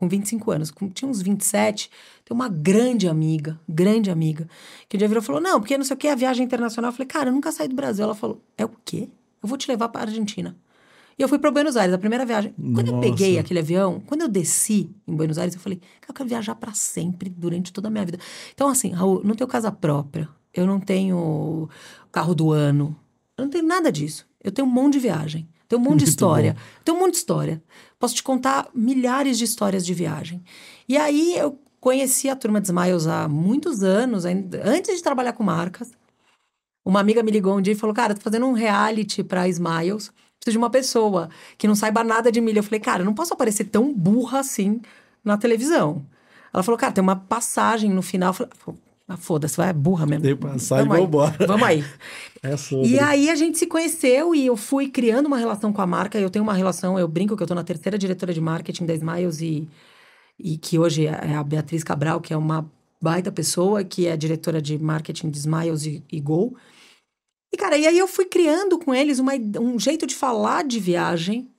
com 0.00 0.08
25 0.08 0.50
anos. 0.50 0.70
Com, 0.70 0.88
tinha 0.88 1.08
uns 1.08 1.20
27, 1.20 1.90
tem 2.24 2.34
uma 2.34 2.48
grande 2.48 3.06
amiga, 3.06 3.60
grande 3.68 4.10
amiga, 4.10 4.48
que 4.88 4.96
um 4.96 4.98
dia 4.98 5.06
virou 5.06 5.22
e 5.22 5.26
falou: 5.26 5.42
Não, 5.42 5.60
porque 5.60 5.76
não 5.76 5.84
sei 5.84 5.94
o 5.94 5.98
que, 5.98 6.08
a 6.08 6.14
viagem 6.14 6.44
internacional. 6.44 6.88
Eu 6.88 6.92
falei, 6.94 7.06
cara, 7.06 7.28
eu 7.28 7.32
nunca 7.34 7.52
saí 7.52 7.68
do 7.68 7.74
Brasil. 7.74 8.02
Ela 8.04 8.14
falou: 8.14 8.40
É 8.56 8.64
o 8.64 8.70
quê? 8.84 9.08
Eu 9.42 9.48
vou 9.48 9.58
te 9.58 9.68
levar 9.70 9.90
pra 9.90 10.00
Argentina. 10.02 10.56
E 11.18 11.22
eu 11.22 11.28
fui 11.28 11.38
para 11.38 11.50
Buenos 11.50 11.76
Aires, 11.76 11.94
a 11.94 11.98
primeira 11.98 12.24
viagem. 12.24 12.54
Quando 12.56 12.86
eu 12.88 12.94
Nossa. 12.94 13.10
peguei 13.10 13.38
aquele 13.38 13.58
avião, 13.60 14.00
quando 14.06 14.22
eu 14.22 14.28
desci 14.28 14.90
em 15.06 15.14
Buenos 15.14 15.36
Aires, 15.36 15.54
eu 15.54 15.60
falei, 15.60 15.76
"Cara, 16.00 16.06
eu 16.08 16.14
quero 16.14 16.28
viajar 16.30 16.54
para 16.54 16.72
sempre, 16.72 17.28
durante 17.28 17.70
toda 17.74 17.88
a 17.88 17.90
minha 17.90 18.06
vida. 18.06 18.18
Então, 18.54 18.68
assim, 18.68 18.88
Raul, 18.90 19.20
não 19.22 19.34
tenho 19.34 19.46
casa 19.46 19.70
própria, 19.70 20.26
eu 20.54 20.66
não 20.66 20.80
tenho 20.80 21.68
carro 22.10 22.34
do 22.34 22.50
ano, 22.52 22.96
eu 23.36 23.44
não 23.44 23.50
tenho 23.50 23.66
nada 23.66 23.92
disso. 23.92 24.26
Eu 24.42 24.50
tenho 24.50 24.66
um 24.66 24.70
monte 24.70 24.94
de 24.94 25.00
viagem, 25.00 25.46
tenho 25.68 25.78
um 25.82 25.84
monte 25.84 25.98
de 25.98 26.04
Muito 26.04 26.08
história, 26.08 26.54
bom. 26.54 26.60
tenho 26.86 26.96
um 26.96 27.00
monte 27.00 27.12
de 27.12 27.18
história. 27.18 27.62
Posso 28.00 28.14
te 28.14 28.22
contar 28.22 28.66
milhares 28.74 29.36
de 29.36 29.44
histórias 29.44 29.84
de 29.84 29.92
viagem. 29.92 30.42
E 30.88 30.96
aí 30.96 31.36
eu 31.36 31.58
conheci 31.78 32.30
a 32.30 32.34
turma 32.34 32.58
de 32.58 32.68
Smiles 32.68 33.06
há 33.06 33.28
muitos 33.28 33.82
anos, 33.82 34.24
antes 34.24 34.96
de 34.96 35.02
trabalhar 35.02 35.34
com 35.34 35.44
marcas. 35.44 35.92
Uma 36.82 36.98
amiga 36.98 37.22
me 37.22 37.30
ligou 37.30 37.58
um 37.58 37.60
dia 37.60 37.74
e 37.74 37.76
falou: 37.76 37.94
Cara, 37.94 38.14
tô 38.14 38.22
fazendo 38.22 38.46
um 38.46 38.52
reality 38.52 39.22
pra 39.22 39.46
Smiles. 39.48 40.10
Preciso 40.38 40.52
de 40.52 40.56
uma 40.56 40.70
pessoa 40.70 41.28
que 41.58 41.68
não 41.68 41.74
saiba 41.74 42.02
nada 42.02 42.32
de 42.32 42.40
milho. 42.40 42.60
Eu 42.60 42.62
falei: 42.62 42.80
Cara, 42.80 43.04
não 43.04 43.12
posso 43.12 43.34
aparecer 43.34 43.64
tão 43.64 43.92
burra 43.92 44.40
assim 44.40 44.80
na 45.22 45.36
televisão. 45.36 46.06
Ela 46.54 46.62
falou: 46.62 46.78
Cara, 46.78 46.94
tem 46.94 47.02
uma 47.02 47.16
passagem 47.16 47.90
no 47.90 48.00
final. 48.00 48.30
Eu 48.30 48.34
falei: 48.34 48.80
ah, 49.12 49.16
Foda-se, 49.16 49.56
vai, 49.56 49.70
é 49.70 49.72
burra 49.72 50.06
mesmo. 50.06 50.22
Tem 50.22 50.36
passagem, 50.36 50.86
Vamos 50.86 50.96
aí, 50.96 51.02
vambora. 51.02 51.46
Vamos 51.46 51.66
aí. 51.66 51.84
É 52.42 52.56
sobre. 52.56 52.88
E 52.88 52.98
aí 52.98 53.28
a 53.28 53.34
gente 53.34 53.58
se 53.58 53.66
conheceu 53.66 54.34
e 54.34 54.46
eu 54.46 54.56
fui 54.56 54.88
criando 54.88 55.26
uma 55.26 55.36
relação 55.36 55.74
com 55.74 55.82
a 55.82 55.86
marca. 55.86 56.18
Eu 56.18 56.30
tenho 56.30 56.42
uma 56.42 56.54
relação, 56.54 56.98
eu 56.98 57.06
brinco 57.06 57.36
que 57.36 57.42
eu 57.42 57.46
tô 57.46 57.54
na 57.54 57.62
terceira 57.62 57.98
diretora 57.98 58.32
de 58.32 58.40
marketing 58.40 58.86
da 58.86 58.94
Smiles 58.94 59.42
e, 59.42 59.68
e 60.38 60.56
que 60.56 60.78
hoje 60.78 61.06
é 61.06 61.34
a 61.34 61.44
Beatriz 61.44 61.84
Cabral, 61.84 62.18
que 62.18 62.32
é 62.32 62.36
uma 62.38 62.66
baita 62.98 63.30
pessoa, 63.30 63.84
que 63.84 64.06
é 64.06 64.16
diretora 64.16 64.62
de 64.62 64.78
marketing 64.78 65.28
de 65.28 65.36
Smiles 65.36 65.84
e, 65.84 66.02
e 66.10 66.18
Gol. 66.18 66.56
E, 67.52 67.58
cara, 67.58 67.76
e 67.76 67.86
aí 67.86 67.98
eu 67.98 68.08
fui 68.08 68.24
criando 68.24 68.78
com 68.78 68.94
eles 68.94 69.18
uma, 69.18 69.32
um 69.60 69.78
jeito 69.78 70.06
de 70.06 70.14
falar 70.14 70.64
de 70.64 70.80
viagem 70.80 71.49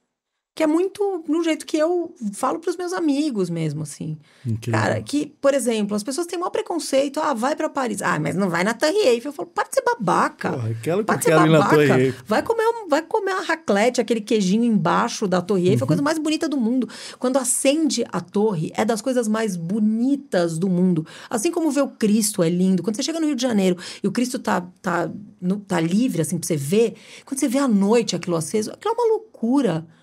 que 0.61 0.63
é 0.63 0.67
muito 0.67 1.23
no 1.27 1.43
jeito 1.43 1.65
que 1.65 1.75
eu 1.77 2.13
falo 2.33 2.59
pros 2.59 2.77
meus 2.77 2.93
amigos 2.93 3.49
mesmo, 3.49 3.81
assim. 3.83 4.17
Incrível. 4.45 4.79
Cara, 4.79 5.01
que, 5.01 5.33
por 5.41 5.53
exemplo, 5.53 5.95
as 5.95 6.03
pessoas 6.03 6.27
têm 6.27 6.37
maior 6.37 6.51
preconceito. 6.51 7.19
Ah, 7.19 7.33
vai 7.33 7.55
pra 7.55 7.67
Paris. 7.69 8.01
Ah, 8.01 8.19
mas 8.19 8.35
não 8.35 8.49
vai 8.49 8.63
na 8.63 8.73
Torre 8.73 8.97
Eiffel. 9.07 9.29
Eu 9.29 9.33
falo, 9.33 9.49
para 9.49 9.67
de 9.67 9.75
ser 9.75 9.83
babaca. 9.83 10.51
Porra, 10.51 10.69
eu 10.85 11.03
Para 11.03 11.15
de 11.17 11.23
ser 11.23 11.31
na 11.31 11.37
babaca. 11.59 12.23
Vai 12.27 12.43
comer, 12.43 12.63
um- 12.63 12.87
vai 12.87 13.01
comer 13.01 13.31
uma 13.33 13.41
raclete, 13.43 13.99
aquele 13.99 14.21
queijinho 14.21 14.63
embaixo 14.63 15.27
da 15.27 15.41
Torre 15.41 15.69
Eiffel, 15.69 15.81
é 15.81 15.85
a 15.85 15.87
coisa 15.87 16.01
mais 16.01 16.17
bonita 16.19 16.47
do 16.47 16.57
mundo. 16.57 16.87
Quando 17.17 17.37
acende 17.37 18.05
a 18.11 18.21
torre, 18.21 18.71
é 18.75 18.85
das 18.85 19.01
coisas 19.01 19.27
mais 19.27 19.55
bonitas 19.55 20.57
do 20.57 20.69
mundo. 20.69 21.05
Assim 21.29 21.51
como 21.51 21.71
ver 21.71 21.81
o 21.81 21.87
Cristo 21.87 22.43
é 22.43 22.49
lindo. 22.49 22.83
Quando 22.83 22.95
você 22.95 23.03
chega 23.03 23.19
no 23.19 23.25
Rio 23.25 23.35
de 23.35 23.41
Janeiro 23.41 23.77
e 24.03 24.07
o 24.07 24.11
Cristo 24.11 24.37
tá, 24.39 24.61
tá, 24.81 25.09
no- 25.41 25.59
tá 25.59 25.79
livre, 25.79 26.21
assim, 26.21 26.37
pra 26.37 26.47
você 26.47 26.55
ver. 26.55 26.93
Quando 27.25 27.39
você 27.39 27.47
vê 27.47 27.57
à 27.59 27.67
noite 27.67 28.15
aquilo 28.15 28.35
aceso, 28.35 28.71
aquilo 28.71 28.93
é 28.93 28.97
uma 28.97 29.07
loucura. 29.09 29.30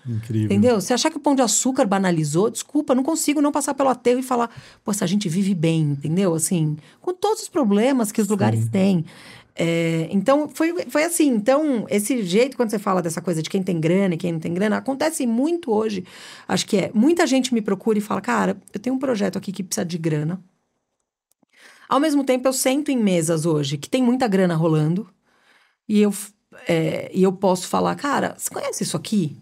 Incrível. 0.05 0.45
Entendeu? 0.45 0.81
Se 0.81 0.93
achar 0.93 1.09
que 1.09 1.17
o 1.17 1.19
pão 1.19 1.35
de 1.35 1.41
açúcar 1.41 1.85
banalizou, 1.85 2.49
desculpa, 2.49 2.95
não 2.95 3.03
consigo 3.03 3.41
não 3.41 3.51
passar 3.51 3.73
pelo 3.73 3.89
aterro 3.89 4.19
e 4.19 4.23
falar, 4.23 4.49
pô, 4.83 4.91
essa 4.91 5.05
gente 5.05 5.29
vive 5.29 5.53
bem, 5.53 5.81
entendeu? 5.81 6.33
Assim, 6.33 6.77
com 7.01 7.13
todos 7.13 7.43
os 7.43 7.49
problemas 7.49 8.11
que 8.11 8.21
os 8.21 8.27
lugares 8.27 8.67
têm. 8.69 9.05
É, 9.55 10.07
então, 10.09 10.47
foi, 10.47 10.73
foi 10.87 11.03
assim. 11.03 11.27
Então, 11.27 11.85
esse 11.89 12.23
jeito, 12.23 12.55
quando 12.55 12.69
você 12.69 12.79
fala 12.79 13.01
dessa 13.01 13.21
coisa 13.21 13.43
de 13.43 13.49
quem 13.49 13.61
tem 13.61 13.79
grana 13.79 14.15
e 14.15 14.17
quem 14.17 14.31
não 14.31 14.39
tem 14.39 14.53
grana, 14.53 14.77
acontece 14.77 15.27
muito 15.27 15.71
hoje. 15.71 16.05
Acho 16.47 16.65
que 16.65 16.77
é. 16.77 16.91
Muita 16.93 17.27
gente 17.27 17.53
me 17.53 17.61
procura 17.61 17.97
e 17.97 18.01
fala, 18.01 18.21
cara, 18.21 18.57
eu 18.73 18.79
tenho 18.79 18.95
um 18.95 18.99
projeto 18.99 19.37
aqui 19.37 19.51
que 19.51 19.61
precisa 19.61 19.85
de 19.85 19.97
grana. 19.97 20.41
Ao 21.89 21.99
mesmo 21.99 22.23
tempo, 22.23 22.47
eu 22.47 22.53
sento 22.53 22.89
em 22.89 22.97
mesas 22.97 23.45
hoje 23.45 23.77
que 23.77 23.89
tem 23.89 24.01
muita 24.01 24.27
grana 24.27 24.55
rolando 24.55 25.09
e 25.87 25.99
eu, 25.99 26.13
é, 26.67 27.11
e 27.13 27.23
eu 27.23 27.31
posso 27.31 27.67
falar, 27.67 27.95
cara, 27.95 28.35
você 28.37 28.49
conhece 28.49 28.83
isso 28.83 28.97
aqui? 28.97 29.37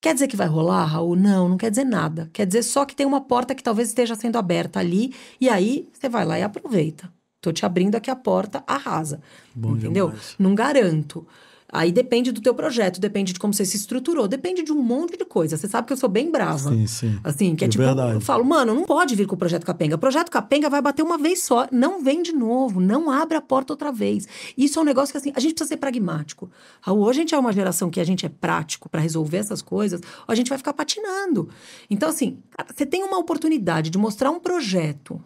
Quer 0.00 0.14
dizer 0.14 0.28
que 0.28 0.36
vai 0.36 0.46
rolar, 0.46 0.84
Raul? 0.84 1.16
Não, 1.16 1.48
não 1.48 1.56
quer 1.56 1.70
dizer 1.70 1.84
nada. 1.84 2.30
Quer 2.32 2.46
dizer 2.46 2.62
só 2.62 2.84
que 2.84 2.94
tem 2.94 3.06
uma 3.06 3.20
porta 3.20 3.54
que 3.54 3.62
talvez 3.62 3.88
esteja 3.88 4.14
sendo 4.14 4.38
aberta 4.38 4.78
ali, 4.78 5.14
e 5.40 5.48
aí 5.48 5.88
você 5.92 6.08
vai 6.08 6.24
lá 6.24 6.38
e 6.38 6.42
aproveita. 6.42 7.12
Tô 7.40 7.52
te 7.52 7.64
abrindo 7.64 7.94
aqui 7.94 8.10
a 8.10 8.16
porta, 8.16 8.62
arrasa. 8.66 9.20
Bom 9.54 9.76
entendeu? 9.76 10.08
demais. 10.08 10.34
Não 10.38 10.54
garanto. 10.54 11.26
Aí 11.70 11.92
depende 11.92 12.32
do 12.32 12.40
teu 12.40 12.54
projeto, 12.54 12.98
depende 12.98 13.34
de 13.34 13.38
como 13.38 13.52
você 13.52 13.62
se 13.64 13.76
estruturou, 13.76 14.26
depende 14.26 14.62
de 14.62 14.72
um 14.72 14.80
monte 14.80 15.18
de 15.18 15.24
coisa. 15.26 15.54
Você 15.56 15.68
sabe 15.68 15.86
que 15.86 15.92
eu 15.92 15.98
sou 15.98 16.08
bem 16.08 16.30
brava. 16.30 16.70
Sim, 16.70 16.86
sim. 16.86 17.20
Assim, 17.22 17.54
que 17.54 17.62
é, 17.62 17.66
É 17.66 17.70
tipo, 17.70 17.84
verdade. 17.84 18.14
eu 18.14 18.20
falo, 18.22 18.42
mano, 18.42 18.74
não 18.74 18.84
pode 18.84 19.14
vir 19.14 19.26
com 19.26 19.34
o 19.34 19.38
projeto 19.38 19.66
Capenga. 19.66 19.96
O 19.96 19.98
projeto 19.98 20.30
Capenga 20.30 20.70
vai 20.70 20.80
bater 20.80 21.02
uma 21.02 21.18
vez 21.18 21.42
só, 21.42 21.68
não 21.70 22.02
vem 22.02 22.22
de 22.22 22.32
novo, 22.32 22.80
não 22.80 23.10
abre 23.10 23.36
a 23.36 23.40
porta 23.42 23.74
outra 23.74 23.92
vez. 23.92 24.26
Isso 24.56 24.78
é 24.78 24.82
um 24.82 24.84
negócio 24.84 25.12
que 25.12 25.18
assim, 25.18 25.32
a 25.36 25.40
gente 25.40 25.52
precisa 25.52 25.68
ser 25.68 25.76
pragmático. 25.76 26.50
Raul, 26.80 27.00
ou 27.00 27.10
a 27.10 27.12
gente 27.12 27.34
é 27.34 27.38
uma 27.38 27.52
geração 27.52 27.90
que 27.90 28.00
a 28.00 28.04
gente 28.04 28.24
é 28.24 28.30
prático 28.30 28.88
pra 28.88 29.00
resolver 29.02 29.36
essas 29.36 29.60
coisas, 29.60 30.00
ou 30.00 30.32
a 30.32 30.34
gente 30.34 30.48
vai 30.48 30.56
ficar 30.56 30.72
patinando. 30.72 31.50
Então, 31.90 32.08
assim, 32.08 32.38
você 32.74 32.86
tem 32.86 33.04
uma 33.04 33.18
oportunidade 33.18 33.90
de 33.90 33.98
mostrar 33.98 34.30
um 34.30 34.40
projeto 34.40 35.22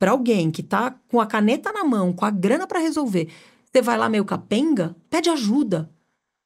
pra 0.00 0.10
alguém 0.10 0.50
que 0.50 0.64
tá 0.64 0.96
com 1.08 1.20
a 1.20 1.26
caneta 1.26 1.72
na 1.72 1.84
mão, 1.84 2.12
com 2.12 2.24
a 2.24 2.30
grana 2.30 2.66
pra 2.66 2.80
resolver. 2.80 3.28
Você 3.74 3.82
vai 3.82 3.98
lá 3.98 4.08
meio 4.08 4.24
capenga, 4.24 4.94
pede 5.10 5.28
ajuda. 5.28 5.90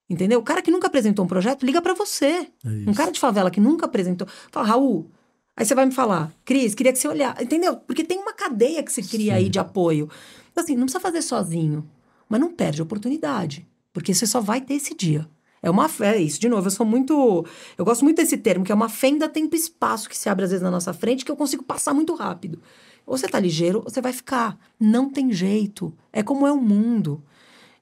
Entendeu? 0.08 0.38
O 0.40 0.42
cara 0.42 0.62
que 0.62 0.70
nunca 0.70 0.86
apresentou 0.86 1.26
um 1.26 1.28
projeto, 1.28 1.66
liga 1.66 1.82
pra 1.82 1.92
você. 1.92 2.48
É 2.64 2.90
Um 2.90 2.94
cara 2.94 3.12
de 3.12 3.20
favela 3.20 3.50
que 3.50 3.60
nunca 3.60 3.84
apresentou. 3.84 4.26
Fala, 4.50 4.66
Raul. 4.66 5.10
Aí 5.54 5.66
você 5.66 5.74
vai 5.74 5.84
me 5.84 5.92
falar, 5.92 6.32
Cris, 6.42 6.74
queria 6.74 6.90
que 6.90 6.98
você 6.98 7.06
olhasse. 7.06 7.44
Entendeu? 7.44 7.76
Porque 7.76 8.02
tem 8.02 8.18
uma 8.18 8.32
cadeia 8.32 8.82
que 8.82 8.90
se 8.90 9.02
cria 9.02 9.34
aí 9.34 9.50
de 9.50 9.58
apoio. 9.58 10.08
Então, 10.50 10.64
assim, 10.64 10.74
não 10.74 10.84
precisa 10.84 11.00
fazer 11.00 11.20
sozinho. 11.20 11.86
Mas 12.30 12.40
não 12.40 12.50
perde 12.50 12.80
a 12.80 12.84
oportunidade. 12.84 13.68
Porque 13.92 14.14
você 14.14 14.26
só 14.26 14.40
vai 14.40 14.62
ter 14.62 14.74
esse 14.74 14.94
dia. 14.94 15.28
É 15.62 15.68
uma 15.68 15.90
é 16.00 16.16
isso. 16.16 16.40
De 16.40 16.48
novo, 16.48 16.66
eu 16.66 16.70
sou 16.70 16.86
muito. 16.86 17.44
Eu 17.76 17.84
gosto 17.84 18.04
muito 18.04 18.16
desse 18.16 18.38
termo, 18.38 18.64
que 18.64 18.72
é 18.72 18.74
uma 18.74 18.88
fenda 18.88 19.28
tempo 19.28 19.54
e 19.54 19.58
espaço 19.58 20.08
que 20.08 20.16
se 20.16 20.30
abre 20.30 20.44
às 20.46 20.50
vezes 20.50 20.62
na 20.62 20.70
nossa 20.70 20.94
frente, 20.94 21.26
que 21.26 21.30
eu 21.30 21.36
consigo 21.36 21.62
passar 21.62 21.92
muito 21.92 22.14
rápido. 22.14 22.62
Ou 23.08 23.16
você 23.16 23.26
tá 23.26 23.40
ligeiro, 23.40 23.78
ou 23.78 23.84
você 23.90 24.02
vai 24.02 24.12
ficar. 24.12 24.58
Não 24.78 25.08
tem 25.08 25.32
jeito. 25.32 25.96
É 26.12 26.22
como 26.22 26.46
é 26.46 26.52
o 26.52 26.60
mundo. 26.60 27.24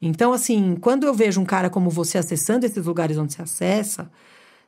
Então, 0.01 0.33
assim, 0.33 0.77
quando 0.77 1.05
eu 1.05 1.13
vejo 1.13 1.41
um 1.41 1.45
cara 1.45 1.69
como 1.69 1.91
você 1.91 2.17
acessando 2.17 2.65
esses 2.65 2.87
lugares 2.87 3.19
onde 3.19 3.35
você 3.35 3.43
acessa, 3.43 4.09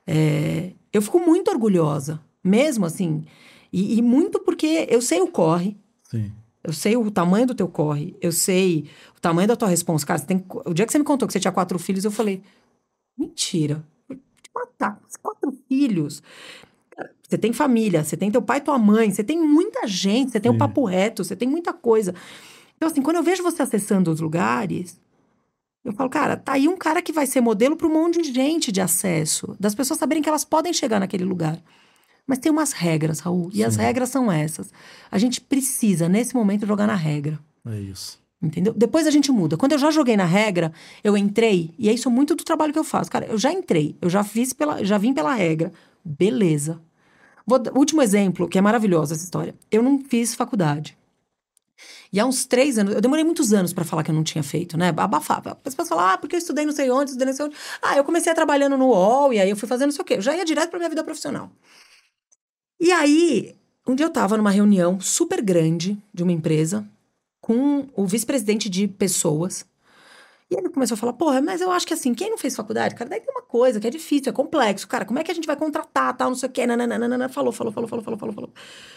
é, 0.05 0.73
eu 0.93 1.01
fico 1.01 1.21
muito 1.21 1.49
orgulhosa, 1.49 2.21
mesmo 2.43 2.85
assim. 2.85 3.25
E, 3.73 3.99
e 3.99 4.03
muito 4.03 4.41
porque 4.41 4.89
eu 4.91 5.01
sei 5.01 5.21
o 5.21 5.29
corre, 5.29 5.77
Sim. 6.03 6.33
eu 6.65 6.73
sei 6.73 6.97
o 6.97 7.09
tamanho 7.09 7.47
do 7.47 7.55
teu 7.55 7.69
corre, 7.69 8.17
eu 8.21 8.33
sei 8.33 8.89
o 9.17 9.21
tamanho 9.21 9.47
da 9.47 9.55
tua 9.55 9.69
resposta. 9.69 10.09
Cara, 10.09 10.21
tem, 10.21 10.45
o 10.65 10.75
dia 10.75 10.87
que 10.87 10.91
você 10.91 10.99
me 10.99 11.05
contou 11.05 11.29
que 11.29 11.33
você 11.33 11.39
tinha 11.39 11.53
quatro 11.53 11.79
filhos, 11.79 12.05
eu 12.05 12.11
falei: 12.11 12.43
mentira, 13.17 13.85
matar, 14.53 15.01
quatro 15.23 15.53
filhos. 15.69 16.21
Você 17.29 17.37
tem 17.37 17.53
família, 17.53 18.03
você 18.03 18.17
tem 18.17 18.31
teu 18.31 18.41
pai 18.41 18.59
e 18.59 18.63
tua 18.63 18.79
mãe, 18.79 19.11
você 19.11 19.23
tem 19.23 19.39
muita 19.39 19.87
gente, 19.87 20.33
você 20.33 20.41
tem 20.41 20.51
o 20.51 20.55
Sim. 20.55 20.59
papo 20.59 20.85
reto, 20.85 21.23
você 21.23 21.37
tem 21.37 21.47
muita 21.47 21.75
coisa. 21.75 22.15
Então, 22.77 22.89
assim, 22.89 23.03
quando 23.03 23.17
eu 23.17 23.23
vejo 23.23 23.43
você 23.43 23.63
acessando 23.63 24.11
os 24.11 24.21
lugares, 24.21 24.99
eu 25.85 25.93
falo, 25.93 26.09
cara, 26.09 26.37
tá 26.37 26.53
aí 26.53 26.67
um 26.67 26.77
cara 26.77 27.03
que 27.03 27.13
vai 27.13 27.27
ser 27.27 27.43
modelo 27.43 27.77
para 27.77 27.87
um 27.87 27.93
monte 27.93 28.23
de 28.23 28.33
gente 28.33 28.73
de 28.73 28.81
acesso, 28.81 29.55
das 29.61 29.75
pessoas 29.75 29.99
saberem 29.99 30.23
que 30.23 30.29
elas 30.29 30.45
podem 30.45 30.73
chegar 30.73 30.99
naquele 30.99 31.25
lugar. 31.25 31.61
Mas 32.27 32.39
tem 32.39 32.51
umas 32.51 32.73
regras, 32.73 33.21
Raul, 33.21 33.51
e 33.53 33.63
as 33.63 33.75
Sim. 33.75 33.81
regras 33.81 34.09
são 34.09 34.33
essas. 34.33 34.71
A 35.11 35.19
gente 35.19 35.41
precisa, 35.41 36.09
nesse 36.09 36.35
momento, 36.35 36.67
jogar 36.67 36.87
na 36.87 36.95
regra. 36.95 37.39
É 37.67 37.79
isso. 37.79 38.19
Entendeu? 38.41 38.73
Depois 38.73 39.07
a 39.07 39.11
gente 39.11 39.33
muda. 39.33 39.57
Quando 39.57 39.73
eu 39.73 39.79
já 39.79 39.91
joguei 39.91 40.17
na 40.17 40.25
regra, 40.25 40.73
eu 41.03 41.17
entrei, 41.17 41.75
e 41.79 41.89
é 41.89 41.93
isso 41.93 42.11
muito 42.11 42.35
do 42.35 42.45
trabalho 42.45 42.73
que 42.73 42.79
eu 42.79 42.85
faço. 42.85 43.11
Cara, 43.11 43.27
eu 43.27 43.37
já 43.37 43.53
entrei, 43.53 43.97
eu 44.01 44.09
já 44.09 44.23
fiz 44.23 44.53
pela, 44.53 44.85
já 44.85 44.97
vim 44.97 45.13
pela 45.13 45.35
regra. 45.35 45.73
Beleza. 46.05 46.81
Vou, 47.49 47.59
último 47.75 48.03
exemplo, 48.03 48.47
que 48.47 48.59
é 48.59 48.61
maravilhosa 48.61 49.15
essa 49.15 49.25
história. 49.25 49.55
Eu 49.71 49.83
não 49.83 50.05
fiz 50.05 50.35
faculdade. 50.35 50.99
E 52.13 52.21
há 52.21 52.27
uns 52.27 52.45
três 52.45 52.77
anos, 52.77 52.95
eu 52.95 53.01
demorei 53.01 53.25
muitos 53.25 53.55
anos 53.55 53.73
pra 53.73 53.85
falar 53.85 54.03
que 54.03 54.11
eu 54.11 54.15
não 54.15 54.23
tinha 54.23 54.43
feito, 54.43 54.77
né? 54.77 54.89
Abafava. 54.95 55.59
As 55.65 55.75
pessoas 55.75 55.89
falam, 55.89 56.09
ah, 56.09 56.19
porque 56.19 56.37
eu 56.37 56.39
estudei 56.39 56.67
não 56.67 56.73
sei 56.75 56.91
onde, 56.91 57.11
estudei 57.11 57.27
não 57.27 57.33
sei 57.33 57.47
onde. 57.47 57.57
Ah, 57.81 57.97
eu 57.97 58.05
comecei 58.05 58.35
trabalhando 58.35 58.77
no 58.77 58.89
UOL, 58.89 59.33
e 59.33 59.41
aí 59.41 59.49
eu 59.49 59.57
fui 59.57 59.67
fazendo 59.67 59.89
não 59.89 59.95
sei 59.95 60.03
o 60.03 60.05
quê. 60.05 60.15
Eu 60.15 60.21
já 60.21 60.37
ia 60.37 60.45
direto 60.45 60.69
pra 60.69 60.79
minha 60.79 60.91
vida 60.91 61.03
profissional. 61.03 61.51
E 62.79 62.93
aí, 62.93 63.57
um 63.87 63.95
dia 63.95 64.05
eu 64.05 64.11
tava 64.11 64.37
numa 64.37 64.51
reunião 64.51 65.01
super 65.01 65.41
grande 65.41 65.97
de 66.13 66.23
uma 66.23 66.33
empresa, 66.33 66.87
com 67.41 67.89
o 67.97 68.07
vice-presidente 68.07 68.69
de 68.69 68.87
pessoas. 68.87 69.65
E 70.51 70.57
ele 70.57 70.71
começou 70.71 70.95
a 70.95 70.99
falar, 70.99 71.13
porra, 71.13 71.43
mas 71.43 71.61
eu 71.61 71.71
acho 71.71 71.87
que 71.87 71.93
assim, 71.93 72.15
quem 72.15 72.31
não 72.31 72.39
fez 72.39 72.57
faculdade, 72.57 72.95
cara, 72.95 73.11
daí 73.11 73.21
tem 73.21 73.31
uma 73.31 73.43
coisa 73.43 73.79
que 73.79 73.87
é 73.87 73.91
difícil, 73.91 74.31
é 74.31 74.33
complexo. 74.33 74.89
Cara, 74.89 75.05
como 75.05 75.19
é 75.19 75.25
que 75.25 75.31
a 75.31 75.35
gente 75.35 75.47
vai 75.47 75.57
contratar, 75.57 76.17
tal, 76.17 76.31
não 76.31 76.37
sei 76.37 76.49
o 76.49 76.53
quê, 76.53 76.67
nananana, 76.67 77.29
falou, 77.29 77.53
falou, 77.53 77.73
falou, 77.73 77.89
falou, 77.89 78.03
falou, 78.03 78.19
falou, 78.19 78.35
falou. 78.35 78.53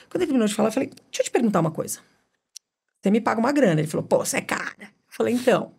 Quando 0.10 0.22
ele 0.22 0.28
terminou 0.28 0.48
de 0.48 0.56
falar, 0.56 0.70
eu 0.70 0.74
falei, 0.74 0.90
deixa 0.90 1.22
eu 1.22 1.26
te 1.26 1.32
perguntar 1.32 1.60
uma 1.60 1.72
coisa. 1.72 2.00
você 3.02 3.12
me 3.12 3.20
paga 3.20 3.40
uma 3.40 3.52
grana. 3.52 3.82
Ele 3.82 3.88
falou, 3.88 4.06
pô, 4.06 4.20
você 4.20 4.38
é 4.38 4.42
cara. 4.42 4.82
Eu 4.82 4.88
falei, 5.10 5.34
então, 5.34 5.74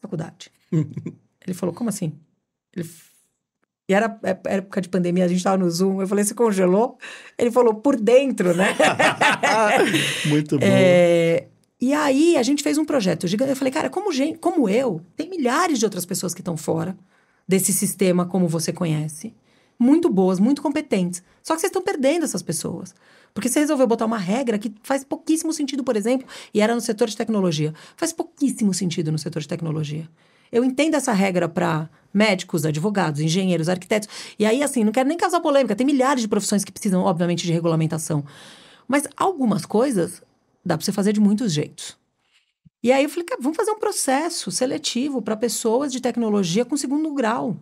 faculdade. 0.00 0.50
Ele 1.46 1.54
falou, 1.54 1.74
como 1.74 1.88
assim? 1.88 2.18
Ele... 2.74 2.88
E 3.88 3.94
era 3.94 4.20
época 4.44 4.80
de 4.80 4.88
pandemia, 4.88 5.24
a 5.24 5.28
gente 5.28 5.42
tava 5.42 5.58
no 5.58 5.68
Zoom. 5.68 6.00
Eu 6.00 6.06
falei, 6.06 6.24
você 6.24 6.32
congelou? 6.32 6.96
Ele 7.36 7.50
falou, 7.50 7.74
por 7.74 7.96
dentro, 7.96 8.54
né? 8.54 8.68
Muito 10.28 10.58
bom. 10.58 10.64
É... 10.64 11.48
E 11.80 11.94
aí, 11.94 12.36
a 12.36 12.42
gente 12.42 12.62
fez 12.62 12.76
um 12.76 12.84
projeto 12.84 13.26
gigante. 13.26 13.50
Eu 13.50 13.56
falei, 13.56 13.72
cara, 13.72 13.88
como, 13.88 14.12
gente, 14.12 14.38
como 14.38 14.68
eu, 14.68 15.00
tem 15.16 15.30
milhares 15.30 15.78
de 15.78 15.84
outras 15.84 16.04
pessoas 16.04 16.34
que 16.34 16.42
estão 16.42 16.56
fora 16.56 16.96
desse 17.48 17.72
sistema 17.72 18.26
como 18.26 18.46
você 18.46 18.72
conhece. 18.72 19.34
Muito 19.78 20.10
boas, 20.10 20.38
muito 20.38 20.60
competentes. 20.60 21.22
Só 21.42 21.54
que 21.54 21.60
vocês 21.60 21.70
estão 21.70 21.82
perdendo 21.82 22.24
essas 22.24 22.42
pessoas. 22.42 22.94
Porque 23.32 23.48
você 23.48 23.60
resolveu 23.60 23.86
botar 23.86 24.04
uma 24.04 24.18
regra 24.18 24.58
que 24.58 24.72
faz 24.82 25.02
pouquíssimo 25.02 25.52
sentido, 25.52 25.82
por 25.82 25.96
exemplo, 25.96 26.28
e 26.52 26.60
era 26.60 26.74
no 26.74 26.80
setor 26.82 27.08
de 27.08 27.16
tecnologia. 27.16 27.72
Faz 27.96 28.12
pouquíssimo 28.12 28.74
sentido 28.74 29.10
no 29.10 29.18
setor 29.18 29.40
de 29.40 29.48
tecnologia. 29.48 30.06
Eu 30.52 30.64
entendo 30.64 30.96
essa 30.96 31.12
regra 31.12 31.48
para 31.48 31.88
médicos, 32.12 32.66
advogados, 32.66 33.20
engenheiros, 33.20 33.68
arquitetos. 33.68 34.08
E 34.38 34.44
aí, 34.44 34.62
assim, 34.62 34.84
não 34.84 34.92
quero 34.92 35.08
nem 35.08 35.16
causar 35.16 35.40
polêmica. 35.40 35.74
Tem 35.74 35.86
milhares 35.86 36.22
de 36.22 36.28
profissões 36.28 36.62
que 36.62 36.72
precisam, 36.72 37.02
obviamente, 37.02 37.46
de 37.46 37.52
regulamentação. 37.52 38.24
Mas 38.86 39.04
algumas 39.16 39.64
coisas 39.64 40.20
dá 40.64 40.76
para 40.76 40.84
você 40.84 40.92
fazer 40.92 41.12
de 41.12 41.20
muitos 41.20 41.52
jeitos. 41.52 41.98
E 42.82 42.90
aí 42.90 43.04
eu 43.04 43.10
falei, 43.10 43.24
cara, 43.24 43.40
vamos 43.42 43.56
fazer 43.56 43.70
um 43.70 43.78
processo 43.78 44.50
seletivo 44.50 45.20
para 45.20 45.36
pessoas 45.36 45.92
de 45.92 46.00
tecnologia 46.00 46.64
com 46.64 46.76
segundo 46.76 47.12
grau. 47.12 47.56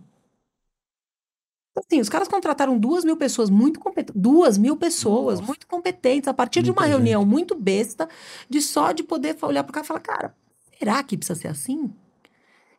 Assim, 1.77 2.01
os 2.01 2.09
caras 2.09 2.29
contrataram 2.29 2.79
duas 2.79 3.05
mil 3.05 3.17
pessoas 3.17 3.51
muito 3.51 3.79
competentes. 3.79 4.21
Duas 4.21 4.59
mil 4.59 4.77
pessoas 4.77 5.39
Nossa. 5.39 5.47
muito 5.47 5.67
competentes, 5.67 6.29
a 6.29 6.35
partir 6.35 6.63
de 6.63 6.71
uma 6.71 6.83
gente. 6.83 6.91
reunião 6.91 7.25
muito 7.25 7.55
besta, 7.55 8.09
de 8.49 8.61
só 8.61 8.93
de 8.93 9.03
poder 9.03 9.37
olhar 9.43 9.63
para 9.63 9.71
o 9.71 9.75
cara 9.75 9.85
e 9.85 9.89
falar, 9.89 10.01
cara, 10.01 10.35
será 10.79 11.03
que 11.03 11.17
precisa 11.17 11.39
ser 11.39 11.49
assim? 11.49 11.93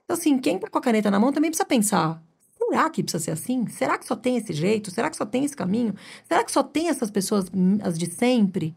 Então, 0.03 0.17
assim, 0.17 0.37
quem 0.37 0.57
tá 0.59 0.69
com 0.69 0.77
a 0.77 0.81
caneta 0.81 1.09
na 1.11 1.19
mão 1.19 1.31
também 1.31 1.49
precisa 1.49 1.65
pensar. 1.65 2.21
Será 2.57 2.89
que 2.89 3.03
precisa 3.03 3.23
ser 3.23 3.31
assim? 3.31 3.67
Será 3.67 3.97
que 3.97 4.05
só 4.05 4.15
tem 4.15 4.37
esse 4.37 4.53
jeito? 4.53 4.91
Será 4.91 5.09
que 5.09 5.17
só 5.17 5.25
tem 5.25 5.45
esse 5.45 5.55
caminho? 5.55 5.95
Será 6.27 6.43
que 6.43 6.51
só 6.51 6.61
tem 6.61 6.89
essas 6.89 7.09
pessoas, 7.09 7.45
hum, 7.53 7.77
as 7.81 7.97
de 7.97 8.05
sempre? 8.07 8.75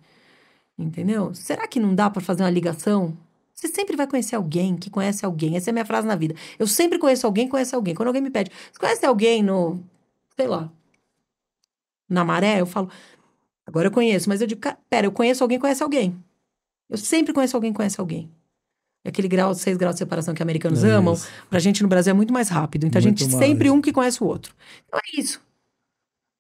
Entendeu? 0.83 1.35
Será 1.35 1.67
que 1.67 1.81
não 1.81 1.95
dá 1.95 2.11
para 2.11 2.21
fazer 2.21 2.43
uma 2.43 2.51
ligação? 2.51 3.17
Você 3.55 3.69
sempre 3.69 3.97
vai 3.97 4.07
conhecer 4.07 4.35
alguém 4.35 4.77
que 4.77 4.91
conhece 4.91 5.25
alguém. 5.25 5.57
Essa 5.57 5.71
é 5.71 5.73
a 5.73 5.75
minha 5.75 5.85
frase 5.85 6.07
na 6.07 6.17
vida. 6.17 6.35
Eu 6.59 6.67
sempre 6.67 6.99
conheço 6.99 7.27
alguém 7.27 7.47
que 7.47 7.53
conhece 7.53 7.75
alguém. 7.75 7.95
Quando 7.95 8.09
alguém 8.09 8.23
me 8.23 8.31
pede, 8.31 8.51
você 8.73 8.79
conhece 8.79 9.07
alguém 9.07 9.43
no, 9.43 9.81
sei 10.37 10.49
lá, 10.49 10.71
na 12.09 12.25
maré? 12.25 12.61
Eu 12.61 12.67
falo, 12.67 12.91
agora 13.67 13.89
eu 13.89 13.93
conheço, 13.93 14.29
mas 14.29 14.41
eu 14.41 14.47
digo, 14.47 14.61
pera, 14.91 15.07
eu 15.07 15.13
conheço 15.13 15.45
alguém 15.45 15.59
que 15.59 15.63
conhece 15.63 15.83
alguém. 15.83 16.17
Eu 16.91 16.99
sempre 16.99 17.33
conheço 17.33 17.57
alguém 17.57 17.73
que 17.73 17.77
conhece 17.77 18.01
alguém. 18.01 18.31
É 19.05 19.09
aquele 19.09 19.29
grau, 19.29 19.55
seis 19.55 19.77
graus 19.77 19.95
de 19.95 19.99
separação 20.01 20.35
que 20.35 20.43
americanos 20.43 20.85
é 20.85 20.91
amam, 20.91 21.17
pra 21.51 21.59
gente 21.59 21.83
no 21.83 21.89
Brasil 21.89 22.13
é 22.13 22.15
muito 22.15 22.33
mais 22.33 22.49
rápido. 22.49 22.87
Então 22.87 23.01
muito 23.01 23.21
a 23.21 23.25
gente 23.25 23.33
mais. 23.33 23.47
sempre 23.47 23.71
um 23.71 23.81
que 23.81 23.93
conhece 23.93 24.23
o 24.23 24.27
outro. 24.27 24.55
Então 24.87 24.99
é 24.99 25.21
isso. 25.21 25.41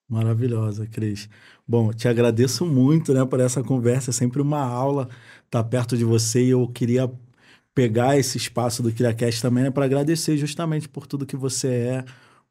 Maravilhosa, 0.08 0.86
Cris. 0.86 1.28
Bom, 1.66 1.92
te 1.92 2.06
agradeço 2.06 2.66
muito, 2.66 3.14
né, 3.14 3.24
por 3.24 3.40
essa 3.40 3.62
conversa. 3.62 4.10
É 4.10 4.12
sempre 4.12 4.42
uma 4.42 4.60
aula 4.60 5.08
estar 5.44 5.64
perto 5.64 5.96
de 5.96 6.04
você 6.04 6.44
e 6.44 6.50
eu 6.50 6.68
queria 6.68 7.10
pegar 7.74 8.18
esse 8.18 8.36
espaço 8.36 8.82
do 8.82 8.92
CriaCast 8.92 9.40
também 9.40 9.64
né, 9.64 9.70
para 9.70 9.86
agradecer 9.86 10.36
justamente 10.36 10.88
por 10.88 11.06
tudo 11.06 11.24
que 11.26 11.36
você 11.36 11.68
é, 11.68 12.04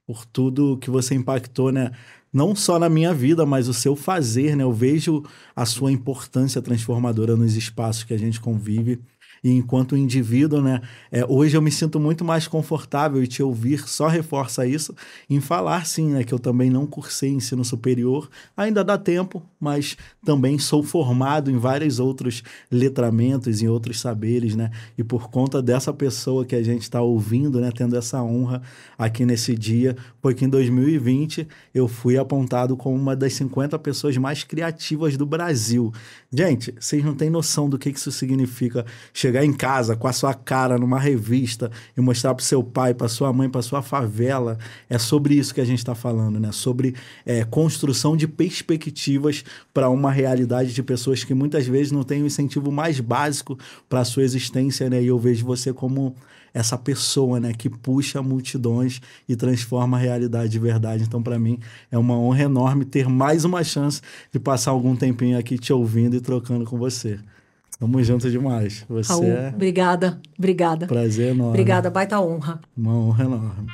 por 0.07 0.25
tudo 0.25 0.77
que 0.77 0.89
você 0.89 1.13
impactou, 1.13 1.71
né? 1.71 1.91
Não 2.33 2.55
só 2.55 2.79
na 2.79 2.89
minha 2.89 3.13
vida, 3.13 3.45
mas 3.45 3.67
o 3.67 3.73
seu 3.73 3.95
fazer, 3.95 4.55
né? 4.55 4.63
Eu 4.63 4.73
vejo 4.73 5.23
a 5.55 5.65
sua 5.65 5.91
importância 5.91 6.61
transformadora 6.61 7.35
nos 7.35 7.55
espaços 7.55 8.03
que 8.03 8.13
a 8.13 8.17
gente 8.17 8.39
convive 8.41 9.01
e 9.43 9.51
enquanto 9.51 9.97
indivíduo, 9.97 10.61
né? 10.61 10.81
É, 11.11 11.25
hoje 11.25 11.57
eu 11.57 11.61
me 11.61 11.71
sinto 11.71 11.99
muito 11.99 12.23
mais 12.23 12.47
confortável 12.47 13.23
e 13.23 13.27
te 13.27 13.41
ouvir 13.41 13.87
só 13.87 14.07
reforça 14.07 14.67
isso 14.67 14.95
em 15.27 15.39
falar, 15.39 15.85
sim, 15.85 16.11
né? 16.11 16.23
Que 16.23 16.33
eu 16.33 16.37
também 16.37 16.69
não 16.69 16.85
cursei 16.85 17.31
ensino 17.31 17.65
superior, 17.65 18.29
ainda 18.55 18.83
dá 18.83 18.97
tempo, 18.99 19.41
mas 19.59 19.97
também 20.23 20.59
sou 20.59 20.83
formado 20.83 21.49
em 21.49 21.57
vários 21.57 21.99
outros 21.99 22.43
letramentos, 22.69 23.63
em 23.63 23.67
outros 23.67 23.99
saberes, 23.99 24.55
né? 24.55 24.69
E 24.95 25.03
por 25.03 25.29
conta 25.29 25.59
dessa 25.59 25.91
pessoa 25.91 26.45
que 26.45 26.55
a 26.55 26.61
gente 26.61 26.83
está 26.83 27.01
ouvindo, 27.01 27.59
né? 27.59 27.71
Tendo 27.75 27.95
essa 27.95 28.21
honra 28.21 28.61
aqui 28.95 29.25
nesse 29.25 29.55
dia, 29.55 29.97
foi 30.21 30.35
que 30.35 30.45
em 30.45 30.49
2020 30.49 31.47
eu 31.73 31.87
fui 31.87 32.15
apontado 32.15 32.77
como 32.77 32.95
uma 32.95 33.15
das 33.15 33.33
50 33.33 33.79
pessoas 33.79 34.15
mais 34.17 34.43
criativas 34.43 35.17
do 35.17 35.25
Brasil. 35.25 35.91
Gente, 36.31 36.75
vocês 36.79 37.03
não 37.03 37.15
têm 37.15 37.29
noção 37.29 37.67
do 37.67 37.79
que 37.79 37.89
isso 37.89 38.11
significa 38.11 38.85
chegar 39.11 39.30
chegar 39.31 39.45
em 39.45 39.53
casa 39.53 39.95
com 39.95 40.07
a 40.07 40.13
sua 40.13 40.33
cara 40.33 40.77
numa 40.77 40.99
revista 40.99 41.71
e 41.97 42.01
mostrar 42.01 42.35
para 42.35 42.43
seu 42.43 42.61
pai, 42.61 42.93
para 42.93 43.07
sua 43.07 43.31
mãe, 43.31 43.49
para 43.49 43.61
sua 43.61 43.81
favela. 43.81 44.57
É 44.89 44.97
sobre 44.97 45.35
isso 45.35 45.55
que 45.55 45.61
a 45.61 45.65
gente 45.65 45.79
está 45.79 45.95
falando, 45.95 46.37
né? 46.37 46.51
Sobre 46.51 46.93
é, 47.25 47.45
construção 47.45 48.17
de 48.17 48.27
perspectivas 48.27 49.45
para 49.73 49.89
uma 49.89 50.11
realidade 50.11 50.73
de 50.73 50.83
pessoas 50.83 51.23
que 51.23 51.33
muitas 51.33 51.65
vezes 51.65 51.93
não 51.93 52.03
têm 52.03 52.21
o 52.21 52.25
incentivo 52.25 52.71
mais 52.71 52.99
básico 52.99 53.57
para 53.87 54.01
a 54.01 54.05
sua 54.05 54.23
existência, 54.23 54.89
né? 54.89 55.01
E 55.01 55.07
eu 55.07 55.17
vejo 55.17 55.45
você 55.45 55.71
como 55.71 56.13
essa 56.53 56.77
pessoa, 56.77 57.39
né, 57.39 57.53
que 57.53 57.69
puxa 57.69 58.21
multidões 58.21 58.99
e 59.25 59.37
transforma 59.37 59.95
a 59.95 59.99
realidade 60.01 60.51
de 60.51 60.59
verdade. 60.59 61.03
Então, 61.03 61.23
para 61.23 61.39
mim, 61.39 61.57
é 61.89 61.97
uma 61.97 62.19
honra 62.19 62.43
enorme 62.43 62.83
ter 62.83 63.07
mais 63.07 63.45
uma 63.45 63.63
chance 63.63 64.01
de 64.29 64.37
passar 64.37 64.71
algum 64.71 64.93
tempinho 64.93 65.39
aqui 65.39 65.57
te 65.57 65.71
ouvindo 65.71 66.13
e 66.17 66.19
trocando 66.19 66.65
com 66.65 66.77
você. 66.77 67.17
Tamo 67.81 68.03
junto 68.03 68.29
demais. 68.29 68.85
Você 68.87 69.11
Raul, 69.11 69.25
é... 69.25 69.49
obrigada, 69.49 70.21
obrigada. 70.37 70.85
Prazer 70.85 71.31
enorme. 71.31 71.53
Obrigada, 71.53 71.89
baita 71.89 72.21
honra. 72.21 72.61
Uma 72.77 72.93
honra 72.93 73.23
enorme. 73.23 73.67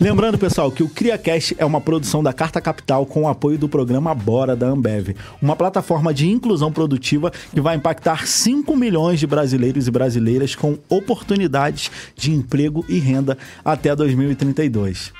Lembrando, 0.00 0.38
pessoal, 0.38 0.70
que 0.70 0.84
o 0.84 0.88
CriaCast 0.88 1.56
é 1.58 1.64
uma 1.64 1.80
produção 1.80 2.22
da 2.22 2.32
Carta 2.32 2.60
Capital 2.60 3.04
com 3.04 3.22
o 3.22 3.28
apoio 3.28 3.58
do 3.58 3.68
programa 3.68 4.14
Bora 4.14 4.54
da 4.54 4.68
Ambev, 4.68 5.16
uma 5.42 5.56
plataforma 5.56 6.14
de 6.14 6.28
inclusão 6.28 6.70
produtiva 6.72 7.32
que 7.52 7.60
vai 7.60 7.74
impactar 7.74 8.24
5 8.24 8.76
milhões 8.76 9.18
de 9.18 9.26
brasileiros 9.26 9.88
e 9.88 9.90
brasileiras 9.90 10.54
com 10.54 10.78
oportunidades 10.88 11.90
de 12.14 12.30
emprego 12.30 12.84
e 12.88 13.00
renda 13.00 13.36
até 13.64 13.96
2032. 13.96 15.12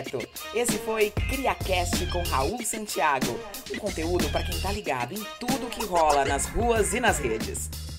Reto. 0.00 0.18
Esse 0.54 0.78
foi 0.78 1.10
CriaCast 1.10 2.06
com 2.06 2.22
Raul 2.22 2.62
Santiago. 2.64 3.38
Um 3.72 3.78
conteúdo 3.78 4.28
para 4.30 4.42
quem 4.42 4.58
tá 4.60 4.72
ligado 4.72 5.14
em 5.14 5.24
tudo 5.38 5.70
que 5.70 5.84
rola 5.84 6.24
nas 6.24 6.46
ruas 6.46 6.94
e 6.94 7.00
nas 7.00 7.18
redes. 7.18 7.89